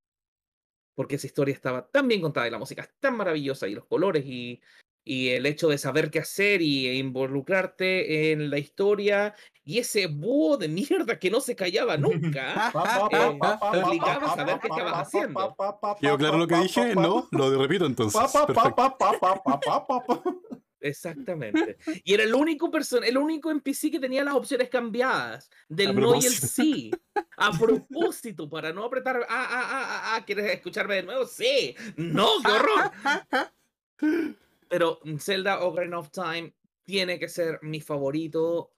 Porque 0.97 1.15
esa 1.15 1.29
historia 1.29 1.55
estaba 1.55 1.87
tan 1.87 2.09
bien 2.09 2.23
contada 2.23 2.49
y 2.49 2.51
la 2.51 2.59
música 2.59 2.83
es 2.83 2.93
tan 2.99 3.17
maravillosa 3.17 3.69
y 3.69 3.75
los 3.77 3.85
colores 3.85 4.25
y, 4.27 4.61
y 5.09 5.29
el 5.29 5.47
hecho 5.47 5.69
de 5.69 5.79
saber 5.79 6.11
qué 6.11 6.19
hacer 6.19 6.61
y 6.61 6.99
involucrarte 6.99 8.33
en 8.33 8.51
la 8.51 8.59
historia 8.59 9.37
y 9.65 9.79
ese 9.79 10.09
búho 10.09 10.57
de 10.57 10.67
mierda 10.67 11.17
que 11.17 11.31
no 11.31 11.41
se 11.41 11.55
callaba 11.55 11.97
nunca. 11.97 12.73
obligaba 12.73 14.33
a 14.33 14.37
saber 14.37 14.59
qué 14.61 14.67
estabas 14.67 15.07
haciendo. 15.07 15.57
¿Quedó 16.01 16.19
claro 16.19 16.39
lo 16.39 16.49
que 16.49 16.57
dije? 16.57 16.95
No, 16.97 17.29
lo 17.31 17.57
repito 17.57 17.87
entonces. 17.87 18.21
Perfecto. 18.47 18.97
Exactamente. 20.81 21.79
Y 22.05 22.15
era 22.15 22.25
el 22.25 22.35
único 22.35 22.71
person 22.71 23.03
el 23.05 23.17
único 23.17 23.51
NPC 23.51 23.93
que 23.93 24.01
tenía 24.01 24.25
las 24.25 24.35
opciones 24.35 24.69
cambiadas 24.69 25.49
del 25.69 25.95
no 25.95 26.17
y 26.17 26.27
el 26.27 26.33
sí. 26.33 26.91
A 27.37 27.53
propósito, 27.53 28.49
para 28.49 28.73
no 28.73 28.85
apretar. 28.85 29.25
Ah, 29.29 29.49
ah, 29.49 29.49
ah, 29.51 29.69
ah, 29.71 30.15
ah, 30.17 30.25
¿quieres 30.25 30.53
escucharme 30.53 30.97
de 30.97 31.03
nuevo? 31.05 31.27
Sí. 31.27 31.77
No, 31.97 32.29
qué 32.45 32.51
horror. 32.51 34.33
Pero 34.69 34.99
Zelda 35.19 35.61
Ocarina 35.65 35.99
of 35.99 36.11
Time 36.11 36.55
tiene 36.85 37.19
que 37.19 37.29
ser 37.29 37.59
mi 37.63 37.81
favorito 37.81 38.71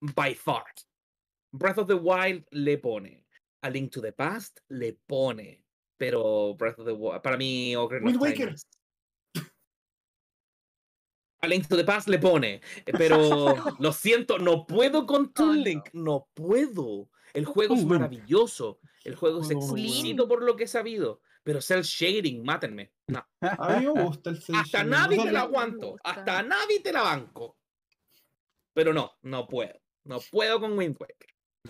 by 0.00 0.34
far. 0.34 0.64
Breath 1.52 1.78
of 1.78 1.86
the 1.88 1.94
Wild 1.96 2.44
le 2.50 2.76
pone. 2.78 3.24
A 3.62 3.70
Link 3.70 3.90
to 3.92 4.00
the 4.00 4.12
Past 4.12 4.60
le 4.68 4.92
pone. 5.06 5.62
Pero 5.98 6.54
Breath 6.54 6.78
of 6.78 6.86
the 6.86 6.92
Wild, 6.92 7.22
para 7.22 7.36
mí 7.36 7.74
Ocarina 7.76 8.06
Wind 8.06 8.16
of 8.22 8.34
Time 8.34 8.52
es- 8.52 8.66
A 11.42 11.48
Link 11.48 11.68
to 11.68 11.76
the 11.76 11.84
Past 11.84 12.08
le 12.08 12.18
pone. 12.18 12.60
Pero 12.84 13.16
lo 13.78 13.92
siento, 13.92 14.38
no 14.38 14.66
puedo 14.66 15.06
con 15.06 15.32
Oh, 15.38 15.44
no. 15.46 15.52
Link. 15.52 15.88
No 15.92 16.28
puedo. 16.34 17.08
El 17.34 17.44
juego 17.44 17.74
es 17.74 17.84
maravilloso. 17.84 18.80
El 19.04 19.14
juego 19.14 19.40
es 19.42 19.48
Oh, 19.48 19.52
exquisito 19.52 20.26
por 20.26 20.42
lo 20.42 20.56
que 20.56 20.64
he 20.64 20.68
sabido. 20.68 21.20
Pero 21.46 21.60
cel 21.60 21.84
shading, 21.84 22.42
mátenme. 22.42 22.90
No. 23.06 23.24
A 23.40 23.78
mí 23.78 23.86
me 23.86 24.02
gusta 24.02 24.30
el 24.30 24.42
cel 24.42 24.56
Hasta 24.56 24.78
shading. 24.78 24.90
Navi 24.90 25.14
O 25.16 25.22
sea, 25.22 25.26
te 25.26 25.32
la 25.32 25.38
no 25.38 25.44
aguanto. 25.44 25.96
Hasta 26.02 26.42
Navi 26.42 26.80
te 26.82 26.92
la 26.92 27.02
banco. 27.02 27.56
Pero 28.74 28.92
no, 28.92 29.12
no 29.22 29.46
puedo. 29.46 29.80
No 30.06 30.18
puedo 30.28 30.58
con 30.58 30.76
Wind 30.76 30.96
Waker. 30.98 31.28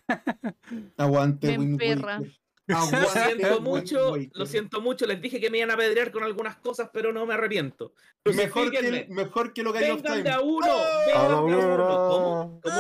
Aguante, 0.97 1.59
Me 1.59 1.59
Wind. 1.59 1.83
Waker. 1.83 2.41
Lo 2.67 2.81
siento 2.83 3.61
mucho, 3.61 4.17
lo 4.33 4.47
siento 4.47 4.81
mucho. 4.81 5.07
Les 5.07 5.21
dije 5.21 5.41
que 5.41 5.51
me 5.51 5.59
iban 5.59 5.71
a 5.71 5.77
pedrear 5.77 6.11
con 6.11 6.25
algunas 6.25 6.57
cosas, 6.57 6.91
pero 6.93 7.13
no 7.13 7.25
me 7.25 7.35
arrepiento. 7.35 7.93
Mejor 8.25 8.71
que, 8.73 8.79
el, 8.79 9.09
mejor 9.09 9.53
que 9.53 9.61
el 9.61 9.69
Ocarina 9.69 9.95
of 9.95 10.03
Vengan 10.03 10.19
Time. 10.19 10.25
de 10.25 10.31
a 10.35 10.41
uno. 10.41 10.67
¡Oh! 10.69 11.07
Vengan 11.07 11.29
de 11.29 11.35
a 11.35 11.41
uno. 11.41 11.87
¿Cómo? 12.09 12.61
¿Cómo? 12.61 12.77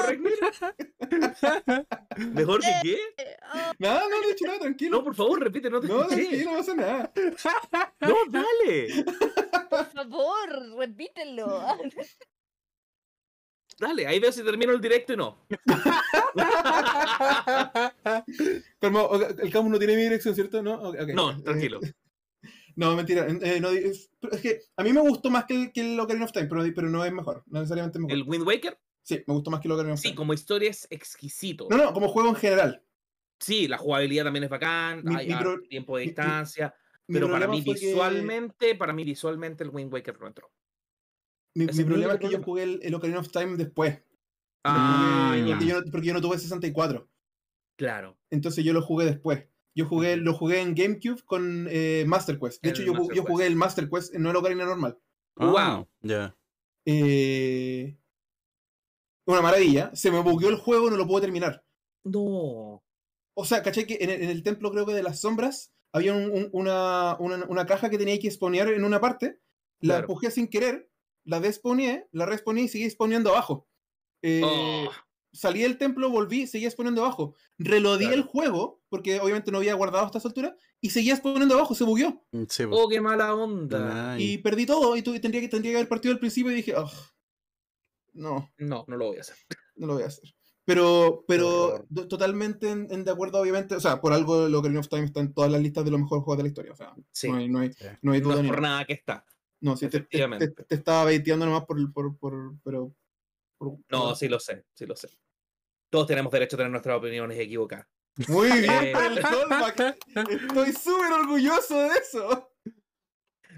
¿Mejor 2.33 2.61
que 2.61 2.73
qué? 2.83 2.99
Nada, 3.79 4.01
no, 4.01 4.11
no 4.11 4.25
he 4.25 4.29
dicho 4.29 4.47
nada, 4.47 4.59
tranquilo. 4.59 4.99
No, 4.99 5.05
por 5.05 5.15
favor, 5.15 5.41
repite, 5.41 5.71
no 5.71 5.81
te 5.81 5.87
No, 5.87 6.07
tranquilo, 6.07 6.51
no 6.51 6.57
pasa 6.57 6.75
nada. 6.75 7.13
No, 8.01 8.17
dale. 8.29 9.05
por 9.71 9.87
favor, 9.93 10.77
repítelo. 10.79 11.65
Dale, 13.79 14.07
ahí 14.07 14.19
veo 14.21 14.33
si 14.33 14.43
termino 14.43 14.73
el 14.73 14.81
directo 14.81 15.13
y 15.13 15.17
no. 15.17 15.47
Calma, 18.81 19.03
o- 19.03 19.21
el 19.23 19.53
campo 19.53 19.69
no 19.69 19.79
tiene 19.79 19.97
mi 19.97 20.03
dirección, 20.03 20.35
¿cierto? 20.35 20.63
No, 20.63 20.75
Ok, 20.89 20.97
ok. 21.03 21.09
No, 21.15 21.43
tranquilo. 21.43 21.81
No, 22.79 22.95
mentira. 22.95 23.27
eh, 23.27 23.59
no, 23.59 23.71
es, 23.71 24.11
es 24.33 24.41
que 24.43 24.61
a 24.77 24.83
mí 24.83 24.93
me 24.93 25.01
gustó 25.01 25.31
más 25.31 25.47
que 25.47 25.55
el, 25.55 25.73
que 25.73 25.81
el 25.81 25.99
Ocarina 25.99 26.27
of 26.27 26.33
Time, 26.33 26.45
pero, 26.45 26.63
pero 26.75 26.91
no 26.91 27.03
es 27.07 27.11
mejor. 27.11 27.43
No 27.47 27.61
necesariamente 27.61 27.99
mejor. 27.99 28.13
¿El 28.13 28.23
Wind 28.25 28.47
Waker? 28.47 28.79
Sí, 29.03 29.25
me 29.27 29.33
gustó 29.33 29.51
más 29.51 29.63
que 29.63 29.69
el 29.69 29.73
Ocarina 29.73 29.95
of 29.95 29.99
Sí, 30.01 30.09
Time. 30.09 30.17
como 30.17 30.35
historia 30.35 30.69
es 30.69 30.87
exquisito. 30.91 31.69
No, 31.71 31.79
no, 31.79 31.95
como 31.95 32.09
juego 32.09 32.29
en 32.29 32.35
general. 32.35 32.83
Sí, 33.41 33.67
la 33.67 33.79
jugabilidad 33.79 34.25
también 34.25 34.45
es 34.45 34.51
bacán, 34.51 35.01
Mi- 35.05 35.15
hay 35.17 35.27
mi 35.29 35.35
pro- 35.37 35.59
tiempo 35.63 35.97
de 35.97 36.03
distancia, 36.05 36.75
Mi 37.09 37.15
pero 37.15 37.31
para 37.31 37.49
mí 37.49 37.65
que- 37.65 37.73
visualmente, 37.73 38.75
para 38.75 38.93
mí 38.93 39.05
visualmente 39.05 39.65
el 39.65 39.71
Wind 39.71 39.91
Waker 39.91 40.21
no 40.21 40.27
entró. 40.27 40.51
Mi, 41.57 41.85
problema 41.85 42.13
es 42.15 42.21
que 42.21 42.29
yo 42.31 42.43
jugué 42.43 42.63
el, 42.65 42.81
el 42.83 42.95
Ocarina 42.95 43.19
of 43.21 43.31
Time 43.31 43.57
después. 43.57 43.99
Ah, 44.65 45.33
porque, 45.35 45.49
ya, 45.49 45.55
porque 45.57 45.67
yo, 45.67 45.81
no- 45.81 45.91
porque 45.91 46.07
yo 46.09 46.15
no 46.15 46.21
tuve 46.21 46.39
64. 46.39 47.09
claro. 47.77 48.19
Entonces 48.31 48.65
yo 48.65 48.73
lo 48.73 48.83
jugué 48.83 49.07
después. 49.07 49.45
Yo 49.75 49.87
jugué, 49.87 50.17
lo 50.17 50.33
jugué 50.35 50.61
en 50.61 50.75
GameCube 50.75 51.23
con 51.25 51.67
eh, 51.71 52.05
Master 52.07 52.39
Quest. 52.39 52.63
De 52.63 52.71
El 52.71 52.75
hecho, 52.75 52.83
yo, 52.83 52.93
ju- 52.93 52.99
Master 52.99 53.17
yo 53.17 53.23
Quest. 53.23 53.33
jugué 53.33 53.47
el 53.47 53.57
Master 53.57 53.89
Quest, 53.91 54.15
no 54.15 54.31
el 54.31 54.37
Ocarina 54.37 54.65
normal. 54.65 54.99
Ah, 55.37 55.51
Wow. 55.77 55.89
Ya. 56.03 56.37
Eh, 56.87 57.97
una 59.27 59.43
maravilla. 59.43 59.91
Se 59.95 60.11
me 60.11 60.21
bugueó 60.21 60.49
el 60.51 60.57
juego, 60.57 60.91
no 60.91 60.97
lo 60.97 61.07
puedo 61.07 61.21
terminar. 61.21 61.65
No. 62.05 62.83
O 63.35 63.45
sea, 63.45 63.63
caché 63.63 63.87
que 63.87 63.99
en 64.01 64.11
el, 64.11 64.23
en 64.23 64.31
el 64.31 64.43
templo, 64.43 64.71
creo 64.71 64.87
que 64.87 64.95
de 64.95 65.03
las 65.03 65.21
sombras, 65.21 65.73
había 65.93 66.13
un- 66.15 66.31
un- 66.31 66.49
una, 66.53 67.17
una, 67.19 67.45
una 67.47 67.67
caja 67.67 67.91
que 67.91 67.99
tenía 67.99 68.19
que 68.19 68.31
spawnear 68.31 68.69
en 68.69 68.85
una 68.85 69.01
parte. 69.01 69.41
La 69.81 69.95
Claro. 69.97 70.01
empujé 70.05 70.31
sin 70.31 70.49
querer, 70.49 70.89
la 71.27 71.41
despawneé, 71.41 72.09
la 72.13 72.25
respawneé 72.25 72.65
y 72.65 72.69
seguí 72.69 72.89
spawneando 72.89 73.31
abajo. 73.31 73.69
Eh, 74.23 74.41
Oh, 74.45 74.91
Salí 75.33 75.61
del 75.61 75.77
templo, 75.77 76.09
volví, 76.09 76.47
seguía 76.47 76.71
spawneando 76.71 77.05
abajo. 77.05 77.35
Reloadé 77.59 78.07
Claro. 78.07 78.17
el 78.17 78.23
juego, 78.23 78.81
porque 78.89 79.21
obviamente 79.21 79.51
no 79.53 79.59
había 79.59 79.75
guardado 79.75 80.07
hasta 80.07 80.17
esa 80.17 80.29
altura, 80.29 80.57
y 80.81 80.89
seguía 80.89 81.15
spawneando 81.15 81.57
abajo, 81.57 81.75
se 81.75 81.85
bugueó. 81.85 82.25
Sí, 82.49 82.65
pues. 82.65 82.69
oh, 82.73 82.89
qué 82.89 83.03
mala 83.03 83.35
onda. 83.35 84.15
Ay. 84.15 84.33
Y 84.33 84.39
perdí 84.39 84.65
todo, 84.65 84.97
y, 84.97 85.03
tu- 85.03 85.15
y 85.15 85.21
tendría, 85.21 85.43
que, 85.43 85.49
tendría 85.49 85.73
que 85.73 85.77
haber 85.77 85.89
partido 85.91 86.15
al 86.15 86.21
principio 86.21 86.53
y 86.53 86.55
dije, 86.55 86.75
"Ugh, 86.75 86.89
no, 88.15 88.51
No, 88.57 88.85
no 88.89 88.97
lo 88.97 89.09
voy 89.09 89.19
a 89.19 89.21
hacer. 89.21 89.37
no 89.77 89.87
lo 89.89 89.95
voy 89.95 90.05
a 90.05 90.07
hacer. 90.07 90.35
Pero, 90.65 91.25
pero 91.29 91.87
totalmente 92.09 92.71
en, 92.71 92.89
en 92.91 93.05
de 93.05 93.11
acuerdo, 93.13 93.39
obviamente. 93.39 93.77
O 93.77 93.81
sea, 93.81 94.01
por 94.01 94.13
algo 94.15 94.47
el 94.47 94.55
Ocarina 94.55 94.81
of 94.81 94.89
Time 94.89 95.05
está 95.05 95.21
en 95.21 95.33
todas 95.33 95.51
las 95.53 95.61
listas 95.61 95.85
de 95.85 95.91
los 95.93 96.01
mejores 96.01 96.25
juegos 96.25 96.39
de 96.39 96.43
la 96.45 96.49
historia. 96.49 96.73
O 96.73 96.77
sea, 96.77 96.95
Sí, 97.13 97.29
no, 97.31 97.37
hay, 97.37 97.49
no, 97.49 97.59
hay, 97.61 97.73
Sí. 97.73 97.85
no 98.03 98.13
hay 98.13 98.21
no 98.21 98.29
duda 98.29 98.37
es 98.39 98.43
ni 98.43 98.49
por 98.49 98.61
nada. 98.63 98.75
nada 98.77 98.85
que 98.87 98.95
está. 98.95 99.25
No, 99.61 99.77
sí, 99.77 99.87
te, 99.87 99.91
te- 99.91 99.99
te, 99.99 100.17
Efectivamente. 100.19 100.65
te 100.65 100.75
estaba 100.75 101.05
baiteando 101.05 101.47
nomás 101.47 101.65
por, 101.65 101.93
por, 101.93 102.17
por, 102.19 102.55
pero, 102.63 102.95
por- 103.59 103.79
No, 103.89 104.15
sí 104.15 104.29
lo 104.29 104.39
sé, 104.39 104.65
sí 104.75 104.87
lo 104.87 104.95
sé. 104.97 105.09
Todos 105.91 106.07
tenemos 106.07 106.33
derecho 106.33 106.57
a 106.57 106.59
tener 106.59 106.71
nuestras 106.71 106.99
opiniones 106.99 107.39
equivocadas. 107.39 107.87
Muy 108.29 108.51
bien, 108.51 108.71
Eh. 108.71 108.93
el 109.07 109.21
callback. 109.21 109.97
Estoy 110.31 110.73
súper 110.73 111.13
orgulloso 111.13 111.79
de 111.83 111.89
eso. 111.99 112.51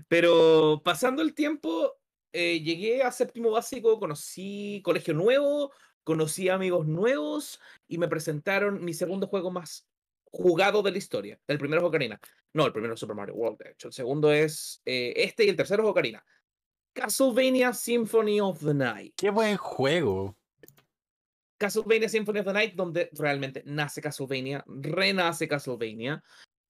Pero 0.09 0.81
pasando 0.85 1.23
el 1.23 1.35
tiempo, 1.35 1.95
eh, 2.33 2.61
llegué 2.61 3.03
a 3.03 3.11
séptimo 3.11 3.51
básico, 3.51 3.99
conocí 3.99 4.81
colegio 4.85 5.15
nuevo, 5.15 5.73
conocí 6.05 6.49
amigos 6.49 6.87
nuevos 6.87 7.61
y 7.89 7.99
me 7.99 8.09
presentaron 8.09 8.85
mi 8.85 8.95
segundo 8.95 9.27
juego 9.27 9.51
más 9.51 9.88
jugado 10.31 10.83
de 10.83 10.91
la 10.91 10.99
historia. 10.99 11.41
El 11.47 11.59
primero 11.59 11.83
es 11.83 11.89
Ocarina. 11.89 12.21
No, 12.53 12.67
el 12.67 12.73
primero 12.73 12.95
es 12.95 13.01
Super 13.01 13.17
Mario 13.17 13.35
World, 13.35 13.59
de 13.59 13.71
hecho. 13.71 13.89
El 13.89 13.95
segundo 13.95 14.33
es 14.33 14.81
eh, 14.85 15.13
este 15.17 15.45
y 15.45 15.49
el 15.49 15.57
tercero 15.57 15.83
es 15.83 15.89
Ocarina. 15.89 16.25
Castlevania 16.93 17.73
Symphony 17.73 18.41
of 18.41 18.65
the 18.65 18.75
Night. 18.75 19.15
Qué 19.17 19.31
buen 19.31 19.57
juego. 19.57 20.37
Castlevania 21.59 22.09
Symphony 22.09 22.41
of 22.41 22.47
the 22.47 22.53
Night, 22.53 22.75
donde 22.75 23.11
realmente 23.13 23.63
nace 23.67 24.01
Castlevania, 24.01 24.65
renace 24.67 25.49
Castlevania, 25.49 26.23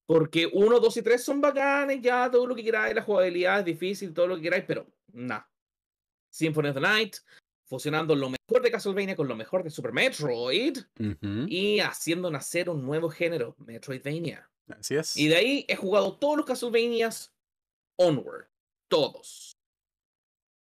porque 0.05 0.49
1, 0.51 0.79
2 0.79 0.97
y 0.97 1.01
3 1.03 1.23
son 1.23 1.41
bacanes, 1.41 2.01
ya 2.01 2.29
todo 2.29 2.47
lo 2.47 2.55
que 2.55 2.63
queráis, 2.63 2.95
la 2.95 3.03
jugabilidad 3.03 3.59
es 3.59 3.65
difícil, 3.65 4.13
todo 4.13 4.27
lo 4.27 4.35
que 4.35 4.43
queráis, 4.43 4.65
pero 4.67 4.87
nada. 5.13 5.49
Symphony 6.31 6.69
of 6.69 6.75
the 6.75 6.81
Night, 6.81 7.17
fusionando 7.69 8.15
lo 8.15 8.31
mejor 8.31 8.63
de 8.63 8.71
Castlevania 8.71 9.15
con 9.15 9.27
lo 9.27 9.35
mejor 9.35 9.63
de 9.63 9.69
Super 9.69 9.93
Metroid 9.93 10.79
y 11.47 11.79
haciendo 11.79 12.31
nacer 12.31 12.69
un 12.69 12.83
nuevo 12.83 13.09
género, 13.09 13.55
Metroidvania. 13.59 14.49
Así 14.67 14.95
es. 14.95 15.15
Y 15.15 15.27
de 15.27 15.35
ahí 15.35 15.65
he 15.67 15.75
jugado 15.75 16.17
todos 16.17 16.37
los 16.37 16.45
Castlevanias 16.45 17.33
onward. 17.95 18.47
Todos. 18.87 19.55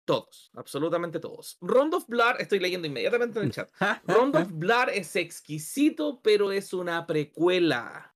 Todos. 0.03 0.51
Absolutamente 0.55 1.19
todos. 1.19 1.57
Round 1.61 1.93
of 1.93 2.07
Blood, 2.07 2.39
estoy 2.39 2.59
leyendo 2.59 2.87
inmediatamente 2.87 3.39
en 3.39 3.45
el 3.45 3.51
chat. 3.51 3.69
Round 4.07 4.35
of 4.35 4.49
Blood 4.51 4.89
es 4.93 5.15
exquisito, 5.15 6.21
pero 6.21 6.51
es 6.51 6.73
una 6.73 7.05
precuela. 7.05 8.15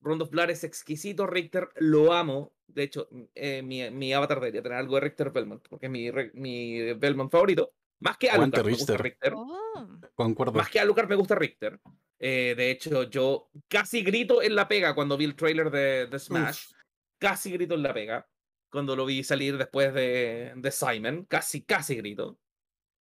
Round 0.00 0.22
of 0.22 0.30
Blood 0.30 0.50
es 0.50 0.64
exquisito, 0.64 1.26
Richter, 1.26 1.70
lo 1.76 2.12
amo. 2.12 2.52
De 2.74 2.82
hecho, 2.84 3.08
m- 3.12 3.28
eh, 3.34 3.62
mi, 3.62 3.88
mi 3.90 4.12
avatar 4.12 4.40
debería 4.40 4.62
tener 4.62 4.78
algo 4.78 4.94
de 4.96 5.00
Richter 5.02 5.30
Belmont, 5.30 5.66
porque 5.68 5.86
es 5.86 5.92
mi, 5.92 6.10
mi 6.34 6.92
Belmont 6.94 7.30
favorito. 7.30 7.72
Más 8.00 8.16
que 8.18 8.28
Alucard, 8.30 8.64
me 8.66 8.72
gusta 8.72 8.96
Richter. 8.96 9.32
Oh, 9.36 9.88
Concuerdo. 10.14 10.52
Más 10.54 10.68
que 10.70 10.80
Alucard 10.80 11.08
me 11.08 11.14
gusta 11.14 11.34
Richter. 11.34 11.80
Eh, 12.18 12.54
de 12.56 12.70
hecho, 12.70 13.04
yo 13.04 13.50
casi 13.68 14.02
grito 14.02 14.42
en 14.42 14.54
la 14.54 14.66
pega 14.68 14.94
cuando 14.94 15.16
vi 15.16 15.24
el 15.24 15.34
trailer 15.36 15.70
de, 15.70 16.06
de 16.06 16.18
Smash. 16.18 16.66
Uf. 16.70 16.72
Casi 17.18 17.52
grito 17.52 17.74
en 17.74 17.82
la 17.82 17.94
pega. 17.94 18.28
Cuando 18.70 18.96
lo 18.96 19.04
vi 19.06 19.22
salir 19.22 19.56
después 19.58 19.92
de, 19.94 20.52
de 20.56 20.70
Simon. 20.70 21.24
Casi, 21.26 21.62
casi 21.62 21.94
grito. 21.96 22.38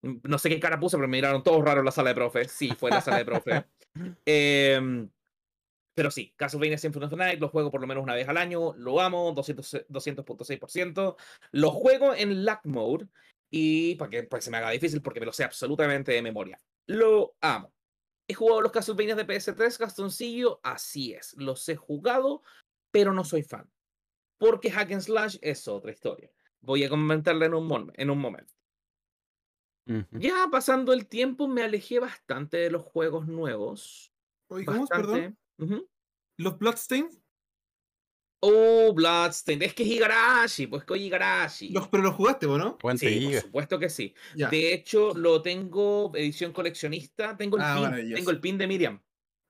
Mm, 0.03 0.17
No 0.23 0.37
sé 0.37 0.49
qué 0.49 0.59
cara 0.59 0.79
puse, 0.79 0.97
pero 0.97 1.07
me 1.07 1.17
miraron 1.17 1.43
todos 1.43 1.63
raros 1.63 1.79
en 1.81 1.85
la 1.85 1.91
sala 1.91 2.09
de 2.09 2.15
profe. 2.15 2.47
Sí, 2.47 2.69
fue 2.77 2.89
en 2.91 2.95
la 2.95 3.01
sala 3.01 3.17
de 3.17 3.25
profe. 3.25 3.65
Em, 4.25 5.09
pero 5.93 6.09
sí, 6.11 6.33
Castlevania 6.37 6.77
Symphony 6.77 7.05
of 7.05 7.11
the 7.11 7.17
Night 7.17 7.39
lo 7.39 7.49
juego 7.49 7.69
por 7.71 7.81
lo 7.81 7.87
menos 7.87 8.03
una 8.03 8.15
vez 8.15 8.27
al 8.27 8.37
año. 8.37 8.73
Lo 8.75 9.01
amo, 9.01 9.31
200 9.33 9.85
200.6%. 9.89 11.17
Lo 11.51 11.71
juego 11.71 12.13
en 12.15 12.45
lag 12.45 12.61
mode. 12.65 13.07
Y 13.49 13.95
para 13.95 14.09
que 14.09 14.23
pues, 14.23 14.45
se 14.45 14.51
me 14.51 14.57
haga 14.57 14.69
difícil 14.69 15.01
porque 15.01 15.19
me 15.19 15.25
lo 15.25 15.33
sé 15.33 15.43
absolutamente 15.43 16.13
de 16.13 16.21
memoria. 16.21 16.61
Lo 16.87 17.35
amo. 17.41 17.73
He 18.27 18.33
jugado 18.33 18.61
los 18.61 18.71
Castlevania 18.71 19.15
de 19.15 19.25
PS3, 19.25 19.77
Gastoncillo, 19.77 20.61
así 20.63 21.13
es. 21.13 21.33
Los 21.37 21.67
he 21.67 21.75
jugado, 21.75 22.43
pero 22.91 23.11
no 23.11 23.25
soy 23.25 23.43
fan. 23.43 23.69
Porque 24.37 24.71
Hack 24.71 24.91
and 24.93 25.01
Slash 25.01 25.37
es 25.41 25.67
otra 25.67 25.91
historia. 25.91 26.31
Voy 26.61 26.85
a 26.85 26.89
comentarla 26.89 27.47
en 27.47 27.53
un, 27.53 27.67
mom- 27.67 27.91
en 27.95 28.09
un 28.09 28.19
momento. 28.19 28.53
Ya 30.11 30.47
pasando 30.49 30.93
el 30.93 31.07
tiempo, 31.07 31.47
me 31.49 31.63
alejé 31.63 31.99
bastante 31.99 32.57
de 32.57 32.71
los 32.71 32.83
juegos 32.85 33.27
nuevos. 33.27 34.13
¿cómo 34.63 34.83
es? 34.83 34.89
Perdón. 34.89 35.37
Bastante. 35.61 35.75
Ujú. 35.83 35.89
¿Los 36.37 36.57
Bloodstained? 36.59 37.11
Oh, 38.43 38.91
Bloodstained. 38.93 39.61
Es 39.63 39.73
que 39.75 39.83
es 39.83 39.89
Igarashi, 39.89 40.65
pues 40.67 40.83
que 40.83 40.97
Igarashi. 40.97 41.69
Los- 41.69 41.87
pero 41.89 42.01
lo 42.03 42.11
jugaste, 42.11 42.47
¿o 42.47 42.57
¿no? 42.57 42.77
Sí, 42.97 43.27
por 43.31 43.41
supuesto 43.41 43.79
que 43.79 43.89
sí. 43.89 44.15
Ya. 44.35 44.49
De 44.49 44.73
hecho, 44.73 45.13
lo 45.13 45.41
tengo 45.43 46.11
edición 46.15 46.51
coleccionista. 46.51 47.37
Tengo 47.37 47.57
el 47.57 47.63
Ah, 47.63 47.93
pin. 47.95 48.15
Tengo 48.15 48.31
el 48.31 48.39
pin 48.39 48.57
de 48.57 48.67
Miriam. 48.67 49.01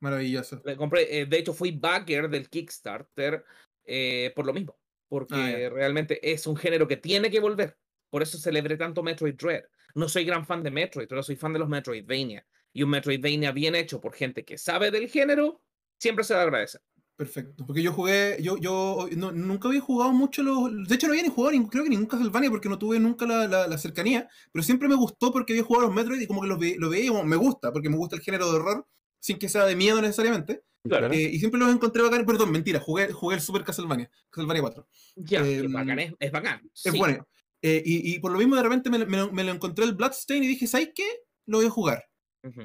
Maravilloso. 0.01 0.61
Le 0.65 0.75
compré, 0.75 1.21
eh, 1.21 1.25
de 1.25 1.37
hecho, 1.37 1.53
fui 1.53 1.71
backer 1.71 2.29
del 2.29 2.49
Kickstarter 2.49 3.45
eh, 3.85 4.33
por 4.35 4.45
lo 4.45 4.53
mismo. 4.53 4.77
Porque 5.07 5.65
Ah, 5.67 5.69
realmente 5.69 6.19
es 6.31 6.45
un 6.47 6.55
género 6.57 6.87
que 6.87 6.97
tiene 6.97 7.29
que 7.31 7.39
volver. 7.39 7.77
Por 8.09 8.21
eso 8.21 8.37
celebré 8.37 8.75
tanto 8.77 9.03
Metroid 9.03 9.35
Dread. 9.35 9.63
No 9.95 10.09
soy 10.09 10.25
gran 10.25 10.45
fan 10.45 10.63
de 10.63 10.71
Metroid, 10.71 11.07
pero 11.07 11.23
soy 11.23 11.35
fan 11.37 11.53
de 11.53 11.59
los 11.59 11.69
Metroidvania. 11.69 12.45
Y 12.73 12.83
un 12.83 12.89
Metroidvania 12.89 13.51
bien 13.51 13.75
hecho 13.75 13.99
por 14.01 14.13
gente 14.13 14.43
que 14.45 14.57
sabe 14.57 14.91
del 14.91 15.09
género, 15.09 15.61
siempre 16.01 16.23
se 16.25 16.33
le 16.33 16.39
agradece. 16.41 16.79
Perfecto. 17.15 17.65
Porque 17.67 17.83
yo 17.83 17.93
jugué, 17.93 18.37
yo, 18.41 18.57
yo 18.57 19.07
no- 19.15 19.31
nunca 19.31 19.67
había 19.67 19.79
jugado 19.81 20.11
mucho 20.11 20.41
los. 20.41 20.87
De 20.87 20.95
hecho, 20.95 21.05
no 21.05 21.13
había 21.13 21.21
ni 21.23 21.29
jugado 21.29 21.51
ni- 21.55 21.67
creo 21.67 21.83
que 21.83 21.89
ningún 21.91 22.07
Castlevania 22.07 22.49
porque 22.49 22.67
no 22.67 22.79
tuve 22.79 22.99
nunca 22.99 23.27
la, 23.27 23.47
la- 23.47 23.67
la 23.67 23.77
cercanía. 23.77 24.27
Pero 24.51 24.63
siempre 24.63 24.87
me 24.87 24.95
gustó 24.95 25.31
porque 25.31 25.53
había 25.53 25.63
jugado 25.63 25.85
los 25.87 25.95
Metroid 25.95 26.19
y 26.19 26.25
como 26.25 26.41
que 26.41 26.47
los 26.47 26.57
ve- 26.59 26.75
lo 26.79 26.89
veía 26.89 27.05
y 27.05 27.07
como, 27.09 27.23
me 27.23 27.35
gusta, 27.35 27.71
porque 27.71 27.89
me 27.89 27.97
gusta 27.97 28.15
el 28.15 28.23
género 28.23 28.49
de 28.51 28.57
horror, 28.57 28.87
sin 29.19 29.37
que 29.37 29.49
sea 29.49 29.65
de 29.65 29.75
miedo 29.75 30.01
necesariamente. 30.01 30.63
Claro. 30.83 31.11
Eh, 31.13 31.29
y 31.33 31.37
siempre 31.37 31.59
los 31.59 31.71
encontré 31.71 32.01
bacán. 32.01 32.25
Perdón, 32.25 32.51
mentira, 32.51 32.79
jugué, 32.79 33.11
jugué 33.11 33.35
el 33.35 33.41
Super 33.41 33.63
Castlevania, 33.63 34.09
Castlevania 34.31 34.61
4. 34.63 34.87
Ya, 35.17 35.43
que 35.43 35.59
Em, 35.59 35.71
bacán, 35.71 35.99
es, 35.99 36.13
es 36.19 36.31
bacán. 36.31 36.61
Es 36.73 36.91
sí. 36.91 36.97
bueno. 36.97 37.27
Eh, 37.61 37.83
y, 37.85 38.15
y 38.15 38.19
por 38.19 38.31
lo 38.31 38.39
mismo 38.39 38.55
de 38.55 38.63
repente 38.63 38.89
me, 38.89 38.97
lo- 38.97 39.05
me 39.05 39.31
me 39.31 39.43
lo 39.43 39.51
encontré 39.51 39.85
el 39.85 39.93
Bloodstain 39.93 40.43
y 40.43 40.47
dije, 40.47 40.65
¿sabes 40.65 40.89
qué? 40.95 41.05
Lo 41.45 41.59
voy 41.59 41.67
a 41.67 41.69
jugar. 41.69 42.03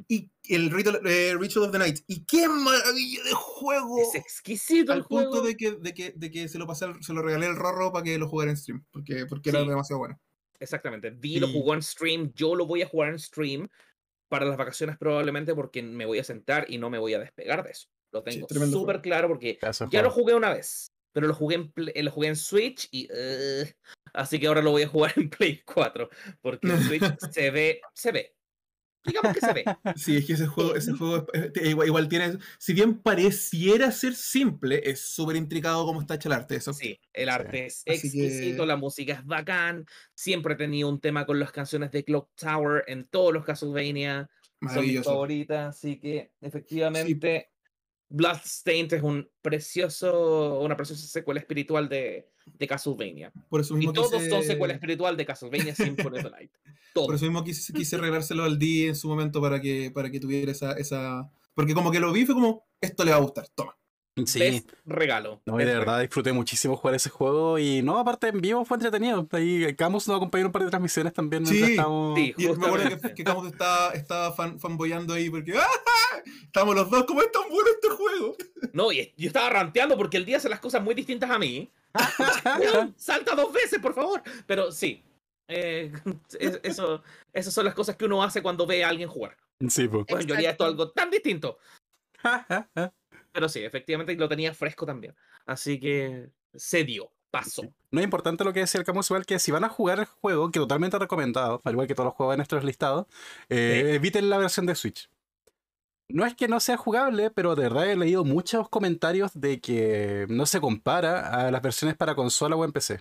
Y 0.09 0.31
el 0.48 0.70
Ritual, 0.70 1.01
eh, 1.07 1.35
Ritual 1.39 1.66
of 1.66 1.73
the 1.73 1.78
Night. 1.78 2.01
Y 2.07 2.24
qué 2.24 2.48
maravilla 2.48 3.23
de 3.24 3.32
juego. 3.32 3.98
Es 4.01 4.15
exquisito 4.15 4.93
el 4.93 5.01
al 5.01 5.05
punto 5.07 5.31
juego. 5.31 5.47
de 5.47 5.57
que, 5.57 5.73
de 5.73 5.93
que, 5.94 6.12
de 6.16 6.31
que 6.31 6.48
se 6.48 6.59
lo 6.59 6.66
pasé, 6.66 6.86
se 7.01 7.12
lo 7.12 7.23
regalé 7.23 7.47
al 7.47 7.57
Rorro 7.57 7.93
para 7.93 8.05
que 8.05 8.16
lo 8.19 8.28
jugara 8.28 8.51
en 8.51 8.57
stream, 8.57 8.85
porque, 8.90 9.27
porque 9.27 9.51
Sí. 9.51 9.57
era 9.57 9.66
demasiado 9.69 9.98
bueno. 9.98 10.19
Exactamente. 10.59 11.11
Vi 11.11 11.39
lo 11.39 11.48
jugó 11.48 11.74
en 11.74 11.82
stream. 11.82 12.32
Yo 12.35 12.55
lo 12.55 12.65
voy 12.66 12.81
a 12.82 12.89
jugar 12.89 13.11
en 13.11 13.19
stream 13.19 13.69
para 14.28 14.47
las 14.47 14.57
vacaciones 14.57 14.97
probablemente 14.97 15.55
porque 15.55 15.82
me 15.82 16.07
voy 16.07 16.19
a 16.19 16.24
sentar 16.24 16.65
y 16.69 16.78
no 16.78 16.89
me 16.90 16.98
voy 16.98 17.12
a 17.15 17.19
despegar 17.19 17.62
de 17.62 17.70
eso. 17.73 17.89
Lo 18.12 18.23
tengo 18.23 18.47
súper 18.48 19.03
claro 19.03 19.28
porque 19.28 19.59
ya 19.90 20.01
lo 20.03 20.11
jugué 20.11 20.35
una 20.35 20.51
vez, 20.55 20.90
pero 21.12 21.27
lo 21.27 21.35
jugué 21.35 21.57
en, 21.57 21.70
Play- 21.70 21.93
eh, 21.94 22.03
lo 22.03 22.11
jugué 22.11 22.28
en 22.28 22.36
Switch 22.36 22.89
y... 22.90 23.07
uh, 23.12 23.66
así 24.15 24.40
que 24.40 24.47
ahora 24.47 24.62
lo 24.62 24.70
voy 24.70 24.82
a 24.82 24.89
jugar 24.89 25.12
en 25.16 25.28
Play 25.28 25.61
4 25.66 26.09
porque 26.40 26.66
en 26.69 26.82
Switch 26.82 27.03
se 27.31 27.51
ve, 27.51 27.81
se 27.93 28.12
ve. 28.12 28.36
Digamos 29.07 29.33
que 29.35 29.41
se 29.41 29.53
ve. 29.53 29.65
Sí, 29.97 30.16
es 30.16 30.27
que 30.27 30.33
ese 30.35 30.47
juego, 30.47 30.74
ese 30.74 30.93
juego 30.93 31.27
es- 31.33 31.51
es- 31.55 31.66
igual, 31.70 31.87
igual 31.89 32.09
tiene, 32.09 32.39
si 32.59 32.73
bien 32.74 32.99
pareciera 32.99 33.91
ser 33.93 34.15
simple, 34.15 34.81
es 34.85 35.01
súper 35.01 35.37
intricado 35.37 35.85
como 35.87 36.01
está 36.01 36.15
hecho 36.16 36.28
el 36.28 36.35
arte. 36.35 36.57
Eso. 36.57 36.73
Sí, 36.73 36.99
el 37.12 37.28
arte 37.28 37.66
es 37.66 37.83
exquisito, 37.87 38.62
que- 38.62 38.66
la 38.66 38.77
música 38.77 39.12
es 39.15 39.24
bacán. 39.24 39.87
Siempre 40.15 40.55
he 40.55 40.57
tenido 40.57 40.89
un 40.89 41.01
tema 41.01 41.24
con 41.27 41.39
las 41.41 41.53
canciones 41.53 41.91
de 41.93 42.05
Clock 42.05 42.31
Tower 42.35 42.85
en 42.87 43.05
todos 43.07 43.33
los 43.33 43.45
Castlevania. 43.45 44.28
Son 44.73 44.87
mis 44.87 45.03
favoritas, 45.05 45.77
así 45.77 45.99
que 46.01 46.33
efectivamente 46.41 47.51
Bloodstained 48.09 48.93
es 48.93 49.03
un 49.03 49.28
precioso, 49.43 50.61
una 50.61 50.77
preciosa 50.77 51.07
secuela 51.07 51.41
espiritual 51.41 51.89
de, 51.89 52.28
de 52.47 52.66
Castlevania. 52.66 53.33
Por 53.49 53.61
eso 53.61 53.74
Y 53.74 53.78
mismo 53.78 53.93
todos 53.93 54.23
son 54.28 54.43
secuela 54.43 54.74
espiritual 54.74 55.16
de 55.16 55.27
Castlevania 55.27 55.74
Symphony 55.74 56.19
of 56.19 56.24
the 56.24 56.31
Night. 56.31 56.51
Todos. 56.95 57.09
Por 57.09 57.16
eso 57.16 57.24
mismo 57.27 57.45
quise, 57.45 57.73
quise 57.73 57.97
regalárselo 57.99 58.45
al 58.45 58.59
D 58.59 58.87
en 58.89 58.97
su 58.97 59.09
momento 59.09 59.41
para 59.41 59.61
que, 59.61 59.91
para 59.91 60.11
que 60.11 60.19
tuviera 60.19 60.53
esa, 60.53 60.73
esa. 60.73 61.31
Porque 61.55 61.74
como 61.74 61.91
que 61.91 62.01
lo 62.01 62.12
vi, 62.12 62.24
fue 62.24 62.35
como, 62.35 62.66
esto 62.81 63.05
le 63.05 63.11
va 63.11 63.19
a 63.19 63.20
gustar, 63.20 63.49
toma. 63.55 63.77
Sí. 64.25 64.39
Best 64.39 64.71
regalo. 64.87 65.43
No, 65.45 65.55
y 65.55 65.59
best 65.59 65.69
de 65.73 65.79
verdad 65.79 66.01
disfruté 66.01 66.33
muchísimo 66.33 66.75
jugar 66.77 66.95
ese 66.95 67.11
juego 67.11 67.59
y 67.59 67.83
no, 67.83 67.99
aparte 67.99 68.29
en 68.29 68.41
vivo 68.41 68.65
fue 68.65 68.77
entretenido. 68.79 69.29
Ahí 69.33 69.75
Camus 69.77 70.09
nos 70.09 70.17
acompañó 70.17 70.43
en 70.43 70.47
un 70.47 70.53
par 70.53 70.63
de 70.65 70.71
transmisiones 70.71 71.13
también 71.13 71.43
mientras 71.43 71.67
Sí, 71.67 71.73
estábamos... 71.75 72.19
sí. 72.19 72.35
Y 72.39 72.47
me 72.49 72.67
acuerdo 72.67 73.15
que, 73.15 73.25
Camus 73.25 73.47
estaba, 73.49 73.91
estaba 73.93 74.33
fan, 74.33 74.59
fanboyando 74.59 75.13
ahí 75.13 75.29
porque 75.29 75.53
¡ah! 75.59 76.23
estábamos 76.45 76.75
los 76.77 76.89
dos, 76.91 77.05
¿cómo 77.05 77.21
es 77.21 77.31
tan 77.31 77.43
bueno 77.51 77.69
este 77.75 77.89
juego? 77.91 78.37
No, 78.73 78.91
y 78.91 79.13
yo 79.19 79.27
estaba 79.27 79.51
ranteando 79.51 79.97
porque 79.99 80.17
el 80.17 80.25
día 80.25 80.39
hace 80.39 80.49
las 80.49 80.61
cosas 80.61 80.83
muy 80.83 80.95
distintas 80.95 81.31
a 81.31 81.39
mí. 81.39 81.71
Salta 82.97 83.35
dos 83.35 83.53
veces, 83.53 83.79
por 83.81 83.95
favor. 83.95 84.23
Pero 84.47 84.73
sí. 84.73 85.05
eh, 85.49 85.93
es- 86.41 86.61
eso, 86.63 87.03
esas 87.35 87.53
son 87.53 87.65
las 87.67 87.75
cosas 87.75 87.97
que 87.97 88.07
uno 88.07 88.23
hace 88.23 88.43
cuando 88.43 88.67
ve 88.67 88.83
a 88.83 88.89
alguien 88.89 89.09
jugar. 89.09 89.37
Sí, 89.69 89.89
pues. 89.89 90.07
Bueno, 90.09 90.27
yo 90.27 90.35
haría 90.35 90.51
esto 90.51 90.65
algo 90.65 90.91
tan 90.91 91.11
distinto. 91.11 91.59
Pero 93.37 93.51
sí, 93.51 93.63
efectivamente 93.63 94.15
lo 94.15 94.31
tenía 94.31 94.55
fresco 94.55 94.87
también. 94.87 95.15
Así 95.45 95.79
que 95.79 96.31
se 96.55 96.85
dio, 96.85 97.13
pasó. 97.31 97.65
No 97.91 98.01
es 98.01 98.05
importante 98.05 98.45
lo 98.45 98.55
que 98.55 98.61
decía 98.61 98.79
el 98.79 98.87
Camus, 98.87 99.11
igual 99.11 99.27
que 99.27 99.39
si 99.39 99.53
van 99.53 99.63
a 99.63 99.69
jugar 99.69 99.99
el 99.99 100.07
juego, 100.07 100.51
que 100.51 100.59
totalmente 100.59 100.99
recomendado, 100.99 101.61
al 101.63 101.75
igual 101.75 101.87
que 101.87 101.95
todos 101.95 102.07
los 102.07 102.15
juegos 102.15 102.33
de 102.33 102.37
nuestros 102.39 102.65
listados, 102.65 103.05
eh, 103.51 103.93
eviten 103.97 104.31
la 104.31 104.39
versión 104.39 104.65
de 104.65 104.75
Switch. 104.75 105.11
No 106.09 106.25
es 106.25 106.35
que 106.35 106.49
no 106.49 106.61
sea 106.61 106.79
jugable, 106.79 107.31
pero 107.31 107.55
de 107.57 107.65
verdad 107.65 107.91
he 107.91 107.97
leído 107.97 108.25
muchos 108.25 108.71
comentarios 108.71 109.33
de 109.39 109.61
que 109.61 110.25
no 110.31 110.47
se 110.47 110.59
compara 110.59 111.47
a 111.47 111.51
las 111.51 111.61
versiones 111.61 111.95
para 111.95 112.15
consola 112.15 112.57
o 112.57 112.65
en 112.65 112.73
PC. 112.73 113.01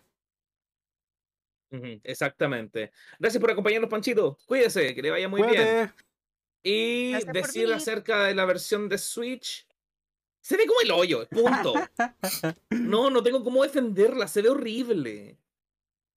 Exactamente. 2.03 2.91
Gracias 3.20 3.40
por 3.40 3.52
acompañarnos, 3.52 3.90
Panchito. 3.90 4.38
Cuídese, 4.45 4.94
que 4.94 5.02
le 5.02 5.12
vaya 5.12 5.30
muy 5.30 5.44
bien. 5.44 5.94
Y 6.62 7.12
Gracias 7.12 7.34
decir 7.34 7.72
acerca 7.72 8.26
de 8.26 8.36
la 8.36 8.44
versión 8.44 8.90
de 8.90 8.98
Switch. 8.98 9.66
Se 10.45 10.57
ve 10.57 10.67
como 10.67 10.80
el 10.81 10.91
hoyo, 10.91 11.27
punto. 11.27 11.73
No, 12.69 13.09
no 13.09 13.23
tengo 13.23 13.43
cómo 13.43 13.63
defenderla, 13.63 14.27
se 14.27 14.43
ve 14.43 14.49
horrible. 14.49 15.39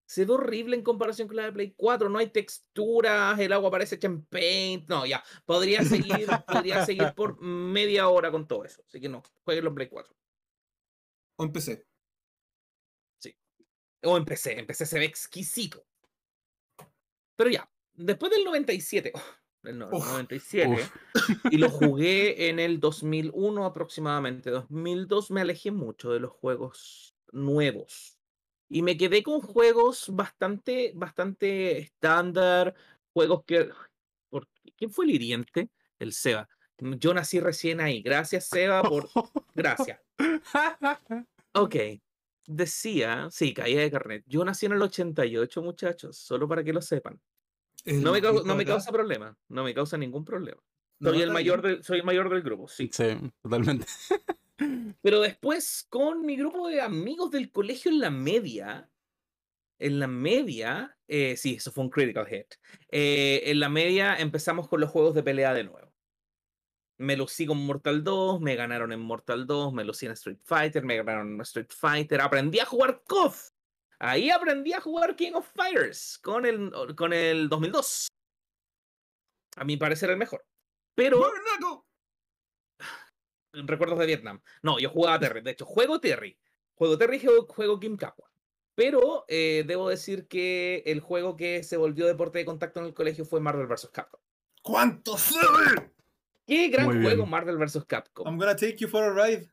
Se 0.05 0.27
ve 0.27 0.35
horrible 0.35 0.77
en 0.77 0.83
comparación 0.83 1.29
con 1.29 1.39
la 1.39 1.45
de 1.45 1.53
Play 1.53 1.73
4, 1.75 2.11
no 2.11 2.19
hay 2.19 2.29
texturas, 2.29 3.39
el 3.39 3.55
agua 3.55 3.71
parece 3.71 3.95
hecha 3.95 4.07
en 4.07 4.27
paint. 4.27 4.87
No, 4.87 5.07
ya, 5.07 5.25
podría 5.47 5.83
seguir, 5.83 6.27
podría 6.47 6.85
seguir 6.85 7.15
por 7.17 7.41
media 7.41 8.09
hora 8.09 8.31
con 8.31 8.47
todo 8.47 8.67
eso. 8.67 8.83
Así 8.87 9.01
que 9.01 9.09
no, 9.09 9.23
jueguenlo 9.45 9.71
en 9.71 9.75
Play 9.77 9.89
4. 9.89 10.15
O 11.37 11.45
empecé. 11.45 11.87
O 14.03 14.15
en 14.15 14.27
PC, 14.27 14.59
en 14.59 14.67
PC 14.67 14.85
se 14.85 14.99
ve 14.99 15.07
exquisito. 15.07 15.87
Pero 17.35 17.49
ya, 17.49 17.71
después 17.95 18.31
del 18.31 18.45
97, 18.45 19.11
oh, 19.15 19.23
Uf, 19.65 20.07
97, 20.07 20.73
uf. 20.73 21.31
y 21.51 21.59
lo 21.59 21.69
jugué 21.99 22.49
en 22.49 22.59
el 22.59 22.81
2001 22.81 23.65
aproximadamente. 23.65 24.51
2002 24.51 25.31
me 25.31 25.41
alejé 25.41 25.71
mucho 25.71 26.13
de 26.13 26.21
los 26.21 26.33
juegos 26.33 27.15
nuevos. 27.33 28.19
Y 28.69 28.83
me 28.83 28.97
quedé 28.97 29.23
con 29.23 29.41
juegos 29.41 30.11
bastante, 30.13 30.93
bastante 30.95 31.79
estándar, 31.79 32.75
juegos 33.13 33.45
que... 33.45 33.71
¿Quién 34.77 34.91
fue 34.93 35.07
el 35.07 35.13
hiriente? 35.13 35.71
El 35.99 36.13
Seba. 36.13 36.49
Yo 36.79 37.13
nací 37.13 37.41
recién 37.41 37.81
ahí. 37.81 38.03
Gracias, 38.03 38.47
Seba, 38.47 38.83
por... 38.83 39.09
Gracias. 39.55 40.01
Ok. 41.53 41.77
Decía, 42.47 43.29
sí, 43.31 43.53
caía 43.53 43.81
de 43.81 43.91
carnet. 43.91 44.25
Yo 44.27 44.45
nací 44.45 44.67
en 44.67 44.73
el 44.73 44.83
88, 44.83 45.63
muchachos, 45.63 46.17
solo 46.17 46.47
para 46.47 46.63
que 46.63 46.73
lo 46.73 46.81
sepan. 46.81 47.21
El 47.89 48.03
No 48.03 48.13
me, 48.13 48.21
cau- 48.21 48.35
hijo 48.35 48.45
no 48.45 48.55
me 48.55 48.65
causa 48.67 48.93
problema, 48.93 49.37
no 49.49 49.65
me 49.65 49.73
causa 49.75 49.97
ningún 49.97 50.25
problema. 50.25 50.61
no, 50.99 51.11
Soy 51.11 51.23
el 51.23 51.31
mayor 51.31 51.63
del, 51.63 51.83
soy 51.83 51.99
el 52.01 52.05
mayor 52.05 52.29
del 52.29 52.43
grupo, 52.43 52.69
sí. 52.69 52.91
Sí, 52.93 53.05
totalmente. 53.43 53.87
Pero 55.03 55.21
después, 55.21 55.87
con 55.89 56.27
mi 56.27 56.37
grupo 56.37 56.69
de 56.69 56.81
amigos 56.83 57.31
del 57.31 57.51
colegio 57.51 57.91
en 57.91 58.01
la 58.01 58.11
media, 58.11 58.91
en 59.79 59.99
la 60.01 60.07
media, 60.09 60.99
eh, 61.07 61.37
sí, 61.37 61.55
eso 61.55 61.73
fue 61.73 61.85
un 61.85 61.91
critical 61.91 62.27
hit. 62.27 62.55
eh, 62.91 63.43
en 63.47 63.61
la 63.61 63.69
media 63.69 64.17
empezamos 64.17 64.69
con 64.69 64.81
los 64.81 64.91
juegos 64.91 65.15
de 65.15 65.23
pelea 65.23 65.55
de 65.55 65.65
nuevo. 65.65 65.93
Me 66.99 67.17
lucí 67.17 67.47
con 67.47 67.65
Mortal 67.65 68.03
2, 68.03 68.41
me 68.41 68.57
ganaron 68.57 68.91
en 68.93 68.99
Mortal 69.01 69.47
2, 69.47 69.73
me 69.73 69.85
lucí 69.85 70.05
en 70.07 70.13
Street 70.13 70.41
Fighter, 70.43 70.85
me 70.85 70.97
ganaron 70.97 71.33
en 71.33 71.41
Street 71.43 71.71
Fighter, 71.71 72.21
aprendí 72.21 72.59
a 72.59 72.65
jugar 72.67 73.03
KOF. 73.07 73.51
Ahí 74.01 74.31
aprendí 74.31 74.73
a 74.73 74.81
jugar 74.81 75.17
King 75.17 75.33
of 75.35 75.51
Fighters 75.55 76.19
con 76.19 76.47
el, 76.47 76.73
con 76.97 77.13
el 77.13 77.49
2002. 77.49 78.09
A 79.57 79.65
mi 79.65 79.77
parecer 79.77 80.11
el 80.11 80.17
mejor. 80.17 80.45
Pero 80.95 81.19
¡Burnaco! 81.19 81.87
recuerdos 83.53 83.99
de 83.99 84.07
Vietnam. 84.07 84.41
No, 84.63 84.79
yo 84.79 84.91
jugaba 84.91 85.19
Terry. 85.19 85.41
De 85.41 85.51
hecho, 85.51 85.65
juego 85.65 86.01
Terry. 86.01 86.39
Juego 86.75 86.97
Terry 86.97 87.17
y 87.17 87.21
juego, 87.21 87.47
juego 87.49 87.81
Kim 87.81 87.97
Kakwa. 87.97 88.31
Pero 88.75 89.25
eh, 89.27 89.65
debo 89.67 89.89
decir 89.89 90.29
que 90.29 90.85
el 90.87 91.01
juego 91.01 91.35
que 91.35 91.65
se 91.65 91.77
volvió 91.77 92.07
deporte 92.07 92.39
de 92.39 92.45
contacto 92.45 92.79
en 92.79 92.87
el 92.87 92.95
colegio 92.95 93.25
fue 93.25 93.41
Marvel 93.41 93.67
vs. 93.67 93.91
Capcom. 93.93 94.21
¿Cuánto 94.63 95.19
sabe? 95.19 95.93
¡Qué 96.47 96.69
gran 96.69 96.87
Muy 96.87 97.03
juego 97.03 97.23
bien. 97.23 97.31
Marvel 97.31 97.59
vs. 97.59 97.85
Capcom! 97.87 98.29
I'm 98.29 98.39
gonna 98.39 98.55
take 98.55 98.77
you 98.77 98.89
for 98.89 99.03
a 99.03 99.11
ride. 99.13 99.51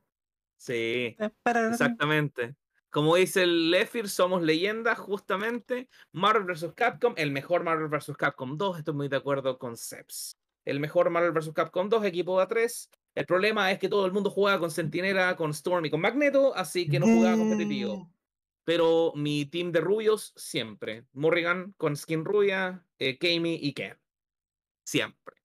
Sí, 0.57 1.15
exactamente. 1.17 2.55
Como 2.95 3.17
dice 3.17 3.43
el 3.43 3.71
Lefir, 3.71 4.07
somos 4.07 4.41
leyendas, 4.41 4.97
justamente. 4.97 5.89
Marvel 6.13 6.45
vs. 6.45 6.71
Capcom, 6.73 7.13
el 7.17 7.29
mejor 7.29 7.61
Marvel 7.61 7.89
vs. 7.89 8.15
Capcom 8.15 8.57
2. 8.57 8.79
Estoy 8.79 8.93
muy 8.93 9.09
de 9.09 9.17
acuerdo 9.17 9.57
con 9.59 9.75
Seps. 9.75 10.37
El 10.63 10.79
mejor 10.79 11.09
Marvel 11.09 11.33
vs. 11.33 11.51
Capcom 11.53 11.89
2, 11.89 12.05
equipo 12.05 12.39
de 12.39 12.47
A3. 12.47 12.89
El 13.15 13.25
problema 13.25 13.69
es 13.69 13.79
que 13.79 13.89
todo 13.89 14.05
el 14.05 14.13
mundo 14.13 14.29
jugaba 14.29 14.61
con 14.61 14.71
Centinela, 14.71 15.35
con 15.35 15.51
Storm 15.51 15.83
y 15.83 15.89
con 15.89 15.99
Magneto, 15.99 16.55
así 16.55 16.87
que 16.87 16.97
no 17.01 17.05
jugaba 17.05 17.35
competitivo. 17.35 18.09
Pero 18.63 19.11
mi 19.13 19.45
team 19.45 19.73
de 19.73 19.81
rubios 19.81 20.31
siempre. 20.37 21.03
Morrigan 21.11 21.73
con 21.75 21.97
skin 21.97 22.23
rubia, 22.23 22.85
eh, 22.97 23.17
Kami 23.17 23.55
y 23.55 23.73
Ken. 23.73 23.99
Siempre. 24.85 25.35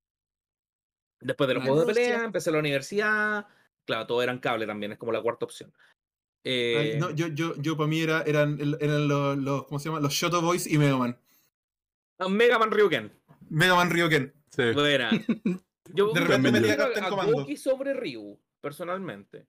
Después 1.18 1.48
de 1.48 1.54
los 1.54 1.64
juegos 1.64 1.84
de 1.84 1.94
pelea, 1.94 2.22
empecé 2.22 2.52
la 2.52 2.60
universidad. 2.60 3.48
Claro, 3.86 4.06
todo 4.06 4.22
eran 4.22 4.38
cable 4.38 4.68
también, 4.68 4.92
es 4.92 4.98
como 4.98 5.10
la 5.10 5.20
cuarta 5.20 5.46
opción. 5.46 5.74
Ay, 6.42 6.52
Eh, 6.52 6.96
no, 6.98 7.10
yo, 7.10 7.26
yo, 7.28 7.54
yo 7.56 7.76
para 7.76 7.88
mí 7.88 8.00
era, 8.00 8.22
eran, 8.22 8.58
eran 8.80 9.08
los, 9.08 9.36
los, 9.36 9.66
¿cómo 9.66 9.78
se 9.78 9.88
llama? 9.88 10.00
Los 10.00 10.12
Shoto 10.14 10.40
Boys 10.40 10.66
y 10.66 10.78
Mega 10.78 10.96
Man. 10.96 11.18
ah, 12.18 12.28
Mega 12.28 12.58
Man 12.58 12.70
Ryuken. 12.70 13.12
Mega 13.50 13.74
Man 13.74 13.90
Ryoken. 13.90 14.32
Sí. 14.50 14.72
Buena. 14.72 15.10
Yo 15.92 16.12
De 16.12 16.20
repente 16.20 16.50
metía 16.52 16.74
a- 16.74 16.76
Captain 16.76 17.04
Commando. 17.08 17.32
Goki 17.38 17.56
sobre 17.56 17.94
Ryu, 17.94 18.38
personalmente. 18.60 19.46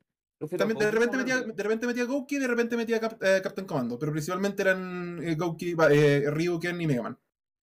También 0.58 0.80
de 0.80 0.86
Goki 0.86 0.96
repente, 0.98 1.18
metía, 1.18 1.42
Ryu. 1.44 1.54
de 1.54 1.64
repente 1.64 1.88
metía 1.88 2.06
Gouki 2.06 2.36
y 2.36 2.40
de 2.40 2.48
repente 2.48 2.76
metía 2.76 3.00
Cap- 3.00 3.22
eh, 3.24 3.40
Captain 3.44 3.68
Commando. 3.68 4.00
Pero 4.00 4.12
principalmente 4.12 4.64
eran 4.64 5.20
eh, 5.24 5.36
Gouki, 5.36 5.76
va, 5.76 5.94
eh, 5.94 6.30
Ryuken 6.32 6.82
y 6.82 6.88
Mega 6.88 7.04
Man. 7.04 7.18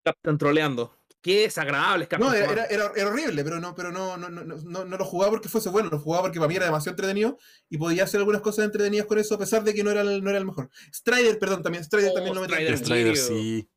Captain 0.03 0.37
troleando. 0.37 0.93
Qué 1.25 1.41
desagradable 1.41 2.07
No, 2.19 2.31
era, 2.31 2.45
Commando. 2.45 2.51
era, 2.51 2.65
era- 2.65 2.91
era 2.95 3.09
horrible, 3.09 3.43
pero 3.43 3.59
no, 3.59 3.73
pero 3.73 3.91
no, 3.91 4.15
no, 4.15 4.29
no, 4.29 4.43
no, 4.43 4.55
no- 4.57 4.85
no 4.85 4.95
lo 4.97 5.05
jugaba 5.05 5.31
porque 5.31 5.49
fuese 5.49 5.69
bueno, 5.69 5.89
lo 5.89 5.97
jugaba 5.97 6.25
porque 6.25 6.37
para 6.37 6.47
mí 6.49 6.55
era 6.55 6.65
demasiado 6.65 6.91
entretenido 6.91 7.39
y 7.67 7.79
podía 7.79 8.03
hacer 8.03 8.19
algunas 8.19 8.41
cosas 8.41 8.65
entretenidas 8.65 9.07
con 9.07 9.17
eso, 9.17 9.33
a 9.33 9.39
pesar 9.39 9.63
de 9.63 9.73
que 9.73 9.83
no 9.83 9.89
era 9.89 10.01
el, 10.01 10.23
no 10.23 10.29
era 10.29 10.37
el 10.37 10.45
mejor. 10.45 10.69
Strider, 10.93 11.39
perdón, 11.39 11.63
también, 11.63 11.83
Strider 11.83 12.11
Oh, 12.11 12.13
también 12.13 12.35
lo 12.35 12.41
metía. 12.41 12.57
Strider. 12.57 12.77
Strider, 12.77 13.07
Hero. 13.07 13.15
sí. 13.15 13.69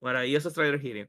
Maravilloso 0.00 0.50
Strider 0.50 0.84
Hero. 0.84 1.08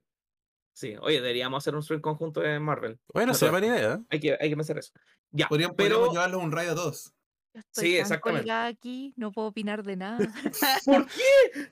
Sí, 0.74 0.95
oye, 1.02 1.16
deberíamos 1.22 1.64
hacer 1.64 1.74
un 1.76 1.82
stream 1.82 2.02
conjunto 2.02 2.40
de 2.41 2.60
Marvel. 2.60 2.99
Bueno, 3.11 3.32
No 3.32 3.34
sería 3.34 3.52
buena 3.52 3.68
idea. 3.68 3.99
Hay 4.11 4.20
que, 4.20 4.38
hay 4.40 4.49
que 4.52 4.56
pensar 4.56 4.78
eso. 4.78 4.94
Ya, 5.32 5.48
Podríamos, 5.48 5.76
pero 5.76 5.95
podríamos 5.95 6.14
llevarlos 6.14 6.41
a 6.41 6.45
un 6.45 6.52
raid 6.52 6.70
a. 6.70 6.76
Yo 6.76 6.91
Estoy 7.56 7.84
Sí, 7.88 7.91
tan 7.94 8.02
exactamente. 8.02 8.52
aquí, 8.52 9.14
no 9.18 9.32
puedo 9.32 9.48
opinar 9.48 9.84
de 9.84 9.95
nada. 9.95 10.20
¿por 10.86 11.07
qué? 11.07 11.72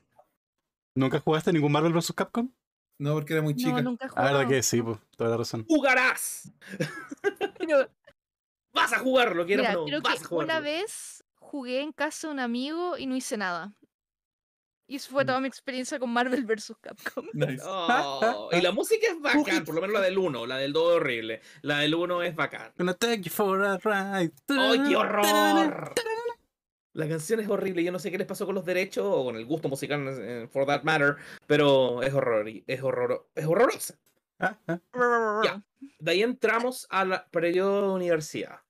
¿Nunca 0.95 1.19
jugaste 1.19 1.53
ningún 1.53 1.71
Marvel 1.71 1.93
vs. 1.93 2.13
Capcom? 2.13 2.51
No, 2.99 3.13
porque 3.13 3.33
era 3.33 3.41
muy 3.41 3.53
No, 3.53 3.59
chica. 3.59 3.81
nunca 3.81 4.05
he 4.07 4.09
Ah, 4.15 4.23
verdad 4.31 4.47
que 4.47 4.63
sí, 4.63 4.81
pues, 4.81 4.97
toda 5.15 5.29
la 5.31 5.37
razón. 5.37 5.65
¡Jugarás! 5.67 6.51
Pero, 7.59 7.89
Vas 8.73 8.93
a 8.93 8.99
jugarlo, 8.99 9.45
quiero 9.45 9.63
mira, 9.63 9.73
no, 9.73 9.85
creo 9.85 10.01
vas 10.01 10.19
que 10.19 10.25
a 10.25 10.27
jugarlo. 10.27 10.53
una 10.53 10.59
vez 10.61 11.23
jugué 11.39 11.81
en 11.81 11.91
casa 11.91 12.27
de 12.27 12.33
un 12.33 12.39
amigo 12.39 12.97
y 12.97 13.07
no 13.07 13.15
hice 13.15 13.37
nada. 13.37 13.73
Y 14.89 14.95
eso 14.97 15.11
fue 15.11 15.23
Mm. 15.23 15.27
toda 15.27 15.39
mi 15.41 15.47
experiencia 15.47 15.99
con 15.99 16.11
Marvel 16.13 16.45
vs. 16.45 16.73
Capcom. 16.79 17.25
Nice. 17.33 17.63
Oh, 17.65 18.49
y 18.51 18.61
la 18.61 18.71
música 18.71 19.07
es 19.07 19.19
bacán, 19.19 19.65
por 19.65 19.75
lo 19.75 19.81
menos 19.81 19.93
la 19.95 20.01
del 20.01 20.17
1, 20.17 20.45
la 20.45 20.57
del 20.57 20.73
2 20.73 20.91
es 20.91 20.95
horrible. 20.97 21.41
La 21.61 21.79
del 21.79 21.95
1 21.95 22.23
es 22.23 22.35
bacán. 22.35 22.71
Gonna 22.77 22.93
take 22.93 23.21
you 23.23 23.31
for 23.31 23.61
a 23.63 23.77
ride. 23.77 24.31
¡Ay, 24.49 24.81
qué 24.87 24.95
horror! 24.95 25.93
La 26.97 27.07
canción 27.07 27.39
es 27.39 27.47
horrible, 27.47 27.83
yo 27.83 27.91
no 27.91 27.99
sé 27.99 28.09
qué 28.09 28.17
les 28.17 28.25
pasó 28.25 28.47
con 28.47 28.55
los 28.55 28.65
derechos 28.65 29.05
o 29.07 29.23
con 29.23 29.35
el 29.35 29.45
gusto 29.45 29.69
musical, 29.69 30.03
eh, 30.19 30.47
for 30.51 30.65
that 30.65 30.81
matter, 30.81 31.15
pero 31.45 32.01
es 32.01 32.11
horror, 32.11 32.49
es 32.65 32.81
horror, 32.81 33.29
es 33.35 33.45
horrorosa. 33.45 33.99
Ah, 34.39 34.57
ah. 34.67 35.41
Ya. 35.43 35.63
De 35.99 36.11
ahí 36.11 36.23
entramos 36.23 36.87
al 36.89 37.23
periodo 37.29 37.89
de 37.89 37.93
universidad. 37.93 38.61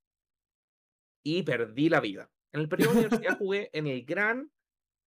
Y 1.23 1.43
perdí 1.43 1.87
la 1.87 2.01
vida. 2.01 2.29
En 2.51 2.59
el 2.59 2.67
periodo 2.67 2.91
de 2.91 2.99
universidad 2.99 3.37
jugué 3.39 3.69
en 3.71 3.87
el 3.87 4.03
gran 4.03 4.51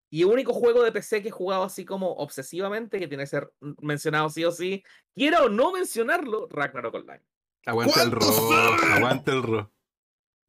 y 0.08 0.24
único 0.24 0.54
juego 0.54 0.82
de 0.82 0.90
PC 0.90 1.20
que 1.20 1.28
he 1.28 1.30
jugado 1.30 1.64
así 1.64 1.84
como 1.84 2.12
obsesivamente, 2.12 2.98
que 2.98 3.06
tiene 3.06 3.24
que 3.24 3.28
ser 3.28 3.52
mencionado 3.82 4.30
sí 4.30 4.46
o 4.46 4.50
sí, 4.50 4.82
quiera 5.14 5.44
o 5.44 5.50
no 5.50 5.72
mencionarlo, 5.72 6.48
Ragnarok 6.48 6.94
Online. 6.94 7.22
Aguanta 7.66 8.02
el 8.02 8.10
¿Cuánto 8.12 8.78
ro. 8.78 8.94
Aguanta 8.94 9.32
el 9.32 9.42
ro. 9.42 9.72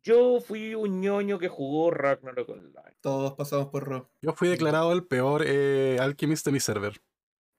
Yo 0.03 0.39
fui 0.41 0.73
un 0.73 1.01
ñoño 1.01 1.37
que 1.37 1.47
jugó 1.47 1.91
Ragnarok 1.91 2.49
Online. 2.49 2.95
Todos 3.01 3.33
pasamos 3.33 3.67
por 3.67 3.83
Ro. 3.83 4.11
Yo 4.21 4.33
fui 4.33 4.47
declarado 4.49 4.91
el 4.93 5.05
peor 5.05 5.43
eh, 5.45 5.97
alchemist 5.99 6.45
de 6.45 6.51
mi 6.51 6.59
server. 6.59 7.01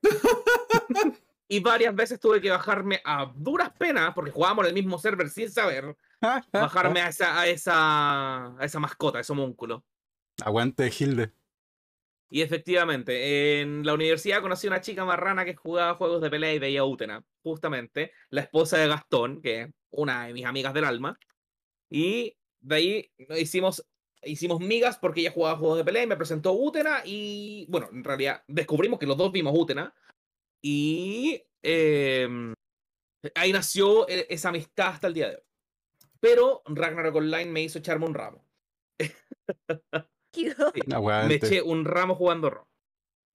Y 1.52 1.60
varias 1.60 1.94
veces 1.94 2.18
tuve 2.18 2.40
que 2.40 2.48
bajarme 2.48 3.02
a 3.04 3.30
duras 3.36 3.70
penas, 3.78 4.14
porque 4.14 4.30
jugábamos 4.30 4.64
en 4.64 4.68
el 4.68 4.74
mismo 4.74 4.98
server 4.98 5.28
sin 5.28 5.50
saber, 5.50 5.94
bajarme 6.50 7.02
a 7.02 7.08
esa, 7.08 7.38
a 7.38 7.46
esa, 7.46 8.58
a 8.58 8.64
esa 8.64 8.80
mascota, 8.80 9.18
a 9.18 9.20
ese 9.20 9.32
homúnculo. 9.32 9.84
Aguante 10.42 10.90
Hilde. 10.98 11.30
Y 12.30 12.40
efectivamente, 12.40 13.60
en 13.60 13.84
la 13.84 13.92
universidad 13.92 14.40
conocí 14.40 14.66
a 14.66 14.70
una 14.70 14.80
chica 14.80 15.04
marrana 15.04 15.44
que 15.44 15.54
jugaba 15.54 15.96
juegos 15.96 16.22
de 16.22 16.30
pelea 16.30 16.54
y 16.54 16.58
veía 16.58 16.84
Utena, 16.84 17.22
justamente, 17.42 18.12
la 18.30 18.40
esposa 18.40 18.78
de 18.78 18.88
Gastón, 18.88 19.42
que 19.42 19.60
es 19.60 19.70
una 19.90 20.28
de 20.28 20.32
mis 20.32 20.46
amigas 20.46 20.72
del 20.72 20.86
alma. 20.86 21.18
Y 21.92 22.36
de 22.60 22.74
ahí 22.74 23.10
nos 23.28 23.38
hicimos, 23.38 23.86
hicimos 24.22 24.60
migas 24.60 24.98
porque 24.98 25.20
ella 25.20 25.30
jugaba 25.32 25.58
juegos 25.58 25.78
de 25.78 25.84
pelea 25.84 26.04
y 26.04 26.06
me 26.06 26.16
presentó 26.16 26.52
Utena. 26.54 27.02
Y 27.04 27.66
bueno, 27.68 27.88
en 27.92 28.02
realidad 28.04 28.42
descubrimos 28.48 28.98
que 28.98 29.06
los 29.06 29.16
dos 29.16 29.30
vimos 29.32 29.52
Utena. 29.56 29.94
Y 30.62 31.42
em, 31.62 32.54
ahí 33.34 33.52
nació 33.52 34.08
e- 34.08 34.26
esa 34.30 34.48
amistad 34.50 34.88
hasta 34.88 35.06
el 35.08 35.14
día 35.14 35.28
de 35.28 35.36
hoy. 35.36 35.42
Pero 36.20 36.62
Ragnarok 36.66 37.16
Online 37.16 37.50
me 37.50 37.62
hizo 37.62 37.78
echarme 37.78 38.06
un 38.06 38.14
ramo. 38.14 38.46
Sí, 40.34 40.48
me 41.28 41.34
eché 41.34 41.60
un 41.60 41.84
ramo 41.84 42.14
jugando 42.14 42.48
ROM. 42.48 42.64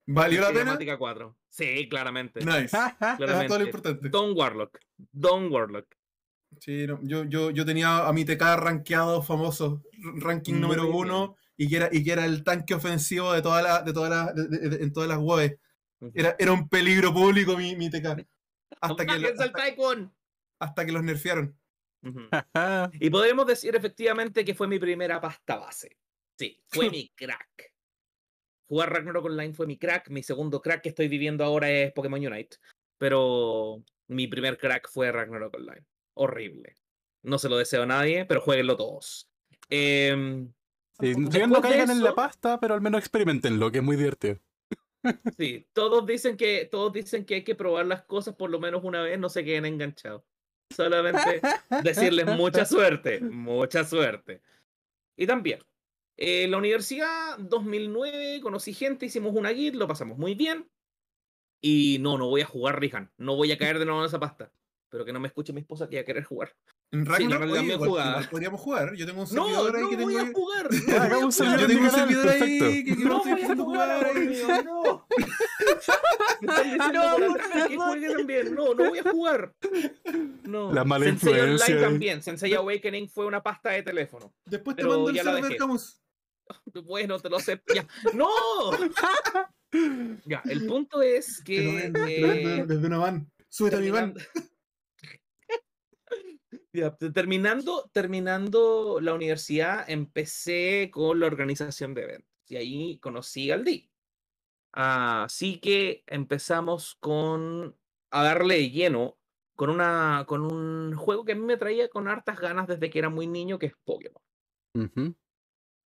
¿Valió 0.08 0.42
la 0.42 0.48
pena? 0.48 0.60
Cinemática 0.62 0.98
4. 0.98 1.38
Sí, 1.48 1.88
claramente. 1.88 2.40
Nice. 2.44 2.76
Era 3.00 3.00
todo 3.00 3.10
lo 3.12 3.18
claramente. 3.18 3.64
importante. 3.66 4.10
Don 4.10 4.36
Warlock. 4.36 4.80
Don 5.12 5.52
Warlock. 5.52 5.86
Sí, 6.60 6.88
no, 6.88 7.00
yo, 7.04 7.24
yo, 7.26 7.52
yo 7.52 7.66
tenía 7.66 8.08
a 8.08 8.14
mi 8.14 8.26
TK 8.26 8.42
rankeado 8.58 9.22
famoso, 9.22 9.84
ranking 10.16 10.54
Muy 10.54 10.62
número 10.62 10.84
bien. 10.84 10.96
uno, 10.96 11.36
y 11.56 11.68
que 11.70 11.78
era, 11.78 11.90
y 11.92 12.04
que 12.04 12.12
era 12.12 12.26
el 12.26 12.44
tanque 12.44 12.74
ofensivo 12.74 13.34
de 13.34 13.42
todas 13.42 13.64
las, 13.64 13.86
de 13.86 13.94
todas 13.94 14.10
las, 14.10 14.36
de- 14.36 14.48
de- 14.48 14.70
de- 14.78 14.84
en 14.84 14.94
todas 14.94 15.10
las 15.10 15.20
webs. 15.20 15.56
Era, 16.14 16.36
era 16.38 16.52
un 16.54 16.70
peligro 16.70 17.14
público 17.14 17.58
mi, 17.58 17.76
mi 17.76 17.90
TK. 17.90 18.26
Hasta 18.82 19.06
que, 19.06 19.14
lo- 19.20 19.22
¡Bájense 19.22 19.44
al 19.44 19.50
hasta, 19.56 20.12
hasta 20.60 20.86
que 20.86 20.92
los 20.92 21.04
nerfearon. 21.04 21.58
Y 23.00 23.10
podremos 23.10 23.46
decir 23.48 23.76
efectivamente 23.76 24.46
que 24.46 24.54
fue 24.54 24.68
mi 24.68 24.80
primera 24.80 25.20
pasta 25.20 25.58
base. 25.58 25.98
Sí, 26.38 26.62
fue 26.68 26.90
mi 26.92 27.10
crack. 27.16 27.74
Jugar 28.70 28.92
Ragnarok 28.94 29.26
Online 29.26 29.54
fue 29.54 29.66
mi 29.68 29.78
crack. 29.78 30.10
Mi 30.10 30.24
segundo 30.24 30.62
crack 30.62 30.82
que 30.84 30.90
estoy 30.90 31.08
viviendo 31.08 31.44
ahora 31.44 31.70
es 31.72 31.92
Pokémon 31.94 32.26
Unite. 32.26 32.58
Pero 32.98 33.84
mi 34.08 34.28
primer 34.28 34.58
crack 34.58 34.90
fue 34.90 35.12
Ragnarok 35.12 35.56
Online. 35.56 35.86
Horrible. 36.18 36.76
No 37.24 37.40
se 37.40 37.50
lo 37.50 37.58
deseo 37.58 37.84
a 37.84 37.88
nadie, 37.88 38.26
pero 38.26 38.42
jueguenlo 38.42 38.78
todos. 38.78 39.30
Em, 39.70 40.54
Sí, 41.00 41.14
no 41.16 41.62
caigan 41.62 41.92
en 41.92 42.04
la 42.04 42.16
pasta, 42.16 42.60
pero 42.60 42.74
al 42.74 42.82
menos 42.82 43.00
experimentenlo, 43.00 43.72
que 43.72 43.80
es 43.80 43.84
muy 43.84 43.96
divertido. 43.96 44.40
sí, 45.38 45.68
todos 45.74 46.06
dicen 46.06 46.38
que 46.38 46.66
todos 46.66 46.92
dicen 46.92 47.24
que 47.24 47.36
hay 47.36 47.44
que 47.44 47.56
probar 47.56 47.86
las 47.86 48.04
cosas 48.04 48.36
por 48.36 48.50
lo 48.50 48.60
menos 48.60 48.84
una 48.84 49.04
vez, 49.04 49.20
no 49.20 49.30
se 49.30 49.46
queden 49.46 49.66
enganchados. 49.66 50.24
Solamente 50.76 51.42
decirles 51.84 52.26
mucha 52.36 52.66
suerte, 52.66 53.22
mucha 53.22 53.84
suerte. 53.84 54.42
Y 55.16 55.28
también, 55.28 55.60
en 56.18 56.52
la 56.52 56.58
universidad 56.58 57.38
2009 57.38 58.42
conocí 58.42 58.74
gente, 58.74 59.06
hicimos 59.06 59.36
una 59.36 59.52
guild, 59.52 59.76
lo 59.76 59.88
pasamos 59.88 60.18
muy 60.18 60.34
bien. 60.34 60.68
Y 61.62 61.98
no, 62.02 62.18
no 62.18 62.28
voy 62.28 62.42
a 62.42 62.46
jugar 62.46 62.80
Rihan, 62.80 63.12
no 63.18 63.36
voy 63.36 63.52
a 63.52 63.58
caer 63.58 63.80
de 63.80 63.86
nuevo 63.86 64.02
en 64.02 64.08
esa 64.08 64.20
pasta. 64.20 64.52
Pero 64.90 65.04
que 65.04 65.12
no 65.12 65.20
me 65.20 65.28
escuche 65.28 65.52
mi 65.52 65.60
esposa 65.62 65.90
que 65.90 65.98
va 65.98 66.02
a 66.02 66.06
querer 66.06 66.24
jugar. 66.24 66.56
En 66.92 67.04
Sí, 67.04 67.12
Ragnarok, 67.12 67.32
la 67.32 67.38
realidad 67.40 67.60
oye, 67.60 67.68
me 67.68 67.86
igual, 67.86 68.30
podríamos 68.30 68.62
jugar. 68.62 68.96
Yo 68.96 69.06
tengo 69.06 69.22
un 69.24 69.28
No, 69.36 69.46
servidor 69.46 69.76
ahí 69.76 69.82
no 69.84 69.90
que 69.90 69.96
voy 69.98 70.06
tengo. 70.06 70.20
a 70.20 70.22
ahí- 70.28 70.34
jugar. 70.34 70.64
No 70.64 70.70
voy 70.70 70.80
a 70.80 71.32
jugar. 71.32 71.60
Yo 71.60 71.68
tengo 71.68 71.82
un 71.84 71.92
servidor 71.92 72.30
ahí 72.30 72.60
que, 72.86 72.96
que 72.96 73.04
no 73.04 73.10
No 73.10 73.18
estoy 73.18 73.32
voy 73.34 73.42
a 73.42 73.46
jugar, 73.48 74.06
jugar 74.06 74.06
ahí. 74.18 74.64
no. 74.66 75.08
No, 76.42 77.32
atrás 77.34 77.68
que 77.68 77.76
juegue 77.76 78.14
también. 78.14 78.56
No, 78.56 78.74
no 78.74 78.90
voy 78.90 79.00
a 79.00 79.04
jugar. 79.12 79.54
No. 80.44 80.72
La 80.72 80.84
mala 80.84 81.06
Sensei 81.06 81.30
influencia 81.32 81.66
Online 81.76 81.88
también. 81.88 82.22
Sensei 82.24 82.54
Awakening 82.54 83.10
fue 83.10 83.26
una 83.26 83.42
pasta 83.44 83.72
de 83.72 83.84
teléfono. 83.84 84.34
Después 84.46 84.76
te 84.78 84.84
mando 84.84 85.10
el 85.10 85.20
server. 85.20 85.58
Camus. 85.58 86.02
Bueno, 86.86 87.20
te 87.20 87.30
lo 87.30 87.40
sé. 87.40 87.62
Ya. 87.76 87.86
¡No! 88.14 88.28
Ya, 90.26 90.42
el 90.46 90.66
punto 90.66 91.02
es 91.02 91.42
que. 91.44 91.88
eh, 91.94 92.64
desde 92.66 92.88
una 92.88 93.00
van. 93.00 93.30
Súbete 93.50 93.76
a 93.76 93.80
mi 93.80 93.92
van. 93.92 94.14
Terminando- 96.72 97.12
terminando, 97.14 97.90
terminando 97.94 99.00
la 99.02 99.14
universidad, 99.14 99.90
empecé 99.90 100.90
con 100.92 101.20
la 101.20 101.28
organización 101.28 101.94
de 101.94 102.04
eventos. 102.04 102.32
Y 102.48 102.56
ahí 102.56 102.98
conocí 103.00 103.52
al 103.52 103.64
D. 103.64 103.90
Así 104.72 105.60
que 105.60 106.04
empezamos 106.08 106.96
con 107.00 107.76
a 108.12 108.24
darle 108.24 108.70
lleno 108.70 109.18
con 109.56 109.70
una 109.70 110.24
con 110.28 110.42
un 110.42 110.96
juego 110.96 111.26
que 111.26 111.32
a 111.32 111.36
mí 111.36 111.42
me 111.42 111.58
traía 111.58 111.90
con 111.90 112.08
hartas 112.08 112.40
ganas 112.40 112.68
desde 112.68 112.90
que 112.90 113.00
era 113.00 113.10
muy 113.10 113.28
niño, 113.28 113.58
que 113.58 113.66
es 113.68 113.74
Pokémon. 113.84 114.22
Ujú. 114.76 115.16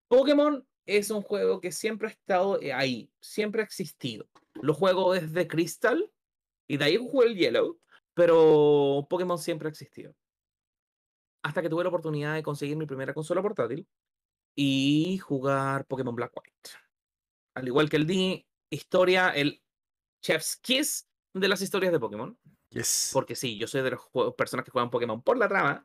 Pokémon 0.08 0.66
es 0.86 1.10
un 1.10 1.22
juego 1.22 1.60
que 1.60 1.70
siempre 1.70 2.08
ha 2.08 2.10
estado 2.10 2.60
eh, 2.60 2.72
ahí, 2.72 3.10
siempre 3.20 3.62
ha 3.62 3.64
existido. 3.64 4.26
Lo 4.60 4.74
juego 4.74 5.12
desde 5.12 5.46
Crystal 5.46 6.10
y 6.66 6.76
de 6.78 6.84
ahí 6.84 6.96
jugué 6.96 7.28
el 7.28 7.36
Yellow, 7.36 7.78
pero 8.14 9.06
Pokémon 9.08 9.38
siempre 9.38 9.68
ha 9.68 9.70
existido. 9.70 10.14
Hasta 11.42 11.62
que 11.62 11.68
tuve 11.68 11.84
la 11.84 11.88
oportunidad 11.88 12.34
de 12.34 12.42
conseguir 12.42 12.76
mi 12.76 12.86
primera 12.86 13.14
consola 13.14 13.42
portátil 13.42 13.86
y 14.54 15.18
jugar 15.18 15.86
Pokémon 15.86 16.14
Black 16.14 16.32
White. 16.36 16.70
Al 17.54 17.66
igual 17.66 17.88
que 17.88 17.96
el 17.96 18.06
D, 18.06 18.46
historia, 18.70 19.30
el 19.30 19.62
Chef's 20.22 20.56
Kiss 20.56 21.08
de 21.34 21.48
las 21.48 21.62
historias 21.62 21.92
de 21.92 22.00
Pokémon. 22.00 22.38
Yes. 22.70 23.10
Porque 23.12 23.34
sí, 23.34 23.58
yo 23.58 23.66
soy 23.66 23.82
de 23.82 23.90
las 23.90 24.00
personas 24.36 24.64
que 24.64 24.70
juegan 24.70 24.90
Pokémon 24.90 25.22
por 25.22 25.38
la 25.38 25.48
trama. 25.48 25.84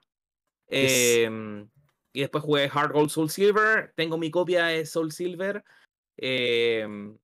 Yes. 0.68 1.26
Em, 1.26 1.70
y 2.14 2.22
después 2.22 2.44
jugué 2.44 2.70
Hard 2.72 2.94
Gold 2.94 3.10
Soul 3.10 3.30
Silver. 3.30 3.94
Tengo 3.96 4.18
mi 4.18 4.32
copia 4.32 4.66
de 4.68 4.86
Soul 4.86 5.12
Silver. 5.12 5.64
em, 6.18 7.18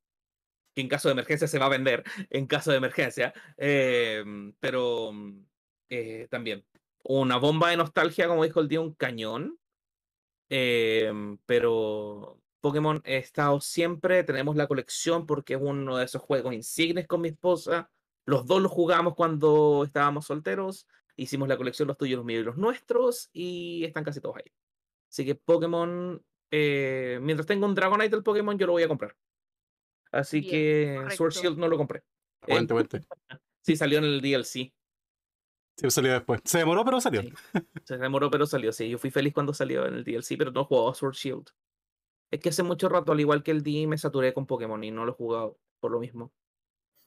que 0.73 0.81
en 0.81 0.89
caso 0.89 1.07
de 1.09 1.13
emergencia 1.13 1.47
se 1.47 1.59
va 1.59 1.65
a 1.65 1.69
vender. 1.69 2.03
En 2.29 2.47
caso 2.47 2.71
de 2.71 2.77
emergencia. 2.77 3.33
em, 3.57 4.53
pero 4.59 5.11
eh, 5.89 6.27
también. 6.29 6.65
Una 7.03 7.37
bomba 7.37 7.69
de 7.69 7.77
nostalgia, 7.77 8.27
como 8.27 8.43
dijo 8.43 8.59
el 8.59 8.67
día, 8.67 8.81
un 8.81 8.93
cañón. 8.93 9.59
Em, 10.49 11.37
pero 11.45 12.41
Pokémon 12.59 13.01
he 13.05 13.17
estado 13.17 13.61
siempre. 13.61 14.23
Tenemos 14.23 14.55
la 14.55 14.67
colección 14.67 15.25
porque 15.25 15.55
es 15.55 15.59
uno 15.61 15.97
de 15.97 16.05
esos 16.05 16.21
juegos 16.21 16.53
insignes 16.53 17.07
con 17.07 17.21
mi 17.21 17.29
esposa. 17.29 17.89
Los 18.25 18.45
dos 18.45 18.61
los 18.61 18.71
jugamos 18.71 19.15
cuando 19.15 19.83
estábamos 19.85 20.25
solteros. 20.25 20.87
Hicimos 21.15 21.47
la 21.47 21.57
colección, 21.57 21.87
los 21.87 21.97
tuyos, 21.97 22.17
los 22.17 22.25
míos 22.25 22.41
y 22.41 22.45
los 22.45 22.57
nuestros. 22.57 23.29
Y 23.33 23.83
están 23.85 24.03
casi 24.03 24.21
todos 24.21 24.37
ahí. 24.37 24.51
Así 25.09 25.25
que 25.25 25.35
Pokémon, 25.35 26.23
eh, 26.51 27.19
mientras 27.21 27.47
tenga 27.47 27.65
un 27.65 27.75
Dragonite 27.75 28.09
del 28.09 28.23
Pokémon, 28.23 28.57
yo 28.57 28.67
lo 28.67 28.73
voy 28.73 28.83
a 28.83 28.87
comprar. 28.87 29.15
Así 30.11 30.41
Bien, 30.41 30.51
que 30.51 30.95
Sword 31.15 31.17
correcto. 31.17 31.41
Shield 31.41 31.57
no 31.57 31.67
lo 31.67 31.77
compré. 31.77 31.99
Eh, 31.99 32.51
Aguante, 32.53 32.73
aguante. 32.73 33.01
sí, 33.61 33.75
salió 33.75 33.99
en 33.99 34.05
el 34.05 34.21
DLC. 34.21 34.73
Sí, 35.77 35.89
salió 35.89 36.13
después. 36.13 36.41
Se 36.43 36.59
demoró, 36.59 36.85
pero 36.85 37.01
salió. 37.01 37.21
Sí. 37.21 37.33
Se 37.83 37.97
demoró, 37.97 38.29
pero 38.29 38.45
salió. 38.45 38.71
Sí, 38.71 38.89
yo 38.89 38.97
fui 38.97 39.09
feliz 39.11 39.33
cuando 39.33 39.53
salió 39.53 39.85
en 39.85 39.95
el 39.95 40.03
DLC, 40.03 40.37
pero 40.37 40.51
no 40.51 40.61
he 40.61 40.65
jugado 40.65 40.93
Sword 40.93 41.15
Shield. 41.15 41.49
Es 42.31 42.39
que 42.39 42.49
hace 42.49 42.63
mucho 42.63 42.87
rato, 42.87 43.11
al 43.11 43.19
igual 43.19 43.43
que 43.43 43.51
el 43.51 43.63
D, 43.63 43.87
me 43.87 43.97
saturé 43.97 44.33
con 44.33 44.45
Pokémon 44.45 44.83
y 44.83 44.91
no 44.91 45.05
lo 45.05 45.11
he 45.11 45.15
jugado 45.15 45.57
por 45.79 45.91
lo 45.91 45.99
mismo. 45.99 46.31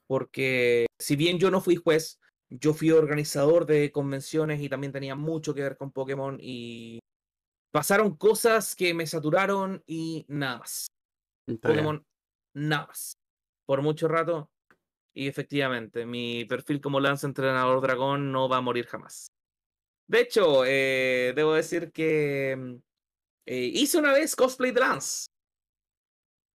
Porque 0.07 0.87
si 0.99 1.17
bien 1.17 1.39
yo 1.39 1.51
no 1.51 1.61
fui 1.61 1.77
juez, 1.77 2.21
yo 2.51 2.75
fui 2.75 2.91
organizador 2.91 3.65
de 3.65 3.91
convenciones 3.91 4.61
y 4.61 4.69
también 4.69 4.93
tenía 4.93 5.15
mucho 5.15 5.55
que 5.55 5.63
ver 5.63 5.77
con 5.77 5.93
Pokémon 5.93 6.39
y 6.41 6.99
pasaron 7.73 8.17
cosas 8.17 8.77
que 8.77 8.93
me 8.93 9.07
saturaron 9.07 9.83
y 9.87 10.27
nada 10.29 10.59
más. 10.59 10.87
Está 11.47 11.69
bien. 11.69 11.85
Pokémon, 11.85 12.07
nada 12.55 12.87
más. 12.89 13.17
Por 13.67 13.81
mucho 13.81 14.09
rato. 14.09 14.51
Y 15.17 15.29
efectivamente, 15.29 16.07
mi 16.07 16.45
perfil 16.45 16.81
como 16.81 16.99
Lance 17.01 17.25
Entrenador 17.27 17.81
Dragón 17.81 18.33
no 18.33 18.49
va 18.49 18.57
a 18.57 18.61
morir 18.61 18.87
jamás. 18.87 19.29
De 20.09 20.21
hecho, 20.21 20.65
eh, 20.67 21.33
debo 21.37 21.55
decir 21.55 21.93
que 21.93 22.57
mm, 22.59 22.75
eh, 23.47 23.71
hice 23.75 23.99
una 23.99 24.13
vez 24.13 24.35
cosplay 24.35 24.73
de 24.73 24.81
Lance. 24.81 25.27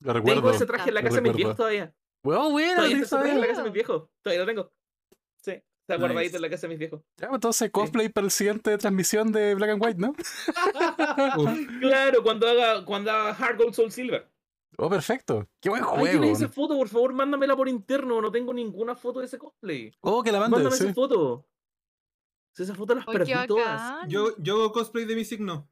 Lo 0.02 0.14
Tengo 0.14 0.28
recuerdo. 0.28 0.52
ese 0.52 0.66
traje 0.66 0.90
en 0.90 0.96
la 0.96 1.04
casa 1.04 1.16
de 1.16 1.22
mis 1.22 1.36
viejos 1.36 1.56
todavía. 1.56 1.94
Bueno, 2.24 2.52
bueno, 2.52 2.76
Todavía 2.76 2.98
sí, 2.98 3.02
está 3.04 3.16
ese 3.16 3.24
traje 3.24 3.36
en 3.36 3.42
la 3.42 3.48
casa 3.48 3.60
de 3.62 3.70
mis 3.70 3.74
viejos. 3.74 4.10
Todavía 4.22 4.40
lo 4.42 4.46
tengo. 4.48 4.74
Sí, 5.42 5.52
está 5.52 5.96
guardadito 5.98 6.22
Nice. 6.22 6.36
en 6.36 6.42
la 6.42 6.50
casa 6.50 6.62
de 6.62 6.70
mis 6.70 6.80
viejos. 6.80 7.02
Ya, 7.18 7.28
pues, 7.28 7.36
entonces 7.38 7.72
cosplay 7.72 8.10
para 8.10 8.26
el 8.26 8.32
siguiente 8.32 8.78
transmisión 8.78 9.32
de 9.32 9.56
Black 9.56 9.70
and 9.72 9.84
White, 9.84 10.00
¿no? 10.00 10.14
Claro, 11.80 12.24
cuando 12.24 12.48
haga, 12.48 12.86
cuando 12.86 13.12
haga 13.12 13.30
Hard 13.32 13.58
Gold 13.58 13.74
Soul 13.74 13.92
Silver. 13.92 14.30
Oh, 14.78 14.90
perfecto. 14.90 15.48
Qué 15.60 15.70
buen 15.70 15.84
Ay, 15.84 15.90
juego. 15.90 16.22
¿tienes 16.22 16.38
esa 16.42 16.50
foto? 16.50 16.76
Por 16.78 16.88
favor, 16.88 17.14
mándamela 17.14 17.56
por 17.56 17.68
interno. 17.68 18.22
No 18.22 18.32
tengo 18.32 18.54
ninguna 18.54 18.96
foto 18.96 19.20
de 19.20 19.26
ese 19.26 19.38
cosplay. 19.38 19.92
Oh, 20.02 20.24
que 20.24 20.32
la 20.32 20.40
mande, 20.40 20.56
Mándame 20.56 20.76
sí. 20.76 20.84
esa 20.86 20.94
foto. 20.94 21.46
Si 22.56 22.64
esa 22.64 22.76
foto 22.76 22.96
las 22.96 23.06
perdí 23.06 23.34
todas. 23.48 24.08
Yo, 24.08 24.36
yo 24.38 24.56
hago 24.56 24.72
cosplay 24.72 25.06
de 25.06 25.16
mi 25.16 25.26
signo. 25.26 25.70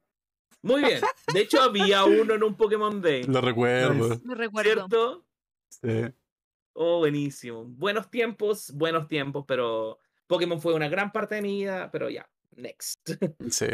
Muy 0.62 0.82
bien. 0.82 1.00
De 1.32 1.40
hecho, 1.40 1.62
había 1.62 2.04
uno 2.04 2.34
en 2.34 2.42
un 2.42 2.56
Pokémon 2.56 3.00
Day. 3.00 3.24
Lo 3.24 3.40
recuerdo. 3.40 4.20
Me 4.24 4.34
recuerdo. 4.34 4.72
¿Cierto? 4.72 5.26
Sí. 5.68 6.14
Oh, 6.74 6.98
buenísimo. 6.98 7.64
Buenos 7.64 8.10
tiempos, 8.10 8.70
buenos 8.72 9.08
tiempos, 9.08 9.44
pero 9.46 9.98
Pokémon 10.26 10.60
fue 10.60 10.74
una 10.74 10.88
gran 10.88 11.10
parte 11.12 11.36
de 11.36 11.42
mi 11.42 11.56
vida, 11.60 11.90
pero 11.90 12.08
ya, 12.10 12.28
next. 12.52 13.08
Sí. 13.50 13.66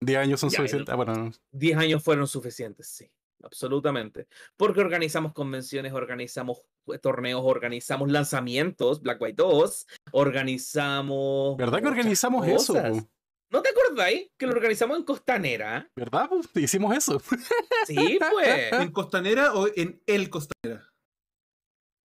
10 0.00 0.18
años 0.18 0.40
son 0.40 0.50
Ya, 0.50 0.56
suficientes. 0.58 0.92
Ah, 0.92 0.96
bueno, 0.96 1.14
no. 1.14 1.30
10 1.52 1.78
años 1.78 2.02
fueron 2.02 2.26
suficientes, 2.26 2.86
sí, 2.88 3.10
absolutamente. 3.42 4.26
Porque 4.56 4.80
organizamos 4.80 5.32
convenciones, 5.32 5.92
organizamos 5.92 6.62
torneos, 7.02 7.42
organizamos 7.44 8.10
lanzamientos, 8.10 9.00
Black 9.02 9.20
White 9.20 9.42
2, 9.42 9.86
organizamos... 10.12 11.56
¿Verdad 11.56 11.80
que 11.80 11.86
organizamos 11.88 12.46
eso? 12.46 12.74
¿No 13.52 13.62
te 13.62 13.68
acordáis 13.70 14.30
que 14.38 14.46
lo 14.46 14.52
organizamos 14.52 14.96
en 14.98 15.04
Costanera? 15.04 15.90
¿Verdad? 15.96 16.28
po? 16.28 16.40
Hicimos 16.58 16.96
eso. 16.96 17.20
Sí, 17.86 18.18
pues. 18.32 18.72
¿En 18.72 18.92
Costanera 18.92 19.54
o 19.54 19.66
en 19.74 20.00
el 20.06 20.30
Costanera? 20.30 20.86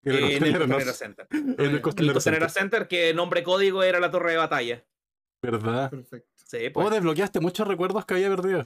En 0.04 0.14
el 0.16 0.24
en 0.24 0.44
el 0.44 0.58
Costanera, 0.58 0.86
no. 0.86 0.94
Center. 0.94 1.28
En 1.32 1.60
el 1.60 1.66
el 1.76 1.82
Costanera 1.82 2.14
Costanera 2.14 2.50
Center. 2.50 2.80
Center, 2.80 2.88
que 2.88 3.14
nombre 3.14 3.44
código 3.44 3.84
era 3.84 4.00
la 4.00 4.12
torre 4.12 4.32
de 4.32 4.38
batalla. 4.38 4.86
¿Verdad? 5.42 5.90
Perfecto. 5.90 6.30
Sí, 6.36 6.58
Oh, 6.68 6.74
pues. 6.74 6.92
desbloqueaste 6.92 7.40
muchos 7.40 7.68
recuerdos 7.68 8.06
que 8.06 8.16
había 8.16 8.30
perdido. 8.30 8.66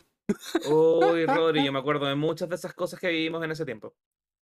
Uy, 0.70 1.26
Rodri, 1.26 1.64
yo 1.66 1.72
me 1.72 1.80
acuerdo 1.80 2.06
de 2.06 2.16
muchas 2.16 2.50
de 2.50 2.56
esas 2.56 2.74
cosas 2.74 3.00
que 3.00 3.10
vivimos 3.10 3.44
en 3.44 3.52
ese 3.52 3.66
tiempo. 3.66 3.96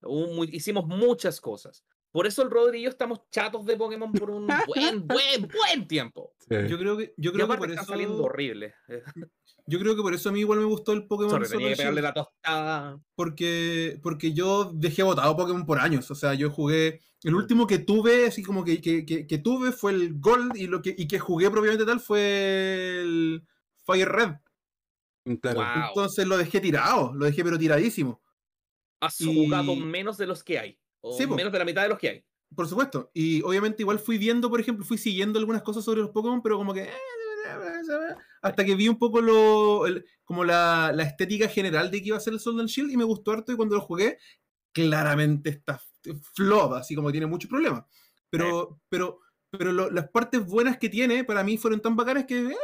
Hubo 0.03 0.27
mu- 0.33 0.43
hicimos 0.45 0.85
muchas 0.87 1.39
cosas. 1.41 1.83
Por 2.11 2.27
eso 2.27 2.41
el 2.43 2.49
Rodri 2.51 2.79
y 2.79 2.83
yo 2.83 2.89
estamos 2.89 3.21
chatos 3.29 3.65
de 3.65 3.77
Pokémon 3.77 4.11
por 4.11 4.29
un 4.31 4.47
buen, 4.67 5.07
buen, 5.07 5.47
buen 5.47 5.87
tiempo. 5.87 6.33
Sí. 6.39 6.55
Yo 6.67 6.77
creo 6.77 6.97
que, 6.97 7.13
yo 7.17 7.31
creo 7.31 7.47
que 7.47 7.57
por 7.57 7.71
eso. 7.71 7.83
saliendo 7.85 8.23
horribles. 8.23 8.73
Eh, 8.89 9.03
Yo 9.67 9.79
creo 9.79 9.95
que 9.95 10.01
por 10.01 10.13
eso 10.13 10.29
a 10.29 10.31
mí 10.31 10.39
igual 10.39 10.59
me 10.59 10.65
gustó 10.65 10.91
el 10.91 11.05
Pokémon 11.07 11.29
Sorry, 11.29 11.47
tenía 11.47 11.69
que 11.69 11.75
pegarle 11.77 12.01
la 12.01 12.13
tostada. 12.13 12.99
porque, 13.15 13.99
porque 14.01 14.33
yo 14.33 14.71
dejé 14.73 15.03
botado 15.03 15.37
Pokémon 15.37 15.65
por 15.65 15.79
años. 15.79 16.09
O 16.11 16.15
sea, 16.15 16.33
yo 16.33 16.49
jugué. 16.49 16.99
El 17.23 17.35
último 17.35 17.67
que 17.67 17.77
tuve, 17.77 18.25
así 18.25 18.41
como 18.41 18.65
que, 18.65 18.81
que, 18.81 19.05
que- 19.05 19.27
que 19.27 19.37
tuve 19.37 19.71
fue 19.71 19.91
el 19.93 20.19
Gold 20.19 20.57
y 20.57 20.65
lo 20.67 20.81
que, 20.81 20.93
y 20.97 21.07
que 21.07 21.19
jugué 21.19 21.49
propiamente 21.51 21.85
tal 21.85 21.99
fue 21.99 23.01
el 23.01 23.43
Fire 23.85 24.09
Red. 24.09 24.29
Claro. 25.41 25.59
Wow. 25.59 25.87
Entonces 25.89 26.27
lo 26.27 26.37
dejé 26.37 26.59
tirado, 26.59 27.13
lo 27.13 27.25
dejé 27.25 27.43
pero 27.43 27.57
tiradísimo. 27.57 28.21
Has 29.01 29.19
y- 29.21 29.25
jugado 29.45 29.75
menos 29.75 30.17
de 30.17 30.27
los 30.27 30.43
que 30.43 30.59
hay. 30.59 30.79
O 31.01 31.17
Sí, 31.17 31.25
menos 31.27 31.51
de 31.51 31.59
la 31.59 31.65
mitad 31.65 31.83
de 31.83 31.89
los 31.89 31.97
que 31.99 32.09
hay. 32.09 32.25
Por 32.55 32.67
supuesto. 32.67 33.09
Y 33.13 33.41
obviamente 33.43 33.81
igual 33.83 33.99
fui 33.99 34.17
viendo, 34.17 34.49
por 34.49 34.59
ejemplo, 34.59 34.85
fui 34.85 34.97
siguiendo 34.97 35.39
algunas 35.39 35.61
cosas 35.63 35.83
sobre 35.83 36.01
los 36.01 36.09
Pokémon, 36.11 36.41
pero 36.41 36.57
como 36.57 36.73
que... 36.73 36.83
eh, 36.83 38.15
Hasta 38.41 38.65
que 38.65 38.75
vi 38.75 38.87
un 38.87 38.97
poco 38.99 39.21
lo, 39.21 39.85
el- 39.87 40.05
como 40.25 40.43
la, 40.43 40.91
la 40.93 41.03
estética 41.03 41.47
general 41.47 41.89
de 41.91 42.01
que 42.01 42.07
iba 42.09 42.17
a 42.17 42.21
ser 42.21 42.33
el 42.33 42.39
Sword 42.39 42.59
and 42.59 42.69
Shield 42.69 42.91
y 42.91 42.97
me 42.97 43.03
gustó 43.03 43.31
harto 43.31 43.51
y 43.51 43.55
cuando 43.55 43.75
lo 43.75 43.81
jugué, 43.81 44.17
claramente 44.73 45.49
está 45.49 45.81
flop, 46.35 46.73
así 46.73 46.95
como 46.95 47.07
que 47.07 47.13
tiene 47.13 47.27
muchos 47.27 47.49
problemas. 47.49 47.85
Pero, 48.29 48.79
pero, 48.89 49.19
pero 49.49 49.71
lo- 49.71 49.89
las 49.91 50.09
partes 50.09 50.45
buenas 50.45 50.77
que 50.77 50.89
tiene 50.89 51.23
para 51.23 51.43
mí 51.43 51.57
fueron 51.57 51.81
tan 51.81 51.95
bacanas 51.95 52.25
que, 52.25 52.39
eh, 52.39 52.55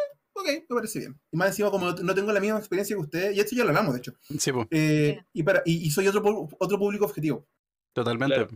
ok, 0.41 0.47
me 0.69 0.75
parece 0.75 0.99
bien. 0.99 1.19
Y 1.31 1.37
más 1.37 1.49
encima, 1.49 1.71
como 1.71 1.91
no 1.91 2.15
tengo 2.15 2.31
la 2.31 2.39
misma 2.39 2.57
experiencia 2.59 2.95
que 2.95 3.01
ustedes, 3.01 3.35
y 3.35 3.39
esto 3.39 3.55
ya 3.55 3.63
lo 3.63 3.69
hablamos, 3.69 3.93
de 3.93 3.99
hecho, 3.99 4.13
Sí, 4.37 4.51
po, 4.51 4.67
eh, 4.71 5.17
Sí. 5.19 5.25
y, 5.33 5.43
para, 5.43 5.61
y, 5.65 5.87
y 5.87 5.89
soy 5.91 6.07
otro, 6.07 6.47
otro 6.59 6.77
público 6.79 7.05
objetivo. 7.05 7.47
totalmente. 7.93 8.35
Claro. 8.35 8.49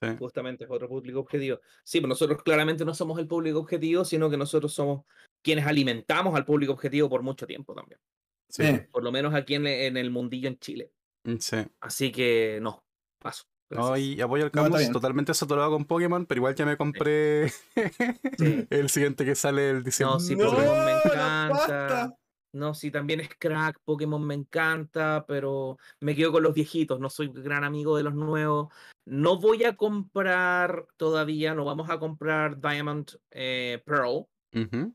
Sí. 0.00 0.08
Justamente 0.18 0.64
es 0.64 0.70
otro 0.70 0.88
público 0.88 1.20
objetivo. 1.20 1.60
Sí, 1.84 1.98
pero 2.00 2.08
nosotros 2.08 2.42
claramente 2.42 2.84
no 2.84 2.94
somos 2.94 3.18
el 3.18 3.26
público 3.28 3.60
objetivo, 3.60 4.04
sino 4.04 4.28
que 4.28 4.36
nosotros 4.36 4.72
somos 4.74 5.04
quienes 5.42 5.66
alimentamos 5.66 6.34
al 6.34 6.44
público 6.44 6.72
objetivo 6.72 7.08
por 7.08 7.22
mucho 7.22 7.46
tiempo 7.46 7.74
también. 7.74 8.00
Sí. 8.48 8.62
Eh, 8.64 8.88
Por 8.90 9.02
lo 9.04 9.12
menos 9.12 9.32
aquí 9.34 9.54
en, 9.54 9.66
en 9.66 9.96
el 9.96 10.10
mundillo 10.10 10.48
en 10.48 10.58
Chile. 10.58 10.92
Sí. 11.38 11.56
Así 11.80 12.10
que 12.12 12.58
no, 12.60 12.84
paso. 13.18 13.44
No, 13.74 13.96
y 13.96 14.20
apoyo 14.20 14.44
al 14.44 14.50
No, 14.54 14.62
Camus, 14.64 14.78
bien. 14.78 14.92
totalmente 14.92 15.34
saturado 15.34 15.70
con 15.70 15.84
Pokémon, 15.84 16.26
pero 16.26 16.38
igual 16.38 16.54
ya 16.54 16.64
me 16.66 16.76
compré 16.76 17.48
Sí. 18.38 18.66
el 18.70 18.88
siguiente 18.90 19.24
que 19.24 19.34
sale 19.34 19.70
el 19.70 19.82
diciembre. 19.84 20.14
No, 20.14 20.20
sí, 20.20 20.36
No, 20.36 20.50
Pokémon 20.50 20.84
me 20.84 20.92
encanta. 20.92 22.14
No, 22.52 22.72
sí, 22.72 22.92
también 22.92 23.18
es 23.18 23.30
crack, 23.36 23.80
Pokémon 23.84 24.24
me 24.24 24.34
encanta, 24.34 25.24
pero 25.26 25.76
me 26.00 26.14
quedo 26.14 26.30
con 26.30 26.44
los 26.44 26.54
viejitos, 26.54 27.00
no 27.00 27.10
soy 27.10 27.28
gran 27.34 27.64
amigo 27.64 27.96
de 27.96 28.04
los 28.04 28.14
nuevos. 28.14 28.72
No 29.06 29.40
voy 29.40 29.64
a 29.64 29.76
comprar 29.76 30.86
todavía, 30.96 31.52
no 31.54 31.64
vamos 31.64 31.90
a 31.90 31.98
comprar 31.98 32.60
Diamond 32.60 33.10
eh, 33.32 33.82
Pearl, 33.84 34.26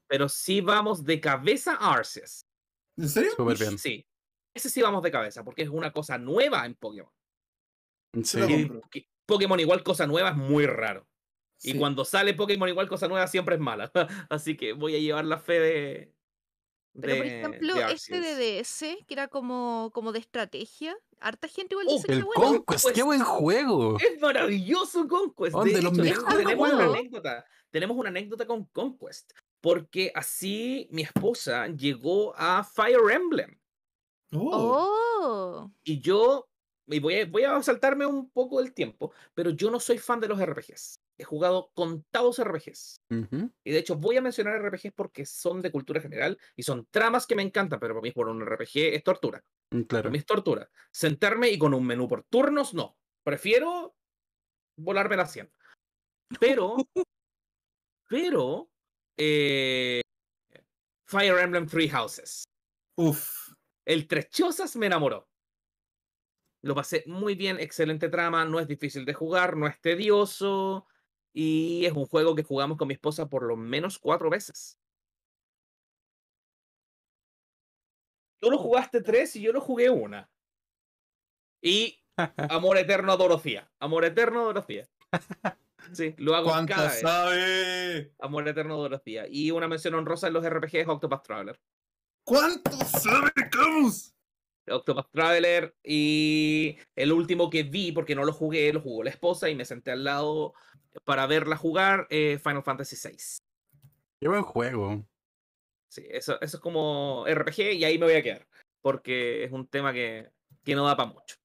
pero 0.08 0.30
sí 0.30 0.62
vamos 0.62 1.04
de 1.04 1.20
cabeza 1.20 1.76
a 1.76 1.96
Arceus. 1.96 2.46
¿En 2.98 3.10
serio? 3.10 3.32
Súper 3.36 3.58
bien. 3.58 3.78
Sí, 3.78 4.06
ese 4.56 4.70
sí 4.70 4.82
vamos 4.82 5.04
de 5.04 5.12
cabeza, 5.12 5.44
porque 5.44 5.64
es 5.64 5.70
una 5.70 5.92
cosa 5.92 6.18
nueva 6.18 6.66
en 6.66 6.76
Pokémon. 6.76 7.12
Sí. 8.24 8.40
Y 8.40 8.70
que 8.90 9.08
Pokémon 9.26 9.60
igual 9.60 9.84
cosa 9.84 10.08
nueva 10.08 10.30
es 10.30 10.36
muy 10.36 10.66
raro. 10.66 11.08
Y 11.62 11.78
cuando 11.78 12.06
sale 12.06 12.34
Pokémon 12.34 12.70
igual 12.70 12.88
cosa 12.88 13.08
nueva 13.08 13.28
siempre 13.28 13.56
es 13.56 13.62
mala. 13.62 13.92
Así 14.30 14.56
que 14.56 14.74
voy 14.74 14.96
a 14.96 15.00
llevar 15.00 15.26
la 15.26 15.38
fe 15.38 15.60
de. 15.60 16.14
Pero 17.00 17.18
por 17.18 17.26
de- 17.26 17.38
ejemplo, 17.40 17.76
de 17.76 17.92
este 17.94 18.20
de. 18.20 18.60
DS, 18.62 18.80
que 19.06 19.14
era 19.14 19.28
como, 19.28 19.92
como 19.94 20.12
de 20.12 20.20
estrategia, 20.20 20.98
harta 21.20 21.48
gente 21.48 21.76
igual 21.76 21.88
Oh, 21.90 21.94
dice 21.94 22.08
que 22.08 22.14
El 22.14 22.18
era 22.20 22.26
bueno. 22.26 22.64
Conquest, 22.66 22.90
qué 22.96 23.04
buen 23.04 23.22
juego. 23.24 23.98
Es 24.00 24.20
maravilloso 24.20 25.08
Conquest. 25.08 25.56
Oh, 25.56 25.64
de 25.64 25.82
los 25.82 25.94
hecho, 25.94 26.02
mejores 26.02 26.38
tenemos 26.38 26.72
una 26.74 26.86
anécdota. 26.86 27.46
Tenemos 27.70 27.98
una 27.98 28.10
anécdota 28.10 28.48
con 28.48 28.66
Conquest. 28.66 29.32
porque 29.62 30.12
así 30.16 30.88
mi 30.92 31.04
esposa 31.04 31.68
llegó 31.68 32.34
a 32.36 32.64
Fire 32.64 33.12
Emblem. 33.12 33.60
Oh. 34.34 34.88
Oh. 35.22 35.72
Y 35.84 36.00
yo, 36.02 36.49
y 36.90 37.00
voy 37.00 37.16
a, 37.16 37.26
voy 37.26 37.44
a 37.44 37.62
saltarme 37.62 38.06
un 38.06 38.30
poco 38.32 38.60
el 38.60 38.74
tiempo, 38.74 39.14
pero 39.34 39.52
yo 39.52 39.70
no 39.70 39.80
soy 39.80 39.98
fan 39.98 40.20
de 40.20 40.28
los 40.28 40.40
RPGs. 40.42 40.96
He 41.18 41.24
jugado 41.24 41.72
contados 41.74 42.40
RPGs. 42.40 42.96
Y 43.64 43.72
de 43.72 43.78
hecho 43.78 43.96
voy 43.96 44.18
a 44.18 44.22
mencionar 44.22 44.62
RPGs 44.62 44.94
porque 44.96 45.26
son 45.26 45.62
de 45.62 45.72
cultura 45.72 46.02
general 46.02 46.38
y 46.56 46.64
son 46.64 46.88
tramas 46.92 47.28
que 47.28 47.36
me 47.36 47.44
encantan, 47.44 47.80
pero 47.80 47.94
para 47.94 48.02
mí 48.02 48.12
por 48.12 48.28
un 48.30 48.42
RPG 48.42 48.94
es 48.96 49.04
tortura. 49.04 49.44
Mm, 49.72 49.82
Claro. 49.82 50.04
Para 50.04 50.12
mí 50.12 50.18
es 50.18 50.26
tortura. 50.26 50.70
Sentarme 50.92 51.50
y 51.50 51.58
con 51.58 51.74
un 51.74 51.86
menú 51.86 52.08
por 52.08 52.24
turnos, 52.24 52.74
no. 52.74 52.98
Prefiero 53.24 53.96
volarme 54.78 55.18
la 55.18 55.28
100. 55.28 55.52
Pero, 56.40 56.78
pero, 58.08 58.70
eh, 59.18 60.02
Fire 61.08 61.38
Emblem 61.40 61.68
Three 61.68 61.90
Houses. 61.90 62.44
Uf. 62.98 63.54
El 63.86 64.08
Tres 64.08 64.30
Chozas 64.30 64.76
me 64.76 64.86
enamoró. 64.86 65.29
Lo 66.62 66.76
pasé 66.76 67.04
muy 67.08 67.36
bien, 67.36 67.60
excelente 67.60 68.10
trama, 68.10 68.46
no 68.46 68.60
es 68.60 68.68
difícil 68.68 69.06
de 69.06 69.14
jugar, 69.14 69.56
no 69.56 69.68
es 69.68 69.80
tedioso 69.80 70.88
y 71.34 71.86
es 71.86 71.94
un 71.94 72.06
juego 72.06 72.36
que 72.36 72.44
jugamos 72.44 72.78
con 72.78 72.88
mi 72.88 72.96
esposa 72.96 73.30
por 73.30 73.44
lo 73.44 73.56
menos 73.56 73.98
cuatro 73.98 74.30
veces. 74.30 74.78
Tú 78.42 78.50
lo 78.50 78.58
jugaste 78.58 79.02
tres 79.02 79.36
y 79.36 79.42
yo 79.42 79.52
lo 79.52 79.62
jugué 79.62 79.90
una. 79.90 80.30
Y 81.62 82.02
Amor 82.50 82.78
Eterno 82.78 83.12
a 83.14 83.18
Dorocía. 83.18 83.70
Amor 83.80 84.06
Eterno 84.06 84.42
a 84.42 84.44
Dorocía. 84.46 84.88
Sí, 85.94 86.14
lo 86.18 86.36
hago 86.36 86.50
¿Cuánto 86.50 86.76
cada 86.76 86.90
vez. 86.90 87.00
sabe? 87.00 88.14
Amor 88.20 88.48
Eterno 88.48 88.76
a 88.76 88.78
Dorocía. 88.78 89.28
Y 89.30 89.52
una 89.52 89.68
mención 89.68 89.96
honrosa 89.96 90.28
en 90.28 90.34
los 90.34 90.48
RPG 90.48 90.76
es 90.76 90.88
Octopath 90.88 91.24
Traveler. 91.24 91.60
¿Cuánto 92.24 92.72
sabe, 92.86 93.32
Camus? 93.50 94.14
Octopath 94.72 95.12
Traveler 95.12 95.76
y 95.84 96.78
el 96.96 97.12
último 97.12 97.50
que 97.50 97.64
vi, 97.64 97.92
porque 97.92 98.16
no 98.16 98.24
lo 98.24 98.34
jugué, 98.34 98.72
lo 98.74 98.82
jugó 98.82 99.04
la 99.04 99.10
esposa 99.10 99.50
y 99.50 99.56
me 99.56 99.66
senté 99.66 99.92
al 99.92 100.04
lado 100.04 100.54
para 101.04 101.28
verla 101.28 101.58
jugar, 101.58 102.08
eh, 102.10 102.40
Final 102.44 102.64
Fantasy 102.64 102.96
VI. 102.96 103.18
Qué 104.20 104.28
buen 104.28 104.44
juego. 104.44 105.06
Sí, 105.90 106.06
eso, 106.10 106.40
eso 106.42 106.58
es 106.58 106.62
como 106.62 107.26
RPG 107.28 107.74
y 107.74 107.84
ahí 107.84 107.98
me 107.98 108.06
voy 108.06 108.16
a 108.16 108.24
quedar, 108.24 108.48
porque 108.82 109.44
es 109.44 109.52
un 109.52 109.68
tema 109.68 109.94
que, 109.94 110.30
que 110.64 110.76
no 110.76 110.86
da 110.86 110.96
para 110.96 111.12
mucho. 111.12 111.36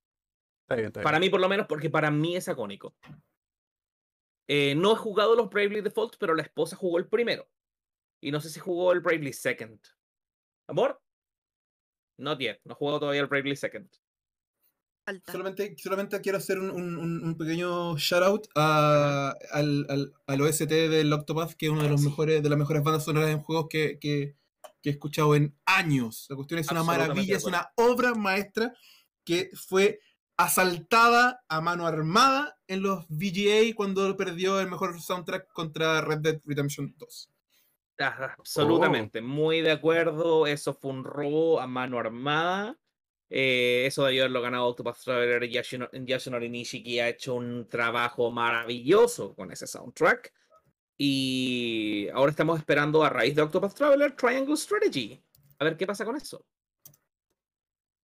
Está 0.62 0.76
bien, 0.76 0.86
está 0.86 1.00
bien. 1.00 1.04
Para 1.04 1.20
mí 1.20 1.30
por 1.30 1.40
lo 1.40 1.48
menos, 1.48 1.66
porque 1.66 1.90
para 1.90 2.10
mí 2.10 2.36
es 2.36 2.48
icónico. 2.48 2.94
Eh, 4.46 4.74
no 4.74 4.92
he 4.92 4.96
jugado 4.96 5.34
los 5.34 5.48
Bravely 5.48 5.80
Default, 5.80 6.16
pero 6.18 6.34
la 6.34 6.42
esposa 6.42 6.76
jugó 6.76 6.98
el 6.98 7.08
primero. 7.08 7.48
Y 8.22 8.30
no 8.30 8.40
sé 8.40 8.50
si 8.50 8.60
jugó 8.60 8.92
el 8.92 9.00
Bravely 9.00 9.32
Second. 9.32 9.80
¿Amor? 10.68 11.00
Not 12.18 12.38
yet. 12.40 12.60
No 12.64 12.72
he 12.72 12.76
jugado 12.76 13.00
todavía 13.00 13.20
el 13.22 13.26
Bravely 13.26 13.56
Second. 13.56 13.88
Falta. 15.06 15.32
Solamente, 15.32 15.76
solamente 15.78 16.20
quiero 16.22 16.38
hacer 16.38 16.58
un, 16.58 16.70
un- 16.70 16.96
un- 16.96 17.24
un 17.24 17.36
pequeño 17.36 17.96
shout 17.98 18.22
out 18.22 18.46
a- 18.54 19.34
al, 19.52 19.86
al, 19.90 20.14
al 20.26 20.40
OST 20.40 20.66
del 20.88 21.12
Octopath, 21.12 21.52
que 21.54 21.66
es 21.66 21.72
una 21.72 21.82
de, 21.82 21.90
los 21.90 22.00
Sí. 22.00 22.08
mejores, 22.08 22.42
de 22.42 22.48
las 22.48 22.58
mejores 22.58 22.82
bandas 22.82 23.04
sonoras 23.04 23.30
en 23.30 23.40
juegos 23.40 23.66
que, 23.68 23.98
que- 24.00 24.34
que 24.82 24.90
he 24.90 24.92
escuchado 24.92 25.34
en 25.34 25.54
años. 25.66 26.26
La 26.30 26.36
cuestión 26.36 26.60
es 26.60 26.70
una 26.70 26.82
maravilla, 26.84 27.36
es 27.36 27.44
una 27.44 27.70
obra 27.76 28.14
maestra 28.14 28.74
que 29.24 29.50
fue 29.54 30.00
asaltada 30.36 31.42
a 31.48 31.60
mano 31.60 31.86
armada 31.86 32.58
en 32.66 32.82
los 32.82 33.06
VGA 33.08 33.74
cuando 33.74 34.14
perdió 34.16 34.60
el 34.60 34.70
mejor 34.70 35.00
soundtrack 35.00 35.52
contra 35.52 36.00
Red 36.00 36.18
Dead 36.18 36.40
Redemption 36.44 36.94
2. 36.98 37.30
Ah, 37.98 38.34
Absolutamente, 38.38 39.20
muy 39.20 39.60
de 39.60 39.70
acuerdo. 39.72 40.46
Eso 40.46 40.74
fue 40.74 40.90
un 40.90 41.04
robo 41.04 41.60
a 41.60 41.66
mano 41.66 41.98
armada. 41.98 42.76
Eh, 43.30 43.84
eso 43.86 44.04
debió 44.04 44.22
haberlo 44.22 44.42
ganado 44.42 44.66
Octopath 44.66 44.98
Traveler 45.02 45.42
y 45.44 45.50
Yashino- 45.52 45.90
Nishiki 46.48 47.00
ha 47.00 47.08
hecho 47.08 47.34
un 47.34 47.68
trabajo 47.68 48.30
maravilloso 48.30 49.34
con 49.34 49.50
ese 49.52 49.66
soundtrack. 49.66 50.32
Y 50.98 52.08
ahora 52.14 52.30
estamos 52.30 52.58
esperando 52.58 53.02
a 53.02 53.10
raíz 53.10 53.34
de 53.34 53.42
Octopath 53.42 53.74
Traveler 53.74 54.14
Triangle 54.14 54.56
Strategy. 54.56 55.20
A 55.58 55.64
ver 55.64 55.76
qué 55.76 55.86
pasa 55.86 56.04
con 56.04 56.16
eso. 56.16 56.44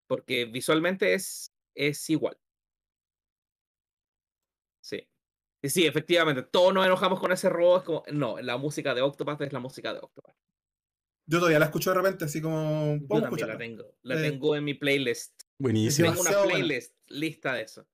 Porque 0.09 0.45
visualmente 0.47 1.15
es, 1.15 1.53
es 1.75 2.11
igual. 2.11 2.37
Sí. 4.81 5.07
Y 5.63 5.69
sí, 5.69 5.87
efectivamente, 5.87 6.43
todos 6.43 6.73
nos 6.73 6.87
enojamos 6.87 7.21
con 7.21 7.33
ese 7.33 7.49
robo. 7.49 7.77
Es 7.79 7.83
como, 7.85 8.03
no, 8.13 8.41
la 8.41 8.57
música 8.57 8.95
de 8.95 9.03
Octopath 9.03 9.43
es 9.43 9.53
la 9.53 9.61
música 9.61 9.93
de 9.93 10.01
Octopath. 10.01 10.37
Yo 11.27 11.39
todavía 11.39 11.59
la 11.59 11.67
escucho 11.67 11.91
de 11.91 11.97
repente, 11.97 12.25
así 12.25 12.41
como. 12.41 12.99
Yo 13.09 13.21
también 13.21 13.47
la 13.49 13.59
tengo. 13.59 13.95
La 14.03 14.19
Eh, 14.19 14.31
tengo 14.31 14.57
en 14.57 14.65
mi 14.65 14.75
playlist. 14.75 15.43
Buenísimo. 15.59 16.09
Tengo 16.09 16.23
una 16.23 16.31
buena. 16.39 16.45
playlist 16.55 16.95
lista 17.09 17.53
de 17.55 17.63
eso. 17.63 17.87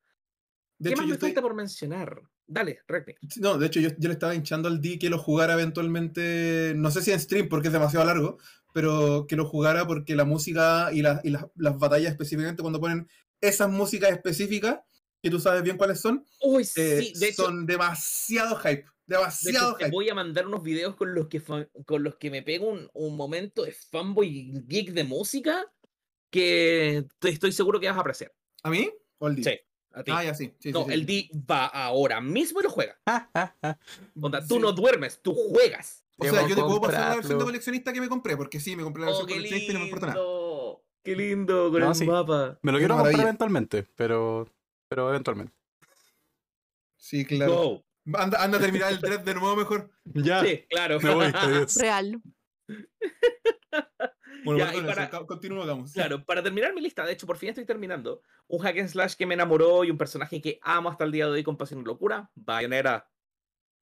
De 0.78 0.90
¿Qué 0.90 0.94
hecho, 0.94 1.02
más 1.02 1.06
yo 1.06 1.09
me 1.10 1.14
estoy- 1.14 1.28
falta 1.30 1.43
por 1.43 1.55
mencionar? 1.55 2.22
Dale, 2.47 2.78
Regni. 2.86 3.14
No, 3.40 3.59
de 3.59 3.66
hecho 3.66 3.80
yo, 3.80 3.88
yo 3.98 4.09
le 4.09 4.12
estaba 4.12 4.34
hinchando 4.34 4.68
al 4.68 4.80
D 4.80 4.98
que 5.01 5.10
lo 5.10 5.18
jugara 5.18 5.55
eventualmente, 5.55 6.74
no 6.76 6.90
sé 6.93 7.02
si 7.02 7.10
en 7.10 7.18
stream 7.18 7.48
porque 7.48 7.66
es 7.68 7.72
demasiado 7.72 8.06
largo, 8.06 8.38
pero 8.72 9.26
que 9.28 9.34
lo 9.36 9.44
jugara 9.47 9.84
porque 9.86 10.14
la 10.14 10.24
música 10.24 10.90
y, 10.93 11.02
la- 11.02 11.20
y 11.24 11.30
las- 11.30 11.47
las 11.56 11.76
batallas 11.78 12.12
específicamente 12.12 12.62
cuando 12.62 12.80
ponen 12.80 13.09
esas 13.40 13.68
músicas 13.68 14.12
específicas, 14.12 14.78
que 15.26 15.30
tú 15.30 15.40
sabes 15.40 15.62
bien 15.62 15.76
cuáles 15.76 16.00
son, 16.00 16.24
Uy, 16.40 16.62
eh, 16.62 16.66
sí, 17.02 17.12
de 17.18 17.28
hecho, 17.28 17.44
son 17.46 17.66
demasiado 17.66 18.54
hype, 18.56 18.70
de 18.70 18.80
hecho, 18.80 18.88
demasiado 19.06 19.76
te 19.76 19.84
hype. 19.86 19.90
voy 19.90 20.08
a 20.08 20.14
mandar 20.14 20.46
unos 20.46 20.62
videos 20.62 20.94
con 20.94 21.14
los 21.14 21.26
que, 21.26 21.42
con 21.84 22.02
los 22.04 22.14
que 22.16 22.30
me 22.30 22.42
pego 22.42 22.68
un, 22.68 22.88
un 22.94 23.16
momento 23.16 23.64
de 23.64 23.72
fanboy 23.72 24.52
geek 24.66 24.92
de 24.92 25.02
música 25.04 25.64
que 26.30 27.04
te- 27.18 27.30
estoy 27.30 27.52
seguro 27.52 27.80
que 27.80 27.88
vas 27.88 27.96
a 27.96 28.00
apreciar. 28.00 28.32
¿A 28.62 28.70
mí? 28.70 28.90
¿O 29.18 29.26
al 29.26 29.36
D? 29.36 29.42
Sí, 29.42 29.58
a 29.92 30.04
ti. 30.04 30.12
Ah, 30.14 30.24
ya 30.24 30.34
sí. 30.34 30.52
sí, 30.58 30.70
no, 30.72 30.80
sí, 30.84 30.86
sí. 30.88 30.92
el 30.94 31.06
D 31.06 31.30
va 31.50 31.66
ahora 31.66 32.20
mismo 32.20 32.60
y 32.60 32.64
lo 32.64 32.70
juega. 32.70 32.96
Onda, 34.20 34.46
tú 34.46 34.54
Sí. 34.56 34.60
no 34.60 34.72
duermes, 34.72 35.20
tú 35.22 35.34
juegas. 35.34 36.04
O 36.18 36.24
sea, 36.24 36.46
yo 36.48 36.54
te 36.54 36.62
puedo 36.62 36.80
pasar 36.80 37.08
la 37.10 37.14
versión 37.16 37.38
de 37.38 37.44
coleccionista 37.44 37.92
que 37.92 38.00
me 38.00 38.08
compré, 38.08 38.36
porque 38.36 38.58
sí, 38.60 38.74
me 38.76 38.82
compré 38.82 39.02
la 39.02 39.08
Oh, 39.08 39.10
versión 39.10 39.26
qué 39.28 39.34
coleccionista 39.34 39.72
y 39.72 39.74
no 39.74 39.80
me 39.80 39.84
importa 39.86 40.06
nada. 40.06 40.18
lindo. 40.18 40.82
Qué 41.04 41.14
lindo 41.14 41.70
con 41.70 41.80
No, 41.80 41.88
el 41.90 41.94
sí. 41.94 42.04
mapa. 42.06 42.58
Me 42.62 42.72
lo 42.72 42.78
quiero 42.78 42.96
comprar 42.96 43.20
eventualmente, 43.20 43.86
pero, 43.94 44.48
pero 44.88 45.08
eventualmente. 45.10 45.52
Sí, 46.96 47.24
claro. 47.24 47.52
Go. 47.54 47.86
Anda, 48.14 48.42
anda 48.42 48.58
a 48.58 48.60
terminar 48.60 48.92
el 48.92 49.00
3 49.00 49.24
de 49.24 49.34
nuevo 49.34 49.56
mejor. 49.56 49.90
Ya, 50.04 50.40
Sí, 50.44 50.64
claro. 50.68 51.00
me 51.00 51.14
voy. 51.14 51.32
Real. 51.76 52.20
Bueno, 54.44 54.58
Ya, 54.60 54.70
perdón, 54.72 54.86
para- 54.86 55.26
continuamos. 55.26 55.92
Claro, 55.92 56.24
para 56.24 56.42
terminar 56.42 56.72
mi 56.72 56.80
lista, 56.80 57.04
de 57.04 57.12
hecho, 57.12 57.26
por 57.26 57.36
fin 57.36 57.48
estoy 57.48 57.64
terminando. 57.64 58.22
Un 58.46 58.60
hack 58.60 58.78
and 58.78 58.88
slash 58.88 59.14
que 59.14 59.26
me 59.26 59.34
enamoró 59.34 59.82
y 59.82 59.90
un 59.90 59.98
personaje 59.98 60.40
que 60.40 60.58
amo 60.62 60.88
hasta 60.88 61.04
el 61.04 61.10
día 61.12 61.26
de 61.26 61.32
hoy 61.32 61.42
con 61.42 61.56
pasión 61.56 61.80
y 61.80 61.84
locura. 61.84 62.30
Bayonetta. 62.34 63.10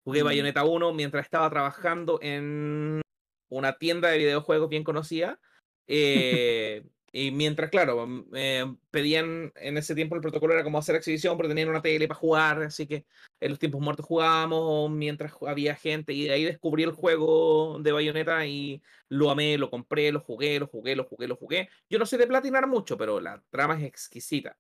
Jugué 0.06 0.22
Mm. 0.22 0.26
Bayonetta 0.26 0.64
1 0.64 0.94
mientras 0.94 1.26
estaba 1.26 1.50
trabajando 1.50 2.20
en 2.22 3.02
una 3.50 3.78
tienda 3.78 4.10
de 4.10 4.18
videojuegos 4.20 4.70
bien 4.70 4.84
conocida. 4.84 5.40
eh, 5.88 6.86
y 7.16 7.30
mientras, 7.30 7.70
claro, 7.70 8.08
mm, 8.08 8.26
eh, 8.34 8.76
pedían 8.90 9.54
en 9.56 9.78
ese 9.78 9.94
tiempo 9.94 10.16
el 10.16 10.22
protocolo 10.22 10.54
era 10.54 10.64
como 10.64 10.80
hacer 10.80 10.96
exhibición, 10.96 11.38
pero 11.38 11.48
tenían 11.48 11.70
una 11.70 11.82
tele 11.84 12.08
para 12.08 12.20
jugar, 12.20 12.64
así 12.64 12.88
que 12.88 13.06
en 13.40 13.50
los 13.52 13.60
tiempos 13.60 13.82
muertos 13.82 14.06
jugábamos 14.08 14.90
mientras 14.90 15.32
había 15.46 15.76
gente 15.76 16.12
y 16.14 16.24
de 16.24 16.34
ahí 16.34 16.44
descubrí 16.44 16.82
el 16.82 16.92
juego 16.92 17.78
de 17.80 17.92
Bayonetta 17.92 18.44
y 18.48 18.82
lo 19.10 19.30
amé, 19.30 19.60
lo 19.60 19.70
compré, 19.70 20.12
lo 20.12 20.20
jugué, 20.22 20.60
lo 20.60 20.66
jugué, 20.66 20.96
lo 20.96 21.04
jugué, 21.04 21.28
lo 21.28 21.36
jugué. 21.36 21.70
Yo 21.88 22.00
no 22.00 22.08
soy 22.08 22.18
de 22.18 22.26
platinar 22.26 22.66
mucho, 22.66 22.98
pero 22.98 23.20
la 23.22 23.44
trama 23.52 23.78
es 23.80 23.84
exquisita. 23.86 24.58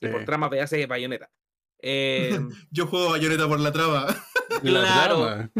Y 0.00 0.08
por 0.08 0.20
Sí. 0.20 0.26
trama 0.26 0.48
veas 0.48 0.70
de 0.70 0.86
Bayonetta. 0.86 1.30
Eh, 1.78 2.30
Yo 2.72 2.88
juego 2.88 3.10
Bayonetta 3.10 3.46
por 3.46 3.60
la 3.60 3.70
traba. 3.70 4.06
La 4.64 4.80
claro. 4.80 5.26
trama. 5.26 5.50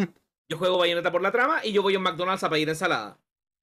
yo 0.49 0.59
juego 0.59 0.79
Bayonetta 0.79 1.13
por 1.13 1.23
la 1.23 1.31
trama 1.33 1.65
y 1.65 1.73
yo 1.73 1.83
voy 1.83 1.95
a 1.95 1.99
un 1.99 2.05
McDonald's 2.05 2.43
a 2.45 2.51
pedir 2.51 2.69
ensalada. 2.69 3.19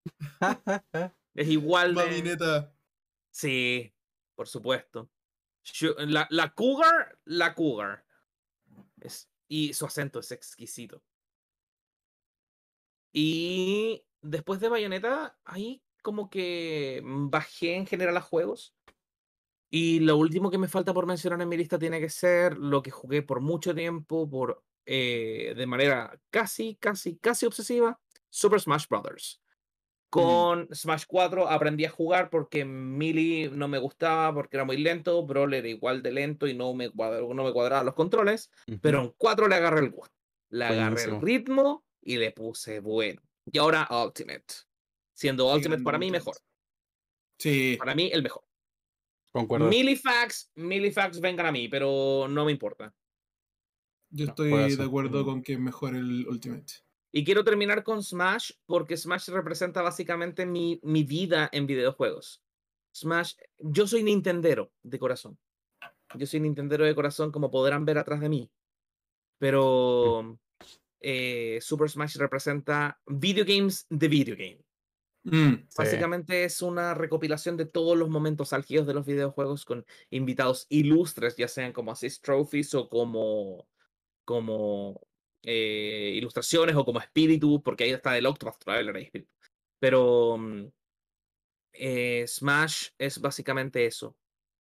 Es 1.34 1.48
igual 1.48 1.96
de... 1.96 2.68
Sí, 3.32 3.94
por 4.36 4.48
supuesto. 4.48 5.10
La, 5.98 6.28
la 6.30 6.54
Cougar, 6.54 7.20
la 7.26 7.54
Cougar. 7.54 8.06
Es, 9.02 9.30
y 9.48 9.74
su 9.74 9.86
acento 9.86 10.20
es 10.20 10.32
exquisito. 10.32 11.04
Y 13.12 14.06
después 14.22 14.60
de 14.60 14.70
Bayonetta, 14.70 15.38
ahí 15.44 15.84
como 16.02 16.30
que 16.30 17.02
bajé 17.04 17.76
en 17.76 17.86
general 17.86 18.18
a 18.18 18.22
juegos. 18.22 18.76
Y 19.70 20.00
lo 20.00 20.18
último 20.18 20.50
que 20.50 20.58
me 20.58 20.68
falta 20.68 20.94
por 20.94 21.06
mencionar 21.06 21.42
en 21.42 21.50
mi 21.50 21.58
lista 21.58 21.78
tiene 21.78 22.00
que 22.00 22.10
ser 22.10 22.58
lo 22.58 22.82
que 22.82 22.92
jugué 22.92 23.22
por 23.22 23.40
mucho 23.40 23.76
tiempo, 23.76 24.28
por, 24.28 24.64
eh, 24.86 25.54
de 25.56 25.68
manera 25.68 26.20
casi, 26.32 26.76
casi, 26.76 27.18
casi 27.18 27.46
obsesiva, 27.46 28.00
Super 28.30 28.60
Smash 28.60 28.88
Bros. 28.88 29.42
Con 30.10 30.68
Smash 30.74 31.04
4 31.08 31.48
aprendí 31.48 31.86
a 31.86 31.90
jugar 31.92 32.30
porque 32.32 32.66
Melee 32.66 33.50
no 33.52 33.68
me 33.68 33.78
gustaba, 33.78 34.34
porque 34.34 34.58
era 34.58 34.66
muy 34.66 34.78
lento, 34.78 35.24
Brawl 35.26 35.54
era 35.54 35.68
igual 35.68 36.02
de 36.02 36.12
lento 36.12 36.48
y 36.48 36.56
no 36.56 36.74
me, 36.74 36.90
cuadra- 36.90 37.22
no 37.22 37.44
me 37.44 37.54
cuadraban 37.54 37.86
los 37.86 37.94
controles, 37.96 38.50
pero 38.82 39.02
en 39.02 39.14
4 39.18 39.48
le 39.48 39.56
agarré 39.56 39.82
el 39.82 39.92
gusto. 39.92 40.16
Le 40.50 40.66
agarré 40.66 41.04
el 41.04 41.22
ritmo 41.22 41.86
y 42.02 42.18
le 42.18 42.32
puse 42.32 42.80
bueno. 42.80 43.22
y 43.52 43.58
ahora 43.60 43.88
Ultimate. 43.92 44.46
Siendo 45.14 45.54
Ultimate 45.54 45.84
para 45.84 45.98
mí 46.00 46.08
Ultimate. 46.08 46.20
mejor. 46.26 46.38
Sí. 47.38 47.76
Para 47.78 47.94
mí 47.94 48.10
el 48.12 48.24
mejor. 48.24 48.44
Concuerdo. 49.32 49.68
Milifax, 49.68 50.52
Milifax 50.56 51.20
vengan 51.20 51.46
a 51.46 51.52
mí, 51.52 51.68
pero 51.68 52.28
no 52.28 52.46
me 52.46 52.52
importa. 52.52 52.94
Yo 54.10 54.26
estoy 54.26 54.50
de 54.76 54.84
acuerdo 54.84 55.24
con 55.24 55.44
que 55.44 55.54
es 55.54 55.60
mejor 55.60 55.96
el 55.96 56.28
Ultimate. 56.28 56.74
Y 57.12 57.24
quiero 57.24 57.44
terminar 57.44 57.84
con 57.84 58.04
Smash 58.04 58.52
porque 58.66 58.96
Smash 58.96 59.30
representa 59.30 59.82
básicamente 59.82 60.46
mi, 60.46 60.80
mi 60.84 61.04
vida 61.04 61.50
en 61.52 61.66
videojuegos. 61.66 62.42
Smash, 62.94 63.34
yo 63.58 63.88
soy 63.88 64.04
Nintendero 64.04 64.72
de 64.84 65.00
corazón. 65.00 65.38
Yo 66.16 66.26
soy 66.26 66.40
Nintendero 66.40 66.86
de 66.86 66.96
corazón, 66.96 67.32
como 67.32 67.52
podrán 67.52 67.86
ver 67.86 67.98
atrás 67.98 68.20
de 68.20 68.30
mí. 68.30 68.52
Pero 69.38 70.40
eh, 71.00 71.60
Super 71.62 71.90
Smash 71.90 72.18
representa 72.18 73.00
video 73.08 73.46
games 73.46 73.86
de 73.90 74.08
video 74.08 74.36
game. 74.36 74.64
Mm, 75.24 75.68
Sí. 75.68 75.76
Básicamente 75.78 76.44
es 76.44 76.62
una 76.62 76.94
recopilación 76.94 77.58
de 77.58 77.66
todos 77.66 77.98
los 77.98 78.10
momentos 78.10 78.54
álgidos 78.54 78.88
de 78.88 78.94
los 78.94 79.06
videojuegos 79.06 79.66
con 79.66 79.86
invitados 80.10 80.66
ilustres, 80.70 81.36
ya 81.36 81.48
sean 81.48 81.74
como 81.74 81.92
assist 81.92 82.24
trophies 82.24 82.74
o 82.74 82.90
como, 82.90 83.68
como 84.26 85.02
eh, 85.44 86.14
ilustraciones 86.16 86.76
o 86.76 86.86
como 86.86 87.00
espíritus, 87.00 87.62
porque 87.64 87.86
ahí 87.86 87.92
está 87.92 88.18
el 88.18 88.26
Octopath 88.26 88.60
Traveler 88.60 88.98
espíritu. 88.98 89.32
Pero 89.80 90.38
mm, 90.38 90.68
eh, 91.74 92.26
Smash 92.28 92.90
es 92.98 93.20
básicamente 93.20 93.86
eso. 93.86 94.16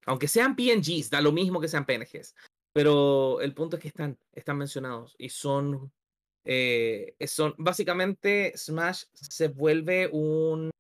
Aunque 0.06 0.28
sean 0.28 0.56
PNGs, 0.56 1.10
da 1.10 1.22
lo 1.22 1.32
mismo 1.32 1.60
que 1.60 1.68
sean 1.68 1.86
PNGs. 1.86 2.36
Pero 2.74 3.42
el 3.42 3.54
punto 3.54 3.76
es 3.76 3.82
que 3.82 3.88
están, 3.90 4.18
están 4.34 4.58
mencionados 4.58 5.16
y 5.18 5.30
son 5.30 5.92
eh, 6.46 7.16
son 7.28 7.54
básicamente 7.58 8.54
Smash 8.56 9.04
se 9.14 9.50
vuelve 9.50 10.10
un, 10.12 10.72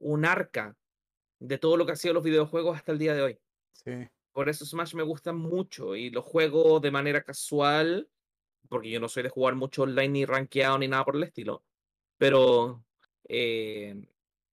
un 0.00 0.24
arca 0.24 0.76
de 1.38 1.58
todo 1.58 1.76
lo 1.76 1.84
que 1.84 1.92
han 1.92 1.98
sido 1.98 2.14
los 2.14 2.24
videojuegos 2.24 2.76
hasta 2.76 2.92
el 2.92 2.98
día 2.98 3.14
de 3.14 3.22
hoy. 3.22 3.38
Sí. 3.72 4.08
Por 4.32 4.48
eso 4.48 4.64
Smash 4.64 4.94
me 4.94 5.02
gusta 5.02 5.32
mucho 5.32 5.96
y 5.96 6.10
lo 6.10 6.22
juego 6.22 6.80
de 6.80 6.90
manera 6.90 7.22
casual, 7.22 8.08
porque 8.68 8.90
yo 8.90 9.00
no 9.00 9.08
soy 9.08 9.22
de 9.22 9.28
jugar 9.30 9.54
mucho 9.54 9.82
online 9.82 10.08
ni 10.08 10.24
rankeado 10.24 10.78
ni 10.78 10.88
nada 10.88 11.04
por 11.04 11.16
el 11.16 11.24
estilo. 11.24 11.64
Pero 12.18 12.84
eh, 13.28 13.94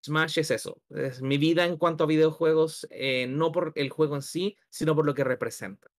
Smash 0.06 0.40
es 0.40 0.52
eso, 0.52 0.81
es 0.90 1.22
mi 1.22 1.38
vida 1.38 1.65
en 1.65 1.77
cuanto 1.77 2.03
a 2.03 2.07
videojuegos, 2.07 2.88
eh, 2.90 3.26
no 3.27 3.52
por 3.52 3.72
el 3.76 3.90
juego 3.90 4.15
en 4.15 4.22
sí, 4.22 4.57
sino 4.69 4.95
por 4.95 5.06
lo 5.06 5.14
que 5.14 5.23
representa. 5.23 5.90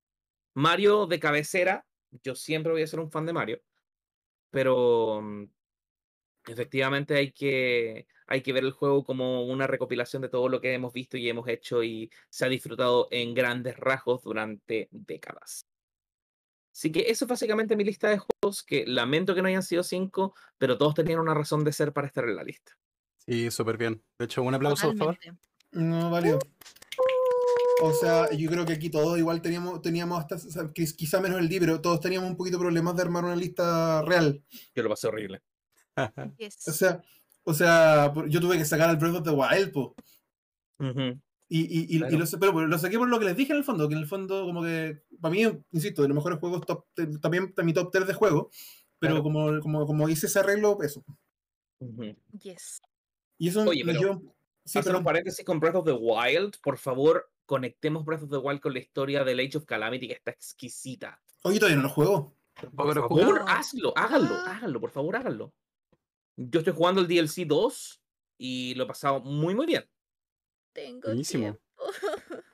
Mario 0.55 1.07
de 1.07 1.21
cabecera, 1.21 1.87
yo 2.23 2.35
siempre 2.35 2.73
voy 2.73 2.83
a 2.83 2.87
ser 2.87 3.01
un 3.01 3.11
fan 3.11 3.27
de 3.27 3.33
Mario, 3.33 3.63
pero 4.51 5.21
mm, 5.23 5.45
efectivamente 6.49 7.15
hay 7.17 7.33
que, 7.33 8.07
hay 8.27 8.43
que 8.43 8.53
ver 8.53 8.65
el 8.65 8.73
juego 8.73 9.05
como 9.05 9.45
una 9.47 9.67
recopilación 9.67 10.23
de 10.23 10.29
todo 10.29 10.49
lo 10.49 10.61
que 10.61 10.75
hemos 10.75 10.93
visto 10.93 11.17
y 11.17 11.29
hemos 11.29 11.49
hecho 11.49 11.83
y 11.83 12.11
se 12.29 12.45
ha 12.45 12.49
disfrutado 12.49 13.09
en 13.11 13.35
grandes 13.35 13.77
rasgos 13.79 14.23
durante 14.23 14.89
décadas. 14.91 15.67
Así 16.75 16.91
que 16.91 17.09
eso 17.09 17.25
es 17.25 17.29
básicamente 17.29 17.77
mi 17.77 17.85
lista 17.85 18.09
de 18.09 18.19
juegos, 18.19 18.65
que 18.65 18.85
lamento 18.85 19.33
que 19.33 19.43
no 19.43 19.49
hayan 19.49 19.63
sido 19.63 19.85
cinco, 19.85 20.35
pero 20.59 20.77
todos 20.77 20.95
tenían 20.95 21.21
una 21.21 21.33
razón 21.33 21.63
de 21.63 21.73
ser 21.73 21.93
para 21.93 22.09
estar 22.09 22.25
en 22.25 22.35
la 22.35 22.43
lista. 22.43 22.77
Sí, 23.19 23.49
súper 23.53 23.79
bien. 23.79 24.03
De 24.19 24.25
hecho, 24.25 24.43
un 24.43 24.55
aplauso, 24.55 24.89
por 24.89 24.97
favor. 24.97 25.19
No, 25.71 26.11
valió. 26.11 26.41
O 27.81 27.93
sea, 27.93 28.29
yo 28.33 28.51
creo 28.51 28.67
que 28.67 28.73
aquí 28.73 28.91
todos 28.91 29.17
igual 29.19 29.41
teníamos, 29.41 29.83
teníamos 29.83 30.19
hasta, 30.19 30.35
o 30.35 30.39
sea, 30.39 30.71
quizá 30.75 31.21
menos 31.21 31.39
el 31.39 31.49
libro, 31.49 31.81
todos 31.81 32.01
teníamos 32.01 32.29
un 32.29 32.37
poquito 32.37 32.59
de 32.59 32.65
problemas 32.65 32.97
de 32.97 33.03
armar 33.03 33.25
una 33.25 33.37
lista 33.37 34.03
real. 34.03 34.43
Yo 34.75 34.83
lo 34.83 34.89
pasé 34.89 35.07
horrible. 35.07 35.43
Yes. 36.39 36.67
O 36.67 36.73
sea, 36.73 37.03
o 37.45 37.55
sea, 37.55 38.13
yo 38.27 38.41
tuve 38.41 38.59
que 38.59 38.65
sacar 38.65 38.91
al 38.91 38.97
Breath 38.97 39.17
of 39.17 39.23
the 39.23 39.31
Wild, 39.31 39.73
po. 39.73 39.95
Y, 41.49 41.61
y, 41.61 41.97
y 41.97 41.99
Claro. 41.99 42.19
lo, 42.19 42.27
sé- 42.27 42.39
pero 42.39 42.67
lo 42.67 42.79
saqué 42.79 42.99
por 42.99 43.09
lo 43.09 43.19
que 43.19 43.27
les 43.27 43.37
dije 43.37 43.53
en 43.53 43.59
el 43.59 43.65
fondo, 43.65 43.89
que 43.89 43.95
en 43.95 44.01
el 44.01 44.07
fondo, 44.07 44.45
como 44.45 44.63
que, 44.63 45.03
para 45.21 45.33
mí, 45.35 45.43
insisto, 45.73 46.03
de 46.03 46.09
los 46.09 46.15
mejores 46.17 46.39
juegos, 46.39 46.63
top, 46.67 46.87
también 47.21 47.53
mi 47.63 47.73
top 47.73 47.91
3 47.93 48.07
de 48.07 48.15
juego, 48.15 48.51
pero 48.99 49.15
Claro. 49.15 49.23
como, 49.23 49.61
como, 49.61 49.87
como 49.87 50.09
hice 50.09 50.27
ese 50.27 50.39
arreglo, 50.41 50.79
eso. 50.83 51.05
Yes. 52.41 52.81
Y 53.39 53.49
eso 53.49 53.63
Oye, 53.65 53.83
pero 53.85 54.01
lleva. 54.01 54.21
Sí, 54.65 54.79
Hacer 54.79 54.91
pero 54.91 54.99
un 54.99 55.05
paréntesis 55.05 55.45
con 55.45 55.61
Breath 55.61 55.75
of 55.77 55.85
the 55.85 55.93
Wild, 55.93 56.55
por 56.63 56.79
favor, 56.79 57.31
conectemos 57.45 58.05
Breath 58.05 58.23
of 58.23 58.31
the 58.31 58.39
Wild 58.39 58.61
con 58.61 58.73
la 58.73 58.79
historia 58.79 59.23
del 59.23 59.41
Age 59.41 59.59
of 59.59 59.67
Calamity, 59.67 60.07
que 60.09 60.15
está 60.15 60.31
exquisita. 60.31 61.23
Oye, 61.43 61.59
todavía 61.59 61.77
no 61.77 61.83
lo 61.83 61.89
juego. 61.91 62.35
Por 62.75 62.87
lo 62.97 63.03
favor, 63.09 63.45
hazlo, 63.47 63.93
háganlo, 63.97 64.31
Ah. 64.35 64.57
háganlo, 64.57 64.81
por 64.81 64.91
favor, 64.91 65.17
háganlo. 65.17 65.53
Yo 66.37 66.61
estoy 66.61 66.73
jugando 66.73 67.03
el 67.03 67.07
DLC 67.09 67.45
2 67.45 68.01
y 68.39 68.75
lo 68.77 68.85
he 68.85 68.87
pasado 68.87 69.21
muy, 69.21 69.55
muy 69.55 69.67
bien. 69.67 69.85
Tengo 70.75 71.09
Buenísimo. 71.09 71.43
tiempo. 71.43 71.61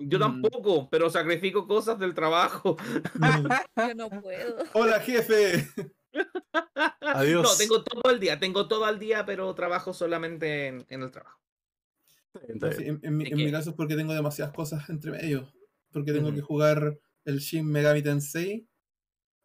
Yo 0.00 0.18
Mm. 0.18 0.20
tampoco, 0.20 0.88
pero 0.90 1.10
sacrifico 1.10 1.66
cosas 1.66 1.98
del 1.98 2.14
trabajo. 2.14 2.76
Yo 3.76 3.94
no 3.94 4.08
puedo. 4.22 4.56
Hola, 4.74 5.00
jefe. 5.00 5.68
Adiós. 7.00 7.42
No, 7.42 7.56
tengo 7.56 7.82
todo 7.82 8.10
el 8.12 8.20
día, 8.20 8.38
tengo 8.38 8.68
todo 8.68 8.88
el 8.88 8.98
día, 8.98 9.26
pero 9.26 9.54
trabajo 9.54 9.92
solamente 9.92 10.68
en, 10.68 10.86
en 10.88 11.02
el 11.02 11.10
trabajo. 11.10 11.38
Bien. 12.46 13.00
en, 13.02 13.26
en 13.26 13.36
mi, 13.36 13.50
caso 13.50 13.70
es 13.70 13.76
porque 13.76 13.96
tengo 13.96 14.12
demasiadas 14.14 14.54
cosas 14.54 14.88
entre 14.88 15.10
medio. 15.10 15.52
Porque 15.90 16.12
tengo 16.12 16.32
que 16.32 16.40
jugar 16.42 16.98
el 17.24 17.38
Shin 17.38 17.66
Megami 17.66 18.02
Tensei. 18.02 18.68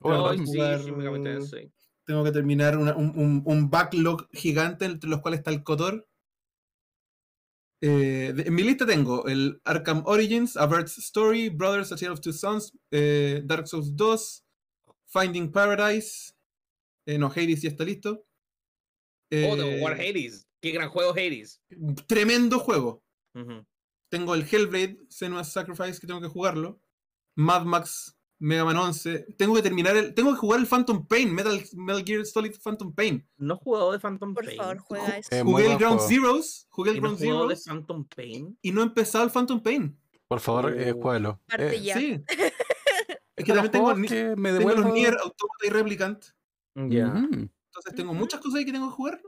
Oh, 0.02 0.12
Tengo 0.12 0.30
que 0.32 0.38
sí, 0.38 0.58
jugar- 0.58 0.80
Shin 0.82 0.98
Megami 0.98 1.24
Tensei. 1.24 1.72
Tengo 2.06 2.24
que 2.24 2.32
terminar 2.32 2.78
una- 2.78 2.96
un, 2.96 3.18
un- 3.18 3.42
un 3.46 3.70
backlog 3.70 4.28
gigante 4.32 4.86
entre 4.86 5.10
los 5.10 5.22
cuales 5.22 5.40
está 5.40 5.52
el 5.52 5.64
Kotor. 5.64 6.08
Eh, 7.86 8.34
en 8.46 8.56
mi 8.56 8.64
lista 8.64 8.86
tengo 8.86 9.28
el 9.28 9.60
Arkham 9.66 10.04
Origins, 10.06 10.56
A 10.56 10.68
Bird's 10.68 10.98
Story, 11.00 11.50
Brothers, 11.50 11.92
A 11.92 11.98
Tale 11.98 12.14
of 12.14 12.22
Two 12.22 12.32
Sons, 12.32 12.72
eh, 12.92 13.42
Dark 13.44 13.68
Souls 13.68 13.94
2, 13.94 14.46
Finding 15.08 15.52
Paradise. 15.52 16.34
eh, 17.06 17.18
no, 17.18 17.28
Hades 17.28 17.62
ya 17.62 17.70
está 17.70 17.84
listo. 17.84 18.26
Oh, 19.34 19.56
que 19.58 19.80
jugar 19.80 20.00
Eh, 20.00 20.10
Hades. 20.10 20.48
Qué 20.62 20.72
gran 20.72 20.88
juego 20.90 21.12
Hades. 21.12 21.62
Tremendo 22.08 22.58
juego. 22.60 23.04
Tengo 24.10 24.36
el 24.36 24.48
Hellblade, 24.50 25.00
Senua's 25.10 25.52
Sacrifice, 25.52 26.00
que 26.00 26.08
tengo 26.08 26.22
que 26.22 26.30
jugarlo. 26.30 26.80
Mad 27.36 27.66
Max, 27.66 28.16
Mega 28.44 28.66
Man 28.66 28.76
11. 28.76 29.36
Tengo 29.38 29.54
que 29.56 29.62
terminar 29.62 29.96
el. 29.96 30.14
Tengo 30.14 30.32
que 30.32 30.38
jugar 30.38 30.60
el 30.60 30.68
Phantom 30.68 31.08
Pain, 31.08 31.34
Metal, 31.34 31.64
Metal 31.76 32.04
Gear 32.06 32.26
Solid 32.26 32.54
Phantom 32.62 32.94
Pain. 32.94 33.26
No 33.38 33.54
he 33.54 33.58
jugado 33.58 33.92
de 33.94 34.00
Phantom 34.00 34.34
Por 34.34 34.44
Pain. 34.46 34.58
favor, 34.58 34.78
juega 34.80 35.18
eso. 35.18 35.30
Eh, 35.34 35.42
Jugué 35.44 35.72
el 35.72 35.78
Ground 35.78 36.00
juego. 36.02 36.10
Zeroes, 36.10 36.68
jugué 36.70 36.92
el 36.92 36.98
¿Y 36.98 37.00
no 37.00 37.08
he 37.08 37.10
Ground 37.12 37.24
jugado 37.26 37.48
de 37.48 37.56
Zeroes 37.56 37.66
Phantom 37.66 38.06
Pain? 38.14 38.58
y 38.62 38.72
no 38.74 38.82
he 38.82 38.84
empezado 38.84 39.24
el 39.24 39.30
Phantom 39.32 39.62
Pain. 39.64 39.98
Por 40.28 40.40
favor, 40.42 40.74
eh, 40.78 40.92
Oh. 40.94 41.02
juégalo. 41.02 41.40
Parte 41.48 41.76
Eh, 41.78 41.82
ya. 41.84 41.98
Sí. 41.98 42.22
Es 43.36 43.46
que 43.46 43.52
también 43.54 43.72
tengo, 43.72 43.88
que 43.96 44.36
me 44.36 44.52
tengo 44.54 44.70
los. 44.74 44.94
Nier 44.94 45.14
Automata 45.16 45.66
y 45.66 45.70
Replicant. 45.70 46.24
Ya. 46.76 47.08
Mm. 47.08 47.50
Entonces 47.70 47.96
tengo 47.96 48.14
muchas 48.14 48.40
cosas 48.42 48.60
ahí 48.60 48.66
que 48.66 48.72
tengo 48.72 48.90
que 48.90 48.96
jugar. 48.96 49.22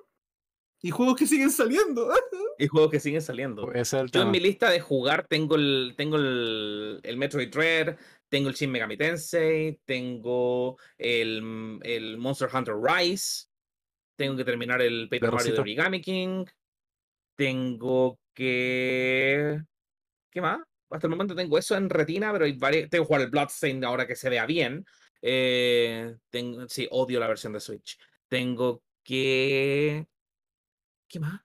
Y 0.84 0.92
juegos 0.92 1.16
que 1.16 1.26
siguen 1.26 1.50
saliendo. 1.50 2.10
Y 2.60 2.68
juegos 2.68 2.90
que 2.92 3.00
siguen 3.02 3.22
saliendo. 3.22 3.70
Ese 3.74 3.98
es 3.98 4.04
el 4.04 4.12
Yo 4.12 4.22
en 4.22 4.32
mi 4.32 4.40
lista 4.40 4.70
de 4.70 4.80
jugar 4.80 5.26
tengo 5.28 5.56
el, 5.56 5.94
tengo 5.98 6.16
el, 6.16 7.02
el 7.04 7.18
Metroid 7.18 7.50
Dread, 7.52 7.98
tengo 8.30 8.50
el 8.50 8.56
Shin 8.56 8.72
Megami 8.72 8.98
Tensei, 8.98 9.80
tengo 9.86 10.78
el, 10.98 11.80
el 11.84 12.18
Monster 12.18 12.50
Hunter 12.54 12.76
Rise, 12.76 13.48
tengo 14.16 14.36
que 14.36 14.46
terminar 14.46 14.82
el 14.82 15.08
Paper 15.10 15.32
Mario 15.32 15.54
de. 15.54 15.60
Origami 15.60 16.02
King, 16.02 16.46
tengo 17.36 18.20
que... 18.34 19.62
¿Qué 20.32 20.42
más? 20.42 20.60
Hasta 20.90 21.08
el 21.08 21.12
momento 21.12 21.36
tengo 21.36 21.58
eso 21.58 21.76
en 21.76 21.90
retina, 21.90 22.32
pero 22.32 22.46
hay 22.46 22.54
varias... 22.54 22.90
Tengo 22.90 23.04
que 23.04 23.08
jugar 23.08 23.22
el 23.22 23.30
Bloodstained 23.30 23.84
ahora 23.84 24.08
que 24.08 24.16
se 24.16 24.30
vea 24.30 24.46
bien. 24.46 24.86
Eh, 25.22 26.16
tengo... 26.30 26.68
Sí, 26.68 26.88
odio 26.92 27.20
la 27.20 27.28
versión 27.28 27.54
de 27.54 27.60
Switch. 27.60 28.00
Tengo 28.28 28.84
que... 29.04 30.08
¿Qué 31.08 31.20
más? 31.20 31.42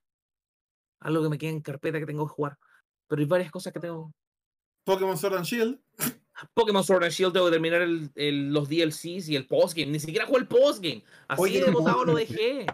Algo 1.01 1.23
que 1.23 1.29
me 1.29 1.39
queda 1.39 1.51
en 1.51 1.61
carpeta 1.61 1.99
que 1.99 2.07
tengo 2.07 2.27
que 2.27 2.35
jugar. 2.35 2.59
Pero 3.07 3.21
hay 3.21 3.27
varias 3.27 3.51
cosas 3.51 3.73
que 3.73 3.81
tengo. 3.81 4.13
Pokémon 4.85 5.17
Sword 5.17 5.37
and 5.37 5.47
Shield. 5.47 5.81
Pokémon 6.55 6.83
Sword 6.85 7.05
and 7.05 7.13
Shield 7.13 7.33
tengo 7.33 7.47
que 7.47 7.53
terminar 7.53 7.83
el- 7.83 8.11
el- 8.15 8.53
los 8.53 8.69
DLCs 8.69 9.29
y 9.29 9.37
el 9.37 9.47
postgame. 9.47 9.93
Ni 9.93 10.01
siquiera 10.01 10.27
jugué 10.27 10.41
el 10.41 10.47
postgame. 10.49 11.03
Así 11.29 11.43
Oye, 11.43 11.65
de 11.65 11.71
botado 11.71 12.05
lo 12.05 12.15
dejé. 12.15 12.67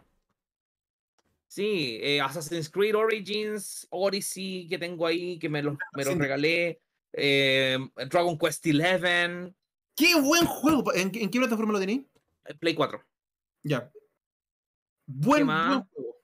Sí, 1.48 1.98
eh, 2.02 2.20
Assassin's 2.20 2.68
Creed 2.68 2.94
Origins, 2.96 3.86
Odyssey 3.90 4.66
que 4.68 4.78
tengo 4.78 5.06
ahí, 5.06 5.38
que 5.38 5.48
me 5.48 5.62
los, 5.62 5.76
me 5.94 6.04
los 6.04 6.14
Sí. 6.14 6.18
regalé. 6.20 6.80
eh, 7.18 7.78
Dragon 8.10 8.36
Quest 8.36 8.62
XI, 8.62 9.54
¡Qué 9.94 10.20
buen 10.20 10.44
juego! 10.44 10.92
¿En, 10.92 11.10
qué- 11.10 11.22
en 11.22 11.30
qué 11.30 11.38
plataforma 11.38 11.72
lo 11.72 11.80
tenéis? 11.80 12.02
eh, 12.44 12.54
Play 12.54 12.74
4. 12.74 13.02
Ya. 13.62 13.90
Buen, 15.06 15.46
más? 15.46 15.68
buen 15.78 15.88
juego. 15.88 16.16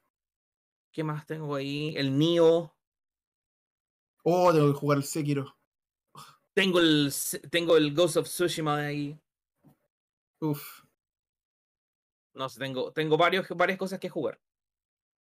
¿Qué 0.91 1.03
más 1.03 1.25
tengo 1.27 1.55
ahí? 1.55 1.95
El 1.97 2.19
Nio. 2.19 2.77
Oh, 4.25 4.53
tengo 4.53 4.71
que 4.71 4.79
jugar 4.79 4.99
el 4.99 5.05
Sekiro. 5.05 5.57
Tengo 6.55 6.81
el, 6.81 7.13
tengo 7.51 7.77
el 7.77 7.95
Ghost 7.95 8.17
of 8.19 8.27
Tsushima 8.29 8.77
ahí. 8.77 9.19
Uf. 10.41 10.83
No 12.35 12.49
sé, 12.49 12.59
tengo, 12.61 12.93
tengo 12.93 13.17
varios, 13.17 13.47
varias 13.51 13.79
cosas 13.79 13.99
que 14.01 14.09
jugar. 14.09 14.41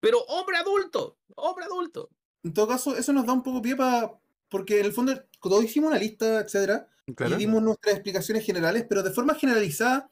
pero 0.00 0.18
hombre 0.28 0.56
adulto, 0.58 1.18
hombre 1.36 1.64
adulto. 1.64 2.10
En 2.42 2.52
todo 2.52 2.68
caso, 2.68 2.96
eso 2.96 3.12
nos 3.12 3.24
da 3.26 3.32
un 3.32 3.42
poco 3.42 3.62
pie 3.62 3.74
para. 3.76 4.12
Porque 4.50 4.80
en 4.80 4.86
el 4.86 4.92
fondo, 4.92 5.14
todos 5.40 5.64
hicimos 5.64 5.90
una 5.90 5.98
lista, 5.98 6.40
etcétera, 6.40 6.88
Claro. 7.16 7.34
y 7.34 7.38
dimos 7.38 7.62
nuestras 7.62 7.94
explicaciones 7.94 8.44
generales, 8.46 8.86
pero 8.88 9.02
de 9.02 9.10
forma 9.10 9.34
generalizada 9.34 10.10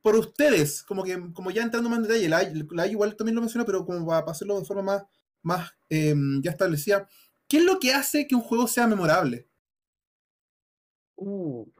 por 0.00 0.16
ustedes, 0.16 0.82
como 0.82 1.02
que 1.04 1.32
como 1.32 1.50
ya 1.52 1.62
entrando 1.62 1.88
más 1.88 1.98
en 1.98 2.02
detalle, 2.04 2.28
la, 2.28 2.42
la 2.72 2.86
igual 2.88 3.16
también 3.16 3.36
lo 3.36 3.40
mencionó, 3.40 3.64
pero 3.64 3.84
como 3.84 4.04
para 4.06 4.30
hacerlo 4.30 4.58
de 4.58 4.64
forma 4.64 4.82
más, 4.82 5.02
más 5.42 5.72
em, 5.88 6.40
ya 6.42 6.50
establecida, 6.50 7.08
¿qué 7.48 7.58
es 7.58 7.64
lo 7.64 7.78
que 7.78 7.94
hace 7.94 8.26
que 8.26 8.34
un 8.34 8.42
juego 8.42 8.66
sea 8.66 8.86
memorable? 8.88 9.48
Uh, 11.24 11.70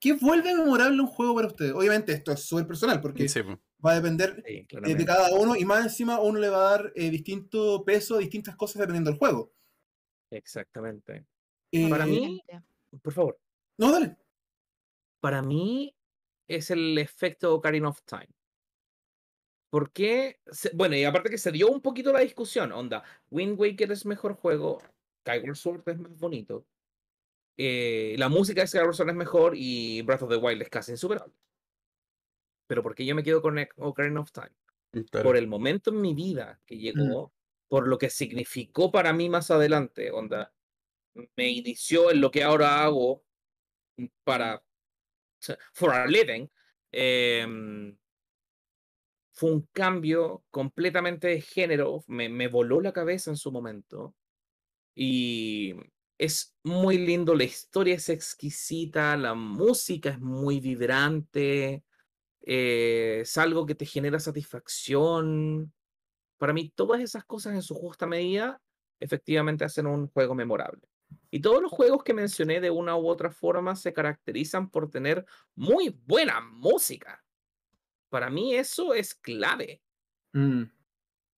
¿Qué 0.00 0.14
vuelve 0.14 0.54
memorable 0.54 1.00
un 1.00 1.06
juego 1.06 1.34
para 1.34 1.46
ustedes? 1.48 1.72
Obviamente 1.72 2.12
esto 2.12 2.32
es 2.32 2.40
súper 2.40 2.66
personal, 2.66 3.00
porque 3.00 3.28
Sí, 3.28 3.40
va 3.84 3.92
a 3.92 4.00
depender 4.00 4.42
sí, 4.46 4.66
eh, 4.84 4.94
de 4.94 5.04
cada 5.04 5.32
uno, 5.34 5.54
y 5.56 5.64
más 5.64 5.84
encima 5.84 6.20
uno 6.20 6.38
le 6.38 6.48
va 6.48 6.58
a 6.68 6.70
dar 6.78 6.92
eh, 6.96 7.10
distinto 7.10 7.84
peso 7.84 8.16
a 8.16 8.18
distintas 8.18 8.56
cosas 8.56 8.80
dependiendo 8.80 9.10
del 9.10 9.18
juego. 9.18 9.52
Exactamente. 10.30 11.26
Eh, 11.72 11.88
Para 11.88 12.06
mí-. 12.06 12.40
Por 13.02 13.12
favor. 13.12 13.38
No, 13.78 13.90
dale. 13.92 14.16
para 15.20 15.40
mí 15.42 15.94
es 16.48 16.70
el 16.70 16.98
efecto 16.98 17.54
Ocarina 17.54 17.88
of 17.88 18.02
Time. 18.04 18.28
¿Por 19.70 19.92
qué? 19.92 20.40
Se- 20.50 20.70
bueno, 20.74 20.96
y 20.96 21.04
aparte 21.04 21.30
que 21.30 21.38
se 21.38 21.52
dio 21.52 21.70
un 21.70 21.80
poquito 21.80 22.12
la 22.12 22.20
discusión, 22.20 22.72
onda, 22.72 23.02
Wind 23.30 23.58
Waker 23.58 23.90
es 23.92 24.04
mejor 24.04 24.34
juego, 24.34 24.82
Skyward 25.20 25.56
Sword 25.56 25.82
es 25.88 25.98
más 25.98 26.18
bonito, 26.18 26.66
eh, 27.56 28.14
la 28.18 28.28
música 28.28 28.62
de 28.62 28.66
Skyward 28.66 28.94
Sword 28.94 29.10
es 29.10 29.16
mejor 29.16 29.52
y 29.56 30.02
Breath 30.02 30.22
of 30.22 30.30
the 30.30 30.36
Wild 30.36 30.62
es 30.62 30.68
casi 30.68 30.92
insuperable. 30.92 31.34
Pero 32.66 32.82
¿por 32.82 32.94
qué 32.94 33.04
yo 33.04 33.14
me 33.14 33.22
quedo 33.22 33.42
con 33.42 33.58
Ec- 33.58 33.74
Ocarina 33.76 34.20
of 34.20 34.32
Time? 34.32 34.50
Claro. 35.10 35.24
Por 35.24 35.36
el 35.36 35.46
momento 35.46 35.90
en 35.90 36.00
mi 36.00 36.14
vida 36.14 36.60
que 36.66 36.76
llegó, 36.78 37.32
por 37.68 37.88
lo 37.88 37.98
que 37.98 38.10
significó 38.10 38.90
para 38.90 39.12
mí 39.12 39.28
más 39.28 39.50
adelante, 39.50 40.10
onda, 40.10 40.52
me 41.36 41.48
inició 41.48 42.10
en 42.10 42.20
lo 42.20 42.30
que 42.30 42.42
ahora 42.42 42.82
hago 42.82 43.24
para 44.24 44.62
for 45.72 45.92
a 45.92 46.06
living, 46.06 46.46
em, 46.92 47.96
fue 49.34 49.52
un 49.52 49.66
cambio 49.72 50.44
completamente 50.50 51.28
de 51.28 51.40
género, 51.40 52.04
me, 52.06 52.28
me 52.28 52.48
voló 52.48 52.80
la 52.80 52.92
cabeza 52.92 53.30
en 53.30 53.36
su 53.36 53.50
momento. 53.50 54.14
Y 54.94 55.74
es 56.22 56.54
muy 56.62 56.98
lindo, 56.98 57.34
la 57.34 57.42
historia 57.42 57.96
es 57.96 58.08
exquisita, 58.08 59.16
la 59.16 59.34
música 59.34 60.10
es 60.10 60.20
muy 60.20 60.60
vibrante, 60.60 61.82
eh, 62.42 63.18
es 63.22 63.38
algo 63.38 63.66
que 63.66 63.74
te 63.74 63.86
genera 63.86 64.20
satisfacción. 64.20 65.74
Para 66.38 66.52
mí, 66.52 66.70
todas 66.76 67.00
esas 67.00 67.24
cosas 67.24 67.54
en 67.54 67.62
su 67.62 67.74
justa 67.74 68.06
medida 68.06 68.62
efectivamente 69.00 69.64
hacen 69.64 69.88
un 69.88 70.06
juego 70.06 70.36
memorable. 70.36 70.82
Y 71.32 71.40
todos 71.40 71.60
los 71.60 71.72
juegos 71.72 72.04
que 72.04 72.14
mencioné 72.14 72.60
de 72.60 72.70
una 72.70 72.96
u 72.96 73.08
otra 73.08 73.32
forma 73.32 73.74
se 73.74 73.92
caracterizan 73.92 74.70
por 74.70 74.90
tener 74.90 75.26
muy 75.56 75.88
buena 76.06 76.40
música. 76.40 77.24
Para 78.10 78.30
mí 78.30 78.54
eso 78.54 78.94
es 78.94 79.12
clave. 79.16 79.82
Mm, 80.34 80.62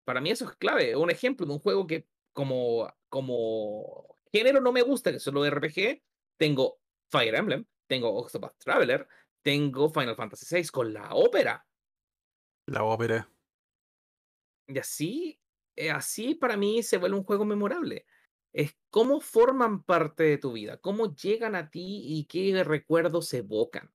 Para 0.05 0.21
mí 0.21 0.31
eso 0.31 0.45
es 0.45 0.57
clave. 0.59 0.95
Un 0.95 1.11
ejemplo 1.11 1.47
de 1.47 1.55
un 1.55 1.59
juego 1.59 1.87
que 1.87 2.07
como, 2.35 2.93
como 3.09 4.14
género 4.35 4.61
no 4.61 4.73
me 4.73 4.83
gusta, 4.83 5.13
que 5.13 5.19
es 5.19 5.23
solo 5.23 5.49
RPG, 5.49 6.03
tengo 6.37 6.81
Fire 7.09 7.37
Emblem, 7.37 7.65
tengo 7.87 8.13
Octopath 8.13 8.59
Traveler, 8.59 9.07
tengo 9.43 9.89
Final 9.91 10.17
Fantasy 10.17 10.57
VI 10.57 10.69
con 10.71 10.93
la 10.93 11.15
ópera. 11.15 11.65
La 12.67 12.83
ópera. 12.83 13.31
Y 14.67 14.77
así, 14.77 15.41
eh, 15.77 15.93
así 15.93 16.35
para 16.35 16.57
mí 16.57 16.83
se 16.83 16.99
vuelve 16.99 17.17
un 17.17 17.23
juego 17.23 17.45
memorable. 17.45 18.07
Es 18.53 18.77
cómo 18.91 19.21
forman 19.21 19.85
parte 19.85 20.25
de 20.25 20.39
tu 20.39 20.53
vida, 20.53 20.79
cómo 20.79 21.15
llegan 21.15 21.55
a 21.55 21.71
ti 21.71 22.03
y 22.05 22.25
qué 22.25 22.65
recuerdos 22.65 23.33
evocan. 23.35 23.93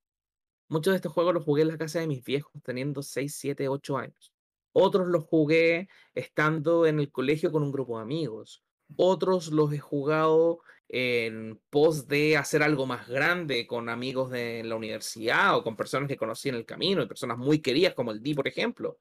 Muchos 0.69 0.93
de 0.93 0.97
estos 0.97 1.11
juegos 1.11 1.33
los 1.33 1.43
jugué 1.43 1.63
en 1.63 1.67
la 1.67 1.77
casa 1.77 1.99
de 1.99 2.07
mis 2.07 2.23
viejos 2.23 2.53
teniendo 2.63 3.01
6, 3.01 3.35
7, 3.35 3.67
8 3.67 3.97
años. 3.97 4.33
Otros 4.71 5.07
los 5.07 5.25
jugué 5.25 5.89
estando 6.13 6.85
en 6.85 6.99
el 7.01 7.11
colegio 7.11 7.51
con 7.51 7.61
un 7.61 7.73
grupo 7.73 7.97
de 7.97 8.03
amigos. 8.03 8.63
Otros 8.95 9.51
los 9.51 9.71
he 9.73 9.79
jugado 9.79 10.59
en 10.87 11.61
pos 11.69 12.07
de 12.07 12.35
hacer 12.35 12.63
algo 12.63 12.85
más 12.85 13.07
grande 13.07 13.67
con 13.67 13.89
amigos 13.89 14.31
de 14.31 14.63
la 14.63 14.75
universidad 14.75 15.55
o 15.55 15.63
con 15.63 15.75
personas 15.75 16.07
que 16.07 16.17
conocí 16.17 16.49
en 16.49 16.55
el 16.55 16.65
camino 16.65 17.01
y 17.01 17.07
personas 17.07 17.37
muy 17.37 17.59
queridas 17.59 17.93
como 17.93 18.11
el 18.11 18.21
Di, 18.23 18.33
por 18.33 18.47
ejemplo. 18.47 18.99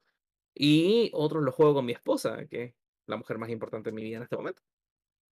Y 0.53 1.09
otros 1.13 1.43
los 1.43 1.55
juego 1.55 1.75
con 1.75 1.85
mi 1.85 1.93
esposa, 1.93 2.45
que 2.47 2.63
es 2.63 2.73
la 3.07 3.17
mujer 3.17 3.37
más 3.39 3.49
importante 3.49 3.89
en 3.89 3.95
mi 3.95 4.03
vida 4.03 4.17
en 4.17 4.23
este 4.23 4.37
momento. 4.37 4.61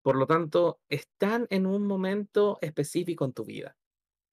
Por 0.02 0.16
lo 0.16 0.26
tanto, 0.26 0.80
están 0.88 1.46
en 1.50 1.66
un 1.66 1.86
momento 1.86 2.58
específico 2.62 3.24
en 3.24 3.32
tu 3.32 3.44
vida 3.44 3.76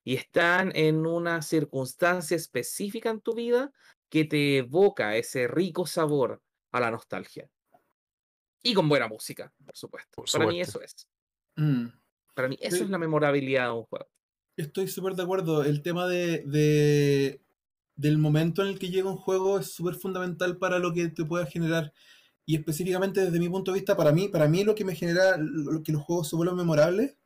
y 0.04 0.16
están 0.16 0.72
en 0.76 1.06
una 1.06 1.42
circunstancia 1.42 2.38
específica 2.38 3.10
en 3.10 3.22
tu 3.22 3.34
vida 3.34 3.72
que 4.10 4.26
te 4.26 4.58
evoca 4.58 5.16
ese 5.18 5.48
rico 5.48 5.88
sabor 5.88 6.42
a 6.72 6.80
la 6.80 6.92
nostalgia. 6.92 7.50
Y 8.64 8.74
con 8.74 8.88
buena 8.90 9.08
música, 9.08 9.54
por 9.66 9.76
supuesto. 9.76 10.10
Por 10.16 10.32
Para 10.32 10.48
mí 10.48 10.62
eso 10.62 10.82
es. 10.82 11.08
mm. 11.58 11.88
Para 12.34 12.48
mí 12.48 12.58
eso 12.62 12.78
Sí. 12.78 12.84
es 12.84 12.90
la 12.90 12.98
memorabilidad 12.98 13.66
de 13.68 13.74
un 13.74 13.84
juego. 13.84 14.08
Estoy 14.58 14.88
súper 14.88 15.14
de 15.16 15.24
acuerdo. 15.24 15.64
El 15.64 15.82
tema 15.82 16.08
de, 16.08 16.44
de- 16.46 17.42
del 17.96 18.18
momento 18.18 18.64
en 18.64 18.70
el 18.70 18.80
que 18.80 18.90
llega 18.90 19.10
un 19.10 19.18
juego 19.18 19.60
es 19.60 19.72
súper 19.72 19.96
fundamental 19.96 20.58
para 20.58 20.80
lo 20.80 20.94
que 20.94 21.10
te 21.10 21.26
pueda 21.26 21.46
generar. 21.46 21.94
Y 22.46 22.56
específicamente 22.56 23.22
desde 23.22 23.40
mi 23.40 23.50
punto 23.50 23.72
de 23.72 23.80
vista, 23.80 23.96
para 23.96 24.12
mí, 24.12 24.28
para 24.30 24.48
mí 24.48 24.64
lo 24.64 24.74
que 24.76 24.84
me 24.86 24.96
genera 24.96 25.38
lo 25.38 25.84
que 25.84 25.92
los 25.92 26.02
juegos 26.02 26.30
se 26.30 26.36
vuelvan 26.36 26.56
memorables, 26.58 27.18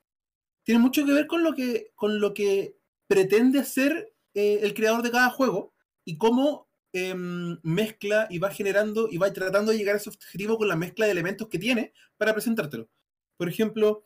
tiene 0.63 0.79
mucho 0.81 1.05
que 1.05 1.13
ver 1.13 1.27
con 1.27 1.43
lo 1.43 1.53
que, 1.53 1.91
con 1.95 2.19
lo 2.19 2.33
que 2.33 2.77
pretende 3.07 3.59
hacer 3.59 4.13
eh, 4.33 4.59
el 4.63 4.73
creador 4.73 5.01
de 5.03 5.11
cada 5.11 5.29
juego 5.29 5.73
y 6.05 6.17
cómo 6.17 6.66
em, 7.11 7.57
mezcla 7.63 8.27
y 8.29 8.39
va 8.39 8.51
generando 8.51 9.07
y 9.11 9.17
va 9.17 9.31
tratando 9.33 9.71
de 9.71 9.77
llegar 9.77 9.95
a 9.95 9.97
ese 9.99 10.09
objetivo 10.09 10.57
con 10.57 10.67
la 10.67 10.75
mezcla 10.75 11.05
de 11.05 11.11
elementos 11.13 11.47
que 11.49 11.59
tiene 11.59 11.93
para 12.17 12.33
presentártelo. 12.33 12.89
Por 13.37 13.49
ejemplo, 13.49 14.03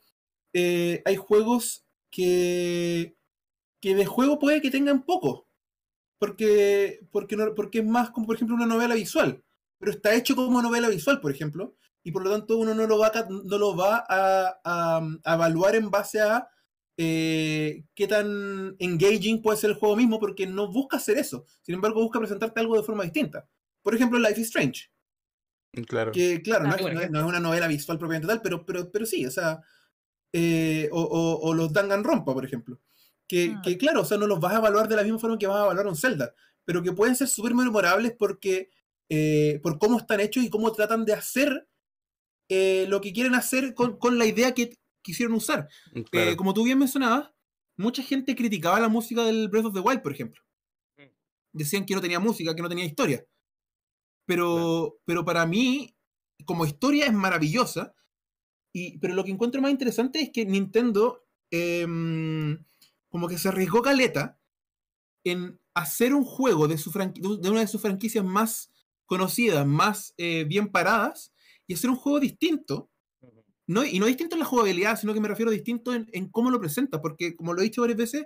eh, 0.54 1.02
hay 1.06 1.16
juegos 1.16 1.86
que, 2.10 3.16
que 3.80 3.94
de 3.94 4.06
juego 4.06 4.38
puede 4.38 4.60
que 4.62 4.70
tengan 4.70 5.04
poco, 5.04 5.48
porque, 6.18 7.00
porque, 7.10 7.36
porque 7.56 7.80
es 7.80 7.86
más 7.86 8.10
como 8.10 8.26
por 8.26 8.36
ejemplo 8.36 8.54
una 8.56 8.66
novela 8.66 8.94
visual, 8.94 9.44
pero 9.78 9.92
está 9.92 10.14
hecho 10.14 10.36
como 10.36 10.62
novela 10.62 10.88
visual, 10.88 11.20
por 11.20 11.32
ejemplo, 11.32 11.76
y 12.04 12.12
por 12.12 12.24
lo 12.24 12.30
tanto 12.30 12.58
uno 12.58 12.74
no 12.74 12.86
lo 12.86 12.98
va 12.98 13.12
no 13.30 13.58
lo 13.58 13.76
va 13.76 14.04
a, 14.08 14.60
a- 14.64 15.08
a 15.24 15.34
evaluar 15.34 15.76
en 15.76 15.90
base 15.90 16.20
a 16.20 16.48
eh, 16.96 17.84
qué 17.94 18.06
tan 18.06 18.76
engaging 18.78 19.40
puede 19.42 19.58
ser 19.58 19.70
el 19.70 19.76
juego 19.76 19.96
mismo, 19.96 20.20
porque 20.20 20.46
no 20.46 20.70
busca 20.70 20.98
hacer 20.98 21.18
eso, 21.18 21.46
sin 21.62 21.74
embargo 21.74 22.02
busca 22.02 22.18
presentarte 22.18 22.60
algo 22.60 22.76
de 22.76 22.82
forma 22.84 23.04
distinta. 23.04 23.48
Por 23.82 23.94
ejemplo, 23.94 24.18
Life 24.18 24.40
is 24.40 24.46
Strange, 24.48 24.90
Claro. 25.88 26.12
que 26.12 26.42
claro, 26.42 26.64
no 26.66 26.72
Ah, 26.72 26.76
es, 26.76 26.82
no 26.82 26.88
es- 26.88 26.94
ejemplo. 26.96 27.20
no 27.20 27.26
es 27.26 27.30
una 27.30 27.40
novela 27.40 27.66
visual 27.66 27.98
propiamente 27.98 28.28
tal, 28.28 28.42
pero, 28.42 28.64
pero, 28.66 28.90
pero 28.92 29.06
sí, 29.06 29.24
o 29.26 29.30
sea, 29.30 29.60
eh, 30.34 30.88
o, 30.92 31.00
o- 31.02 31.48
o 31.48 31.54
los 31.54 31.72
Danganronpa, 31.72 32.32
por 32.34 32.44
ejemplo, 32.44 32.80
que, 33.28 33.54
Ah. 33.56 33.62
que 33.64 33.78
claro, 33.78 34.02
o 34.02 34.04
sea, 34.04 34.18
no 34.18 34.26
los 34.26 34.40
vas 34.40 34.54
a 34.54 34.58
evaluar 34.58 34.88
de 34.88 34.96
la 34.96 35.02
misma 35.02 35.18
forma 35.18 35.38
que 35.38 35.46
vas 35.46 35.58
a 35.58 35.64
evaluar 35.64 35.86
un 35.86 35.96
Zelda, 35.96 36.34
pero 36.64 36.82
que 36.82 36.92
pueden 36.92 37.16
ser 37.16 37.28
súper 37.28 37.54
memorables 37.54 38.12
porque, 38.18 38.70
eh, 39.08 39.60
por 39.62 39.78
cómo 39.78 39.98
están 39.98 40.20
hechos 40.20 40.44
y 40.44 40.50
cómo 40.50 40.70
tratan 40.72 41.04
de 41.04 41.14
hacer 41.14 41.66
eh, 42.48 42.86
lo 42.88 43.00
que 43.00 43.12
quieren 43.14 43.34
hacer 43.34 43.72
con, 43.74 43.96
con 43.98 44.18
la 44.18 44.26
idea 44.26 44.52
que 44.52 44.76
quisieron 45.02 45.34
usar. 45.34 45.68
Eh, 45.94 46.04
claro. 46.04 46.36
como 46.36 46.54
tú 46.54 46.64
bien 46.64 46.78
mencionabas, 46.78 47.30
mucha 47.76 48.02
gente 48.02 48.34
criticaba 48.34 48.80
la 48.80 48.88
música 48.88 49.24
del 49.24 49.48
Breath 49.48 49.66
of 49.66 49.74
the 49.74 49.80
Wild, 49.80 50.02
por 50.02 50.12
ejemplo. 50.12 50.42
Mm. 50.96 51.02
Decían 51.52 51.86
que 51.86 51.94
no 51.94 52.00
tenía 52.00 52.20
música, 52.20 52.54
que 52.54 52.62
no 52.62 52.68
tenía 52.68 52.84
historia. 52.84 53.24
Pero, 54.26 54.98
pero 55.04 55.24
para 55.24 55.46
mí, 55.46 55.96
como 56.44 56.66
historia 56.66 57.06
es 57.06 57.12
maravillosa. 57.12 57.94
Y, 58.72 58.98
pero 58.98 59.14
lo 59.14 59.24
que 59.24 59.30
encuentro 59.30 59.60
más 59.60 59.70
interesante 59.70 60.20
es 60.20 60.30
que 60.30 60.46
Nintendo 60.46 61.26
em, 61.50 62.64
como 63.10 63.28
que 63.28 63.36
se 63.36 63.48
arriesgó 63.48 63.82
caleta 63.82 64.40
en 65.24 65.60
hacer 65.74 66.14
un 66.14 66.24
juego 66.24 66.68
de, 66.68 66.78
su 66.78 66.90
de 66.90 67.50
una 67.50 67.60
de 67.60 67.66
sus 67.66 67.80
franquicias 67.80 68.24
más 68.24 68.70
conocidas, 69.06 69.66
más 69.66 70.14
eh, 70.16 70.44
bien 70.44 70.68
paradas, 70.70 71.32
y 71.66 71.74
hacer 71.74 71.90
un 71.90 71.96
juego 71.96 72.20
distinto. 72.20 72.90
No, 73.66 73.84
y 73.84 73.98
no 73.98 74.06
distinto 74.06 74.34
en 74.36 74.40
la 74.40 74.46
jugabilidad, 74.46 74.98
sino 74.98 75.14
que 75.14 75.20
me 75.20 75.28
refiero 75.28 75.50
distinto 75.50 75.94
en, 75.94 76.08
en 76.12 76.28
cómo 76.30 76.50
lo 76.50 76.60
presenta, 76.60 77.00
porque 77.00 77.34
como 77.36 77.54
lo 77.54 77.60
he 77.60 77.64
dicho 77.64 77.80
varias 77.82 77.98
veces, 77.98 78.24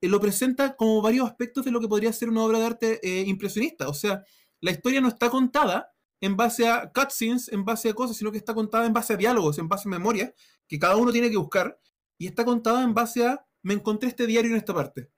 eh, 0.00 0.08
lo 0.08 0.20
presenta 0.20 0.76
como 0.76 1.00
varios 1.02 1.26
aspectos 1.26 1.64
de 1.64 1.70
lo 1.70 1.80
que 1.80 1.88
podría 1.88 2.12
ser 2.12 2.28
una 2.28 2.42
obra 2.44 2.58
de 2.58 2.66
arte 2.66 3.00
eh, 3.02 3.24
impresionista. 3.26 3.88
O 3.88 3.94
sea, 3.94 4.22
la 4.60 4.70
historia 4.70 5.00
no 5.00 5.08
está 5.08 5.30
contada 5.30 5.88
en 6.20 6.36
base 6.36 6.68
a 6.68 6.90
cutscenes, 6.92 7.48
en 7.52 7.64
base 7.64 7.88
a 7.90 7.94
cosas, 7.94 8.16
sino 8.16 8.32
que 8.32 8.38
está 8.38 8.54
contada 8.54 8.86
en 8.86 8.92
base 8.92 9.14
a 9.14 9.16
diálogos, 9.16 9.58
en 9.58 9.68
base 9.68 9.88
a 9.88 9.90
memorias, 9.90 10.32
que 10.68 10.78
cada 10.78 10.96
uno 10.96 11.12
tiene 11.12 11.30
que 11.30 11.36
buscar, 11.36 11.78
y 12.18 12.26
está 12.26 12.44
contada 12.44 12.82
en 12.82 12.94
base 12.94 13.26
a, 13.26 13.46
me 13.62 13.74
encontré 13.74 14.08
este 14.08 14.26
diario 14.26 14.50
en 14.52 14.56
esta 14.56 14.74
parte. 14.74 15.10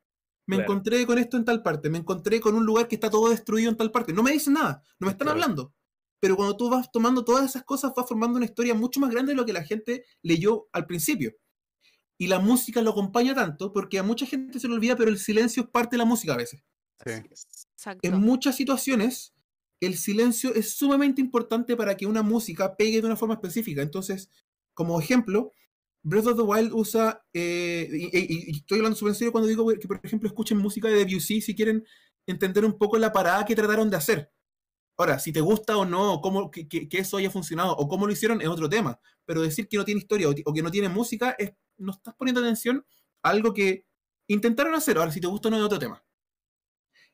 Me 0.46 0.56
Claro. 0.56 0.72
encontré 0.72 1.06
con 1.06 1.18
esto 1.18 1.36
en 1.36 1.44
tal 1.44 1.62
parte, 1.62 1.90
me 1.90 1.98
encontré 1.98 2.40
con 2.40 2.54
un 2.54 2.64
lugar 2.66 2.88
que 2.88 2.94
está 2.96 3.10
todo 3.10 3.28
destruido 3.30 3.70
en 3.70 3.76
tal 3.76 3.90
parte. 3.92 4.12
No 4.12 4.22
me 4.22 4.32
dicen 4.32 4.54
nada, 4.54 4.82
no 4.98 5.06
me 5.06 5.12
están 5.12 5.26
Claro. 5.26 5.42
hablando. 5.42 5.74
Pero 6.20 6.36
cuando 6.36 6.56
tú 6.56 6.68
vas 6.70 6.90
tomando 6.92 7.24
todas 7.24 7.44
esas 7.50 7.64
cosas, 7.64 7.92
vas 7.96 8.06
formando 8.08 8.36
una 8.36 8.46
historia 8.46 8.74
mucho 8.74 9.00
más 9.00 9.10
grande 9.10 9.32
de 9.32 9.36
lo 9.36 9.46
que 9.46 9.52
la 9.52 9.64
gente 9.64 10.04
leyó 10.22 10.68
al 10.72 10.86
principio. 10.86 11.34
Y 12.18 12.26
la 12.26 12.40
música 12.40 12.82
lo 12.82 12.90
acompaña 12.90 13.34
tanto, 13.34 13.72
porque 13.72 13.98
a 13.98 14.02
mucha 14.02 14.26
gente 14.26 14.58
se 14.58 14.66
le 14.68 14.74
olvida, 14.74 14.96
pero 14.96 15.10
el 15.10 15.18
silencio 15.18 15.62
es 15.62 15.68
parte 15.68 15.94
de 15.94 15.98
la 15.98 16.04
música 16.04 16.34
a 16.34 16.36
veces. 16.36 16.62
Sí. 17.04 17.12
En 18.02 18.20
muchas 18.20 18.56
situaciones, 18.56 19.34
el 19.80 19.96
silencio 19.96 20.52
es 20.54 20.74
sumamente 20.76 21.20
importante 21.20 21.76
para 21.76 21.96
que 21.96 22.06
una 22.06 22.22
música 22.22 22.74
pegue 22.76 23.00
de 23.00 23.06
una 23.06 23.14
forma 23.16 23.34
específica. 23.34 23.82
Entonces, 23.82 24.30
como 24.74 25.00
ejemplo, 25.00 25.52
Breath 26.02 26.26
of 26.26 26.36
the 26.36 26.42
Wild 26.42 26.72
usa, 26.72 27.24
eh, 27.32 27.88
y, 27.92 28.04
y- 28.18 28.44
y 28.50 28.56
estoy 28.56 28.78
hablando 28.78 28.96
súper 28.96 29.10
en 29.12 29.14
serio 29.18 29.32
cuando 29.32 29.48
digo 29.48 29.68
que, 29.78 29.86
por 29.86 30.00
ejemplo, 30.02 30.28
escuchen 30.28 30.58
música 30.58 30.88
de 30.88 31.04
Debussy 31.04 31.40
si 31.40 31.54
quieren 31.54 31.84
entender 32.26 32.64
un 32.64 32.76
poco 32.76 32.98
la 32.98 33.12
parada 33.12 33.44
que 33.44 33.54
trataron 33.54 33.88
de 33.90 33.96
hacer. 33.96 34.32
Ahora, 34.98 35.18
si 35.18 35.32
te 35.32 35.40
gusta 35.40 35.76
o 35.78 35.84
no, 35.86 36.20
cómo, 36.20 36.50
que, 36.50 36.68
que- 36.68 36.88
eso 36.98 37.16
haya 37.16 37.30
funcionado 37.30 37.72
o 37.76 37.88
cómo 37.88 38.06
lo 38.06 38.12
hicieron 38.12 38.40
es 38.42 38.48
otro 38.48 38.68
tema. 38.68 39.00
Pero 39.24 39.42
decir 39.42 39.68
que 39.68 39.76
no 39.78 39.84
tiene 39.84 40.00
historia 40.00 40.28
o 40.28 40.52
que 40.52 40.62
no 40.62 40.70
tiene 40.70 40.88
música, 40.88 41.34
es, 41.38 41.52
no 41.78 41.92
estás 41.92 42.14
poniendo 42.16 42.40
atención 42.40 42.84
a 43.22 43.30
algo 43.30 43.54
que 43.54 43.86
intentaron 44.28 44.74
hacer. 44.74 44.98
Ahora, 44.98 45.12
si 45.12 45.20
te 45.20 45.26
gusta 45.28 45.48
o 45.48 45.50
no 45.52 45.56
es 45.58 45.62
otro 45.62 45.78
tema. 45.78 46.04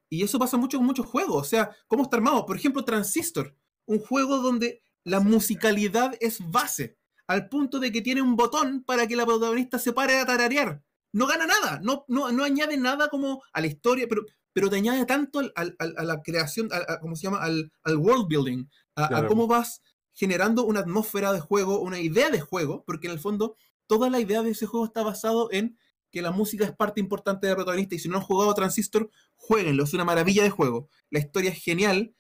Y 0.08 0.22
eso 0.22 0.38
pasa 0.38 0.56
mucho 0.56 0.78
con 0.78 0.86
muchos 0.86 1.06
juegos. 1.06 1.36
O 1.36 1.44
sea, 1.44 1.74
¿cómo 1.86 2.04
está 2.04 2.16
armado? 2.16 2.46
Por 2.46 2.56
ejemplo, 2.56 2.84
Transistor. 2.84 3.56
Un 3.86 3.98
juego 3.98 4.38
donde 4.38 4.82
la 5.04 5.20
musicalidad 5.20 6.14
es 6.20 6.38
base. 6.50 6.96
Al 7.26 7.48
punto 7.48 7.80
de 7.80 7.90
que 7.90 8.00
tiene 8.02 8.22
un 8.22 8.36
botón 8.36 8.84
para 8.84 9.06
que 9.06 9.16
la 9.16 9.26
protagonista 9.26 9.78
se 9.78 9.92
pare 9.92 10.18
a 10.18 10.26
tararear. 10.26 10.82
No 11.12 11.26
gana 11.26 11.46
nada. 11.46 11.80
No, 11.82 12.04
no, 12.08 12.30
no 12.32 12.44
añade 12.44 12.76
nada 12.76 13.08
como 13.08 13.42
a 13.52 13.60
la 13.60 13.66
historia. 13.66 14.06
Pero, 14.08 14.22
pero 14.54 14.70
te 14.70 14.76
añade 14.76 15.04
tanto 15.04 15.40
al- 15.40 15.52
al- 15.56 15.76
al- 15.78 15.94
a 15.98 16.04
la 16.04 16.22
creación, 16.22 16.70
a- 16.72 16.94
a- 16.94 17.00
¿cómo 17.00 17.14
se 17.16 17.24
llama? 17.24 17.42
Al, 17.42 17.70
al 17.82 17.96
world 17.98 18.26
building. 18.28 18.64
A, 18.96 19.08
cómo 19.28 19.46
vas 19.46 19.82
generando 20.14 20.64
una 20.64 20.80
atmósfera 20.80 21.32
de 21.32 21.40
juego, 21.40 21.80
una 21.80 21.98
idea 21.98 22.30
de 22.30 22.40
juego. 22.40 22.84
Porque 22.86 23.08
en 23.08 23.12
el 23.12 23.18
fondo, 23.18 23.56
toda 23.86 24.08
la 24.08 24.20
idea 24.20 24.42
de 24.42 24.50
ese 24.50 24.64
juego 24.66 24.86
está 24.86 25.02
basado 25.02 25.50
en 25.52 25.76
que 26.10 26.22
la 26.22 26.30
música 26.30 26.64
es 26.64 26.72
parte 26.74 27.00
importante 27.00 27.46
del 27.48 27.56
protagonista. 27.56 27.96
Y 27.96 27.98
si 27.98 28.08
no 28.08 28.16
han 28.16 28.22
jugado 28.22 28.54
Transistor, 28.54 29.10
jueguenlo, 29.34 29.82
es 29.84 29.92
una 29.92 30.04
maravilla 30.04 30.44
de 30.44 30.50
juego. 30.50 30.88
La 31.10 31.18
historia 31.18 31.50
es 31.50 31.62
genial, 31.62 32.14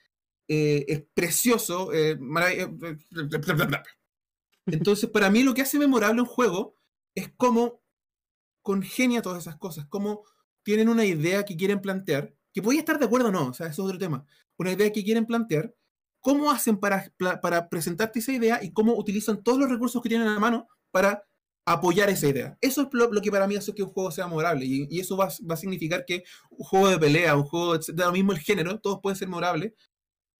eh, 0.48 0.84
es 0.88 1.04
precioso. 1.14 1.92
eh, 1.92 2.18
eh. 2.50 2.68
Entonces, 4.66 5.08
para 5.10 5.30
mí 5.30 5.42
lo 5.44 5.54
que 5.54 5.62
hace 5.62 5.78
memorable 5.78 6.20
un 6.22 6.26
juego 6.26 6.74
es 7.14 7.30
cómo 7.36 7.82
congenia 8.62 9.22
todas 9.22 9.42
esas 9.44 9.56
cosas, 9.56 9.86
cómo 9.88 10.24
tienen 10.64 10.88
una 10.88 11.04
idea 11.04 11.44
que 11.44 11.56
quieren 11.56 11.80
plantear, 11.80 12.34
que 12.52 12.62
podía 12.62 12.80
estar 12.80 12.98
de 12.98 13.04
acuerdo 13.04 13.28
o 13.28 13.32
no, 13.32 13.48
o 13.48 13.52
sea, 13.52 13.68
eso 13.68 13.82
es 13.82 13.86
otro 13.86 13.98
tema. 13.98 14.26
Una 14.58 14.72
idea 14.72 14.90
que 14.92 15.04
quieren 15.04 15.26
plantear, 15.26 15.74
cómo 16.20 16.50
hacen 16.50 16.78
para, 16.78 17.12
para 17.42 17.68
presentarte 17.68 18.18
esa 18.18 18.32
idea 18.32 18.60
y 18.62 18.72
cómo 18.72 18.96
utilizan 18.96 19.42
todos 19.42 19.58
los 19.58 19.68
recursos 19.68 20.02
que 20.02 20.08
tienen 20.08 20.26
a 20.26 20.34
la 20.34 20.40
mano 20.40 20.66
para 20.90 21.24
apoyar 21.66 22.10
esa 22.10 22.28
idea. 22.28 22.58
Eso 22.60 22.82
es 22.82 22.88
lo, 22.92 23.10
que 23.20 23.30
para 23.30 23.46
mí 23.46 23.56
hace 23.56 23.74
que 23.74 23.82
un 23.82 23.90
juego 23.90 24.10
sea 24.10 24.26
memorable. 24.26 24.64
Y, 24.64 25.00
eso 25.00 25.16
va, 25.16 25.28
va 25.48 25.54
a 25.54 25.58
significar 25.58 26.04
que 26.04 26.24
un 26.50 26.64
juego 26.64 26.88
de 26.88 26.98
pelea, 26.98 27.36
un 27.36 27.44
juego 27.44 27.78
de, 27.78 27.92
lo 27.94 28.12
mismo 28.12 28.32
el 28.32 28.38
género, 28.38 28.80
todos 28.80 29.00
pueden 29.02 29.16
ser 29.16 29.28
memorables, 29.28 29.72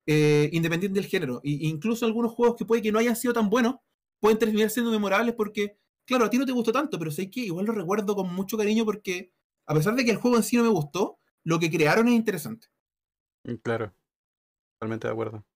eh, 0.06 0.51
independiente 0.52 1.01
del 1.01 1.09
género. 1.09 1.40
Y, 1.42 1.68
incluso 1.68 2.06
algunos 2.06 2.32
juegos 2.32 2.56
que 2.56 2.64
puede 2.64 2.82
que 2.82 2.92
no 2.92 2.98
hayan 2.98 3.16
sido 3.16 3.34
tan 3.34 3.51
buenos, 3.51 3.76
pueden 4.20 4.38
terminar 4.38 4.70
siendo 4.70 4.90
memorables 4.90 5.34
porque, 5.34 5.76
claro, 6.06 6.24
a 6.26 6.30
ti 6.30 6.38
no 6.38 6.46
te 6.46 6.52
gustó 6.52 6.72
tanto, 6.72 6.98
pero 6.98 7.10
sé 7.10 7.30
que 7.30 7.40
igual 7.40 7.66
lo 7.66 7.72
recuerdo 7.72 8.14
con 8.14 8.34
mucho 8.34 8.56
cariño 8.56 8.84
porque, 8.84 9.32
a 9.66 9.74
pesar 9.74 9.94
de 9.96 10.04
que 10.04 10.10
el 10.12 10.16
juego 10.18 10.36
en 10.36 10.42
sí 10.42 10.56
no 10.56 10.64
me 10.64 10.68
gustó, 10.70 11.18
lo 11.44 11.58
que 11.58 11.70
crearon 11.70 12.08
es 12.08 12.14
interesante. 12.14 12.68
Mm, 13.44 13.56
Claro. 13.62 13.94
Totalmente 14.78 15.08
de 15.08 15.12
acuerdo. 15.12 15.46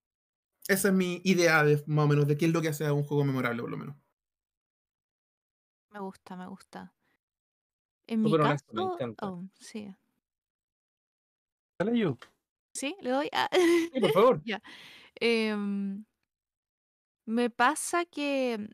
Esa 0.69 0.89
es 0.89 0.95
mi 0.95 1.21
idea 1.25 1.65
de, 1.65 1.83
más 1.87 2.07
o 2.07 2.09
menos 2.09 2.27
de 2.29 2.37
qué 2.39 2.47
es 2.47 2.53
lo 2.53 2.63
que 2.63 2.69
hace 2.69 2.87
a 2.87 2.93
un 2.95 3.05
juego 3.05 3.25
memorable, 3.25 3.63
por 3.63 3.71
lo 3.73 3.79
menos. 3.79 3.97
Me 5.91 6.01
gusta, 6.01 6.35
me 6.35 6.47
gusta. 6.47 6.95
En 8.09 8.25
mi 8.25 8.35
Súper 8.35 8.41
honesto, 8.43 8.73
me 8.75 8.83
caso, 8.83 8.85
encanta. 8.85 9.27
oh, 9.27 9.45
sí. 9.61 9.95
Dale, 11.79 11.93
you. 11.97 12.19
Sí, 12.75 12.97
le 13.01 13.11
doy. 13.11 13.29
Ah, 13.33 13.49
Sí, 13.93 14.01
por 14.01 14.13
favor. 14.13 14.45
em, 15.21 16.05
me 17.27 17.51
pasa 17.51 18.05
que 18.05 18.69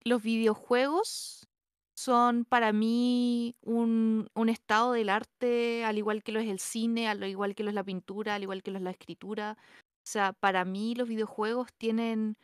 los 0.00 0.22
videojuegos 0.22 1.48
son 1.96 2.44
para 2.44 2.72
mí 2.72 3.56
un, 3.62 4.28
un 4.34 4.48
estado 4.48 4.92
del 4.92 5.08
arte, 5.08 5.84
al 5.84 5.98
igual 5.98 6.22
que 6.22 6.32
lo 6.32 6.40
es 6.40 6.48
el 6.48 6.58
cine, 6.58 7.08
al 7.08 7.24
igual 7.24 7.54
que 7.54 7.64
lo 7.64 7.70
es 7.70 7.74
la 7.74 7.84
pintura, 7.84 8.34
al 8.34 8.42
igual 8.42 8.62
que 8.62 8.70
lo 8.70 8.78
es 8.78 8.84
la 8.84 8.90
escritura. 8.90 9.56
O 9.60 10.08
sea, 10.08 10.32
para 10.34 10.64
mí 10.64 10.94
los 10.94 11.08
videojuegos 11.08 11.68
tienen 11.78 12.36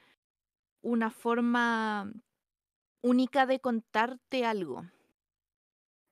una 0.83 1.11
forma 1.11 2.13
única 3.03 3.47
de 3.47 3.61
contarte 3.61 4.45
algo. 4.45 4.85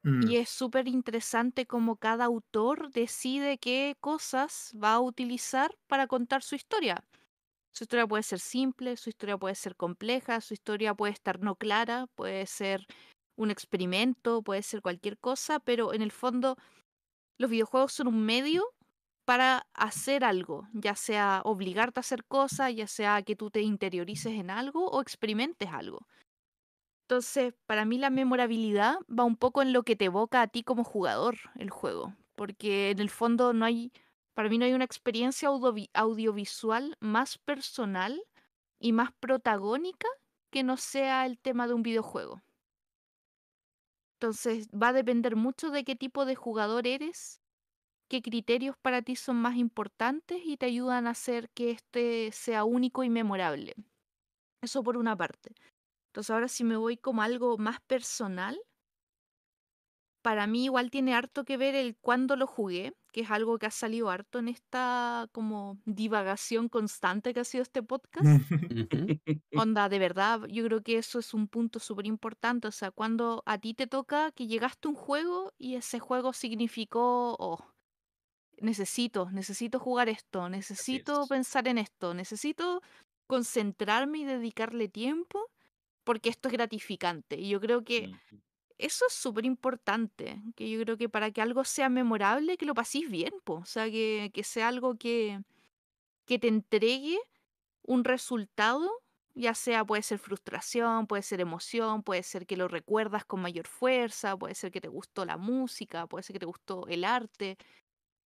Mm. 0.03 0.29
Y 0.29 0.37
es 0.37 0.49
súper 0.49 0.89
interesante 0.89 1.67
cómo 1.67 1.97
cada 1.97 2.25
autor 2.25 2.91
decide 2.91 3.59
qué 3.59 3.97
cosas 4.01 4.73
va 4.83 4.95
a 4.95 5.01
utilizar 5.01 5.77
para 5.87 6.07
contar 6.07 6.43
su 6.43 6.55
historia. 6.55 7.05
Su 7.73 7.85
historia 7.85 8.07
puede 8.07 8.23
ser 8.23 8.41
simple, 8.41 8.97
su 8.97 9.11
historia 9.11 9.39
puede 9.39 9.55
ser 9.55 9.77
compleja, 9.77 10.41
su 10.41 10.55
historia 10.55 10.95
puede 10.95 11.13
estar 11.13 11.41
no 11.41 11.55
clara, 11.57 12.07
puede 12.17 12.47
ser 12.47 12.87
un 13.41 13.51
experimento, 13.51 14.43
puede 14.43 14.63
ser 14.63 14.83
cualquier 14.83 15.19
cosa, 15.19 15.61
pero 15.61 15.95
en 15.95 16.03
el 16.03 16.13
fondo 16.13 16.57
los 17.39 17.51
videojuegos 17.51 17.95
son 17.95 18.07
un 18.09 18.23
medio 18.25 18.65
para 19.25 19.67
hacer 19.73 20.25
algo, 20.25 20.69
ya 20.75 20.95
sea 20.95 21.41
obligarte 21.45 22.01
a 22.01 22.03
hacer 22.03 22.25
cosas, 22.25 22.75
ya 22.75 22.87
sea 22.87 23.23
que 23.23 23.37
tú 23.37 23.51
te 23.51 23.63
interiorices 23.63 24.35
en 24.35 24.51
algo 24.51 24.91
o 24.91 25.01
experimentes 25.01 25.71
algo. 25.71 26.07
Entonces, 27.09 27.55
para 27.67 27.85
mí 27.85 27.97
la 27.97 28.11
memorabilidad 28.11 28.97
va 29.09 29.25
un 29.25 29.37
poco 29.37 29.63
en 29.63 29.73
lo 29.73 29.85
que 29.85 29.97
te 29.97 30.05
evoca 30.05 30.43
a 30.43 30.49
ti 30.49 30.63
como 30.63 30.85
jugador 30.85 31.39
el 31.59 31.71
juego, 31.71 32.15
porque 32.35 32.91
en 32.91 33.01
el 33.01 33.09
fondo 33.09 33.53
no 33.53 33.65
hay, 33.65 33.91
para 34.35 34.49
mí 34.49 34.59
no 34.59 34.65
hay 34.65 34.75
una 34.75 34.85
experiencia 34.85 35.49
audiovi- 35.49 35.91
audiovisual 35.95 36.97
más 37.01 37.39
personal 37.39 38.21
y 38.79 38.93
más 38.93 39.13
protagónica 39.19 40.09
que 40.51 40.63
no 40.63 40.77
sea 40.77 41.27
el 41.27 41.39
tema 41.39 41.67
de 41.67 41.75
un 41.75 41.83
videojuego. 41.83 42.43
Entonces, 44.21 44.69
va 44.69 44.89
a 44.89 44.93
depender 44.93 45.35
mucho 45.35 45.71
de 45.71 45.83
qué 45.83 45.97
tipo 45.97 46.27
de 46.27 46.35
jugador 46.35 46.87
eres, 46.87 47.41
qué 48.09 48.23
criterios 48.23 48.77
para 48.83 49.03
ti 49.03 49.17
son 49.17 49.37
más 49.37 49.57
importantes 49.57 50.43
y 50.45 50.57
te 50.59 50.67
ayudan 50.67 51.07
a 51.07 51.11
hacer 51.11 51.51
que 51.51 51.71
este 51.71 52.31
sea 52.33 52.65
único 52.65 53.05
y 53.05 53.11
memorable. 53.11 53.75
Eso 54.63 54.83
por 54.83 54.97
una 54.99 55.17
parte. 55.17 55.55
Entonces 56.11 56.31
ahora 56.31 56.49
si 56.49 56.65
me 56.65 56.77
voy 56.77 56.97
como 56.97 57.23
algo 57.23 57.59
más 57.59 57.81
personal, 57.83 58.59
para 60.23 60.47
mí 60.47 60.65
igual 60.65 60.91
tiene 60.91 61.15
harto 61.15 61.45
que 61.45 61.57
ver 61.57 61.75
el 61.75 61.97
cuándo 61.97 62.37
lo 62.37 62.47
jugué, 62.47 62.95
que 63.11 63.23
es 63.23 63.31
algo 63.31 63.59
que 63.59 63.67
ha 63.67 63.71
salido 63.71 64.11
harto 64.11 64.39
en 64.39 64.49
esta 64.49 65.29
como 65.33 65.79
divagación 65.85 66.69
constante 66.69 67.35
que 67.35 67.41
ha 67.41 67.45
sido 67.45 67.63
este 67.63 67.83
podcast. 67.83 68.27
Onda, 69.55 69.89
de 69.89 69.99
verdad, 69.99 70.43
yo 70.49 70.65
creo 70.65 70.83
que 70.83 70.99
eso 70.99 71.19
es 71.19 71.35
un 71.35 71.49
punto 71.49 71.79
súper 71.79 72.07
importante. 72.07 72.69
O 72.69 72.73
sea, 72.73 72.91
cuando 72.91 73.43
a 73.47 73.59
ti 73.59 73.75
te 73.75 73.87
toca 73.87 74.33
que 74.33 74.47
llegaste 74.47 74.89
a 74.89 74.91
un 74.91 74.97
juego 74.97 75.53
y 75.59 75.75
ese 75.75 75.99
juego 75.99 76.33
significó, 76.33 77.37
oh, 77.39 77.59
necesito, 78.59 79.31
necesito 79.31 79.79
jugar 79.79 80.09
esto, 80.09 80.49
necesito 80.49 81.23
es. 81.23 81.29
pensar 81.29 81.69
en 81.69 81.79
esto, 81.79 82.15
necesito 82.15 82.83
concentrarme 83.27 84.19
y 84.19 84.25
dedicarle 84.25 84.89
tiempo 84.89 85.51
porque 86.05 86.29
esto 86.29 86.49
es 86.49 86.53
gratificante. 86.53 87.39
Y 87.39 87.49
yo 87.51 87.61
creo 87.61 87.85
que. 87.85 88.13
Eso 88.81 89.07
es 89.09 89.15
súper 89.15 89.45
importante, 89.47 90.43
que 90.57 90.71
yo 90.71 90.81
creo 90.81 90.97
que 90.97 91.09
para 91.09 91.31
que 91.31 91.43
algo 91.43 91.65
sea 91.65 91.89
memorable, 91.89 92.57
que 92.57 92.67
lo 92.67 92.75
paséis 92.75 93.11
bien, 93.11 93.33
po. 93.45 93.55
O 93.57 93.65
sea, 93.67 93.91
que, 93.91 94.31
que 94.35 94.45
sea 94.45 94.69
algo 94.69 94.97
que, 94.97 95.43
que 96.27 96.39
te 96.39 96.49
entregue 96.49 97.19
un 97.83 98.05
resultado, 98.05 98.91
ya 99.35 99.55
sea 99.55 99.85
puede 99.85 100.03
ser 100.03 100.19
frustración, 100.19 101.07
puede 101.07 101.23
ser 101.23 101.41
emoción, 101.41 102.03
puede 102.03 102.23
ser 102.23 102.47
que 102.47 102.57
lo 102.57 102.69
recuerdas 102.69 103.25
con 103.25 103.41
mayor 103.43 103.67
fuerza, 103.67 104.37
puede 104.37 104.55
ser 104.55 104.71
que 104.73 104.81
te 104.81 104.89
gustó 104.89 105.25
la 105.25 105.37
música, 105.37 106.07
puede 106.07 106.23
ser 106.25 106.35
que 106.35 106.41
te 106.41 106.47
gustó 106.47 106.87
el 106.89 107.05
arte, 107.05 107.59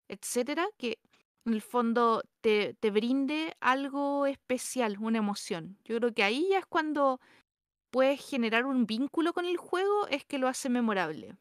etcétera, 0.08 0.68
que 0.78 1.00
en 1.46 1.54
el 1.54 1.62
fondo 1.62 2.24
te, 2.42 2.76
te 2.76 2.92
brinde 2.92 3.56
algo 3.62 4.26
especial, 4.28 4.98
una 5.00 5.20
emoción. 5.20 5.78
Yo 5.86 5.98
creo 5.98 6.14
que 6.14 6.24
ahí 6.24 6.48
ya 6.52 6.60
es 6.60 6.66
cuando 6.68 7.20
puedes 7.92 8.28
generar 8.28 8.66
un 8.66 8.86
vínculo 8.86 9.34
con 9.34 9.46
el 9.46 9.58
juego, 9.58 10.08
es 10.08 10.26
que 10.26 10.38
lo 10.38 10.48
hace 10.48 10.70
memorable. 10.70 11.38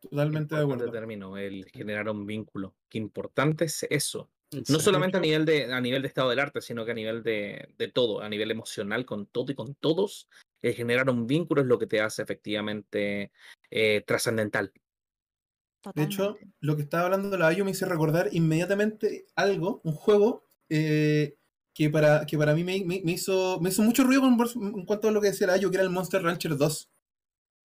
Totalmente 0.00 0.54
de 0.54 0.62
acuerdo. 0.62 0.90
término, 0.90 1.36
el 1.38 1.64
generar 1.72 2.08
un 2.10 2.26
vínculo. 2.26 2.76
Qué 2.88 2.98
importante 2.98 3.64
es 3.64 3.86
eso. 3.88 4.30
No 4.68 4.78
solamente 4.78 5.16
a 5.16 5.20
nivel 5.20 5.44
de, 5.44 5.72
a 5.72 5.80
nivel 5.80 6.02
de 6.02 6.08
estado 6.08 6.30
del 6.30 6.38
arte, 6.38 6.60
sino 6.60 6.84
que 6.84 6.92
a 6.92 6.94
nivel 6.94 7.22
de, 7.22 7.74
de 7.76 7.88
todo, 7.88 8.20
a 8.20 8.28
nivel 8.28 8.50
emocional 8.50 9.04
con 9.04 9.26
todo 9.26 9.50
y 9.50 9.54
con 9.54 9.74
todos, 9.74 10.28
el 10.62 10.74
generar 10.74 11.10
un 11.10 11.26
vínculo 11.26 11.62
es 11.62 11.66
lo 11.66 11.78
que 11.78 11.86
te 11.86 12.00
hace 12.00 12.22
efectivamente 12.22 13.32
eh, 13.70 14.02
trascendental. 14.06 14.72
De 15.94 16.04
hecho, 16.04 16.38
lo 16.60 16.76
que 16.76 16.82
estaba 16.82 17.04
hablando 17.04 17.28
de 17.28 17.36
la 17.36 17.48
Ayo 17.48 17.64
me 17.64 17.72
hizo 17.72 17.86
recordar 17.86 18.28
inmediatamente 18.32 19.26
algo, 19.34 19.82
un 19.84 19.92
juego 19.92 20.48
eh, 20.70 21.36
que, 21.74 21.90
para, 21.90 22.24
que 22.24 22.38
para 22.38 22.54
mí 22.54 22.62
me, 22.64 22.84
me- 22.84 23.02
me 23.04 23.12
hizo, 23.12 23.58
me 23.60 23.68
hizo 23.70 23.82
mucho 23.82 24.04
ruido 24.04 24.20
con- 24.22 24.38
en 24.76 24.86
cuanto 24.86 25.08
a 25.08 25.10
lo 25.10 25.20
que 25.20 25.28
decía 25.32 25.46
la 25.48 25.54
Ayo, 25.54 25.70
que 25.70 25.76
era 25.76 25.84
el 25.84 25.90
Monster 25.90 26.22
Rancher 26.22 26.56
2. 26.56 26.90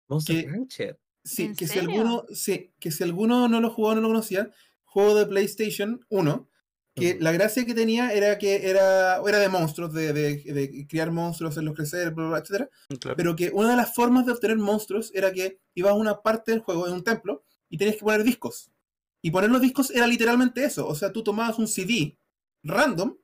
Monster 0.08 0.46
que- 0.46 0.50
Rancher. 0.52 1.00
Sí, 1.24 1.44
¿En 1.44 1.56
que 1.58 1.68
si, 1.68 1.78
alguno, 1.80 2.26
sí, 2.34 2.72
que 2.80 2.90
si 2.90 3.04
alguno 3.04 3.50
no 3.50 3.60
lo 3.60 3.70
jugó 3.70 3.90
o 3.90 3.96
no 3.96 4.00
lo 4.02 4.08
conocía, 4.08 4.50
juego 4.86 5.14
de 5.16 5.26
PlayStation 5.26 6.00
1, 6.10 6.50
que 6.96 7.18
la 7.20 7.32
gracia 7.34 7.66
que 7.66 7.74
tenía 7.76 8.12
era 8.14 8.38
que 8.40 8.70
era, 8.70 9.18
era 9.28 9.38
de 9.40 9.50
monstruos, 9.50 9.94
de, 9.94 10.14
de, 10.14 10.38
de 10.38 10.88
criar 10.88 11.12
monstruos, 11.12 11.52
hacerlos 11.52 11.76
crecer, 11.76 12.12
bla, 12.14 12.30
bla, 12.30 12.38
etcétera, 12.40 12.70
Claro. 13.02 13.18
pero 13.18 13.36
que 13.36 13.50
una 13.54 13.72
de 13.72 13.76
las 13.76 13.94
formas 13.94 14.26
de 14.26 14.32
obtener 14.32 14.58
monstruos 14.58 15.12
era 15.14 15.32
que 15.34 15.60
ibas 15.76 15.92
a 15.92 15.96
una 15.96 16.22
parte 16.22 16.52
del 16.54 16.62
juego, 16.62 16.88
en 16.88 16.94
un 16.94 17.04
templo, 17.04 17.44
y 17.70 17.78
tenías 17.78 17.98
que 17.98 18.04
poner 18.06 18.24
discos. 18.24 18.72
Y 19.22 19.30
poner 19.30 19.50
los 19.52 19.62
discos 19.62 19.92
era 19.92 20.08
literalmente 20.08 20.64
eso. 20.64 20.88
O 20.88 20.96
sea, 20.96 21.12
tú 21.12 21.24
tomabas 21.24 21.60
un 21.60 21.68
CD 21.68 22.18
random, 22.64 23.18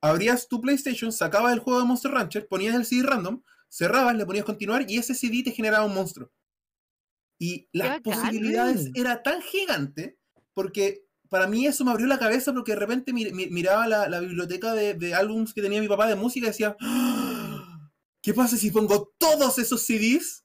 abrías 0.00 0.48
tu 0.48 0.60
PlayStation, 0.60 1.12
sacabas 1.12 1.52
el 1.52 1.58
juego 1.60 1.80
de 1.80 1.86
Monster 1.86 2.10
Rancher, 2.12 2.46
ponías 2.48 2.74
el 2.74 2.84
CD 2.86 3.02
random, 3.02 3.42
cerrabas, 3.68 4.16
le 4.16 4.26
ponías 4.26 4.44
continuar 4.44 4.84
y 4.90 4.98
ese 4.98 5.14
CD 5.14 5.42
te 5.42 5.52
generaba 5.52 5.84
un 5.84 5.94
monstruo. 5.94 6.30
Y 7.38 7.68
las 7.72 7.88
posibilidades 8.02 8.80
era 8.94 9.22
tan 9.22 9.42
gigante 9.42 10.18
porque 10.54 11.04
para 11.28 11.46
mí 11.46 11.66
eso 11.66 11.84
me 11.84 11.90
abrió 11.90 12.06
la 12.06 12.18
cabeza 12.18 12.52
porque 12.52 12.72
de 12.72 12.78
repente 12.78 13.12
mi- 13.12 13.30
mi- 13.32 13.48
miraba 13.48 13.86
la, 13.86 14.08
la 14.08 14.18
biblioteca 14.20 14.72
de, 14.74 14.94
de 14.94 15.14
álbums 15.14 15.52
que 15.54 15.62
tenía 15.62 15.80
mi 15.80 15.88
papá 15.88 16.06
de 16.08 16.16
música 16.16 16.46
y 16.46 16.50
decía, 16.50 16.76
"¡Ah! 16.80 17.90
¿qué 18.22 18.34
pasa 18.34 18.56
si 18.56 18.70
pongo 18.70 19.12
todos 19.18 19.58
esos 19.58 19.82
CDs? 19.82 20.44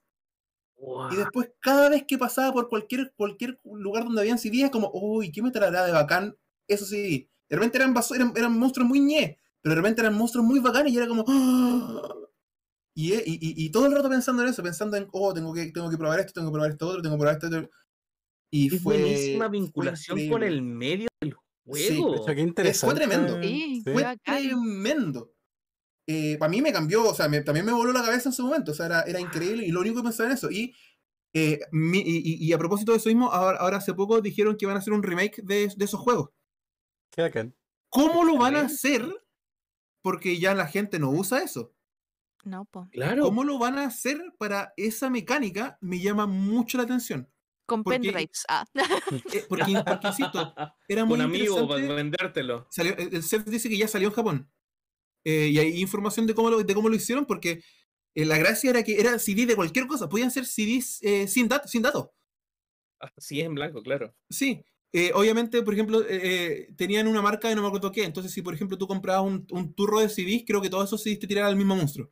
Y 1.11 1.15
después, 1.15 1.49
cada 1.61 1.89
vez 1.89 2.03
que 2.05 2.17
pasaba 2.17 2.51
por 2.53 2.67
cualquier, 2.69 3.13
cualquier 3.15 3.59
lugar 3.63 4.03
donde 4.03 4.21
habían 4.21 4.37
CDs, 4.37 4.65
es 4.65 4.69
como, 4.71 4.91
uy, 4.93 5.31
¿qué 5.31 5.41
me 5.41 5.51
traerá 5.51 5.85
de 5.85 5.91
bacán 5.93 6.35
esos 6.67 6.89
CDs? 6.89 7.27
De 7.49 7.55
repente 7.55 7.77
eran, 7.77 7.95
eran, 8.13 8.33
eran 8.35 8.59
monstruos 8.59 8.87
muy 8.87 8.99
ñe, 8.99 9.39
pero 9.63 9.73
de 9.75 9.81
repente 9.81 10.01
eran 10.01 10.13
monstruos 10.15 10.45
muy 10.45 10.59
bacanes 10.59 10.93
y 10.93 10.97
era 10.97 11.07
como, 11.07 11.25
¡ah! 11.27 12.13
y, 12.95 13.13
y, 13.13 13.17
y- 13.17 13.65
y 13.65 13.71
todo 13.71 13.87
el 13.87 13.93
rato 13.95 14.09
pensando 14.09 14.43
en 14.43 14.49
eso, 14.49 14.61
pensando 14.61 14.97
en, 14.97 15.07
oh, 15.13 15.33
tengo 15.33 15.51
que, 15.53 15.71
tengo 15.71 15.89
que 15.89 15.97
probar 15.97 16.19
esto, 16.19 16.33
tengo 16.33 16.49
que 16.49 16.53
probar 16.53 16.71
esto 16.71 16.87
otro, 16.87 17.01
tengo 17.01 17.15
que 17.15 17.19
probar 17.21 17.35
esto 17.37 17.47
otro. 17.47 17.69
Y 18.51 18.75
Es 18.75 18.83
fue. 18.83 18.99
buenísima 18.99 19.45
fue 19.47 19.51
vinculación 19.59 20.17
con 20.17 20.25
increíble. 20.43 20.47
el 20.47 20.61
medio 20.61 21.07
del 21.19 21.31
Sí, 21.73 21.95
juego. 21.97 22.15
Hecho, 22.17 22.35
qué 22.35 22.41
interesante. 22.41 22.95
tremendo. 22.97 23.41
Sí, 23.41 23.47
Sí. 23.47 23.81
fue 23.83 23.93
Fue 23.93 24.03
bacán. 24.03 24.43
tremendo. 24.43 25.29
para 26.37 26.49
mí 26.49 26.61
me 26.61 26.73
cambió, 26.73 27.09
o 27.09 27.13
sea, 27.15 27.27
me- 27.29 27.41
también 27.41 27.65
me 27.65 27.71
voló 27.71 27.91
la 27.93 28.03
cabeza 28.03 28.29
en 28.29 28.33
su 28.33 28.43
momento, 28.43 28.73
o 28.73 28.75
sea, 28.75 28.85
era, 28.87 29.01
era 29.03 29.19
increíble 29.21 29.65
y 29.65 29.71
lo 29.71 29.79
único 29.79 29.95
que 29.97 30.03
pensaba 30.03 30.29
en 30.29 30.35
eso. 30.35 30.51
Y, 30.51 30.75
eh, 31.33 31.61
mi- 31.71 31.99
y, 32.05 32.17
y- 32.17 32.45
y 32.45 32.53
a 32.53 32.57
propósito 32.59 32.91
de 32.91 32.97
eso 32.97 33.09
mismo, 33.09 33.31
ahora, 33.31 33.57
ahora 33.57 33.77
hace 33.77 33.93
poco 33.93 34.19
dijeron 34.21 34.55
que 34.57 34.65
van 34.67 34.75
a 34.75 34.79
hacer 34.79 34.93
un 34.93 35.01
remake 35.01 35.41
de, 35.41 35.71
de 35.75 35.85
esos 35.85 35.99
juegos. 35.99 36.29
Qué 37.11 37.21
bacán. 37.23 37.55
¿Cómo 37.89 38.23
lo 38.25 38.37
van 38.37 38.55
a 38.57 38.61
hacer? 38.61 39.03
Porque 40.03 40.37
ya 40.37 40.53
la 40.53 40.67
gente 40.67 40.99
no 40.99 41.09
usa 41.09 41.41
eso. 41.41 41.73
No, 42.43 42.65
po. 42.65 42.87
Claro. 42.91 43.23
¿Cómo 43.23 43.43
lo 43.43 43.57
van 43.57 43.79
a 43.79 43.85
hacer 43.85 44.21
para 44.37 44.73
esa 44.77 45.09
mecánica? 45.09 45.77
Me 45.81 45.99
llama 45.99 46.27
mucho 46.27 46.77
la 46.77 46.83
atención. 46.83 47.27
Con 47.65 47.83
Porque- 47.83 47.99
pendrives. 47.99 48.43
Ah. 48.49 48.65
Eh, 49.33 49.45
porque, 49.47 49.81
porque, 49.87 50.07
insisto, 50.07 50.53
era 50.87 51.05
muy 51.05 51.15
Un 51.15 51.21
amigo 51.21 51.67
para 51.67 51.81
vendértelo. 51.93 52.67
Salió- 52.69 52.95
el 52.97 53.15
el 53.15 53.23
Chef 53.23 53.45
dice 53.45 53.69
que 53.69 53.77
ya 53.77 53.87
salió 53.87 54.09
en 54.09 54.13
Japón. 54.13 54.51
Eh, 55.25 55.47
y 55.53 55.57
hay 55.57 55.81
información 55.81 56.27
de 56.27 56.35
cómo 56.35 56.49
lo, 56.49 56.61
de 56.61 56.73
cómo 56.75 56.89
lo 56.89 56.95
hicieron, 56.95 57.25
porque 57.25 57.63
eh, 58.13 58.25
la 58.25 58.37
gracia 58.37 58.69
era 58.71 58.83
que 58.83 58.99
era 58.99 59.17
CD 59.19 59.45
de 59.45 59.55
cualquier 59.55 59.87
cosa. 59.87 60.09
Podían 60.09 60.29
ser 60.31 60.45
CDs 60.45 61.01
eh, 61.01 61.27
sin, 61.29 61.47
datos 61.47 61.71
sin 61.71 61.81
datos. 61.81 62.09
Hasta 62.99 63.21
si 63.21 63.39
es 63.39 63.45
en 63.45 63.55
blanco, 63.55 63.81
claro. 63.81 64.13
Sí. 64.29 64.61
Eh, 64.93 65.11
obviamente, 65.15 65.61
por 65.63 65.73
ejemplo, 65.73 66.01
eh, 66.01 66.07
eh, 66.09 66.73
tenían 66.77 67.07
una 67.07 67.21
marca 67.21 67.49
de 67.49 67.55
no 67.55 67.61
me 67.63 67.67
acuerdo 67.67 67.91
qué. 67.91 68.03
Entonces, 68.03 68.31
si 68.31 68.41
por 68.43 68.53
ejemplo 68.53 68.77
tú 68.77 68.87
comprabas 68.87 69.23
un, 69.25 69.45
un 69.51 69.73
turro 69.73 69.99
de 69.99 70.07
CDs, 70.09 70.43
creo 70.45 70.61
que 70.61 70.69
todos 70.69 70.85
esos 70.85 71.01
CDs 71.01 71.19
te 71.19 71.27
tiraran 71.27 71.49
al 71.49 71.55
mismo 71.55 71.75
monstruo. 71.75 72.09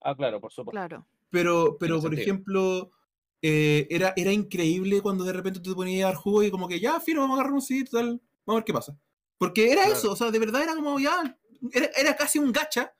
Ah, 0.00 0.14
claro, 0.16 0.40
por 0.40 0.52
supuesto. 0.52 0.72
Claro. 0.78 1.06
Pero, 1.30 1.76
pero 1.78 1.96
por 1.96 2.10
sentido. 2.10 2.22
ejemplo, 2.22 2.92
eh, 3.42 3.86
era, 3.90 4.12
era 4.16 4.32
increíble 4.32 5.00
cuando 5.00 5.24
de 5.24 5.32
repente 5.32 5.60
tú 5.60 5.70
te 5.70 5.76
ponías 5.76 6.04
a 6.04 6.08
dar 6.08 6.16
jugo 6.16 6.42
y 6.42 6.50
como 6.50 6.68
que 6.68 6.78
ya, 6.80 7.00
fino, 7.00 7.20
vamos 7.22 7.34
a 7.38 7.40
agarrar 7.40 7.54
un 7.54 7.62
CD, 7.62 7.84
total, 7.84 8.20
vamos 8.46 8.58
a 8.58 8.60
ver 8.60 8.64
qué 8.64 8.72
pasa. 8.72 8.96
Porque 9.38 9.72
era 9.72 9.82
Claro. 9.82 9.98
eso, 9.98 10.12
o 10.12 10.16
sea, 10.16 10.30
de 10.30 10.38
verdad 10.38 10.62
era 10.62 10.74
como 10.76 11.00
ya, 11.00 11.38
era, 11.72 11.86
era 11.96 12.16
casi 12.16 12.38
un 12.38 12.52
gacha 12.52 12.94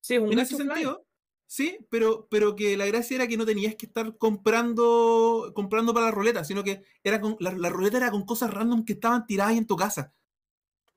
Sí, 0.00 0.14
es 0.14 0.20
un 0.20 0.30
en 0.32 0.36
gacho 0.36 0.56
ese 0.56 0.64
sentido. 0.64 1.06
Sí, 1.50 1.78
pero, 1.88 2.28
pero 2.30 2.54
que 2.54 2.76
la 2.76 2.84
gracia 2.84 3.14
era 3.16 3.26
que 3.26 3.38
no 3.38 3.46
tenías 3.46 3.74
que 3.74 3.86
estar 3.86 4.16
comprando 4.18 5.50
comprando 5.54 5.94
para 5.94 6.06
la 6.06 6.12
ruleta, 6.12 6.44
sino 6.44 6.62
que 6.62 6.82
era 7.02 7.20
con, 7.22 7.36
la, 7.40 7.52
la 7.52 7.70
ruleta 7.70 7.96
era 7.96 8.10
con 8.10 8.26
cosas 8.26 8.52
random 8.52 8.84
que 8.84 8.92
estaban 8.92 9.26
tiradas 9.26 9.52
ahí 9.52 9.58
en 9.58 9.66
tu 9.66 9.74
casa. 9.74 10.12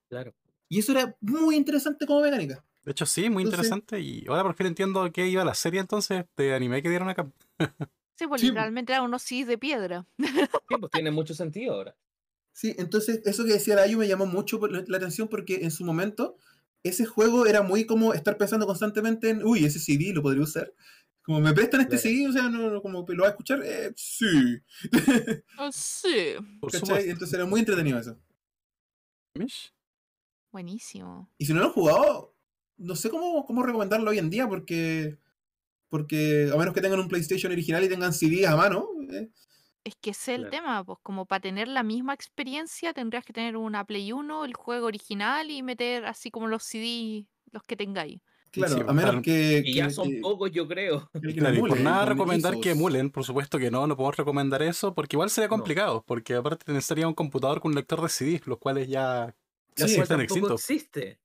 Claro. 0.10 0.34
Y 0.68 0.80
eso 0.80 0.92
era 0.92 1.16
muy 1.22 1.56
interesante 1.56 2.06
como 2.06 2.20
mecánica. 2.22 2.66
De 2.84 2.92
hecho, 2.92 3.06
sí, 3.06 3.30
muy 3.30 3.44
Entonces- 3.44 3.68
interesante. 3.68 4.00
Y 4.02 4.26
ahora 4.28 4.44
por 4.44 4.56
fin 4.56 4.68
entiendo 4.68 5.10
qué 5.14 5.28
iba 5.28 5.46
la 5.46 5.54
serie 5.54 5.80
entonces 5.80 6.26
de 6.36 6.54
anime 6.54 6.82
que 6.82 6.90
dieron 6.90 7.10
acá. 7.10 7.32
Sí, 8.20 8.28
pues 8.28 8.42
Sí. 8.42 8.48
literalmente 8.50 8.92
eran 8.94 9.06
unos 9.06 9.24
CDs 9.24 9.48
de 9.48 9.58
piedra. 9.58 10.06
Sí, 10.70 10.76
pues 10.80 10.92
tiene 10.92 11.10
mucho 11.12 11.34
sentido 11.34 11.74
ahora. 11.74 11.96
Sí, 12.52 12.76
entonces 12.78 13.22
eso 13.26 13.46
que 13.46 13.54
decía 13.54 13.76
Layu 13.76 13.98
me 13.98 14.08
llamó 14.08 14.26
mucho 14.26 14.60
la 14.68 14.98
atención 14.98 15.28
porque 15.30 15.62
en 15.64 15.72
su 15.72 15.86
momento 15.86 16.36
ese 16.84 17.06
juego 17.06 17.46
era 17.46 17.62
muy 17.62 17.86
como 17.86 18.14
estar 18.14 18.38
pensando 18.38 18.66
constantemente 18.66 19.30
en, 19.30 19.44
uy, 19.44 19.66
ese 19.66 19.80
CD 19.80 20.14
lo 20.14 20.22
podría 20.22 20.44
usar. 20.44 20.74
Como 21.24 21.40
me 21.40 21.54
prestan 21.54 21.82
este 21.82 21.98
Claro. 21.98 22.02
CD, 22.02 22.28
o 22.28 22.32
sea, 22.32 22.50
no, 22.50 22.72
no, 22.72 22.82
como 22.82 23.06
lo 23.08 23.22
va 23.24 23.28
a 23.28 23.32
escuchar, 23.32 23.62
eh, 23.64 23.92
sí. 23.96 24.60
Oh, 25.58 25.72
sí. 25.72 26.36
Entonces 26.62 27.34
era 27.34 27.46
muy 27.46 27.60
entretenido 27.60 28.00
eso. 28.00 28.18
Mish. 29.38 29.74
Buenísimo. 30.52 31.30
Y 31.38 31.46
si 31.46 31.54
no 31.54 31.60
lo 31.60 31.68
han 31.68 31.72
jugado, 31.74 32.36
no 32.78 32.96
sé 32.96 33.10
cómo, 33.10 33.46
cómo 33.46 33.64
recomendarlo 33.64 34.10
hoy 34.10 34.18
en 34.18 34.30
día 34.30 34.48
porque 34.50 35.18
porque 35.90 36.50
a 36.52 36.58
menos 36.58 36.74
que 36.74 36.80
tengan 36.82 37.02
un 37.02 37.10
PlayStation 37.10 37.52
original 37.52 37.84
y 37.84 37.90
tengan 37.90 38.14
CDs 38.14 38.48
a 38.48 38.56
mano, 38.56 38.88
eh, 39.12 39.30
Es 39.84 39.96
que 40.00 40.12
ese 40.12 40.34
es 40.34 40.40
el 40.40 40.50
Claro. 40.50 40.52
tema, 40.52 40.84
pues 40.84 41.00
como 41.02 41.26
para 41.26 41.40
tener 41.40 41.68
la 41.68 41.82
misma 41.84 42.14
experiencia 42.14 42.94
tendrías 42.94 43.26
que 43.26 43.34
tener 43.34 43.58
una 43.58 43.84
Play 43.84 44.12
1, 44.12 44.46
el 44.46 44.54
juego 44.54 44.86
original 44.88 45.50
y 45.50 45.64
meter 45.64 46.06
así 46.06 46.30
como 46.30 46.48
los 46.48 46.64
CD, 46.64 47.26
los 47.52 47.64
que 47.64 47.76
tengáis. 47.76 48.20
claro, 48.52 48.76
Sí, 48.76 48.82
a 48.86 48.92
menos 48.92 49.12
para- 49.12 49.22
que, 49.22 49.64
Y 49.66 49.76
ya 49.76 49.88
que- 49.88 49.94
son 49.94 50.10
que- 50.10 50.20
pocos, 50.22 50.52
yo 50.52 50.68
creo. 50.68 51.10
que 51.14 51.20
alguien 51.20 51.36
Claro, 51.38 51.56
y 51.56 51.60
por 51.62 51.80
nada 51.80 52.00
con 52.02 52.10
recomendar 52.10 52.60
que 52.60 52.72
emulen, 52.72 53.10
por 53.10 53.24
supuesto 53.24 53.58
que 53.58 53.72
no, 53.72 53.88
no 53.88 53.96
podemos 53.96 54.18
recomendar 54.18 54.62
eso, 54.62 54.94
porque 54.94 55.16
igual 55.16 55.30
sería 55.30 55.48
No. 55.48 55.52
complicado, 55.56 56.04
porque 56.06 56.36
aparte 56.36 56.70
necesitaría 56.72 57.08
un 57.08 57.14
computador 57.14 57.62
con 57.62 57.72
un 57.72 57.76
lector 57.76 58.02
de 58.02 58.10
CD, 58.10 58.42
los 58.46 58.58
cuales 58.60 58.88
ya, 58.90 59.34
ya 59.78 59.86
Sí, 59.88 59.88
sí, 59.88 59.92
Igual 59.94 60.04
están 60.04 60.18
tampoco 60.20 60.22
extintos. 60.24 60.62
existe. 60.70 61.20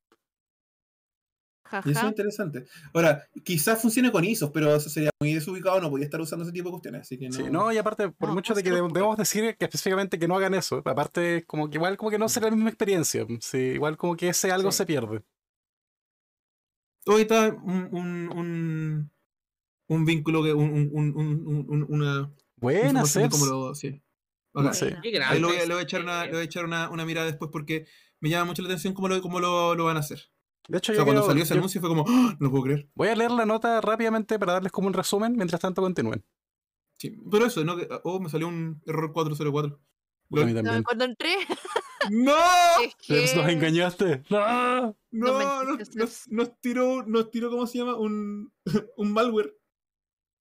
Y 1.85 1.91
eso 1.91 2.01
es 2.01 2.07
interesante. 2.07 2.67
Ahora, 2.93 3.27
quizás 3.45 3.81
funcione 3.81 4.11
con 4.13 4.25
ISOs, 4.25 4.51
pero 4.53 4.75
eso 4.75 4.89
sería 4.89 5.11
muy 5.21 5.35
desubicado, 5.35 5.81
no 5.81 5.91
podía 5.91 6.05
estar 6.05 6.21
usando 6.21 6.45
ese 6.45 6.53
tipo 6.53 6.69
de 6.69 6.73
cuestiones. 6.73 7.01
Así 7.03 7.19
que 7.19 7.29
no. 7.29 7.33
Sí, 7.35 7.45
no, 7.51 7.73
y 7.73 7.79
aparte, 7.79 8.09
por 8.11 8.29
No, 8.29 8.35
mucho 8.35 8.55
de 8.55 8.63
que 8.63 8.71
deb- 8.73 8.93
debemos 8.93 9.17
decir 9.17 9.57
que 9.59 9.65
específicamente 9.65 10.19
que 10.19 10.29
no 10.29 10.37
hagan 10.37 10.55
eso, 10.55 10.83
aparte, 10.85 11.45
como 11.47 11.69
que 11.71 11.77
igual 11.77 11.97
como 11.97 12.11
que 12.11 12.19
no 12.19 12.29
será 12.29 12.49
la 12.49 12.57
misma 12.57 12.71
experiencia, 12.71 13.27
sí, 13.41 13.59
igual 13.59 13.97
como 13.97 14.17
que 14.17 14.29
ese 14.29 14.51
algo 14.53 14.71
Sí. 14.73 14.79
se 14.79 14.87
pierde. 14.87 15.23
Hoy 17.07 17.23
está 17.23 17.49
un, 17.49 17.89
un, 17.93 18.29
un, 18.37 19.11
un 19.89 20.05
vínculo, 20.05 20.43
que 20.43 20.53
un, 20.53 20.71
un, 20.71 20.91
un, 20.93 21.17
un- 21.17 21.67
un- 21.69 21.87
una 21.89 22.33
Buena, 22.57 23.03
cómo 23.31 23.47
lo. 23.47 23.75
Sí. 23.75 24.03
Bacán. 24.53 24.75
Sí. 24.75 24.87
Ahí 25.27 25.39
lo 25.39 25.49
voy, 25.49 25.59
voy 25.69 25.77
a 25.79 25.83
echar, 25.83 26.01
una, 26.03 26.25
le 26.25 26.33
voy 26.33 26.41
a 26.41 26.45
echar 26.45 26.65
una, 26.65 26.89
una 26.91 27.05
mirada 27.05 27.27
después 27.27 27.51
porque 27.53 27.87
me 28.21 28.31
llama 28.31 28.47
mucho 28.47 28.63
la 28.63 28.69
atención 28.69 28.95
cómo 28.95 29.09
lo, 29.09 29.21
cómo 29.21 29.39
lo, 29.39 29.75
lo 29.75 29.85
van 29.85 29.99
a 29.99 30.01
hacer. 30.01 30.31
De 30.69 30.79
hecho, 30.79 30.93
O 30.93 30.95
yo 30.97 31.05
cuando 31.05 31.23
salió 31.25 31.43
ese 31.45 31.55
yo 31.55 31.59
anuncio 31.61 31.81
fue 31.81 31.91
como, 31.91 32.05
¡Ah! 32.09 32.37
no 32.39 32.45
lo 32.47 32.51
puedo 32.51 32.65
creer. 32.65 32.89
voy 32.95 33.09
a 33.09 33.15
leer 33.17 33.31
la 33.31 33.47
nota 33.47 33.81
rápidamente 33.81 34.39
para 34.39 34.55
darles 34.55 34.73
como 34.73 34.89
un 34.89 34.95
resumen, 34.95 35.37
mientras 35.37 35.61
tanto 35.61 35.83
continúen. 35.83 36.25
Sí, 36.99 37.11
pero 37.31 37.47
eso, 37.47 37.65
¿no? 37.65 37.77
Que- 37.77 37.89
Oh, 38.05 38.19
me 38.21 38.29
salió 38.31 38.49
un 38.49 38.81
error 38.87 39.13
404. 39.13 39.81
Porque 40.29 40.43
a 40.43 40.47
mí 40.47 40.55
también. 40.55 40.83
Cuando 40.83 41.05
entré, 41.05 41.35
¡No! 42.11 42.35
nos 43.09 43.49
engañaste. 43.49 44.23
¡No! 44.31 44.97
No, 45.13 45.39
No 45.63 45.77
nos, 45.95 46.29
nos- 46.29 46.61
tiró, 46.61 47.03
nos 47.07 47.31
tiró, 47.31 47.51
¿cómo 47.51 47.67
se 47.67 47.79
llama? 47.79 47.97
Un, 47.97 48.53
un 48.97 49.13
malware. 49.13 49.57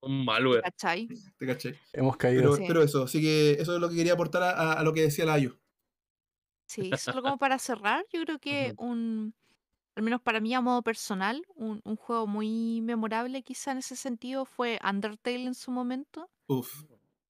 Un 0.01 0.23
malware. 0.25 0.61
¿cachai? 0.61 1.07
Te 1.37 1.45
caché. 1.47 1.79
Hemos 1.93 2.17
caído. 2.17 2.41
Pero, 2.41 2.55
Sí. 2.55 2.63
pero 2.67 2.83
eso, 2.83 3.03
así 3.03 3.21
que 3.21 3.51
eso 3.59 3.75
es 3.75 3.81
lo 3.81 3.89
que 3.89 3.95
quería 3.95 4.13
aportar 4.13 4.43
a, 4.43 4.51
a- 4.51 4.73
a 4.73 4.83
lo 4.83 4.93
que 4.93 5.01
decía 5.01 5.25
la 5.25 5.33
Ayu. 5.33 5.57
Sí, 6.67 6.89
solo 6.97 7.21
como 7.21 7.37
para 7.37 7.59
cerrar, 7.59 8.05
yo 8.11 8.21
creo 8.23 8.39
que 8.39 8.73
un, 8.77 9.35
al 9.95 10.03
menos 10.03 10.21
para 10.21 10.39
mí 10.41 10.53
a 10.53 10.61
modo 10.61 10.81
personal, 10.83 11.43
un, 11.55 11.81
un 11.85 11.95
juego 11.95 12.27
muy 12.27 12.81
memorable 12.81 13.43
quizá 13.43 13.71
en 13.71 13.79
ese 13.79 13.95
sentido 13.95 14.45
fue 14.45 14.79
Undertale 14.83 15.45
en 15.45 15.55
su 15.55 15.71
momento. 15.71 16.29
Uf. 16.47 16.83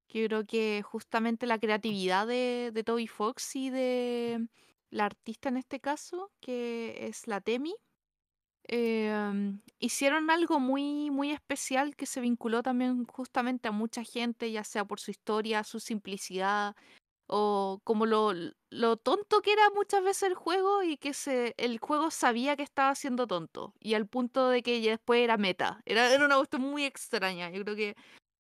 que 0.07 0.21
yo 0.21 0.27
creo 0.27 0.45
que 0.45 0.81
justamente 0.83 1.45
la 1.47 1.59
creatividad 1.59 2.27
de, 2.27 2.71
de 2.73 2.83
Toby 2.83 3.07
Fox 3.07 3.55
y 3.55 3.69
de 3.69 4.47
la 4.89 5.05
artista 5.05 5.49
en 5.49 5.57
este 5.57 5.79
caso, 5.79 6.31
que 6.41 7.07
es 7.07 7.27
la 7.27 7.41
Temi, 7.41 7.73
em, 8.65 9.61
hicieron 9.79 10.29
algo 10.31 10.59
muy, 10.59 11.11
muy 11.11 11.31
especial 11.31 11.95
que 11.95 12.05
se 12.07 12.21
vinculó 12.21 12.63
también 12.63 13.05
justamente 13.05 13.69
a 13.69 13.71
mucha 13.71 14.03
gente, 14.03 14.51
ya 14.51 14.63
sea 14.63 14.85
por 14.85 14.99
su 14.99 15.11
historia, 15.11 15.63
su 15.63 15.79
simplicidad 15.79 16.75
o 17.27 17.81
como 17.83 18.05
lo, 18.05 18.33
lo 18.69 18.97
tonto 18.97 19.41
que 19.41 19.53
era 19.53 19.69
muchas 19.73 20.03
veces 20.03 20.23
el 20.29 20.35
juego 20.35 20.83
y 20.83 20.97
que 20.97 21.13
se, 21.13 21.53
el 21.57 21.79
juego 21.79 22.11
sabía 22.11 22.55
que 22.55 22.63
estaba 22.63 22.93
siendo 22.95 23.27
tonto. 23.27 23.73
Y 23.79 23.93
al 23.95 24.07
punto 24.07 24.49
de 24.49 24.61
que 24.63 24.81
ya 24.81 24.91
después 24.91 25.21
era 25.23 25.37
meta. 25.37 25.81
Era, 25.85 26.13
era 26.13 26.25
una 26.25 26.37
cuestión 26.37 26.61
muy 26.61 26.83
extraña. 26.85 27.49
Yo 27.49 27.63
creo 27.63 27.75
que 27.75 27.95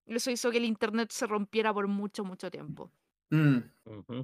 eso 0.05 0.29
hizo 0.31 0.51
que 0.51 0.57
el 0.57 0.65
internet 0.65 1.11
se 1.11 1.25
rompiera 1.25 1.73
por 1.73 1.87
mucho, 1.87 2.23
mucho 2.23 2.51
tiempo. 2.51 2.91
Mm. 3.31 3.57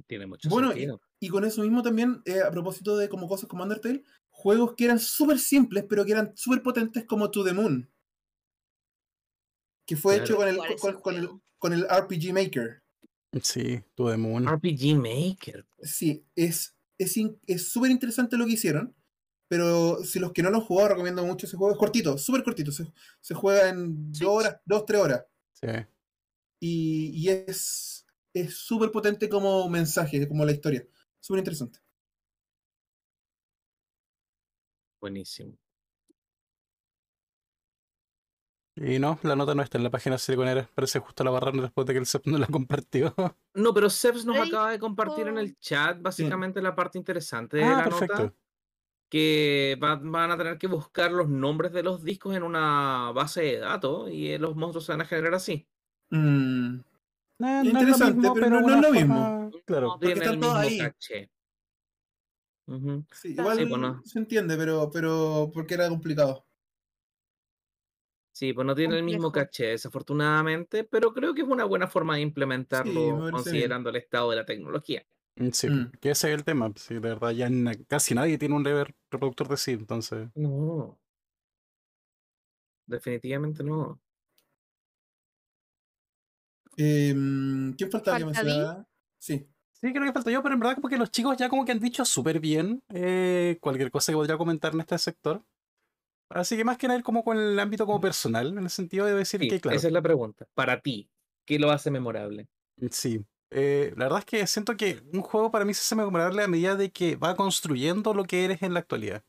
Tiene 0.06 0.26
mucho 0.26 0.48
Bueno, 0.48 0.68
y, 0.68 0.74
sentido. 0.74 1.00
y 1.18 1.28
con 1.28 1.44
eso 1.44 1.62
mismo 1.62 1.82
también, 1.82 2.22
eh, 2.24 2.40
a 2.40 2.50
propósito 2.50 2.96
de 2.96 3.08
como 3.08 3.26
cosas 3.28 3.48
como 3.48 3.64
Undertale, 3.64 4.04
juegos 4.30 4.74
que 4.76 4.84
eran 4.84 5.00
súper 5.00 5.38
simples, 5.40 5.84
pero 5.88 6.04
que 6.04 6.12
eran 6.12 6.36
súper 6.36 6.62
potentes 6.62 7.04
como 7.04 7.30
To 7.30 7.44
The 7.44 7.52
Moon. 7.52 7.90
Que 9.86 9.96
fue 9.96 10.14
Claro. 10.14 10.24
hecho 10.24 10.36
con 10.36 10.48
el, 10.48 10.56
¿Cuál 10.56 10.94
es 10.94 11.00
con, 11.00 11.14
el, 11.16 11.28
con 11.58 11.72
el 11.72 11.86
RPG 11.88 12.32
Maker. 12.32 12.81
Sí, 13.40 13.82
To 13.94 14.10
The 14.10 14.16
Moon. 14.16 14.46
RPG 14.46 14.96
Maker. 14.96 15.66
Sí, 15.82 16.24
es 16.36 16.74
es 16.98 17.68
súper 17.72 17.90
interesante 17.90 18.36
lo 18.36 18.46
que 18.46 18.52
hicieron, 18.52 18.94
pero 19.48 20.04
si 20.04 20.20
los 20.20 20.32
que 20.32 20.42
no 20.42 20.50
lo 20.50 20.58
han 20.58 20.64
jugado, 20.64 20.90
recomiendo 20.90 21.24
mucho 21.24 21.46
ese 21.46 21.56
juego. 21.56 21.72
Es 21.72 21.78
cortito, 21.78 22.16
súper 22.18 22.44
cortito. 22.44 22.70
Se, 22.70 22.92
se 23.20 23.34
juega 23.34 23.68
en 23.70 24.14
Sí. 24.14 24.24
dos 24.24 24.34
horas, 24.36 24.56
dos, 24.64 24.86
tres 24.86 25.00
horas. 25.00 25.24
Sí. 25.52 25.66
Y, 26.60 27.10
y 27.14 27.28
es 27.30 28.06
es 28.34 28.54
súper 28.56 28.90
potente 28.90 29.28
como 29.28 29.68
mensaje, 29.68 30.26
como 30.28 30.44
la 30.44 30.52
historia. 30.52 30.86
Súper 31.20 31.40
interesante. 31.40 31.80
Buenísimo. 35.00 35.58
Y 38.74 38.98
no, 38.98 39.18
la 39.22 39.36
nota 39.36 39.54
no 39.54 39.62
está 39.62 39.76
en 39.76 39.84
la 39.84 39.90
página 39.90 40.16
siliconera. 40.16 40.66
Parece 40.74 40.98
justo 40.98 41.22
la 41.24 41.30
barraron 41.30 41.60
después 41.60 41.86
de 41.86 41.92
que 41.92 41.98
el 41.98 42.06
CEP 42.06 42.26
no 42.26 42.38
la 42.38 42.46
compartió. 42.46 43.14
No, 43.54 43.74
pero 43.74 43.90
Sebs 43.90 44.24
nos 44.24 44.38
acaba 44.38 44.70
de 44.70 44.78
compartir 44.78 45.28
en 45.28 45.36
el 45.36 45.58
chat 45.58 46.00
básicamente 46.00 46.62
la 46.62 46.74
parte 46.74 46.96
interesante 46.96 47.58
de 47.58 47.64
ah, 47.64 47.76
la 47.78 47.84
perfecto. 47.84 48.22
nota. 48.22 48.34
Que 49.10 49.78
va- 49.82 50.00
van 50.02 50.30
a 50.30 50.38
tener 50.38 50.56
que 50.56 50.66
buscar 50.68 51.12
los 51.12 51.28
nombres 51.28 51.70
de 51.72 51.82
los 51.82 52.02
discos 52.02 52.34
en 52.34 52.44
una 52.44 53.12
base 53.14 53.42
de 53.42 53.58
datos 53.58 54.10
y 54.10 54.30
eh, 54.32 54.38
los 54.38 54.56
monstruos 54.56 54.86
se 54.86 54.92
van 54.92 55.02
a 55.02 55.04
generar 55.04 55.34
así. 55.34 55.68
Mm, 56.10 56.76
Eh, 56.76 56.80
no 57.38 57.62
Interesante, 57.64 58.14
mismo, 58.14 58.34
pero 58.34 58.48
no- 58.48 58.58
es 58.60 58.80
lo 58.80 58.94
forma- 58.94 59.50
Claro. 59.66 59.86
No 59.88 59.98
tiene 59.98 60.14
están 60.14 60.34
el 60.34 60.40
todos 60.40 60.60
mismo 60.64 60.84
ahí. 61.10 61.28
Ujú. 62.68 63.04
sí, 63.12 63.28
igual 63.32 63.68
pues 63.68 63.80
no. 63.80 64.02
se 64.04 64.18
entiende, 64.18 64.56
pero, 64.56 64.88
pero 64.90 65.50
porque 65.52 65.74
era 65.74 65.88
complicado. 65.90 66.46
Sí, 68.34 68.52
pues 68.54 68.66
no 68.66 68.74
tiene 68.74 68.96
el 68.96 69.02
mismo 69.04 69.30
caché, 69.30 69.66
desafortunadamente, 69.66 70.84
pero 70.84 71.12
creo 71.12 71.34
que 71.34 71.42
es 71.42 71.48
una 71.48 71.64
buena 71.64 71.86
forma 71.86 72.14
de 72.16 72.22
implementarlo 72.22 73.30
considerando 73.30 73.90
el 73.90 73.96
estado 73.96 74.30
de 74.30 74.36
la 74.36 74.44
tecnología. 74.46 75.04
Mm, 75.36 75.48
Sí, 75.50 75.68
Mm. 75.68 75.92
que 76.00 76.10
ese 76.10 76.28
es 76.30 76.34
el 76.38 76.44
tema. 76.44 76.72
Sí, 76.76 76.94
de 76.94 77.00
verdad, 77.00 77.30
ya 77.30 77.48
na- 77.50 77.74
casi 77.88 78.14
nadie 78.14 78.38
tiene 78.38 78.54
un 78.54 78.64
rever- 78.64 78.94
reproductor 79.10 79.48
de 79.48 79.56
sí, 79.58 79.72
entonces. 79.72 80.28
No. 80.34 80.98
Definitivamente 82.86 83.62
no. 83.62 84.00
Em, 86.76 87.74
¿Quién 87.76 87.90
faltaba 87.90 88.18
que. 88.18 88.84
Sí. 89.18 89.46
Sí, 89.72 89.92
creo 89.92 90.04
que 90.04 90.12
falta 90.12 90.30
yo, 90.30 90.42
pero 90.42 90.54
en 90.54 90.60
verdad 90.60 90.76
como 90.76 90.88
que 90.88 90.96
los 90.96 91.10
chicos 91.10 91.36
ya 91.36 91.48
como 91.48 91.64
que 91.64 91.72
han 91.72 91.80
dicho 91.80 92.04
súper 92.04 92.38
bien 92.40 92.82
eh, 92.88 93.58
cualquier 93.60 93.90
cosa 93.90 94.12
que 94.12 94.16
podría 94.16 94.38
comentar 94.38 94.72
en 94.74 94.80
este 94.80 94.96
sector. 94.98 95.42
Así 96.34 96.56
que 96.56 96.64
más 96.64 96.78
que 96.78 96.88
nada 96.88 97.02
como 97.02 97.24
con 97.24 97.38
el 97.38 97.58
ámbito 97.58 97.86
como 97.86 98.00
personal, 98.00 98.48
en 98.48 98.58
el 98.58 98.70
sentido 98.70 99.06
de 99.06 99.14
decir 99.14 99.40
Sí, 99.40 99.48
que, 99.48 99.60
claro, 99.60 99.76
esa 99.76 99.86
es 99.88 99.92
la 99.92 100.02
pregunta. 100.02 100.46
Para 100.54 100.80
ti, 100.80 101.08
¿qué 101.46 101.58
lo 101.58 101.70
hace 101.70 101.90
memorable? 101.90 102.48
sí. 102.90 103.24
eh, 103.50 103.92
la 103.96 104.04
verdad 104.04 104.20
es 104.20 104.24
que 104.24 104.46
siento 104.46 104.76
que 104.76 105.02
un 105.12 105.22
juego 105.22 105.50
para 105.50 105.64
mí 105.64 105.74
se 105.74 105.80
hace 105.80 105.94
memorable 105.94 106.42
a 106.42 106.48
medida 106.48 106.74
de 106.74 106.90
que 106.90 107.16
va 107.16 107.36
construyendo 107.36 108.14
lo 108.14 108.24
que 108.24 108.44
eres 108.44 108.62
en 108.62 108.74
la 108.74 108.80
actualidad. 108.80 109.22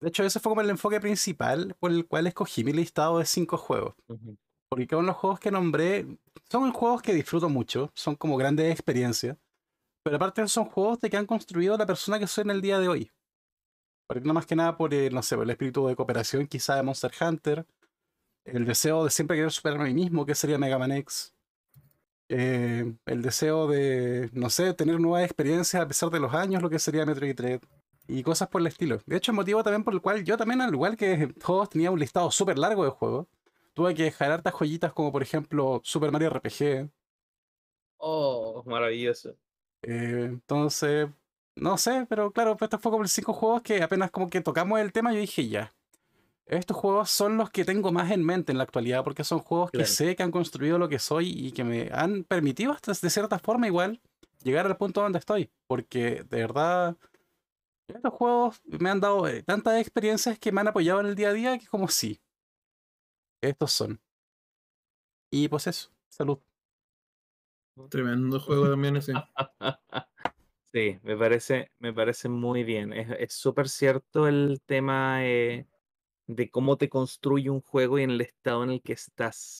De 0.00 0.08
hecho, 0.08 0.22
ese 0.22 0.38
fue 0.38 0.50
como 0.50 0.60
el 0.60 0.70
enfoque 0.70 1.00
principal 1.00 1.74
por 1.80 1.90
el 1.90 2.06
cual 2.06 2.28
escogí 2.28 2.62
mi 2.62 2.72
listado 2.72 3.18
de 3.18 3.24
cinco 3.24 3.56
juegos. 3.56 3.94
Porque 4.68 4.86
cada 4.86 5.00
uno 5.00 5.06
de 5.06 5.12
los 5.12 5.16
juegos 5.16 5.40
que 5.40 5.50
nombré 5.50 6.06
son 6.48 6.72
juegos 6.72 7.02
que 7.02 7.14
disfruto 7.14 7.48
mucho, 7.48 7.90
son 7.94 8.14
como 8.14 8.36
grandes 8.36 8.70
experiencias. 8.70 9.36
Pero 10.04 10.16
aparte 10.16 10.46
son 10.46 10.66
juegos 10.66 11.00
de 11.00 11.10
que 11.10 11.16
han 11.16 11.26
construido 11.26 11.76
la 11.76 11.86
persona 11.86 12.18
que 12.18 12.26
soy 12.26 12.42
en 12.42 12.50
el 12.50 12.60
día 12.60 12.78
de 12.78 12.88
hoy. 12.88 13.10
Partiendo 14.08 14.34
más 14.34 14.46
que 14.46 14.56
nada 14.56 14.78
por 14.78 14.94
el, 14.94 15.14
no 15.14 15.22
sé, 15.24 15.36
por 15.36 15.44
el 15.46 15.50
espíritu 15.52 15.88
de 15.88 15.96
cooperación 15.96 16.48
quizá 16.48 16.76
de 16.76 16.84
Monster 16.84 17.12
Hunter, 17.20 17.66
el 18.44 18.64
deseo 18.66 19.04
de 19.04 19.10
siempre 19.10 19.36
querer 19.36 19.52
superarme 19.52 19.84
a 19.84 19.88
mí 19.88 19.94
mismo, 19.94 20.26
que 20.26 20.34
sería 20.34 20.58
Mega 20.58 20.78
Man 20.78 20.92
X. 20.92 21.34
eh, 22.28 22.94
el 23.06 23.22
deseo 23.22 23.66
de, 23.68 24.30
no 24.32 24.50
sé, 24.50 24.74
tener 24.74 25.00
nuevas 25.00 25.24
experiencias 25.24 25.82
a 25.82 25.88
pesar 25.88 26.10
de 26.10 26.20
los 26.20 26.34
años, 26.34 26.62
lo 26.62 26.70
que 26.70 26.78
sería 26.78 27.06
Metroid 27.06 27.36
Dread. 27.36 27.60
Y 28.08 28.22
cosas 28.22 28.48
por 28.48 28.60
el 28.62 28.66
estilo. 28.68 29.00
De 29.06 29.16
hecho, 29.16 29.32
el 29.32 29.36
motivo 29.36 29.62
también 29.62 29.84
por 29.84 29.94
el 29.94 30.00
cual 30.00 30.24
yo 30.24 30.36
también, 30.38 30.60
al 30.62 30.72
igual 30.74 30.96
que 30.96 31.28
todos, 31.44 31.68
tenía 31.70 31.90
un 31.90 31.98
listado 32.00 32.30
súper 32.30 32.58
largo 32.58 32.84
de 32.84 32.90
juegos. 32.90 33.26
Tuve 33.74 33.94
que 33.94 34.04
dejar 34.04 34.32
hartas 34.32 34.54
joyitas 34.54 34.92
como 34.92 35.12
por 35.12 35.22
ejemplo 35.22 35.80
Super 35.84 36.10
Mario 36.12 36.28
RPG. 36.28 36.90
Oh, 38.00 38.62
maravilloso. 38.66 39.36
eh, 39.82 40.24
entonces, 40.24 41.08
no 41.60 41.76
sé, 41.78 42.06
pero 42.08 42.32
claro, 42.32 42.56
pues 42.56 42.66
estos 42.66 42.80
fue 42.80 42.90
como 42.90 43.02
los 43.02 43.12
cinco 43.12 43.32
juegos 43.32 43.62
que 43.62 43.82
apenas 43.82 44.10
como 44.10 44.28
que 44.28 44.40
tocamos 44.40 44.80
el 44.80 44.92
tema, 44.92 45.12
yo 45.12 45.20
dije 45.20 45.48
ya. 45.48 45.74
Estos 46.46 46.76
juegos 46.76 47.10
son 47.10 47.36
los 47.36 47.50
que 47.50 47.64
tengo 47.64 47.92
más 47.92 48.10
en 48.10 48.24
mente 48.24 48.52
en 48.52 48.58
la 48.58 48.64
actualidad 48.64 49.04
porque 49.04 49.22
son 49.22 49.40
juegos 49.40 49.70
que 49.70 49.84
sé 49.84 50.16
que 50.16 50.22
han 50.22 50.30
construido 50.30 50.78
lo 50.78 50.88
que 50.88 50.98
soy 50.98 51.28
y 51.28 51.52
que 51.52 51.62
me 51.62 51.90
han 51.92 52.24
permitido 52.24 52.72
hasta 52.72 52.92
de 52.92 53.10
cierta 53.10 53.38
forma 53.38 53.66
igual 53.66 54.00
llegar 54.42 54.66
al 54.66 54.78
punto 54.78 55.02
donde 55.02 55.18
estoy. 55.18 55.50
Porque 55.66 56.24
de 56.24 56.38
verdad, 56.38 56.96
estos 57.86 58.14
juegos 58.14 58.62
me 58.64 58.88
han 58.88 59.00
dado 59.00 59.28
eh, 59.28 59.42
tantas 59.42 59.78
experiencias 59.78 60.38
que 60.38 60.50
me 60.50 60.62
han 60.62 60.68
apoyado 60.68 61.00
en 61.00 61.06
el 61.06 61.14
día 61.14 61.28
a 61.28 61.34
día 61.34 61.58
que 61.58 61.66
como 61.66 61.88
sí. 61.88 62.18
Estos 63.42 63.72
son. 63.72 64.00
Y 65.30 65.48
pues 65.48 65.66
eso, 65.66 65.90
salud. 66.08 66.38
Tremendo 67.90 68.40
juego 68.40 68.70
también 68.70 68.96
ese. 68.96 69.12
Sí, 70.78 70.96
me 71.02 71.16
parece, 71.16 71.72
me 71.80 71.92
parece 71.92 72.28
muy 72.28 72.62
bien. 72.62 72.92
Es 72.92 73.32
súper 73.32 73.68
cierto 73.68 74.28
el 74.28 74.60
tema 74.64 75.26
eh, 75.26 75.66
de 76.28 76.50
cómo 76.50 76.76
te 76.76 76.88
construye 76.88 77.50
un 77.50 77.60
juego 77.60 77.98
y 77.98 78.04
en 78.04 78.10
el 78.10 78.20
estado 78.20 78.62
en 78.62 78.70
el 78.70 78.80
que 78.80 78.92
estás. 78.92 79.58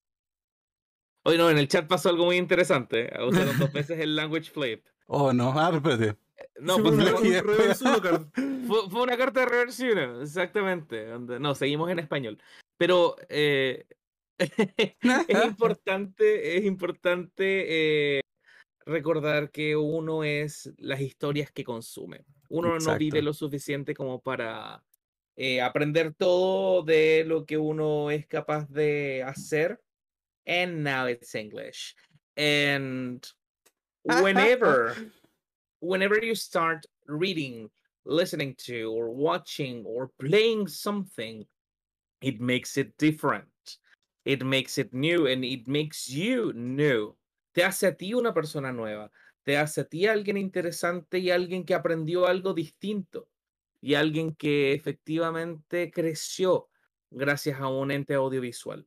Oye, 1.24 1.36
no, 1.38 1.50
en 1.50 1.58
el 1.58 1.66
chat 1.66 1.88
pasó 1.88 2.08
algo 2.10 2.24
muy 2.26 2.36
interesante. 2.36 3.12
eh, 3.12 3.24
Usaron 3.26 3.58
dos 3.58 3.72
veces 3.72 3.98
el 3.98 4.14
language 4.14 4.52
flip. 4.52 4.86
Oh 5.08 5.32
no, 5.32 5.52
ah, 5.56 5.72
espérate. 5.74 6.16
No, 6.60 6.76
Sí, 6.76 6.82
pues 6.82 6.94
una- 6.94 7.10
no, 7.10 7.18
uno, 7.18 8.00
card. 8.00 8.26
fue, 8.68 8.88
fue 8.88 9.02
una 9.02 9.16
carta 9.16 9.40
de 9.40 9.46
reverse 9.46 9.90
uno, 9.92 10.22
exactamente. 10.22 11.04
No, 11.18 11.52
seguimos 11.56 11.90
en 11.90 11.98
español. 11.98 12.40
Pero 12.76 13.16
eh, 13.28 13.86
es 14.38 15.44
importante, 15.44 16.58
es 16.58 16.64
importante 16.64 18.18
eh, 18.18 18.20
recordar 18.88 19.50
que 19.50 19.76
uno 19.76 20.24
es 20.24 20.72
las 20.78 21.00
historias 21.00 21.52
que 21.52 21.64
consume. 21.64 22.24
Uno 22.48 22.78
no 22.78 22.98
vive 22.98 23.22
lo 23.22 23.34
suficiente 23.34 23.94
como 23.94 24.20
para 24.20 24.82
eh, 25.36 25.60
aprender 25.60 26.14
todo 26.14 26.82
de 26.82 27.24
lo 27.24 27.44
que 27.44 27.58
uno 27.58 28.10
es 28.10 28.26
capaz 28.26 28.68
de 28.68 29.22
hacer. 29.22 29.80
And 30.46 30.82
now 30.82 31.06
it's 31.06 31.34
English. 31.34 31.94
And 32.36 33.20
whenever, 34.02 34.96
whenever 35.80 36.24
you 36.24 36.34
start 36.34 36.86
reading, 37.06 37.68
listening 38.06 38.54
to, 38.66 38.90
or 38.90 39.10
watching, 39.10 39.84
or 39.84 40.10
playing 40.18 40.68
something, 40.68 41.46
it 42.22 42.40
makes 42.40 42.78
it 42.78 42.96
different. 42.96 43.46
It 44.24 44.42
makes 44.44 44.78
it 44.78 44.94
new 44.94 45.26
and 45.26 45.44
it 45.44 45.68
makes 45.68 46.08
you 46.08 46.52
new. 46.54 47.17
Te 47.58 47.64
hace 47.64 47.88
a 47.88 47.96
ti 47.96 48.14
una 48.14 48.32
persona 48.32 48.72
nueva. 48.72 49.10
Te 49.42 49.56
hace 49.56 49.80
a 49.80 49.84
ti 49.84 50.06
alguien 50.06 50.36
interesante 50.36 51.18
y 51.18 51.32
alguien 51.32 51.64
que 51.64 51.74
aprendió 51.74 52.28
algo 52.28 52.54
distinto. 52.54 53.28
Y 53.80 53.94
alguien 53.94 54.36
que 54.36 54.74
efectivamente 54.74 55.90
creció 55.90 56.68
gracias 57.10 57.58
a 57.58 57.66
un 57.66 57.90
ente 57.90 58.14
audiovisual. 58.14 58.86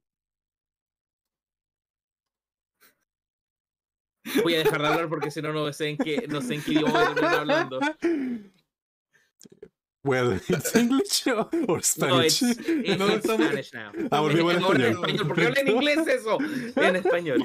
Voy 4.42 4.56
a 4.56 4.60
dejar 4.60 4.82
de 4.82 4.88
hablar 4.88 5.10
porque 5.10 5.32
si 5.32 5.42
no, 5.42 5.52
no 5.52 5.74
sé 5.74 5.90
en 5.90 5.98
qué, 5.98 6.26
no 6.30 6.40
sé 6.40 6.56
en 6.56 6.64
qué 6.64 6.72
idioma 6.72 7.08
a 7.08 7.40
hablando. 7.42 7.80
Well, 10.04 10.32
it's 10.48 10.76
English 10.82 11.28
or 11.28 11.48
or 11.68 11.78
No, 11.78 11.80
Spanish. 11.82 12.42
it's, 12.42 12.60
it's 12.68 13.00
No, 13.00 13.08
in 13.14 13.22
Spanish 13.22 13.74
now. 13.74 13.92
Ah, 14.12 14.18
Ahora 14.18 14.34
en 14.34 14.48
español. 14.48 14.82
español. 14.82 15.28
¿Por 15.28 15.36
qué 15.36 15.46
habla 15.46 15.62
en 15.62 15.68
inglés 15.68 16.08
eso? 16.08 16.38
En 16.76 16.96
español. 16.96 17.44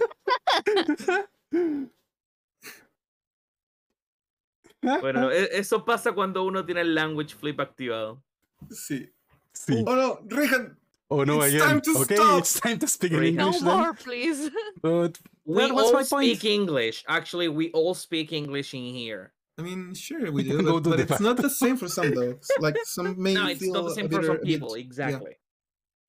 Bueno, 4.82 5.30
e- 5.32 5.50
eso 5.58 5.84
pasa 5.84 6.12
cuando 6.12 6.44
uno 6.44 6.64
tiene 6.64 6.80
el 6.82 6.94
language 6.94 7.34
flip 7.34 7.60
activado. 7.60 8.22
Sí. 8.70 9.10
Sí. 9.52 9.82
Oh 9.86 9.94
no, 9.96 10.20
Rehan. 10.28 10.76
Oh 11.08 11.24
no, 11.24 11.42
It's 11.44 11.54
again. 11.54 11.60
time 11.68 11.80
to 11.82 11.98
okay, 12.00 12.16
stop. 12.16 12.38
it's 12.40 12.60
time 12.60 12.78
to 12.78 12.86
speak 12.88 13.12
in 13.12 13.20
Right. 13.20 13.34
No 13.34 13.46
English 13.46 13.60
then. 13.62 13.76
more, 13.78 13.94
please. 13.94 14.50
But 14.82 15.18
We 15.44 15.62
all 15.62 15.92
my 15.92 16.02
point. 16.02 16.06
speak 16.38 16.44
English. 16.44 17.04
Actually, 17.06 17.48
we 17.48 17.70
all 17.72 17.94
speak 17.94 18.32
English 18.32 18.74
in 18.74 18.82
here. 18.94 19.32
I 19.58 19.62
mean, 19.62 19.94
sure 19.94 20.30
we 20.30 20.42
do, 20.44 20.62
but, 20.62 20.84
to 20.84 20.90
but 20.90 21.00
it's 21.00 21.20
not 21.20 21.38
the 21.38 21.48
same 21.48 21.76
for 21.76 21.88
some 21.88 22.14
though. 22.14 22.30
It's 22.30 22.50
like 22.60 22.76
some 22.84 23.20
may 23.20 23.34
No, 23.34 23.46
it's 23.48 23.60
feel 23.60 23.72
not 23.72 23.84
the 23.88 23.94
same 23.94 24.08
for 24.08 24.20
or- 24.20 24.24
some 24.24 24.36
a 24.36 24.38
bit- 24.40 24.46
people, 24.46 24.76
yeah. 24.76 24.84
exactly. 24.84 25.32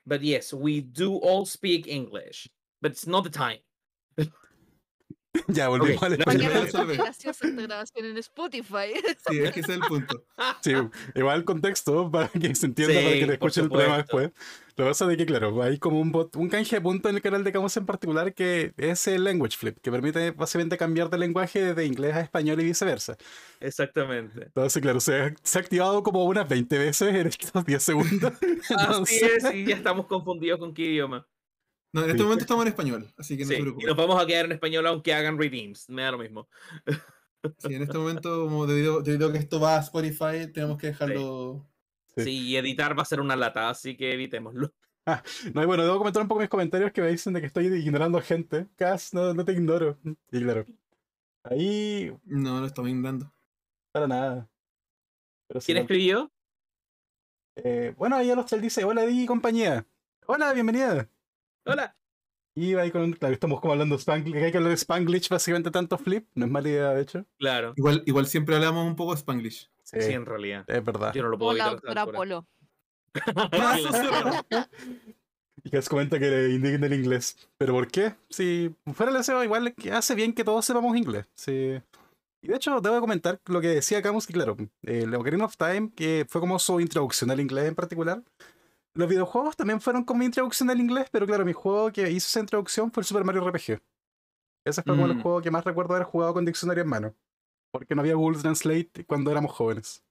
But 0.05 0.21
yes, 0.21 0.53
we 0.53 0.81
do 0.81 1.15
all 1.15 1.45
speak 1.45 1.87
English, 1.87 2.47
but 2.81 2.91
it's 2.91 3.07
not 3.07 3.23
the 3.23 3.29
time. 3.29 3.59
Ya, 5.47 5.67
no 5.67 5.85
ya. 5.87 5.97
sea 6.67 6.83
graciosa 6.85 7.47
esta 7.47 7.61
grabación 7.61 8.05
en 8.05 8.17
Spotify. 8.17 8.93
Sí, 9.29 9.39
es 9.39 9.51
que 9.51 9.59
ese 9.59 9.73
es 9.73 9.77
el 9.77 9.81
punto. 9.81 10.23
Sí, 10.61 10.73
igual 11.15 11.43
contexto 11.45 12.09
para 12.11 12.27
que 12.29 12.53
se 12.55 12.67
entienda, 12.67 12.93
para 12.95 13.13
que 13.13 13.19
Sí, 13.19 13.19
te 13.19 13.25
por 13.25 13.33
escuchen 13.33 13.63
el 13.65 13.69
programa 13.69 13.97
después. 13.97 14.31
Lo 14.77 14.85
que 14.85 14.89
pasa 14.91 15.11
es 15.11 15.17
que, 15.17 15.25
claro, 15.25 15.63
hay 15.63 15.79
como 15.79 15.99
un, 15.99 16.11
bot, 16.11 16.35
un 16.35 16.49
canje 16.49 16.75
de 16.75 16.81
punto 16.81 17.09
en 17.09 17.15
el 17.15 17.21
canal 17.23 17.43
de 17.43 17.51
Camus 17.51 17.75
en 17.77 17.87
particular 17.87 18.35
que 18.35 18.73
es 18.77 19.07
el 19.07 19.23
Language 19.23 19.57
Flip, 19.57 19.77
que 19.81 19.89
permite 19.89 20.31
básicamente 20.31 20.77
cambiar 20.77 21.09
de 21.09 21.17
lenguaje 21.17 21.73
de 21.73 21.85
inglés 21.85 22.15
a 22.15 22.21
español 22.21 22.61
y 22.61 22.65
viceversa. 22.65 23.17
Exactamente. 23.59 24.43
Entonces, 24.43 24.79
claro, 24.79 24.99
se 24.99 25.19
ha, 25.19 25.33
se 25.41 25.57
ha 25.57 25.61
activado 25.61 26.03
como 26.03 26.25
unas 26.25 26.47
20 26.47 26.77
veces 26.77 27.15
en 27.15 27.25
estos 27.25 27.65
10 27.65 27.81
segundos. 27.81 28.33
Así 28.69 28.73
Entonces, 28.73 29.43
es, 29.43 29.53
y 29.55 29.65
ya 29.65 29.75
estamos 29.75 30.05
confundidos 30.05 30.59
con 30.59 30.75
qué 30.75 30.83
idioma. 30.83 31.25
No, 31.97 32.03
en 32.03 32.11
este 32.11 32.23
momento 32.23 32.43
estamos 32.43 32.63
en 32.63 32.67
español, 32.69 33.13
así 33.17 33.37
que 33.37 33.45
no 33.45 33.49
Sí, 33.49 33.55
se 33.55 33.59
y 33.59 33.61
preocupen. 33.63 33.87
nos 33.87 33.97
vamos 33.97 34.21
a 34.21 34.25
quedar 34.27 34.45
en 34.45 34.51
español 34.53 34.85
aunque 34.87 35.13
hagan 35.13 35.37
redeems. 35.37 35.89
Me 35.89 36.03
da 36.03 36.11
lo 36.11 36.19
mismo. 36.19 36.47
Sí, 37.59 37.75
en 37.75 37.83
este 37.83 37.97
momento, 37.97 38.43
como 38.45 38.65
debido, 38.67 39.01
debido 39.01 39.29
a 39.29 39.31
que 39.31 39.37
esto 39.37 39.59
va 39.59 39.77
a 39.77 39.79
Spotify, 39.79 40.51
tenemos 40.53 40.77
que 40.77 40.87
dejarlo. 40.87 41.65
Sí. 42.15 42.23
Sí, 42.23 42.47
y 42.49 42.57
editar 42.57 42.97
va 42.97 43.03
a 43.03 43.05
ser 43.05 43.21
una 43.21 43.35
lata, 43.37 43.69
así 43.69 43.95
que 43.95 44.11
evitémoslo. 44.11 44.73
no, 45.53 45.63
y 45.63 45.65
bueno, 45.65 45.83
debo 45.83 45.97
comentar 45.99 46.21
un 46.21 46.27
poco 46.27 46.41
mis 46.41 46.49
comentarios 46.49 46.91
que 46.91 47.01
me 47.01 47.09
dicen 47.09 47.33
de 47.33 47.39
que 47.39 47.47
estoy 47.47 47.67
ignorando 47.67 48.19
gente. 48.21 48.67
Cas, 48.75 49.13
no, 49.13 49.33
no 49.33 49.45
te 49.45 49.53
ignoro. 49.53 49.97
Y 50.31 50.41
claro, 50.41 50.65
ahí 51.43 52.11
No, 52.25 52.59
lo 52.59 52.65
estamos 52.65 52.89
ignorando. 52.89 53.31
para 53.93 54.07
nada. 54.07 54.49
Pero 55.47 55.61
¿Quién 55.61 55.75
no. 55.77 55.81
escribió? 55.83 56.31
Eh, 57.55 57.93
bueno, 57.97 58.17
ahí 58.17 58.29
Alostel 58.29 58.61
dice, 58.61 58.83
hola 58.83 59.03
Di 59.05 59.23
y 59.23 59.25
compañía. 59.25 59.85
Hola, 60.25 60.51
bienvenida. 60.53 61.07
Hola. 61.67 61.95
Y 62.55 62.73
ahí 62.73 62.89
con, 62.89 63.13
claro, 63.13 63.35
estamos 63.35 63.61
como 63.61 63.73
hablando 63.73 63.93
Spanglish, 63.95 64.33
hay 64.35 64.51
que 64.51 64.57
hablar 64.57 64.69
de 64.71 64.77
Spanglish 64.77 65.29
básicamente 65.29 65.69
tanto 65.69 65.95
flip, 65.99 66.27
no 66.33 66.45
es 66.45 66.51
mala 66.51 66.67
idea 66.69 66.89
de 66.89 67.01
hecho. 67.03 67.23
Claro. 67.37 67.73
Igual, 67.75 68.01
igual 68.07 68.25
siempre 68.25 68.55
hablamos 68.55 68.87
un 68.87 68.95
poco 68.95 69.11
de 69.13 69.19
Spanglish. 69.19 69.69
Sí, 69.83 70.01
Sí, 70.01 70.13
en 70.13 70.25
realidad. 70.25 70.65
es 70.67 70.83
verdad. 70.83 71.13
Yo 71.13 71.21
no 71.23 71.29
lo 71.29 71.37
puedo 71.37 71.51
Como 71.51 71.57
la 71.63 71.71
evitar 71.73 71.89
a 71.89 71.91
esta 71.91 72.05
doctora. 72.05 72.17
Polo. 72.17 72.47
Y 75.63 75.69
que 75.69 75.81
comenta 75.81 76.17
que 76.19 76.29
le 76.29 76.49
indigna 76.53 76.87
el 76.87 76.93
inglés. 76.93 77.35
¿Pero 77.57 77.73
por 77.73 77.87
qué? 77.87 78.13
Si 78.29 78.73
fuera 78.93 79.11
el 79.11 79.17
deseo, 79.17 79.43
igual 79.43 79.73
que 79.73 79.91
hace 79.91 80.15
bien 80.15 80.31
que 80.33 80.43
todos 80.45 80.63
sepamos 80.65 80.95
inglés. 80.95 81.25
Sí. 81.35 81.81
Y 82.41 82.47
de 82.47 82.55
hecho, 82.55 82.79
debo 82.79 83.01
comentar 83.01 83.41
lo 83.47 83.59
que 83.59 83.67
decía 83.67 84.01
Camus, 84.01 84.25
que 84.27 84.33
claro, 84.33 84.55
el 84.83 85.13
Ocarina 85.13 85.43
of 85.45 85.57
Time, 85.57 85.91
que 85.95 86.25
fue 86.29 86.39
como 86.39 86.57
su 86.59 86.79
introducción 86.79 87.31
al 87.31 87.39
inglés 87.41 87.67
en 87.67 87.75
particular. 87.75 88.23
Los 88.97 89.07
videojuegos 89.07 89.55
también 89.55 89.79
fueron 89.79 90.03
como 90.03 90.19
mi 90.19 90.25
introducción 90.25 90.69
al 90.71 90.79
inglés, 90.79 91.07
pero 91.11 91.25
claro, 91.27 91.45
mi 91.45 91.53
juego 91.53 91.91
que 91.91 92.09
hizo 92.09 92.27
esa 92.27 92.39
introducción 92.39 92.91
fue 92.91 93.01
el 93.01 93.05
Super 93.05 93.23
Mario 93.23 93.47
RPG. 93.47 93.79
Ese 94.65 94.81
fue 94.83 94.93
como 94.93 95.05
el 95.05 95.15
Mm. 95.15 95.21
juego 95.21 95.41
que 95.41 95.51
más 95.51 95.63
recuerdo 95.63 95.93
haber 95.93 96.05
jugado 96.07 96.33
con 96.33 96.43
diccionario 96.45 96.83
en 96.83 96.89
mano. 96.89 97.15
Porque 97.71 97.93
no 97.93 98.01
había 98.01 98.15
Google 98.15 98.39
Translate 98.41 99.05
cuando 99.05 99.29
éramos 99.31 99.51
jóvenes. 99.51 100.03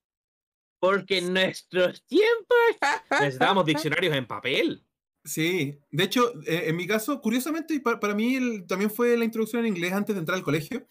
Porque 0.80 1.18
en 1.18 1.32
nuestros 1.32 2.04
tiempos 2.06 2.56
necesitábamos 3.10 3.66
diccionarios 3.66 4.14
en 4.14 4.26
papel. 4.26 4.86
Sí, 5.24 5.80
de 5.90 6.04
hecho, 6.04 6.32
eh, 6.46 6.64
en 6.68 6.76
mi 6.76 6.86
caso, 6.86 7.20
curiosamente, 7.20 7.74
y 7.74 7.80
pa- 7.80 7.98
para, 7.98 8.14
mí 8.14 8.36
el- 8.36 8.66
también 8.68 8.90
fue 8.90 9.16
la 9.16 9.24
introducción 9.24 9.62
en 9.66 9.72
inglés 9.74 9.92
antes 9.94 10.14
de 10.14 10.20
entrar 10.20 10.38
al 10.38 10.44
colegio. 10.44 10.86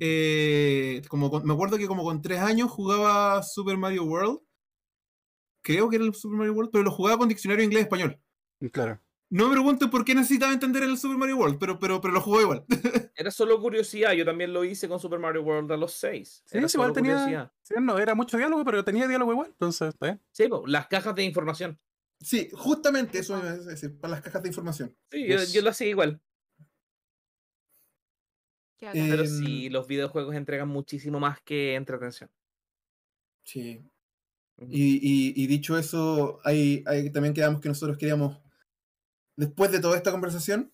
Eh, 0.00 1.02
como 1.08 1.30
con- 1.30 1.44
me 1.44 1.52
acuerdo 1.54 1.76
que 1.78 1.86
como 1.88 2.04
con 2.04 2.22
tres 2.22 2.38
años 2.40 2.70
jugaba 2.70 3.42
Super 3.42 3.76
Mario 3.76 4.04
World. 4.04 4.38
Creo 5.62 5.88
que 5.88 5.96
era 5.96 6.04
el 6.04 6.14
Super 6.14 6.36
Mario 6.38 6.52
World, 6.54 6.70
pero 6.72 6.84
lo 6.84 6.90
jugaba 6.90 7.18
con 7.18 7.28
diccionario 7.28 7.64
inglés-español. 7.64 8.18
Claro. 8.72 9.00
No 9.30 9.46
me 9.48 9.52
pregunten 9.54 9.88
por 9.88 10.04
qué 10.04 10.14
necesitaba 10.14 10.52
entender 10.52 10.82
el 10.82 10.98
Super 10.98 11.16
Mario 11.16 11.38
World, 11.38 11.58
pero, 11.58 11.78
pero, 11.78 12.00
pero 12.00 12.12
lo 12.12 12.20
jugaba 12.20 12.42
igual. 12.42 12.64
Era 13.16 13.30
solo 13.30 13.58
curiosidad, 13.60 14.12
yo 14.12 14.24
también 14.26 14.52
lo 14.52 14.62
hice 14.64 14.88
con 14.88 15.00
Super 15.00 15.18
Mario 15.18 15.42
World 15.42 15.72
a 15.72 15.76
los 15.78 15.92
6. 15.94 16.42
Sí, 16.44 16.58
Era 16.58 16.68
sí, 16.68 16.76
igual 16.76 16.88
solo 16.88 16.92
tenía- 16.92 17.14
curiosidad. 17.14 17.52
Sí, 17.62 17.74
no 17.80 17.98
era 17.98 18.14
mucho 18.14 18.36
diálogo, 18.36 18.62
pero 18.64 18.84
tenía 18.84 19.08
diálogo 19.08 19.32
igual. 19.32 19.48
Entonces, 19.48 19.88
está 19.88 20.06
bien. 20.06 20.20
Sí, 20.32 20.48
po, 20.48 20.66
las 20.66 20.86
cajas 20.88 21.14
de 21.14 21.24
información. 21.24 21.78
Sí, 22.20 22.50
justamente 22.52 23.18
eso 23.20 23.38
iba 23.38 23.48
a 23.48 23.56
decir, 23.56 23.98
para 23.98 24.12
las 24.12 24.20
cajas 24.22 24.42
de 24.42 24.48
información. 24.48 24.96
Sí, 25.10 25.26
yo, 25.26 25.38
Yes. 25.38 25.52
yo 25.52 25.62
lo 25.62 25.70
hacía 25.70 25.88
igual. 25.88 26.20
Bacán. 28.80 29.08
Pero 29.08 29.22
Em, 29.22 29.28
sí, 29.28 29.70
los 29.70 29.86
videojuegos 29.86 30.34
entregan 30.34 30.68
muchísimo 30.68 31.20
más 31.20 31.40
que 31.40 31.74
entretención. 31.76 32.30
Sí. 33.44 33.80
Y, 34.70 34.94
y- 34.96 35.32
y 35.36 35.46
dicho 35.46 35.76
eso, 35.78 36.40
hay, 36.44 36.82
hay- 36.86 37.10
también 37.10 37.34
quedamos 37.34 37.60
que 37.60 37.68
nosotros 37.68 37.96
queríamos, 37.98 38.38
después 39.36 39.70
de 39.72 39.80
toda 39.80 39.96
esta 39.96 40.10
conversación, 40.12 40.72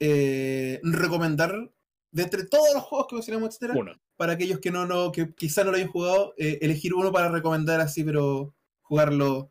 eh, 0.00 0.80
recomendar, 0.82 1.72
de 2.10 2.22
entre 2.22 2.44
todos 2.46 2.74
los 2.74 2.82
juegos 2.82 3.06
que 3.08 3.14
mencionamos, 3.16 3.48
etcétera, 3.50 3.74
Uno. 3.78 3.92
para 4.16 4.32
aquellos 4.34 4.58
que 4.60 4.70
no, 4.70 4.86
no 4.86 5.12
que 5.12 5.32
quizá 5.34 5.64
no 5.64 5.70
lo 5.70 5.76
hayan 5.76 5.88
jugado, 5.88 6.34
eh, 6.36 6.58
elegir 6.62 6.94
uno 6.94 7.12
para 7.12 7.30
recomendar 7.30 7.80
así, 7.80 8.04
pero 8.04 8.54
jugarlo, 8.82 9.48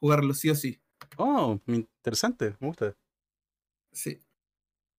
jugarlo 0.00 0.32
sí 0.34 0.48
o 0.50 0.54
sí. 0.54 0.80
Oh, 1.16 1.58
interesante, 1.66 2.56
me 2.60 2.68
gusta. 2.68 2.96
Sí. 3.92 4.18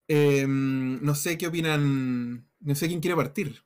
Em, 0.08 1.02
no 1.02 1.14
sé 1.14 1.38
qué 1.38 1.46
opinan, 1.46 2.46
no 2.60 2.74
sé 2.74 2.88
quién 2.88 3.00
quiere 3.00 3.16
partir. 3.16 3.62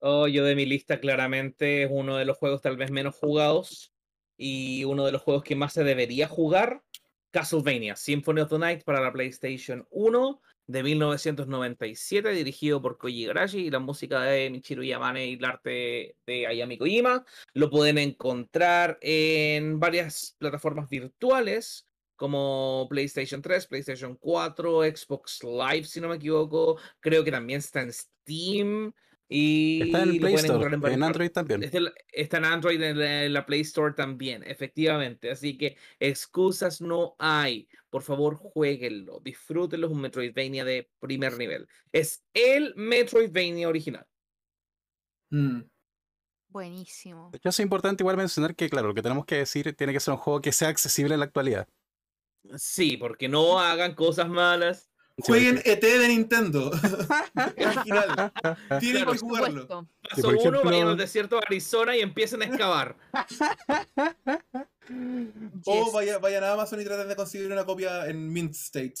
Oh, 0.00 0.26
yo 0.26 0.44
de 0.44 0.56
mi 0.56 0.64
lista 0.64 0.98
claramente 0.98 1.82
es 1.82 1.90
uno 1.92 2.16
de 2.16 2.24
los 2.24 2.38
juegos 2.38 2.62
tal 2.62 2.76
vez 2.76 2.90
menos 2.90 3.14
jugados 3.14 3.92
y 4.36 4.84
uno 4.84 5.04
de 5.04 5.12
los 5.12 5.20
juegos 5.20 5.42
que 5.44 5.54
más 5.54 5.74
se 5.74 5.84
debería 5.84 6.26
jugar, 6.26 6.82
Castlevania, 7.30 7.96
Symphony 7.96 8.40
of 8.40 8.48
the 8.48 8.58
Night 8.58 8.82
para 8.84 9.02
la 9.02 9.12
PlayStation 9.12 9.86
1 9.90 10.40
de 10.66 10.82
1997, 10.82 12.30
dirigido 12.30 12.80
por 12.80 12.96
Koji 12.96 13.24
Igarashi 13.24 13.66
y 13.66 13.70
la 13.70 13.80
música 13.80 14.22
de 14.22 14.48
Michiru 14.48 14.82
Yamane 14.82 15.26
y 15.26 15.34
el 15.34 15.44
arte 15.44 16.16
de 16.26 16.46
Ayami 16.46 16.78
Kojima. 16.78 17.24
Lo 17.52 17.68
pueden 17.68 17.98
encontrar 17.98 18.98
en 19.02 19.78
varias 19.78 20.34
plataformas 20.38 20.88
virtuales 20.88 21.86
como 22.16 22.86
PlayStation 22.88 23.42
3, 23.42 23.66
PlayStation 23.66 24.16
4, 24.16 24.82
Xbox 24.82 25.42
Live, 25.42 25.84
si 25.84 26.00
no 26.00 26.08
me 26.08 26.16
equivoco. 26.16 26.78
Creo 27.00 27.22
que 27.24 27.30
también 27.30 27.58
está 27.58 27.82
en 27.82 27.92
Steam. 27.92 28.94
Y 29.32 29.82
Está 29.82 30.02
en 30.02 30.08
el 30.10 30.18
Play 30.18 30.34
Store, 30.34 30.74
en, 30.74 30.80
varias 30.80 30.98
par- 30.98 31.06
Android 31.06 31.30
también. 31.30 31.62
Está, 31.62 31.78
en- 31.78 31.92
está 32.10 32.38
en 32.38 32.44
Android, 32.46 32.82
en 32.82 32.98
la, 32.98 33.24
en 33.26 33.32
la 33.32 33.46
Play 33.46 33.60
Store 33.60 33.94
también, 33.94 34.42
efectivamente. 34.44 35.30
Así 35.30 35.56
que 35.56 35.76
excusas 36.00 36.80
no 36.80 37.14
hay. 37.20 37.68
Por 37.90 38.02
favor, 38.02 38.34
jueguenlo, 38.34 39.20
disfrútenlo. 39.20 39.86
Es 39.86 39.92
un 39.92 40.00
Metroidvania 40.00 40.64
de 40.64 40.90
primer 40.98 41.38
nivel. 41.38 41.68
Es 41.92 42.24
el 42.34 42.74
Metroidvania 42.74 43.68
original. 43.68 44.04
Mm, 45.30 45.60
Buenísimo. 46.48 47.30
De 47.30 47.38
hecho, 47.38 47.50
es 47.50 47.60
importante 47.60 48.02
igual 48.02 48.16
mencionar 48.16 48.56
que, 48.56 48.68
claro, 48.68 48.88
lo 48.88 48.94
que 48.94 49.02
tenemos 49.02 49.24
que 49.24 49.36
decir 49.36 49.72
tiene 49.76 49.92
que 49.92 50.00
ser 50.00 50.14
un 50.14 50.18
juego 50.18 50.40
que 50.40 50.50
sea 50.50 50.66
accesible 50.68 51.14
en 51.14 51.20
la 51.20 51.26
actualidad. 51.26 51.68
Sí, 52.56 52.96
porque 52.96 53.28
no 53.28 53.60
hagan 53.60 53.94
cosas 53.94 54.28
malas. 54.28 54.89
Sí, 55.18 55.22
Jueguen 55.26 55.60
ET 55.64 55.80
de 55.82 56.08
Nintendo. 56.08 56.70
Original. 57.58 58.32
Tienen 58.80 59.02
Claro, 59.04 59.12
que 59.12 59.18
jugarlo. 59.18 59.68
Paso 59.68 60.22
por 60.22 60.34
uno, 60.34 60.50
vayan 60.62 60.72
ejemplo- 60.72 60.90
al 60.90 60.96
desierto 60.96 61.36
de 61.36 61.42
Arizona 61.46 61.96
y 61.96 62.00
empiecen 62.00 62.42
a 62.42 62.46
excavar. 62.46 62.96
O 65.66 65.84
Yes. 65.84 65.92
vaya- 65.92 66.18
vayan 66.18 66.42
a 66.44 66.52
Amazon 66.52 66.80
y 66.80 66.84
traten 66.84 67.08
de 67.08 67.14
conseguir 67.16 67.52
una 67.52 67.64
copia 67.64 68.06
en 68.06 68.32
Mint 68.32 68.54
State. 68.54 68.94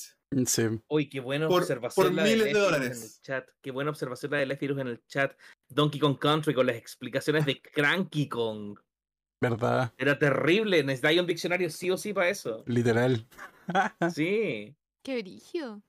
Sí. 0.46 0.62
Uy, 0.88 1.08
qué 1.08 1.18
buena 1.20 1.48
Por- 1.48 1.62
observación. 1.62 2.06
por 2.06 2.14
la 2.14 2.22
miles 2.22 2.44
de 2.44 2.50
En 2.50 2.56
dólares. 2.56 3.02
el 3.16 3.22
chat. 3.22 3.48
Qué 3.60 3.70
buena 3.72 3.90
observación 3.90 4.30
la 4.30 4.38
de 4.38 4.46
Lefirus 4.46 4.78
en 4.78 4.86
el 4.88 5.04
chat. 5.08 5.36
Donkey 5.68 5.98
Kong 5.98 6.18
Country 6.18 6.54
con 6.54 6.66
las 6.66 6.76
explicaciones 6.76 7.44
de 7.46 7.60
Cranky 7.60 8.28
Kong. 8.28 8.78
¿Verdad? 9.42 9.92
Era 9.98 10.16
terrible. 10.18 10.84
Necesitáis 10.84 11.18
un 11.20 11.26
diccionario 11.26 11.70
sí 11.70 11.90
o 11.90 11.96
sí 11.96 12.12
para 12.12 12.28
eso. 12.28 12.62
Literal. 12.66 13.26
Sí, 14.14 14.76
Qué 15.02 15.22
brillo. 15.22 15.80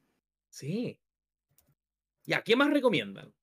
Sí. 0.51 0.99
Ya, 2.25 2.43
¿qué 2.43 2.55
más 2.55 2.69
recomiendan? 2.69 3.33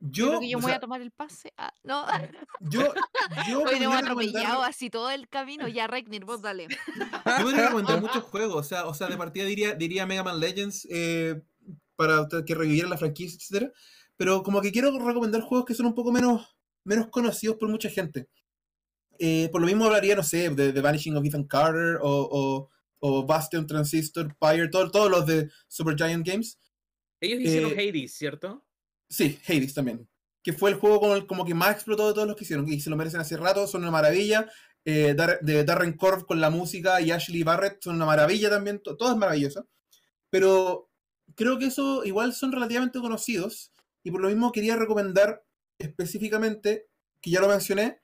Yo, 0.00 0.26
Creo 0.30 0.40
que 0.40 0.48
yo 0.48 0.58
me 0.58 0.62
voy 0.62 0.70
sea, 0.70 0.76
a 0.78 0.80
tomar 0.80 1.00
el 1.00 1.12
pase. 1.12 1.52
Ah, 1.56 1.72
no. 1.84 2.04
yo, 2.60 2.92
yo 3.48 3.58
Hoy 3.60 3.64
podría 3.64 3.84
hemos 3.84 3.96
recomendar- 3.96 4.02
atropellado 4.02 4.62
así 4.64 4.90
todo 4.90 5.10
el 5.12 5.28
camino. 5.28 5.68
Ya, 5.68 5.86
Regnir, 5.86 6.24
vos 6.24 6.42
dale. 6.42 6.66
Yo 7.38 7.44
podría 7.44 7.66
recomendar 7.66 8.00
muchos 8.00 8.24
juegos, 8.24 8.56
o 8.56 8.68
sea, 8.68 8.86
o 8.86 8.94
sea, 8.94 9.06
de 9.06 9.16
partida 9.16 9.44
diría, 9.44 9.74
diría 9.74 10.04
Mega 10.04 10.24
Man 10.24 10.40
Legends 10.40 10.88
eh, 10.90 11.40
para 11.94 12.26
que 12.44 12.54
revivieran 12.56 12.90
la 12.90 12.98
franquicia, 12.98 13.36
etcétera. 13.36 13.72
Pero 14.16 14.42
como 14.42 14.60
que 14.60 14.72
quiero 14.72 14.90
recomendar 14.98 15.42
juegos 15.42 15.66
que 15.66 15.74
son 15.74 15.86
un 15.86 15.94
poco 15.94 16.10
menos, 16.10 16.56
menos 16.82 17.06
conocidos 17.08 17.56
por 17.56 17.68
mucha 17.68 17.88
gente. 17.88 18.28
Eh, 19.20 19.48
por 19.52 19.60
lo 19.60 19.68
mismo 19.68 19.84
hablaría, 19.84 20.16
no 20.16 20.24
sé, 20.24 20.50
de 20.50 20.72
The 20.72 20.80
Vanishing 20.80 21.16
of 21.16 21.24
Ethan 21.24 21.44
Carter 21.44 21.98
o, 22.02 22.28
o, 22.30 22.70
o 23.04 23.26
Bastion, 23.26 23.66
Transistor, 23.66 24.34
Pyre, 24.38 24.68
todo- 24.68 24.90
todos 24.90 25.10
los 25.10 25.26
de 25.26 25.50
Super 25.68 25.96
Giant 25.96 26.26
Games. 26.26 26.58
Ellos 27.20 27.40
hicieron 27.40 27.72
Eh, 27.72 27.88
Hades, 27.88 28.14
¿cierto? 28.14 28.64
Sí, 29.10 29.38
Hades 29.46 29.74
también. 29.74 30.08
que 30.44 30.52
fue 30.52 30.70
el 30.70 30.76
juego 30.76 30.98
como, 30.98 31.14
el- 31.14 31.24
como 31.26 31.44
que 31.44 31.54
más 31.54 31.70
explotó 31.72 32.08
de 32.08 32.14
todos 32.14 32.26
los 32.26 32.36
que 32.36 32.42
hicieron, 32.42 32.68
y 32.68 32.80
se 32.80 32.90
lo 32.90 32.96
merecen 32.96 33.20
hace 33.20 33.36
rato, 33.36 33.66
son 33.68 33.82
una 33.82 33.92
maravilla. 33.92 34.50
Eh, 34.84 35.14
Dar- 35.16 35.38
de 35.40 35.62
Darren 35.62 35.92
Korb 35.96 36.26
con 36.26 36.40
la 36.40 36.50
música 36.50 37.00
y 37.00 37.12
Ashley 37.12 37.44
Barrett 37.44 37.80
son 37.80 37.94
una 37.94 38.06
maravilla 38.06 38.50
también, 38.50 38.80
to- 38.82 38.96
todo 38.96 39.12
es 39.12 39.16
maravilloso. 39.16 39.68
Pero 40.30 40.90
creo 41.36 41.58
que 41.60 41.66
eso 41.66 42.04
igual 42.04 42.32
son 42.34 42.50
relativamente 42.50 42.98
conocidos, 42.98 43.72
y 44.02 44.10
por 44.10 44.20
lo 44.20 44.28
mismo 44.28 44.50
quería 44.50 44.74
recomendar 44.74 45.44
específicamente, 45.78 46.88
que 47.20 47.30
ya 47.30 47.40
lo 47.40 47.46
mencioné, 47.46 48.00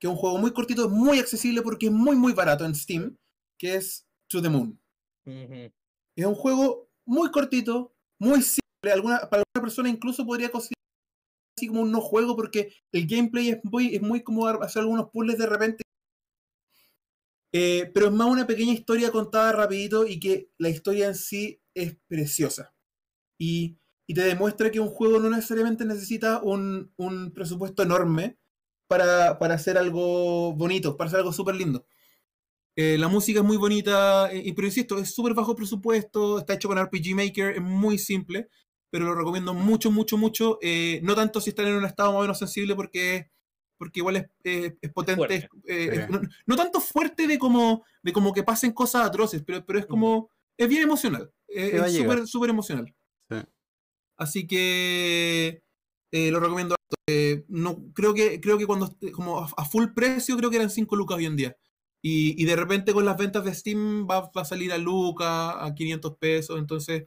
que 0.00 0.08
es 0.08 0.10
un 0.10 0.16
juego 0.16 0.38
muy 0.38 0.52
cortito, 0.52 0.88
muy 0.88 1.20
accesible 1.20 1.62
porque 1.62 1.86
es 1.86 1.92
muy 1.92 2.16
muy 2.16 2.32
barato 2.32 2.64
en 2.64 2.74
Steam, 2.74 3.16
que 3.56 3.76
es 3.76 4.07
To 4.28 4.42
the 4.42 4.48
Moon. 4.48 4.80
Es 6.16 6.26
un 6.26 6.34
juego 6.34 6.90
muy 7.06 7.30
cortito, 7.30 7.94
muy 8.18 8.42
simple. 8.42 8.92
Alguna, 8.92 9.20
para 9.28 9.42
alguna 9.42 9.62
persona 9.62 9.88
incluso 9.88 10.24
podría 10.24 10.50
considerar 10.50 10.78
así 11.56 11.66
como 11.66 11.82
un 11.82 11.92
no 11.92 12.00
juego 12.00 12.36
porque 12.36 12.72
el 12.92 13.06
gameplay 13.06 13.50
es 13.50 13.58
muy, 13.64 13.94
es 13.94 14.02
muy 14.02 14.22
como 14.22 14.46
hacer 14.46 14.82
algunos 14.82 15.10
puzzles 15.10 15.38
de 15.38 15.46
repente. 15.46 15.82
Eh, 17.52 17.90
pero 17.94 18.06
es 18.06 18.12
más 18.12 18.28
una 18.28 18.46
pequeña 18.46 18.72
historia 18.72 19.10
contada 19.10 19.52
rapidito 19.52 20.06
y 20.06 20.20
que 20.20 20.50
la 20.58 20.68
historia 20.68 21.08
en 21.08 21.14
sí 21.14 21.60
es 21.74 21.96
preciosa. 22.06 22.74
Y, 23.38 23.78
y 24.06 24.14
te 24.14 24.22
demuestra 24.22 24.70
que 24.70 24.80
un 24.80 24.88
juego 24.88 25.18
no 25.18 25.30
necesariamente 25.30 25.84
necesita 25.84 26.42
un, 26.42 26.92
un 26.96 27.32
presupuesto 27.32 27.82
enorme 27.82 28.38
para, 28.88 29.38
para 29.38 29.54
hacer 29.54 29.78
algo 29.78 30.54
bonito, 30.54 30.96
para 30.96 31.08
hacer 31.08 31.20
algo 31.20 31.32
súper 31.32 31.54
lindo. 31.56 31.86
Eh, 32.80 32.96
la 32.96 33.08
música 33.08 33.40
es 33.40 33.44
muy 33.44 33.56
bonita, 33.56 34.30
eh, 34.32 34.52
pero 34.54 34.68
insisto, 34.68 34.98
es 34.98 35.12
súper 35.12 35.34
bajo 35.34 35.56
presupuesto, 35.56 36.38
está 36.38 36.54
hecho 36.54 36.68
con 36.68 36.78
RPG 36.78 37.12
Maker, 37.16 37.56
es 37.56 37.60
muy 37.60 37.98
simple, 37.98 38.48
pero 38.88 39.04
lo 39.06 39.16
recomiendo 39.16 39.52
mucho, 39.52 39.90
mucho, 39.90 40.16
mucho. 40.16 40.60
eh, 40.62 41.00
no 41.02 41.16
tanto 41.16 41.40
si 41.40 41.50
están 41.50 41.66
en 41.66 41.74
un 41.74 41.84
estado 41.84 42.10
más 42.12 42.18
o 42.20 42.22
menos 42.22 42.38
sensible, 42.38 42.76
porque, 42.76 43.32
porque 43.78 43.98
igual 43.98 44.16
es, 44.18 44.26
eh, 44.44 44.76
es 44.80 44.92
potente. 44.92 45.34
es- 45.34 45.48
eh, 45.66 46.06
no, 46.08 46.20
no 46.46 46.56
tanto 46.56 46.80
fuerte 46.80 47.26
de 47.26 47.36
como, 47.36 47.84
de 48.00 48.12
como 48.12 48.32
que 48.32 48.44
pasen 48.44 48.70
cosas 48.70 49.06
atroces, 49.06 49.42
pero, 49.44 49.66
pero 49.66 49.80
es 49.80 49.86
como. 49.86 50.30
Es 50.56 50.68
bien 50.68 50.82
emocional. 50.82 51.32
es 51.48 51.92
súper, 52.02 52.26
súper 52.28 52.50
emocional. 52.50 52.94
Sí. 53.28 53.38
Así 54.16 54.46
que 54.46 55.62
lo 56.12 56.38
recomiendo. 56.38 56.76
no, 57.48 57.92
creo 57.92 58.14
que, 58.14 58.40
creo 58.40 58.56
que 58.56 58.66
cuando 58.66 58.96
como 59.12 59.40
a, 59.40 59.48
a 59.56 59.64
full 59.64 59.86
precio, 59.96 60.36
creo 60.36 60.48
que 60.50 60.56
eran 60.56 60.70
5 60.70 60.94
lucas 60.94 61.16
hoy 61.18 61.26
en 61.26 61.36
día. 61.36 61.56
Y, 62.02 62.40
y 62.40 62.44
de 62.46 62.56
repente 62.56 62.92
con 62.92 63.04
las 63.04 63.16
ventas 63.16 63.44
de 63.44 63.54
Steam 63.54 64.06
va, 64.08 64.30
va 64.30 64.42
a 64.42 64.44
salir 64.44 64.72
a 64.72 64.78
lucas, 64.78 65.28
a 65.58 65.74
500 65.74 66.16
pesos. 66.16 66.58
Entonces, 66.58 67.04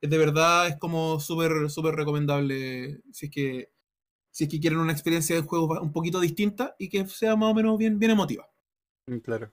de 0.00 0.18
verdad 0.18 0.68
es 0.68 0.76
como 0.76 1.18
súper, 1.20 1.68
súper 1.70 1.94
recomendable 1.96 3.00
si 3.12 3.26
es 3.26 3.32
que 3.32 3.72
si 4.30 4.44
es 4.44 4.50
que 4.50 4.60
quieren 4.60 4.78
una 4.78 4.92
experiencia 4.92 5.34
de 5.34 5.42
juego 5.42 5.80
un 5.80 5.90
poquito 5.90 6.20
distinta 6.20 6.76
y 6.78 6.88
que 6.88 7.04
sea 7.08 7.34
más 7.34 7.50
o 7.50 7.54
menos 7.54 7.76
bien, 7.76 7.98
bien 7.98 8.12
emotiva. 8.12 8.48
Mm, 9.06 9.18
Claro. 9.18 9.52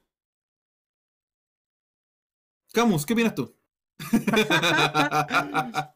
Camus, 2.72 3.06
¿qué 3.06 3.14
opinas 3.14 3.34
tú? 3.34 3.56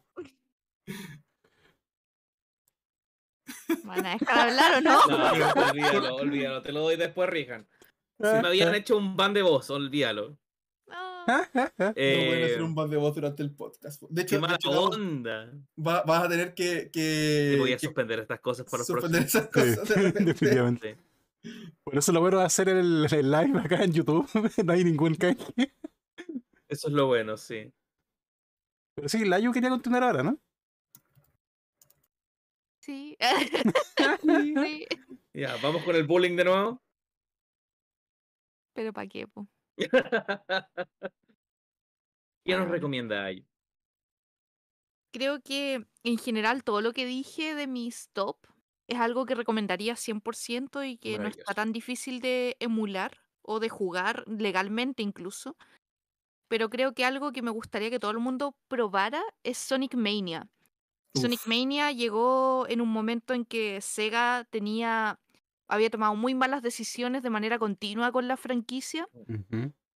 ¿Van 3.83 4.05
a 4.05 4.11
dejar 4.17 4.49
hablar 4.49 4.75
o 4.77 4.81
no? 4.81 5.05
No, 5.07 5.31
olvídalo, 5.69 6.15
olvídalo. 6.21 6.61
Te 6.61 6.71
lo 6.71 6.81
doy 6.81 6.95
después, 6.95 7.29
Rijan. 7.29 7.67
Si 8.19 8.41
me 8.41 8.47
habían 8.47 8.75
hecho 8.75 8.97
un 8.97 9.15
ban 9.15 9.33
de 9.33 9.41
voz, 9.41 9.69
olvídalo. 9.69 10.37
No. 10.87 11.25
No 11.27 11.43
pueden 11.75 11.93
Eh, 11.95 12.43
hacer 12.45 12.63
un 12.63 12.75
ban 12.75 12.89
de 12.89 12.97
voz 12.97 13.13
durante 13.15 13.43
el 13.43 13.51
podcast. 13.55 14.01
De 14.09 14.21
hecho, 14.23 14.29
qué 14.29 14.35
de 14.35 14.41
mala 14.41 14.55
hecho, 14.55 14.71
Camus, 14.71 14.95
onda. 14.97 15.51
va- 15.77 16.01
vas 16.03 16.23
a 16.23 16.29
tener 16.29 16.53
que, 16.53 16.89
que, 16.91 17.51
Te 17.53 17.59
voy 17.59 17.71
a 17.73 17.77
que 17.77 17.85
suspender 17.85 18.19
estas 18.19 18.39
cosas 18.39 18.65
para 18.65 18.79
los 18.79 18.87
suspender 18.87 19.21
próximos. 19.29 19.49
esas 19.55 19.75
Sí, 19.75 19.75
cosas 19.75 19.89
de 19.89 19.95
repente. 20.03 20.33
definitivamente. 20.33 20.97
Por 21.83 21.97
eso 21.97 22.11
lo 22.11 22.19
bueno 22.21 22.39
de 22.39 22.45
hacer 22.45 22.67
el, 22.69 23.07
el 23.11 23.31
live 23.31 23.59
acá 23.59 23.83
en 23.83 23.93
YouTube. 23.93 24.27
no 24.65 24.73
hay 24.73 24.83
ningún 24.83 25.15
canje. 25.15 25.73
Eso 26.67 26.87
es 26.87 26.93
lo 26.93 27.07
bueno, 27.07 27.37
sí. 27.37 27.71
Pero 28.95 29.07
sí, 29.07 29.23
Layu 29.23 29.51
quería 29.53 29.69
continuar 29.69 30.03
ahora, 30.03 30.23
¿no? 30.23 30.37
Sí. 32.79 33.15
Sí. 33.21 34.87
Ya, 35.33 35.55
vamos 35.61 35.83
con 35.83 35.95
el 35.95 36.05
bullying 36.07 36.35
de 36.35 36.43
nuevo. 36.43 36.81
Pero 38.79 38.93
¿para 38.93 39.07
qué? 39.09 39.27
po? 39.27 39.45
¿Qué 42.45 42.55
nos 42.55 42.69
recomienda 42.69 43.25
ahí? 43.25 43.45
Creo 45.11 45.41
que 45.41 45.85
en 46.05 46.17
general 46.17 46.63
todo 46.63 46.79
lo 46.79 46.93
que 46.93 47.05
dije 47.05 47.55
de 47.55 47.67
mis 47.67 48.07
top 48.13 48.37
es 48.87 48.97
algo 48.97 49.25
que 49.25 49.35
recomendaría 49.35 49.95
100% 49.97 50.89
y 50.89 50.95
que 50.97 51.19
no 51.19 51.27
está 51.27 51.53
tan 51.53 51.73
difícil 51.73 52.21
de 52.21 52.55
emular 52.61 53.17
o 53.41 53.59
de 53.59 53.67
jugar 53.67 54.23
legalmente 54.29 55.03
incluso. 55.03 55.57
Pero 56.47 56.69
creo 56.69 56.93
que 56.93 57.03
algo 57.03 57.33
que 57.33 57.41
me 57.41 57.51
gustaría 57.51 57.89
que 57.89 57.99
todo 57.99 58.11
el 58.11 58.19
mundo 58.19 58.55
probara 58.69 59.21
es 59.43 59.57
Sonic 59.57 59.95
Mania. 59.95 60.47
Sonic. 61.15 61.45
Mania 61.47 61.91
llegó 61.91 62.65
en 62.69 62.79
un 62.79 62.87
momento 62.87 63.33
en 63.33 63.43
que 63.43 63.81
Sega 63.81 64.47
tenía 64.49 65.19
había 65.69 65.89
tomado 65.89 66.15
muy 66.15 66.33
malas 66.33 66.61
decisiones 66.61 67.23
de 67.23 67.29
manera 67.29 67.59
continua 67.59 68.11
con 68.11 68.27
la 68.27 68.35
franquicia 68.37 69.07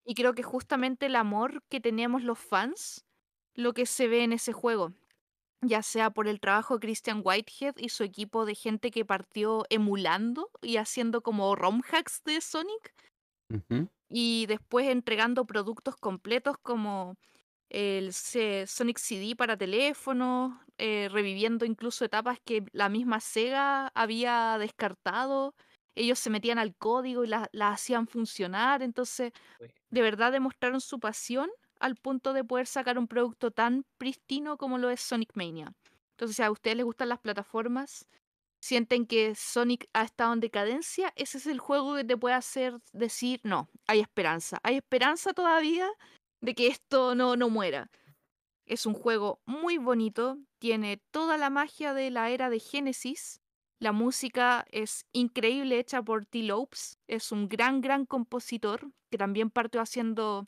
y 0.04 0.14
creo 0.14 0.34
que 0.34 0.42
justamente 0.42 1.06
el 1.06 1.16
amor 1.16 1.62
que 1.68 1.80
tenemos 1.80 2.22
los 2.22 2.38
fans, 2.38 3.04
lo 3.54 3.72
que 3.72 3.86
se 3.86 4.06
ve 4.06 4.22
en 4.22 4.32
ese 4.32 4.52
juego, 4.52 4.92
ya 5.62 5.82
sea 5.82 6.10
por 6.10 6.28
el 6.28 6.40
trabajo 6.40 6.74
de 6.74 6.80
Christian 6.80 7.22
Whitehead 7.24 7.74
y 7.78 7.88
su 7.88 8.04
equipo 8.04 8.44
de 8.44 8.54
gente 8.54 8.90
que 8.90 9.04
partió 9.04 9.64
emulando 9.70 10.50
y 10.60 10.76
haciendo 10.76 11.22
como 11.22 11.54
ROM 11.56 11.82
hacks 11.90 12.22
de 12.24 12.40
Sonic, 12.40 12.94
y 14.08 14.46
después 14.46 14.88
entregando 14.88 15.46
productos 15.46 15.96
completos 15.96 16.56
como 16.58 17.16
el 17.72 18.12
C- 18.12 18.66
Sonic 18.66 18.98
CD 18.98 19.36
para 19.36 19.56
teléfono, 19.56 20.62
eh, 20.78 21.08
reviviendo 21.10 21.64
incluso 21.66 22.04
etapas 22.04 22.38
que 22.44 22.64
la 22.72 22.88
misma 22.90 23.20
Sega 23.20 23.88
había 23.94 24.58
descartado. 24.58 25.54
Ellos 25.96 26.18
se 26.18 26.30
metían 26.30 26.58
al 26.58 26.76
código 26.76 27.24
y 27.24 27.28
las 27.28 27.48
las 27.52 27.74
hacían 27.74 28.06
funcionar. 28.08 28.82
Entonces, 28.82 29.32
de 29.90 30.02
verdad 30.02 30.32
demostraron 30.32 30.80
su 30.80 31.00
pasión 31.00 31.50
al 31.80 31.96
punto 31.96 32.32
de 32.32 32.44
poder 32.44 32.66
sacar 32.66 32.98
un 32.98 33.08
producto 33.08 33.50
tan 33.50 33.84
pristino 33.98 34.56
como 34.56 34.78
lo 34.78 34.90
es 34.90 35.00
Sonic 35.00 35.30
Mania. 35.34 35.72
Entonces, 36.12 36.36
si 36.36 36.42
a 36.42 36.50
ustedes 36.50 36.76
les 36.76 36.86
gustan 36.86 37.08
las 37.08 37.20
plataformas, 37.20 38.06
sienten 38.60 39.06
que 39.06 39.34
Sonic 39.34 39.86
ha 39.94 40.04
estado 40.04 40.32
en 40.34 40.40
decadencia, 40.40 41.12
ese 41.16 41.38
es 41.38 41.46
el 41.46 41.58
juego 41.60 41.96
que 41.96 42.04
te 42.04 42.16
puede 42.16 42.34
hacer 42.36 42.74
decir, 42.92 43.40
no, 43.44 43.68
hay 43.88 44.00
esperanza. 44.00 44.58
Hay 44.62 44.76
esperanza 44.76 45.32
todavía 45.34 45.88
de 46.42 46.54
que 46.54 46.66
esto 46.66 47.14
no, 47.14 47.36
no 47.36 47.48
muera. 47.48 47.90
Es 48.66 48.84
un 48.84 48.94
juego 48.94 49.40
muy 49.46 49.78
bonito, 49.78 50.38
tiene 50.58 50.98
toda 51.10 51.38
la 51.38 51.50
magia 51.50 51.94
de 51.94 52.10
la 52.10 52.30
era 52.30 52.50
de 52.50 52.60
Genesis. 52.60 53.40
La 53.78 53.92
música 53.92 54.64
es 54.70 55.06
increíble, 55.12 55.78
hecha 55.78 56.02
por 56.02 56.26
T. 56.26 56.42
Lopes. 56.42 56.98
Es 57.08 57.32
un 57.32 57.48
gran, 57.48 57.80
gran 57.80 58.06
compositor 58.06 58.92
que 59.10 59.18
también 59.18 59.50
partió 59.50 59.80
haciendo 59.80 60.46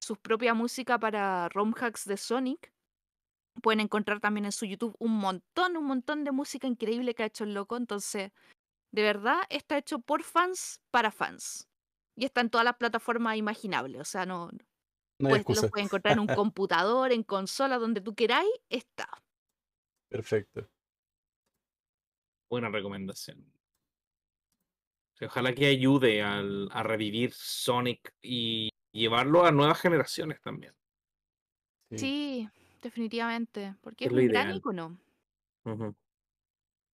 su 0.00 0.16
propia 0.16 0.54
música 0.54 0.98
para 0.98 1.48
ROM 1.48 1.74
hacks 1.80 2.04
de 2.04 2.16
Sonic. 2.16 2.72
Pueden 3.62 3.80
encontrar 3.80 4.20
también 4.20 4.44
en 4.44 4.52
su 4.52 4.66
YouTube 4.66 4.94
un 4.98 5.16
montón, 5.16 5.76
un 5.76 5.84
montón 5.84 6.24
de 6.24 6.30
música 6.30 6.66
increíble 6.66 7.14
que 7.14 7.24
ha 7.24 7.26
hecho 7.26 7.44
el 7.44 7.54
loco. 7.54 7.76
Entonces, 7.76 8.30
de 8.92 9.02
verdad, 9.02 9.40
está 9.48 9.78
hecho 9.78 9.98
por 9.98 10.22
fans 10.22 10.80
para 10.90 11.10
fans. 11.10 11.68
Y 12.16 12.24
está 12.24 12.40
en 12.40 12.50
todas 12.50 12.64
las 12.64 12.76
plataformas 12.76 13.36
imaginables. 13.36 14.00
O 14.00 14.04
sea, 14.04 14.26
no, 14.26 14.50
No 15.18 15.28
pues 15.30 15.40
excusa. 15.40 15.62
lo 15.62 15.70
puedes 15.70 15.86
encontrar 15.86 16.12
en 16.14 16.20
un 16.20 16.26
computador, 16.50 17.12
en 17.12 17.22
consola, 17.22 17.78
donde 17.78 18.00
tú 18.00 18.14
queráis, 18.14 18.50
está. 18.68 19.08
Perfecto. 20.08 20.68
Buena 22.50 22.68
recomendación. 22.70 23.44
Ojalá 25.20 25.54
que 25.54 25.66
ayude 25.66 26.22
al- 26.22 26.68
a 26.70 26.82
revivir 26.82 27.32
Sonic 27.32 28.14
y 28.20 28.68
llevarlo 28.92 29.44
a 29.46 29.50
nuevas 29.52 29.80
generaciones 29.80 30.40
también. 30.42 30.74
Sí. 31.90 31.98
Sí, 31.98 32.48
definitivamente. 32.82 33.74
Porque 33.80 34.04
Es 34.04 34.12
es 34.12 34.18
un 34.18 34.28
gran 34.28 34.54
icono. 34.54 34.98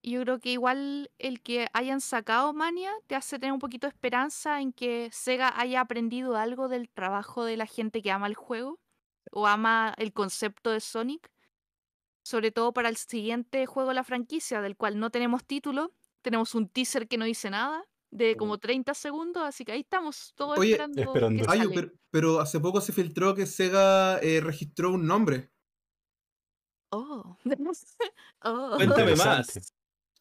Y 0.04 0.12
yo 0.12 0.22
creo 0.22 0.40
que 0.40 0.50
igual 0.50 1.10
el 1.18 1.40
que 1.42 1.68
hayan 1.72 2.00
sacado 2.00 2.52
Mania 2.52 2.90
te 3.06 3.14
hace 3.14 3.38
tener 3.38 3.52
un 3.52 3.60
poquito 3.60 3.86
de 3.86 3.92
esperanza 3.92 4.60
en 4.60 4.72
que 4.72 5.08
Sega 5.12 5.52
haya 5.56 5.80
aprendido 5.80 6.36
algo 6.36 6.68
del 6.68 6.90
trabajo 6.90 7.44
de 7.44 7.56
la 7.56 7.66
gente 7.66 8.02
que 8.02 8.10
ama 8.10 8.26
el 8.26 8.34
juego 8.34 8.80
o 9.30 9.46
ama 9.46 9.94
el 9.98 10.12
concepto 10.12 10.70
de 10.70 10.80
Sonic. 10.80 11.30
Sobre 12.24 12.50
todo 12.50 12.72
para 12.72 12.88
el 12.88 12.96
siguiente 12.96 13.64
juego 13.66 13.90
de 13.90 13.94
la 13.94 14.04
franquicia, 14.04 14.60
del 14.60 14.76
cual 14.76 14.98
no 14.98 15.10
tenemos 15.10 15.44
título. 15.44 15.92
Tenemos 16.20 16.54
un 16.56 16.68
teaser 16.68 17.06
que 17.06 17.18
no 17.18 17.24
dice 17.24 17.50
nada, 17.50 17.84
de 18.10 18.36
como 18.36 18.58
30 18.58 18.94
segundos, 18.94 19.42
así 19.42 19.64
que 19.64 19.72
ahí 19.72 19.80
estamos 19.80 20.32
todos 20.36 20.58
Oye, 20.58 20.72
esperando. 20.72 20.96
que 20.96 21.02
esperando. 21.02 21.44
Ay, 21.48 21.58
sale. 21.58 21.74
pero, 21.74 21.92
pero 22.10 22.40
hace 22.40 22.60
poco 22.60 22.80
se 22.80 22.92
filtró 22.92 23.34
que 23.34 23.46
Sega 23.46 24.18
eh, 24.18 24.40
registró 24.40 24.92
un 24.92 25.06
nombre. 25.06 25.50
Oh. 26.90 27.36
oh. 28.44 28.72
Cuéntame 28.76 29.16
más. 29.16 29.74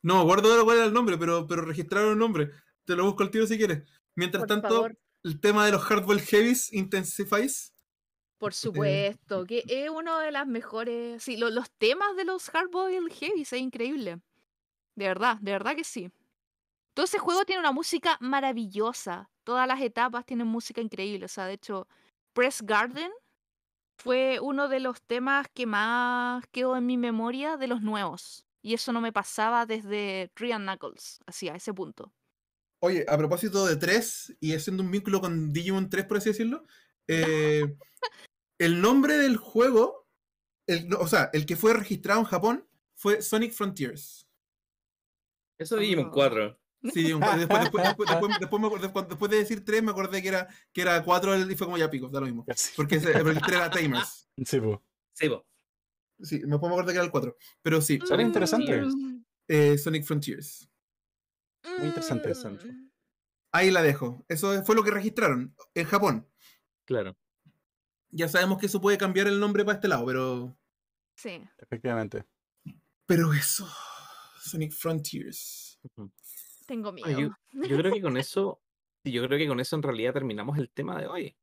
No 0.04 0.16
me 0.16 0.22
acuerdo 0.22 0.64
cuál 0.64 0.78
era 0.78 0.86
el 0.88 0.94
nombre, 0.94 1.18
pero, 1.18 1.46
pero 1.48 1.62
registraron 1.64 2.14
el 2.14 2.18
nombre. 2.18 2.50
Te 2.86 2.96
lo 2.96 3.06
busco 3.06 3.24
al 3.24 3.32
tiro 3.32 3.46
si 3.46 3.58
quieres. 3.58 3.84
Mientras 4.16 4.42
Por 4.42 4.48
tanto, 4.48 4.68
favor. 4.70 4.98
el 5.24 5.40
tema 5.40 5.66
de 5.66 5.72
los 5.74 5.84
Hardball 5.84 6.20
Heavies 6.22 6.74
intensifies. 6.74 7.74
Por 8.40 8.54
supuesto, 8.56 9.46
que 9.46 9.64
es 9.68 9.90
uno 9.90 10.18
de 10.18 10.32
las 10.32 10.48
mejores. 10.48 11.22
Sí, 11.22 11.38
lo- 11.38 11.52
los 11.52 11.70
temas 11.78 12.16
de 12.16 12.26
los 12.26 12.50
Hardboiled 12.50 13.14
Heavy 13.14 13.42
es 13.44 13.54
increíble. 13.54 14.20
De 14.96 15.08
verdad, 15.08 15.38
de 15.42 15.52
verdad 15.52 15.76
que 15.76 15.84
sí. 15.84 16.10
Todo 16.96 17.06
ese 17.06 17.20
juego 17.20 17.46
tiene 17.46 17.60
una 17.60 17.72
música 17.72 18.18
maravillosa. 18.20 19.30
Todas 19.44 19.68
las 19.68 19.80
etapas 19.82 20.26
tienen 20.26 20.48
música 20.48 20.82
increíble. 20.82 21.26
O 21.26 21.30
sea, 21.30 21.46
de 21.46 21.54
hecho, 21.54 21.88
Press 22.34 22.62
Garden 22.64 23.12
fue 23.98 24.40
uno 24.42 24.68
de 24.68 24.80
los 24.80 25.02
temas 25.04 25.48
que 25.54 25.66
más 25.68 26.44
quedó 26.52 26.76
en 26.76 26.86
mi 26.88 26.98
memoria 26.98 27.58
de 27.58 27.68
los 27.68 27.82
nuevos. 27.82 28.46
Y 28.62 28.74
eso 28.74 28.92
no 28.94 29.02
me 29.02 29.12
pasaba 29.12 29.66
desde 29.66 30.32
Tree 30.36 30.52
and 30.54 30.66
Knuckles, 30.68 31.20
así 31.26 31.50
a 31.50 31.56
ese 31.56 31.74
punto. 31.74 32.14
Oye, 32.84 33.06
a 33.08 33.18
propósito 33.18 33.66
de 33.66 33.76
3 33.76 34.38
y 34.40 34.54
haciendo 34.54 34.84
un 34.84 34.92
vínculo 34.92 35.20
con 35.22 35.52
Digimon 35.54 35.90
3, 35.90 36.06
por 36.06 36.18
así 36.18 36.30
decirlo, 36.30 36.66
eh, 37.08 37.76
el 38.60 38.82
nombre 38.82 39.18
del 39.18 39.38
juego, 39.38 40.08
el, 40.68 40.88
no, 40.90 40.98
o 41.00 41.08
sea, 41.08 41.30
el 41.34 41.46
que 41.46 41.56
fue 41.56 41.74
registrado 41.74 42.20
en 42.20 42.26
Japón 42.26 42.68
fue 42.96 43.22
Sonic 43.22 43.52
Frontiers. 43.54 44.28
Eso 45.60 45.76
de 45.76 45.82
Digimon 45.84 46.08
Oh. 46.08 46.12
4. 46.12 46.60
Sí, 46.94 47.02
Digimon 47.04 47.22
4. 47.22 47.38
Después, 47.40 47.62
después, 47.64 47.84
después, 47.84 48.10
después- 48.10 48.40
después 48.40 48.62
me 48.62 48.68
acordé- 48.68 49.08
después 49.10 49.32
de 49.32 49.38
decir 49.38 49.66
3 49.66 49.84
me 49.84 49.92
acordé 49.92 50.22
que 50.22 50.28
era, 50.28 50.48
que 50.74 50.82
era 50.82 51.04
4 51.04 51.38
y 51.38 51.56
fue 51.56 51.66
como 51.68 51.78
ya 51.78 51.90
pico, 51.90 52.10
da 52.10 52.20
lo 52.20 52.26
mismo. 52.28 52.46
Porque 52.76 52.96
el 52.96 53.02
3 53.02 53.16
era 53.48 53.70
Tamers. 53.72 54.28
Sí, 54.46 54.60
po. 54.60 54.84
Sí, 55.14 55.30
po. 55.30 55.46
Sí, 56.24 56.40
me 56.46 56.58
puedo 56.60 56.74
acordar 56.74 56.94
que 56.94 56.98
era 56.98 57.06
el 57.06 57.12
4. 57.12 57.36
Pero 57.62 57.82
sí, 57.82 58.00
Suena 58.06 58.24
interesante. 58.24 58.82
Mm, 58.82 59.24
eh, 59.48 59.78
Sonic 59.78 60.04
Frontiers. 60.04 60.70
Muy 61.80 61.88
interesante. 61.88 62.34
mm. 62.34 62.92
Ahí 63.54 63.70
la 63.72 63.82
dejo. 63.82 64.26
Eso 64.30 64.64
fue 64.64 64.76
lo 64.76 64.84
que 64.84 64.92
registraron 64.92 65.56
en 65.76 65.86
Japón. 65.86 66.28
Claro. 66.86 67.18
Ya 68.10 68.28
sabemos 68.28 68.58
que 68.58 68.66
eso 68.66 68.82
puede 68.82 68.98
cambiar 68.98 69.28
el 69.28 69.40
nombre 69.40 69.64
para 69.66 69.76
este 69.76 69.88
lado, 69.88 70.06
pero. 70.06 70.58
Sí. 71.16 71.44
Efectivamente. 71.58 72.26
Pero 73.06 73.34
eso. 73.34 73.68
Sonic 74.40 74.72
Frontiers. 74.74 75.80
Tengo 76.66 76.96
yo, 76.96 77.06
miedo. 77.06 77.38
yo 77.52 77.78
creo 77.78 77.94
que 77.94 78.02
con 78.02 78.18
eso, 78.18 78.62
yo 79.04 79.26
creo 79.28 79.38
que 79.38 79.48
con 79.48 79.60
eso 79.60 79.76
en 79.76 79.84
realidad 79.84 80.14
terminamos 80.14 80.58
el 80.58 80.70
tema 80.72 81.00
de 81.00 81.08
hoy. 81.08 81.38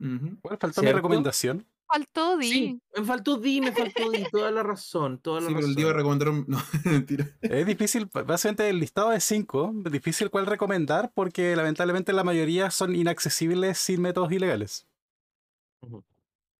Ujú. 0.00 0.38
¿Cuál 0.42 0.58
faltó 0.58 0.80
mi 0.82 0.86
¿Cierto? 0.86 0.96
recomendación? 0.98 1.66
Faltó 1.94 2.36
Di. 2.38 2.48
Sí, 2.50 2.80
me 2.96 3.04
faltó 3.04 3.36
Di, 3.38 3.60
me 3.60 3.70
faltó 3.72 4.10
Di, 4.10 4.24
toda 4.32 4.50
la 4.50 4.62
razón, 4.64 5.18
toda 5.20 5.40
la 5.40 5.46
Sí, 5.48 5.54
pero 5.54 5.66
razón. 5.66 5.70
el 5.70 5.76
día 5.76 5.92
recomendaron. 5.92 6.44
No, 6.48 6.58
mentira. 6.84 7.36
Es 7.40 7.66
difícil, 7.66 8.08
básicamente 8.12 8.68
el 8.68 8.80
listado 8.80 9.10
de 9.10 9.20
5, 9.20 9.74
es 9.86 9.92
difícil 9.92 10.30
cuál 10.30 10.46
recomendar 10.46 11.12
porque 11.14 11.54
lamentablemente 11.54 12.12
la 12.12 12.24
mayoría 12.24 12.70
son 12.72 12.96
inaccesibles 12.96 13.78
sin 13.78 14.00
métodos 14.02 14.32
ilegales. 14.32 14.86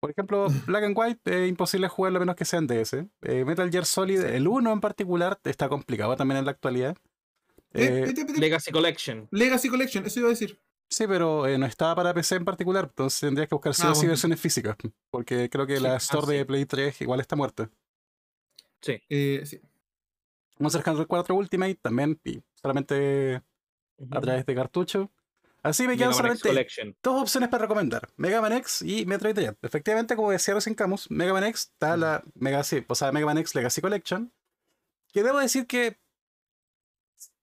Por 0.01 0.11
ejemplo, 0.11 0.47
Black 0.69 0.85
and 0.85 0.97
White 0.97 1.21
es 1.25 1.49
imposible 1.49 1.89
jugarlo 1.89 2.19
a 2.19 2.21
menos 2.21 2.37
que 2.37 2.45
sea 2.45 2.61
en 2.61 2.67
DS. 2.69 2.93
Eh, 3.23 3.45
Metal 3.45 3.71
Gear 3.71 3.87
Solid, 3.87 4.21
el 4.21 4.47
1 4.47 4.73
en 4.73 4.81
particular, 4.81 5.41
está 5.45 5.69
complicado 5.69 6.15
también 6.17 6.39
en 6.39 6.45
la 6.45 6.53
actualidad. 6.53 6.97
Eh, 7.73 8.05
Eh, 8.05 8.05
eh, 8.07 8.15
eh, 8.17 8.27
eh, 8.37 8.39
Legacy 8.41 8.71
Collection. 8.71 9.27
Legacy 9.33 9.69
Collection, 9.69 10.07
eso 10.07 10.21
iba 10.21 10.29
a 10.29 10.31
decir. 10.31 10.61
Sí, 10.89 11.07
pero 11.07 11.47
eh, 11.47 11.59
no 11.59 11.67
estaba 11.67 11.95
para 11.95 12.15
PC 12.15 12.37
en 12.37 12.45
particular, 12.45 12.85
entonces 12.85 13.21
tendrías 13.21 13.49
que 13.49 13.55
buscar 13.55 13.75
sí 13.75 13.83
Ah, 13.85 13.93
bueno. 13.93 14.09
versiones 14.09 14.41
físicas, 14.41 14.77
porque 15.11 15.49
creo 15.51 15.67
que 15.67 15.77
Sí, 15.77 15.83
la 15.83 15.95
ah, 15.95 15.97
Store 15.97 16.27
sí. 16.27 16.33
de 16.35 16.45
Play 16.47 16.67
3 16.67 17.01
igual 17.03 17.21
está 17.21 17.37
muerta. 17.37 17.71
Sí. 18.81 19.01
Eh, 19.09 19.43
sí. 19.45 19.61
Monster 20.59 20.83
Hunter 20.87 21.07
4 21.07 21.35
Ultimate 21.35 21.75
también, 21.77 22.21
y 22.25 22.41
solamente 22.55 23.43
a 24.11 24.21
través 24.21 24.47
de 24.47 24.55
cartucho. 24.55 25.11
Así 25.63 25.89
me 25.89 25.97
quedan 25.97 26.13
solamente 26.13 26.95
dos 27.03 27.23
opciones 27.23 27.49
para 27.49 27.63
recomendar: 27.63 28.09
Mega 28.17 28.41
Man 28.43 28.53
X 28.53 28.83
y 28.83 29.07
Metroid 29.07 29.35
Dread. 29.35 29.57
Efectivamente, 29.63 30.15
como 30.15 30.31
decía 30.31 30.53
recién 30.55 30.75
Camus, 30.75 31.11
Mega 31.11 31.33
Man 31.33 31.45
X 31.45 31.71
está 31.73 31.97
la 31.97 32.23
Mega, 32.35 32.63
sí, 32.63 32.85
o 32.87 32.95
sea, 32.95 33.11
Mega 33.13 33.25
Man 33.27 33.39
X 33.39 33.55
Legacy 33.55 33.81
Collection. 33.81 34.31
Que 35.13 35.23
debo 35.23 35.39
decir 35.39 35.67
que 35.67 35.99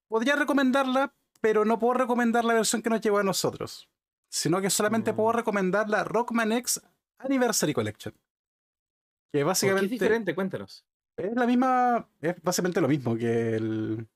podría 0.07 0.35
recomendarla, 0.35 1.15
pero 1.41 1.65
no 1.65 1.79
puedo 1.79 1.95
recomendar 1.95 2.45
la 2.45 2.53
versión 2.53 2.81
que 2.81 2.89
nos 2.89 3.01
llegó 3.01 3.17
a 3.17 3.23
nosotros. 3.23 3.89
Sino 4.29 4.61
que 4.61 4.69
solamente 4.69 5.11
Mm. 5.11 5.15
puedo 5.17 5.31
recomendar 5.33 5.89
la 5.89 6.03
Rockman 6.05 6.51
X 6.53 6.81
Anniversary 7.17 7.73
Collection. 7.73 8.13
Que 8.13 8.19
¿Por 8.19 9.39
qué 9.39 9.43
básicamente 9.43 9.85
es 9.85 9.91
diferente? 9.91 10.35
Cuéntanos. 10.35 10.85
es 11.17 11.35
la 11.35 11.45
misma, 11.45 12.07
es 12.21 12.35
básicamente 12.41 12.79
lo 12.81 12.87
mismo 12.87 13.15
que, 13.17 13.55
el, 13.55 14.07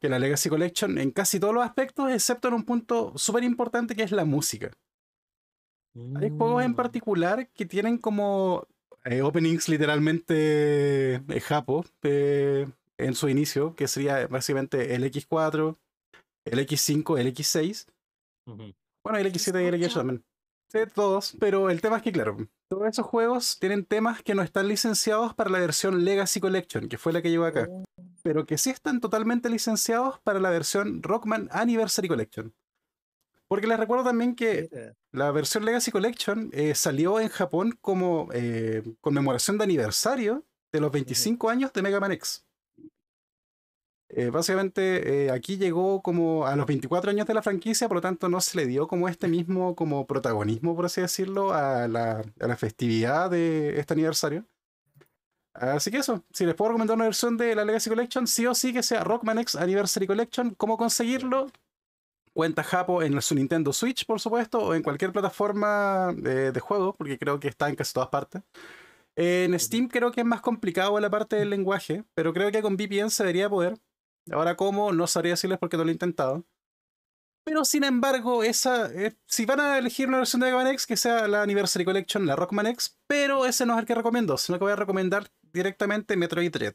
que 0.00 0.08
la 0.08 0.18
Legacy 0.18 0.48
Collection 0.48 0.96
en 0.98 1.10
casi 1.10 1.38
todos 1.40 1.52
los 1.52 1.64
aspectos, 1.64 2.10
excepto 2.12 2.48
en 2.48 2.54
un 2.54 2.64
punto 2.64 3.12
súper 3.16 3.42
importante 3.44 3.94
que 3.96 4.02
es 4.04 4.12
la 4.12 4.24
música. 4.24 4.70
Hay 6.20 6.30
juegos 6.30 6.64
en 6.64 6.72
Mm. 6.72 6.76
particular 6.76 7.48
que 7.50 7.66
tienen 7.66 7.98
como 7.98 8.66
eh, 9.04 9.20
openings 9.22 9.68
literalmente 9.68 11.14
eh, 11.16 11.40
japo 11.42 11.84
eh, 12.02 12.66
en 12.96 13.14
su 13.14 13.28
inicio, 13.28 13.74
que 13.74 13.86
sería 13.86 14.26
básicamente 14.28 14.94
el 14.94 15.04
X4, 15.04 15.76
el 16.44 16.58
X5, 16.58 17.18
el 17.18 17.34
X6. 17.34 17.86
Ujú. 18.46 18.74
Bueno, 19.04 19.18
el 19.18 19.32
X7 19.32 19.62
y 19.62 19.66
el 19.66 19.74
X8 19.74 19.94
también. 19.94 20.24
Sí, 20.68 20.78
todos, 20.92 21.36
pero 21.38 21.70
el 21.70 21.80
tema 21.80 21.98
es 21.98 22.02
que, 22.02 22.10
claro, 22.10 22.36
todos 22.68 22.88
esos 22.88 23.06
juegos 23.06 23.58
tienen 23.60 23.84
temas 23.84 24.22
que 24.22 24.34
no 24.34 24.42
están 24.42 24.66
licenciados 24.66 25.34
para 25.34 25.50
la 25.50 25.60
versión 25.60 26.04
Legacy 26.04 26.40
Collection, 26.40 26.88
que 26.88 26.98
fue 26.98 27.12
la 27.12 27.22
que 27.22 27.30
llegó 27.30 27.44
acá, 27.44 27.68
pero 28.22 28.44
que 28.44 28.58
sí 28.58 28.70
están 28.70 29.00
totalmente 29.00 29.48
licenciados 29.48 30.18
para 30.20 30.40
la 30.40 30.50
versión 30.50 31.02
Rockman 31.02 31.48
Anniversary 31.52 32.08
Collection. 32.08 32.52
Porque 33.46 33.66
les 33.66 33.78
recuerdo 33.78 34.04
también 34.04 34.34
que 34.34 34.68
Mira. 34.72 34.94
la 35.12 35.30
versión 35.30 35.64
Legacy 35.64 35.92
Collection 35.92 36.50
eh, 36.52 36.74
salió 36.74 37.20
en 37.20 37.28
Japón 37.28 37.78
como 37.80 38.28
eh, 38.32 38.82
conmemoración 39.00 39.58
de 39.58 39.64
aniversario 39.64 40.44
de 40.72 40.80
los 40.80 40.90
25 40.90 41.50
años 41.50 41.72
de 41.72 41.82
Mega 41.82 42.00
Man 42.00 42.12
X. 42.12 42.44
Eh, 44.16 44.30
básicamente 44.30 45.24
eh, 45.26 45.30
aquí 45.32 45.56
llegó 45.56 46.00
como 46.00 46.46
a 46.46 46.54
los 46.54 46.66
24 46.66 47.10
años 47.10 47.26
de 47.26 47.34
la 47.34 47.42
franquicia, 47.42 47.88
por 47.88 47.96
lo 47.96 48.00
tanto 48.00 48.28
no 48.28 48.40
se 48.40 48.56
le 48.56 48.66
dio 48.66 48.86
como 48.86 49.08
este 49.08 49.26
mismo 49.26 49.74
como 49.74 50.06
protagonismo, 50.06 50.76
por 50.76 50.84
así 50.84 51.00
decirlo, 51.00 51.52
a 51.52 51.88
la, 51.88 52.22
a 52.40 52.46
la 52.46 52.56
festividad 52.56 53.28
de 53.28 53.78
este 53.80 53.94
aniversario. 53.94 54.46
Así 55.52 55.90
que 55.90 55.98
eso, 55.98 56.24
si 56.32 56.46
les 56.46 56.54
puedo 56.54 56.70
recomendar 56.70 56.96
una 56.96 57.06
versión 57.06 57.36
de 57.36 57.54
la 57.56 57.64
Legacy 57.64 57.90
Collection, 57.90 58.26
sí 58.28 58.46
o 58.46 58.54
sí 58.54 58.72
que 58.72 58.82
sea 58.84 59.02
Rockman 59.02 59.38
X 59.40 59.56
Anniversary 59.56 60.06
Collection. 60.06 60.54
¿Cómo 60.54 60.76
conseguirlo? 60.76 61.48
Cuenta 62.32 62.62
Japo 62.62 63.02
en 63.02 63.20
su 63.20 63.34
Nintendo 63.34 63.72
Switch, 63.72 64.06
por 64.06 64.20
supuesto, 64.20 64.58
o 64.60 64.74
en 64.74 64.82
cualquier 64.82 65.12
plataforma 65.12 66.12
de, 66.16 66.52
de 66.52 66.60
juego, 66.60 66.94
porque 66.96 67.18
creo 67.18 67.40
que 67.40 67.48
está 67.48 67.68
en 67.68 67.76
casi 67.76 67.92
todas 67.92 68.08
partes. 68.10 68.42
En 69.16 69.58
Steam 69.58 69.88
creo 69.88 70.12
que 70.12 70.20
es 70.22 70.26
más 70.26 70.40
complicado 70.40 70.98
la 71.00 71.10
parte 71.10 71.36
del 71.36 71.50
lenguaje, 71.50 72.04
pero 72.14 72.32
creo 72.32 72.50
que 72.52 72.62
con 72.62 72.74
VPN 72.76 73.10
se 73.10 73.24
debería 73.24 73.48
poder. 73.48 73.78
Ahora 74.30 74.56
cómo, 74.56 74.92
no 74.92 75.06
sabría 75.06 75.32
decirles 75.32 75.58
porque 75.58 75.76
no 75.76 75.84
lo 75.84 75.90
he 75.90 75.92
intentado. 75.92 76.44
Pero 77.44 77.64
sin 77.66 77.84
embargo, 77.84 78.42
esa, 78.42 78.90
eh, 78.92 79.16
si 79.26 79.44
van 79.44 79.60
a 79.60 79.76
elegir 79.76 80.08
una 80.08 80.18
versión 80.18 80.40
de 80.40 80.46
Mega 80.46 80.56
Man 80.56 80.68
X, 80.68 80.86
que 80.86 80.96
sea 80.96 81.28
la 81.28 81.42
Anniversary 81.42 81.84
Collection, 81.84 82.26
la 82.26 82.36
Rockman 82.36 82.68
X, 82.68 82.98
pero 83.06 83.44
ese 83.44 83.66
no 83.66 83.74
es 83.74 83.80
el 83.80 83.86
que 83.86 83.94
recomiendo, 83.94 84.38
sino 84.38 84.58
que 84.58 84.64
voy 84.64 84.72
a 84.72 84.76
recomendar 84.76 85.30
directamente 85.52 86.16
Metroid 86.16 86.50
Dread. 86.50 86.74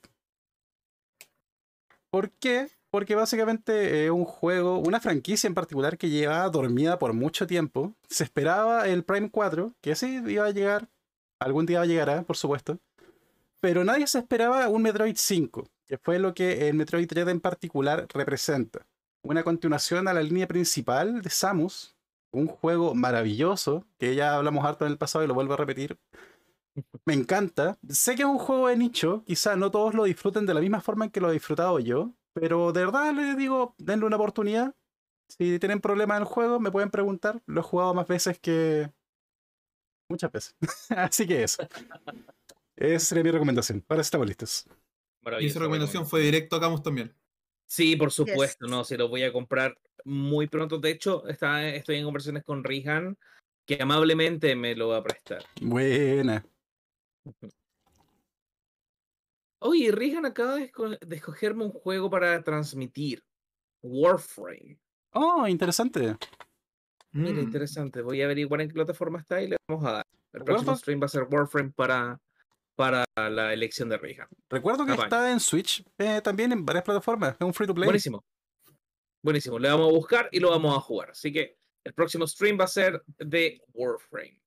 ¿Por 2.12 2.32
qué? 2.32 2.70
Porque 2.92 3.16
básicamente 3.16 4.06
es 4.06 4.12
un 4.12 4.26
juego, 4.26 4.78
una 4.78 5.00
franquicia 5.00 5.48
en 5.48 5.56
particular 5.56 5.98
que 5.98 6.10
llevaba 6.10 6.50
dormida 6.50 7.00
por 7.00 7.14
mucho 7.14 7.48
tiempo. 7.48 7.96
Se 8.08 8.24
esperaba 8.24 8.88
el 8.88 9.04
Prime 9.04 9.30
4, 9.32 9.74
que 9.82 9.96
sí 9.96 10.22
iba 10.28 10.46
a 10.46 10.52
llegar, 10.52 10.88
algún 11.40 11.66
día 11.66 11.86
llegará, 11.86 12.24
por 12.24 12.38
supuesto. 12.38 12.80
Pero 13.60 13.84
nadie 13.84 14.08
se 14.08 14.20
esperaba 14.20 14.70
un 14.70 14.84
Metroid 14.84 15.16
5, 15.18 15.68
que 15.90 15.98
fue 15.98 16.20
lo 16.20 16.36
que 16.36 16.70
el 16.70 16.76
Metroid 16.76 17.08
Dread 17.08 17.30
en 17.30 17.42
particular 17.42 18.08
representa. 18.14 18.86
Una 19.24 19.44
continuación 19.44 20.08
a 20.08 20.14
la 20.14 20.22
línea 20.22 20.48
principal 20.48 21.24
de 21.24 21.30
Samus, 21.32 21.98
un 22.32 22.48
juego 22.48 22.94
maravilloso, 22.94 23.86
que 23.98 24.14
ya 24.14 24.36
hablamos 24.36 24.64
harto 24.64 24.86
en 24.86 24.92
el 24.92 25.00
pasado 25.00 25.26
y 25.26 25.28
lo 25.28 25.34
vuelvo 25.34 25.56
a 25.56 25.58
repetir. 25.58 25.98
Me 27.06 27.16
encanta. 27.16 27.78
Sé 27.90 28.16
que 28.16 28.22
es 28.22 28.28
un 28.28 28.38
juego 28.38 28.68
de 28.68 28.78
nicho, 28.78 29.24
quizá 29.26 29.56
no 29.56 29.72
todos 29.72 29.96
lo 29.96 30.04
disfruten 30.04 30.46
de 30.46 30.54
la 30.54 30.62
misma 30.62 30.80
forma 30.80 31.06
en 31.06 31.12
que 31.12 31.20
lo 31.20 31.32
he 31.32 31.34
disfrutado 31.34 31.80
yo, 31.80 32.14
pero 32.34 32.72
de 32.72 32.86
verdad 32.86 33.12
les 33.12 33.36
digo, 33.36 33.74
denle 33.80 34.06
una 34.06 34.16
oportunidad. 34.16 34.76
Si 35.28 35.58
tienen 35.58 35.82
problemas 35.82 36.18
en 36.18 36.24
el 36.24 36.30
juego, 36.30 36.60
me 36.60 36.72
pueden 36.72 36.92
preguntar. 36.92 37.42
Lo 37.48 37.62
he 37.62 37.64
jugado 37.64 37.96
más 37.96 38.08
veces 38.08 38.40
que... 38.40 38.92
Muchas 40.08 40.32
veces. 40.32 40.56
Así 40.90 41.28
que 41.28 41.44
eso. 41.44 41.68
Esa 42.76 43.06
sería 43.06 43.24
mi 43.24 43.32
recomendación. 43.32 43.84
Ahora 43.90 44.02
estamos 44.02 44.28
listos. 44.28 44.66
Y 45.40 45.46
esa 45.48 45.60
recomendación 45.60 46.06
fue 46.08 46.22
directo 46.22 46.56
a 46.56 46.60
Camus 46.60 46.82
también. 46.84 47.14
Sí, 47.68 47.96
por 47.96 48.12
supuesto, 48.12 48.66
Yes. 48.66 48.72
no, 48.72 48.84
se 48.84 48.98
lo 48.98 49.10
voy 49.10 49.24
a 49.24 49.32
comprar 49.34 49.78
muy 50.06 50.48
pronto. 50.48 50.78
De 50.80 50.90
hecho, 50.92 51.28
está, 51.28 51.68
estoy 51.70 51.98
en 51.98 52.06
conversaciones 52.06 52.44
con 52.44 52.64
Rihan, 52.64 53.18
que 53.66 53.78
amablemente 53.82 54.56
me 54.56 54.76
lo 54.76 54.88
va 54.90 54.98
a 54.98 55.04
prestar. 55.04 55.44
Buena. 55.62 56.44
Oye, 59.62 59.92
Regan 59.92 60.26
acaba 60.26 60.56
de, 60.56 60.72
esco- 60.72 60.98
de 61.00 61.16
escogerme 61.16 61.66
un 61.66 61.72
juego 61.72 62.10
para 62.10 62.42
transmitir. 62.44 63.24
Warframe. 63.82 64.80
Oh, 65.12 65.48
interesante. 65.48 66.16
Mira, 67.12 67.36
Mm. 67.36 67.40
interesante. 67.40 68.02
Voy 68.02 68.22
a 68.22 68.26
averiguar 68.26 68.62
en 68.62 68.68
qué 68.70 68.74
plataforma 68.74 69.20
está 69.20 69.42
y 69.42 69.50
le 69.50 69.58
vamos 69.68 69.86
a 69.86 69.92
dar. 69.92 70.06
El 70.32 70.44
próximo 70.44 70.76
stream 70.78 71.02
va 71.02 71.06
a 71.06 71.10
ser 71.10 71.24
Warframe 71.30 71.72
para, 71.72 72.20
para 72.80 73.04
la 73.18 73.52
elección 73.52 73.90
de 73.90 73.98
Regan. 73.98 74.30
Recuerdo 74.50 74.86
que 74.86 74.94
está 74.94 75.34
en 75.34 75.42
Switch 75.42 75.84
eh, 75.98 76.22
también 76.24 76.54
en 76.54 76.66
varias 76.66 76.86
plataformas. 76.86 77.36
Es 77.38 77.46
un 77.46 77.54
free 77.54 77.68
to 77.68 77.76
play. 77.76 77.84
Buenísimo. 77.86 78.24
Buenísimo. 79.22 79.60
Le 79.60 79.68
vamos 79.68 79.90
a 79.90 79.92
buscar 79.92 80.30
y 80.32 80.40
lo 80.40 80.50
vamos 80.52 80.78
a 80.78 80.80
jugar. 80.80 81.10
Así 81.12 81.34
que 81.34 81.58
el 81.84 81.94
próximo 81.94 82.26
stream 82.26 82.58
va 82.58 82.64
a 82.64 82.68
ser 82.68 83.04
de 83.18 83.62
Warframe. 83.74 84.40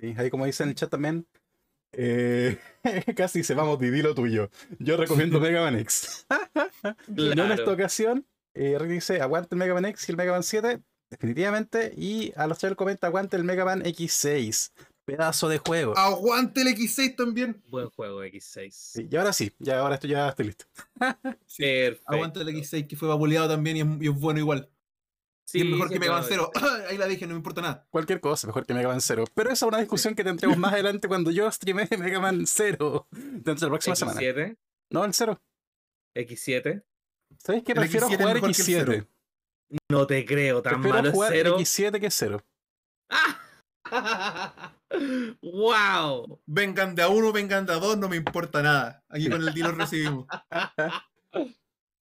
Sí, 0.00 0.12
ahí 0.18 0.28
como 0.28 0.44
dice 0.44 0.64
en 0.64 0.70
el 0.70 0.74
chat 0.74 0.90
también. 0.90 1.24
eh, 1.92 2.58
casi 3.16 3.44
se 3.44 3.54
vamos, 3.54 3.78
Didi, 3.78 4.02
lo 4.02 4.12
tuyo. 4.12 4.50
Yo 4.80 4.96
recomiendo 4.96 5.38
Mega 5.40 5.60
Man 5.60 5.78
X. 5.78 6.26
No 7.06 7.24
en 7.32 7.40
esta 7.42 7.54
Claro. 7.56 7.72
ocasión, 7.74 8.26
eh, 8.54 8.76
Rick 8.76 8.90
dice 8.90 9.20
aguante 9.20 9.54
el 9.54 9.60
Mega 9.60 9.74
Man 9.74 9.84
X 9.84 10.08
y 10.08 10.10
el 10.10 10.16
Mega 10.16 10.32
Man 10.32 10.42
7, 10.42 10.80
definitivamente. 11.10 11.92
Y 11.96 12.32
a 12.34 12.48
los 12.48 12.58
chavales 12.58 12.76
comenta 12.76 13.06
aguante 13.06 13.36
el 13.36 13.44
Mega 13.44 13.64
Man 13.64 13.82
X6. 13.84 14.72
Pedazo 15.04 15.48
de 15.48 15.58
juego. 15.58 15.96
Aguante 15.96 16.60
el 16.62 16.68
X6 16.68 17.16
también. 17.16 17.60
Buen 17.68 17.88
juego 17.90 18.22
X6. 18.24 18.70
Sí, 18.70 19.08
y 19.10 19.16
ahora 19.16 19.32
sí, 19.32 19.52
ya 19.58 19.80
ahora 19.80 19.96
estoy, 19.96 20.10
ya 20.10 20.28
estoy 20.28 20.46
listo. 20.46 20.66
Sí, 21.46 21.64
Perfecto. 21.64 22.12
Aguante 22.12 22.40
el 22.40 22.48
X6 22.48 22.86
que 22.86 22.96
fue 22.96 23.08
vapuleado 23.08 23.48
también 23.48 23.76
y 23.76 23.80
es, 23.80 23.86
y 24.00 24.08
es 24.08 24.20
bueno 24.20 24.38
igual. 24.38 24.70
Sí, 25.44 25.58
y 25.58 25.62
es 25.62 25.66
mejor 25.68 25.88
sí, 25.88 25.94
que 25.94 26.00
Mega 26.00 26.12
Man. 26.14 26.24
0. 26.26 26.50
Ahí 26.88 26.96
la 26.96 27.06
dije, 27.06 27.26
no 27.26 27.34
me 27.34 27.38
importa 27.38 27.60
nada. 27.60 27.86
Cualquier 27.90 28.20
cosa, 28.20 28.46
mejor 28.46 28.64
que 28.64 28.74
Mega 28.74 28.88
Man 28.88 29.00
0. 29.00 29.24
Pero 29.34 29.50
esa 29.50 29.66
es 29.66 29.68
una 29.68 29.78
discusión 29.78 30.14
que 30.14 30.22
tendremos 30.24 30.56
más 30.56 30.72
adelante 30.72 31.08
cuando 31.08 31.30
yo 31.30 31.50
streame 31.50 31.88
Mega 31.98 32.20
Man 32.20 32.46
0 32.46 33.08
dentro 33.10 33.54
de 33.54 33.60
la 33.66 33.68
próxima 33.70 33.96
semana. 33.96 34.20
X7. 34.20 34.56
No, 34.90 35.04
el 35.04 35.12
0. 35.12 35.42
X7. 36.14 36.84
¿Sabéis 37.38 37.64
que 37.64 37.72
El 37.72 37.78
prefiero 37.78 38.06
X7 38.06 38.12
es 38.12 38.18
jugar 38.18 38.34
mejor 38.34 38.40
que 38.40 38.62
el 38.62 38.66
X7? 38.66 38.84
cero. 38.86 39.06
No 39.90 40.06
te 40.06 40.24
creo, 40.26 40.62
tan 40.62 40.74
Prefiero 40.74 40.96
malo 40.96 41.08
es 41.08 41.14
jugar 41.14 41.32
cero. 41.32 41.56
X7 41.58 42.00
que 42.00 42.10
0. 42.10 42.44
¡Wow! 45.42 46.40
Vengan 46.46 46.94
de 46.94 47.02
a 47.02 47.08
uno, 47.08 47.32
vengan 47.32 47.66
de 47.66 47.72
a 47.72 47.76
dos, 47.76 47.96
no 47.98 48.08
me 48.08 48.16
importa 48.16 48.62
nada. 48.62 49.02
Aquí 49.08 49.28
con 49.28 49.40
el 49.42 49.52
deal 49.54 49.68
lo 49.70 49.74
recibimos. 49.76 50.26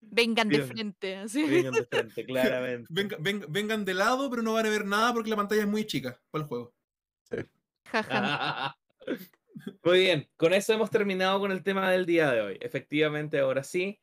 Vengan 0.01 0.49
de 0.49 0.63
frente. 0.63 1.17
así. 1.17 1.43
Vengan 1.43 1.73
de 1.73 1.85
frente, 1.85 2.25
claramente. 2.25 2.87
Venga- 2.89 3.17
ven- 3.19 3.45
vengan 3.49 3.85
de 3.85 3.93
lado, 3.93 4.29
pero 4.29 4.41
no 4.41 4.53
van 4.53 4.65
a 4.65 4.69
ver 4.69 4.85
nada 4.85 5.13
porque 5.13 5.29
la 5.29 5.35
pantalla 5.35 5.61
es 5.61 5.67
muy 5.67 5.85
chica 5.85 6.19
para 6.31 6.43
el 6.43 6.47
juego. 6.47 6.73
Muy 9.83 9.99
bien, 9.99 10.29
con 10.37 10.53
eso 10.53 10.71
hemos 10.73 10.89
terminado 10.89 11.39
con 11.39 11.51
el 11.51 11.63
tema 11.63 11.91
del 11.91 12.05
día 12.05 12.31
de 12.31 12.41
hoy. 12.41 12.57
Efectivamente, 12.61 13.39
ahora 13.39 13.63
sí. 13.63 13.99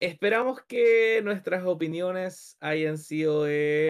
Esperamos 0.00 0.62
que 0.66 1.20
nuestras 1.22 1.64
opiniones 1.64 2.56
hayan 2.60 2.96
sido 2.98 3.44
de 3.44 3.89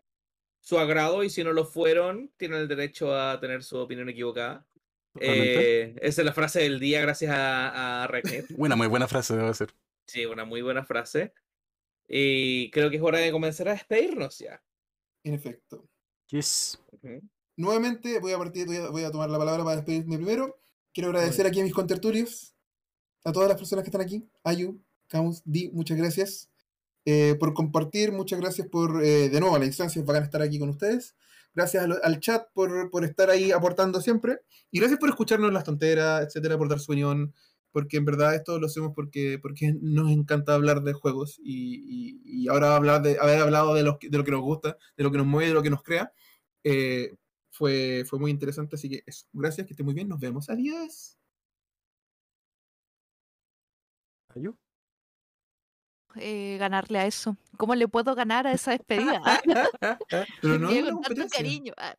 su 0.71 0.79
agrado 0.79 1.25
y 1.25 1.31
si 1.31 1.43
no 1.43 1.53
lo 1.53 1.65
fueron, 1.65 2.31
tienen 2.37 2.61
el 2.61 2.69
derecho 2.69 3.13
a 3.13 3.41
tener 3.41 3.65
su 3.65 3.77
opinión 3.77 4.09
equivocada. 4.09 4.65
Eh, 5.19 5.97
esa 6.01 6.23
es 6.23 6.25
la 6.25 6.33
frase 6.33 6.61
del 6.61 6.79
día 6.79 7.01
gracias 7.01 7.33
a, 7.33 8.05
a 8.05 8.07
Regnir. 8.07 8.47
Buena, 8.57 8.77
muy 8.77 8.87
buena 8.87 9.09
frase 9.09 9.37
debe 9.37 9.53
ser. 9.53 9.75
Sí, 10.07 10.25
una 10.27 10.45
muy 10.45 10.63
buena 10.63 10.85
frase. 10.85 11.35
Y 12.07 12.71
creo 12.71 12.89
que 12.89 12.99
es 12.99 13.03
hora 13.03 13.19
de 13.19 13.33
comenzar 13.33 13.69
a 13.69 13.73
despedirnos 13.73 14.39
ya. 14.39 14.63
En 15.25 15.35
efecto. 15.35 15.89
Yes. 16.29 16.81
Ujú. 16.93 17.21
Nuevamente 17.57 18.21
voy 18.21 18.31
a 18.31 18.39
partir, 18.39 18.69
voy 18.69 18.77
a, 18.77 18.91
voy 18.91 19.03
a 19.03 19.11
tomar 19.11 19.29
la 19.29 19.39
palabra 19.39 19.65
para 19.65 19.75
despedirme 19.75 20.19
primero. 20.19 20.61
Quiero 20.95 21.09
agradecer 21.09 21.49
aquí 21.49 21.59
a 21.59 21.65
mis 21.65 21.75
contertulios, 21.75 22.55
a 23.25 23.33
todas 23.33 23.49
las 23.49 23.59
personas 23.59 23.83
que 23.83 23.89
están 23.89 24.03
aquí, 24.03 24.25
Ayu, 24.45 24.81
Camus, 25.09 25.43
Di, 25.45 25.69
muchas 25.73 25.99
gracias 25.99 26.49
eh, 27.05 27.37
por 27.39 27.55
compartir, 27.55 28.13
muchas 28.13 28.41
gracias 28.41 28.69
por, 28.69 29.03
eh, 29.05 29.29
de 29.29 29.41
nuevo, 29.41 29.57
a 29.57 29.59
la 29.59 29.67
instancia, 29.67 30.01
es 30.01 30.07
bacán 30.07 30.25
estar 30.25 30.43
aquí 30.43 30.59
con 30.59 30.69
ustedes. 30.71 31.17
Gracias 31.55 31.85
al, 32.03 32.21
chat 32.21 32.47
por, 32.55 32.91
por 32.91 33.05
estar 33.05 33.29
ahí 33.31 33.51
aportando 33.53 34.01
siempre. 34.01 34.41
Y 34.71 34.79
gracias 34.79 35.01
por 35.01 35.09
escucharnos 35.09 35.53
las 35.53 35.65
tonteras, 35.65 36.23
etcétera, 36.27 36.57
por 36.59 36.69
dar 36.69 36.79
su 36.81 36.93
opinión. 36.93 37.35
Porque 37.73 37.97
en 37.99 38.05
verdad 38.05 38.35
esto 38.35 38.59
lo 38.59 38.67
hacemos 38.67 38.93
porque, 38.95 39.39
porque 39.41 39.75
nos 39.81 40.11
encanta 40.11 40.55
hablar 40.55 40.83
de 40.83 40.93
juegos. 40.93 41.39
Y, 41.43 42.19
y- 42.25 42.45
y 42.45 42.49
ahora 42.49 42.75
hablar 42.77 43.03
de, 43.03 43.19
haber 43.21 43.41
hablado 43.41 43.75
de, 43.75 43.83
los, 43.85 43.97
de 44.01 44.17
lo 44.19 44.25
que 44.25 44.31
nos 44.33 44.41
gusta, 44.43 44.77
de 44.97 45.05
lo 45.05 45.11
que 45.13 45.19
nos 45.19 45.27
mueve, 45.27 45.49
de 45.49 45.55
lo 45.55 45.63
que 45.63 45.71
nos 45.71 45.83
crea, 45.83 46.13
eh, 46.65 47.15
fue, 47.51 48.05
fue 48.09 48.19
muy 48.19 48.31
interesante. 48.31 48.77
Así 48.77 48.89
que. 48.89 49.05
Gracias, 49.33 49.67
que 49.67 49.73
esté 49.75 49.83
muy 49.85 49.95
bien. 49.95 50.09
Nos 50.09 50.21
vemos. 50.21 50.49
Adiós. 50.51 51.17
Ayu. 54.35 54.57
Eh, 56.17 56.57
ganarle 56.59 56.99
a 56.99 57.07
eso. 57.07 57.37
¿Cómo 57.57 57.75
le 57.75 57.89
puedo 57.89 58.15
ganar 58.15 58.47
a 58.47 58.53
esa 58.53 58.73
despedida? 58.73 59.21
Pero 60.41 60.59
no, 60.59 60.71
es 60.71 60.85
con 60.85 61.03
tanto 61.03 61.29
cariño. 61.29 61.73
Ah, 61.77 61.95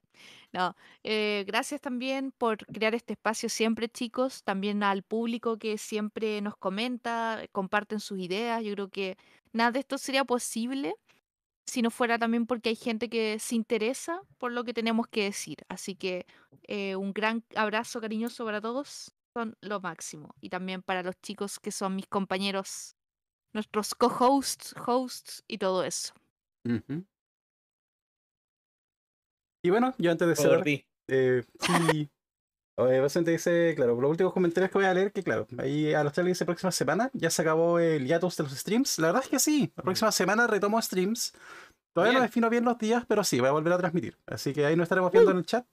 No, 0.54 0.76
eh, 1.04 1.44
gracias 1.48 1.80
también 1.82 2.32
por 2.38 2.58
crear 2.68 2.94
este 2.96 3.14
espacio 3.14 3.50
siempre, 3.50 3.90
chicos. 3.90 4.44
También 4.44 4.84
al 4.84 5.04
público 5.04 5.58
que 5.58 5.78
siempre 5.78 6.42
nos 6.42 6.58
comenta, 6.58 7.42
comparten 7.52 8.00
sus 8.00 8.20
ideas. 8.20 8.64
Yo 8.64 8.74
creo 8.74 8.90
que 8.90 9.18
nada 9.54 9.72
de 9.72 9.80
esto 9.80 9.98
sería 9.98 10.26
posible 10.26 10.96
si 11.66 11.82
no 11.82 11.92
fuera 11.92 12.18
también 12.20 12.46
porque 12.48 12.70
hay 12.70 12.76
gente 12.76 13.10
que 13.10 13.40
se 13.40 13.56
interesa 13.56 14.22
por 14.38 14.52
lo 14.52 14.64
que 14.64 14.74
tenemos 14.74 15.08
que 15.08 15.24
decir. 15.24 15.60
Así 15.70 15.96
que 15.96 16.26
eh, 16.68 16.96
un 16.96 17.14
gran 17.14 17.44
abrazo 17.56 18.02
cariñoso 18.02 18.46
para 18.46 18.62
todos. 18.62 19.14
Son 19.34 19.56
lo 19.62 19.80
máximo. 19.80 20.36
Y 20.42 20.50
también 20.50 20.82
para 20.82 21.04
los 21.04 21.16
chicos 21.22 21.60
que 21.60 21.72
son 21.72 21.96
mis 21.96 22.08
compañeros, 22.08 22.96
nuestros 23.54 23.96
co-hosts, 23.96 24.74
hosts 24.86 25.44
y 25.48 25.58
todo 25.58 25.84
eso. 25.84 26.14
Y 29.64 29.70
bueno, 29.70 29.94
yo 29.98 30.12
antes 30.12 30.28
de 30.28 30.36
cerrar, 30.36 30.68
eh, 30.68 31.44
sí. 31.60 32.10
eh, 32.78 33.00
básicamente 33.00 33.32
dice, 33.32 33.74
claro, 33.76 34.00
los 34.00 34.10
últimos 34.10 34.34
comentarios 34.34 34.72
que 34.72 34.78
voy 34.78 34.86
a 34.86 34.94
leer, 34.94 35.12
que 35.12 35.24
claro, 35.24 35.48
ahí 35.58 35.94
a 35.94 36.04
los 36.04 36.14
chavales 36.14 36.36
dice 36.38 36.46
próxima 36.46 36.72
semana, 36.72 37.12
ya 37.14 37.30
se 37.30 37.42
acabó 37.42 37.80
el 37.80 38.08
hiatus 38.08 38.38
de 38.38 38.44
los 38.44 38.54
streams. 38.54 39.00
La 39.00 39.08
verdad 39.08 39.24
es 39.24 39.30
que 39.30 39.40
sí, 39.40 39.72
la 39.76 39.84
próxima 39.84 40.12
semana 40.12 40.48
retomo 40.48 40.82
streams. 40.82 41.34
Todavía 41.94 42.18
no 42.18 42.24
defino 42.24 42.50
bien 42.50 42.64
los 42.64 42.78
días, 42.78 43.06
pero 43.06 43.24
sí, 43.24 43.40
voy 43.40 43.50
a 43.50 43.52
volver 43.52 43.74
a 43.74 43.78
transmitir. 43.78 44.18
Así 44.26 44.54
que 44.54 44.66
ahí 44.66 44.76
nos 44.76 44.86
estaremos 44.86 45.12
viendo 45.12 45.32
en 45.32 45.38
el 45.38 45.46
chat. 45.46 45.66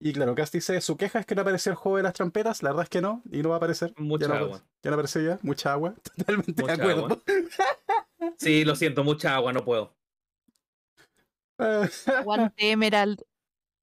Y 0.00 0.12
claro, 0.12 0.34
Cast 0.34 0.54
dice, 0.54 0.80
su 0.80 0.96
queja 0.96 1.18
es 1.18 1.26
que 1.26 1.34
no 1.34 1.42
apareció 1.42 1.70
el 1.70 1.76
juego 1.76 1.96
de 1.96 2.04
las 2.04 2.12
trampetas. 2.12 2.62
La 2.62 2.70
verdad 2.70 2.84
es 2.84 2.88
que 2.90 3.00
no, 3.00 3.22
y 3.32 3.42
no 3.42 3.48
va 3.48 3.56
a 3.56 3.58
aparecer. 3.58 3.92
Mucha 3.96 4.26
ya 4.26 4.34
no, 4.34 4.40
agua. 4.40 4.62
Ya 4.82 4.90
no 4.90 4.94
apareció 4.94 5.22
ya, 5.22 5.38
mucha 5.42 5.72
agua. 5.72 5.94
Totalmente 6.16 6.62
Mucha 6.62 6.76
de 6.76 6.82
acuerdo. 6.82 7.04
agua. 7.04 7.22
Sí, 8.36 8.64
lo 8.64 8.76
siento, 8.76 9.02
mucha 9.02 9.34
agua, 9.34 9.52
no 9.52 9.64
puedo. 9.64 9.96
Aguante 11.58 12.52
Emerald. 12.70 13.22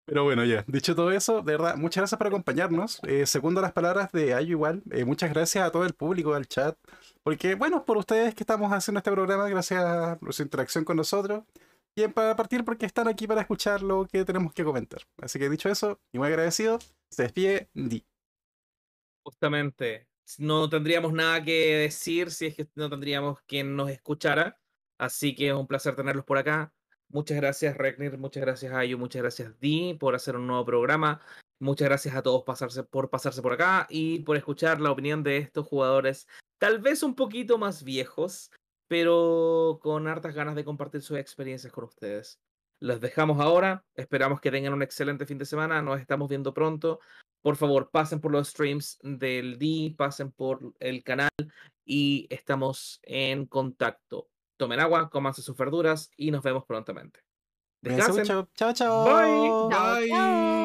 Pero 0.07 0.23
bueno, 0.23 0.45
ya, 0.45 0.63
dicho 0.67 0.95
todo 0.95 1.11
eso, 1.11 1.41
de 1.41 1.53
verdad, 1.53 1.77
muchas 1.77 2.01
gracias 2.01 2.17
por 2.19 2.27
acompañarnos. 2.27 2.99
Eh, 3.07 3.25
segundo 3.25 3.59
las 3.59 3.71
palabras 3.73 4.11
de 4.11 4.35
Ayu 4.35 4.51
igual, 4.51 4.83
eh, 4.91 5.03
muchas 5.03 5.31
gracias 5.31 5.67
a 5.67 5.71
todo 5.71 5.83
el 5.83 5.93
público 5.93 6.35
del 6.35 6.47
chat, 6.47 6.77
porque 7.23 7.55
bueno, 7.55 7.85
por 7.85 7.97
ustedes 7.97 8.35
que 8.35 8.43
estamos 8.43 8.71
haciendo 8.71 8.99
este 8.99 9.11
programa, 9.11 9.49
gracias 9.49 9.83
a 9.83 10.19
su 10.29 10.43
interacción 10.43 10.85
con 10.85 10.97
nosotros, 10.97 11.43
y 11.95 12.07
para 12.09 12.35
partir 12.35 12.65
porque 12.65 12.85
están 12.85 13.07
aquí 13.07 13.25
para 13.25 13.41
escuchar 13.41 13.81
lo 13.81 14.05
que 14.05 14.25
tenemos 14.25 14.53
que 14.53 14.63
comentar. 14.63 15.01
Así 15.21 15.39
que 15.39 15.49
dicho 15.49 15.69
eso, 15.69 16.01
y 16.11 16.17
muy 16.19 16.27
agradecido, 16.27 16.79
se 17.09 17.23
despide 17.23 17.69
Di. 17.73 18.05
Justamente, 19.23 20.07
no 20.37 20.69
tendríamos 20.69 21.13
nada 21.13 21.43
que 21.43 21.77
decir 21.77 22.31
si 22.31 22.47
es 22.47 22.55
que 22.55 22.67
no 22.75 22.89
tendríamos 22.89 23.41
quien 23.47 23.75
nos 23.75 23.89
escuchara. 23.89 24.59
Así 24.97 25.35
que 25.35 25.47
es 25.47 25.53
un 25.53 25.67
placer 25.67 25.95
tenerlos 25.95 26.25
por 26.25 26.37
acá. 26.37 26.73
Muchas 27.09 27.37
gracias, 27.37 27.77
Regnir. 27.77 28.17
Muchas 28.17 28.41
gracias, 28.41 28.73
Ayu. 28.73 28.97
Muchas 28.97 29.21
gracias, 29.21 29.59
Di, 29.59 29.93
por 29.93 30.15
hacer 30.15 30.35
un 30.35 30.47
nuevo 30.47 30.65
programa. 30.65 31.21
Muchas 31.59 31.87
gracias 31.87 32.15
a 32.15 32.21
todos 32.21 32.43
pasarse, 32.43 32.83
por 32.83 33.09
pasarse 33.09 33.41
por 33.41 33.53
acá 33.53 33.87
y 33.89 34.19
por 34.19 34.35
escuchar 34.35 34.81
la 34.81 34.91
opinión 34.91 35.23
de 35.23 35.37
estos 35.37 35.65
jugadores, 35.65 36.27
tal 36.57 36.79
vez 36.79 37.01
un 37.01 37.15
poquito 37.15 37.57
más 37.57 37.83
viejos, 37.83 38.51
pero 38.87 39.79
con 39.81 40.07
hartas 40.07 40.33
ganas 40.33 40.55
de 40.55 40.65
compartir 40.65 41.01
sus 41.01 41.17
experiencias 41.17 41.71
con 41.71 41.85
ustedes. 41.85 42.39
Los 42.79 42.99
dejamos 43.01 43.39
ahora. 43.39 43.83
Esperamos 43.95 44.41
que 44.41 44.51
tengan 44.51 44.73
un 44.73 44.83
excelente 44.83 45.25
fin 45.25 45.37
de 45.37 45.45
semana. 45.45 45.81
Nos 45.81 45.99
estamos 45.99 46.29
viendo 46.29 46.53
pronto. 46.53 46.99
Por 47.41 47.55
favor, 47.55 47.89
pasen 47.91 48.19
por 48.19 48.31
los 48.31 48.49
streams 48.49 48.97
del 49.01 49.57
D, 49.59 49.93
pasen 49.97 50.31
por 50.31 50.73
el 50.79 51.03
canal 51.03 51.29
y 51.85 52.27
estamos 52.29 52.99
en 53.03 53.45
contacto. 53.45 54.29
Tomen 54.57 54.79
agua, 54.79 55.09
cómanse 55.09 55.41
sus 55.41 55.55
verduras 55.55 56.09
y 56.17 56.31
nos 56.31 56.43
vemos 56.43 56.65
prontamente. 56.65 57.19
Descansen. 57.81 58.21
mucho. 58.21 58.49
Chao, 58.55 58.73
chao. 58.73 59.69
Bye. 59.69 60.09
Bye. 60.09 60.64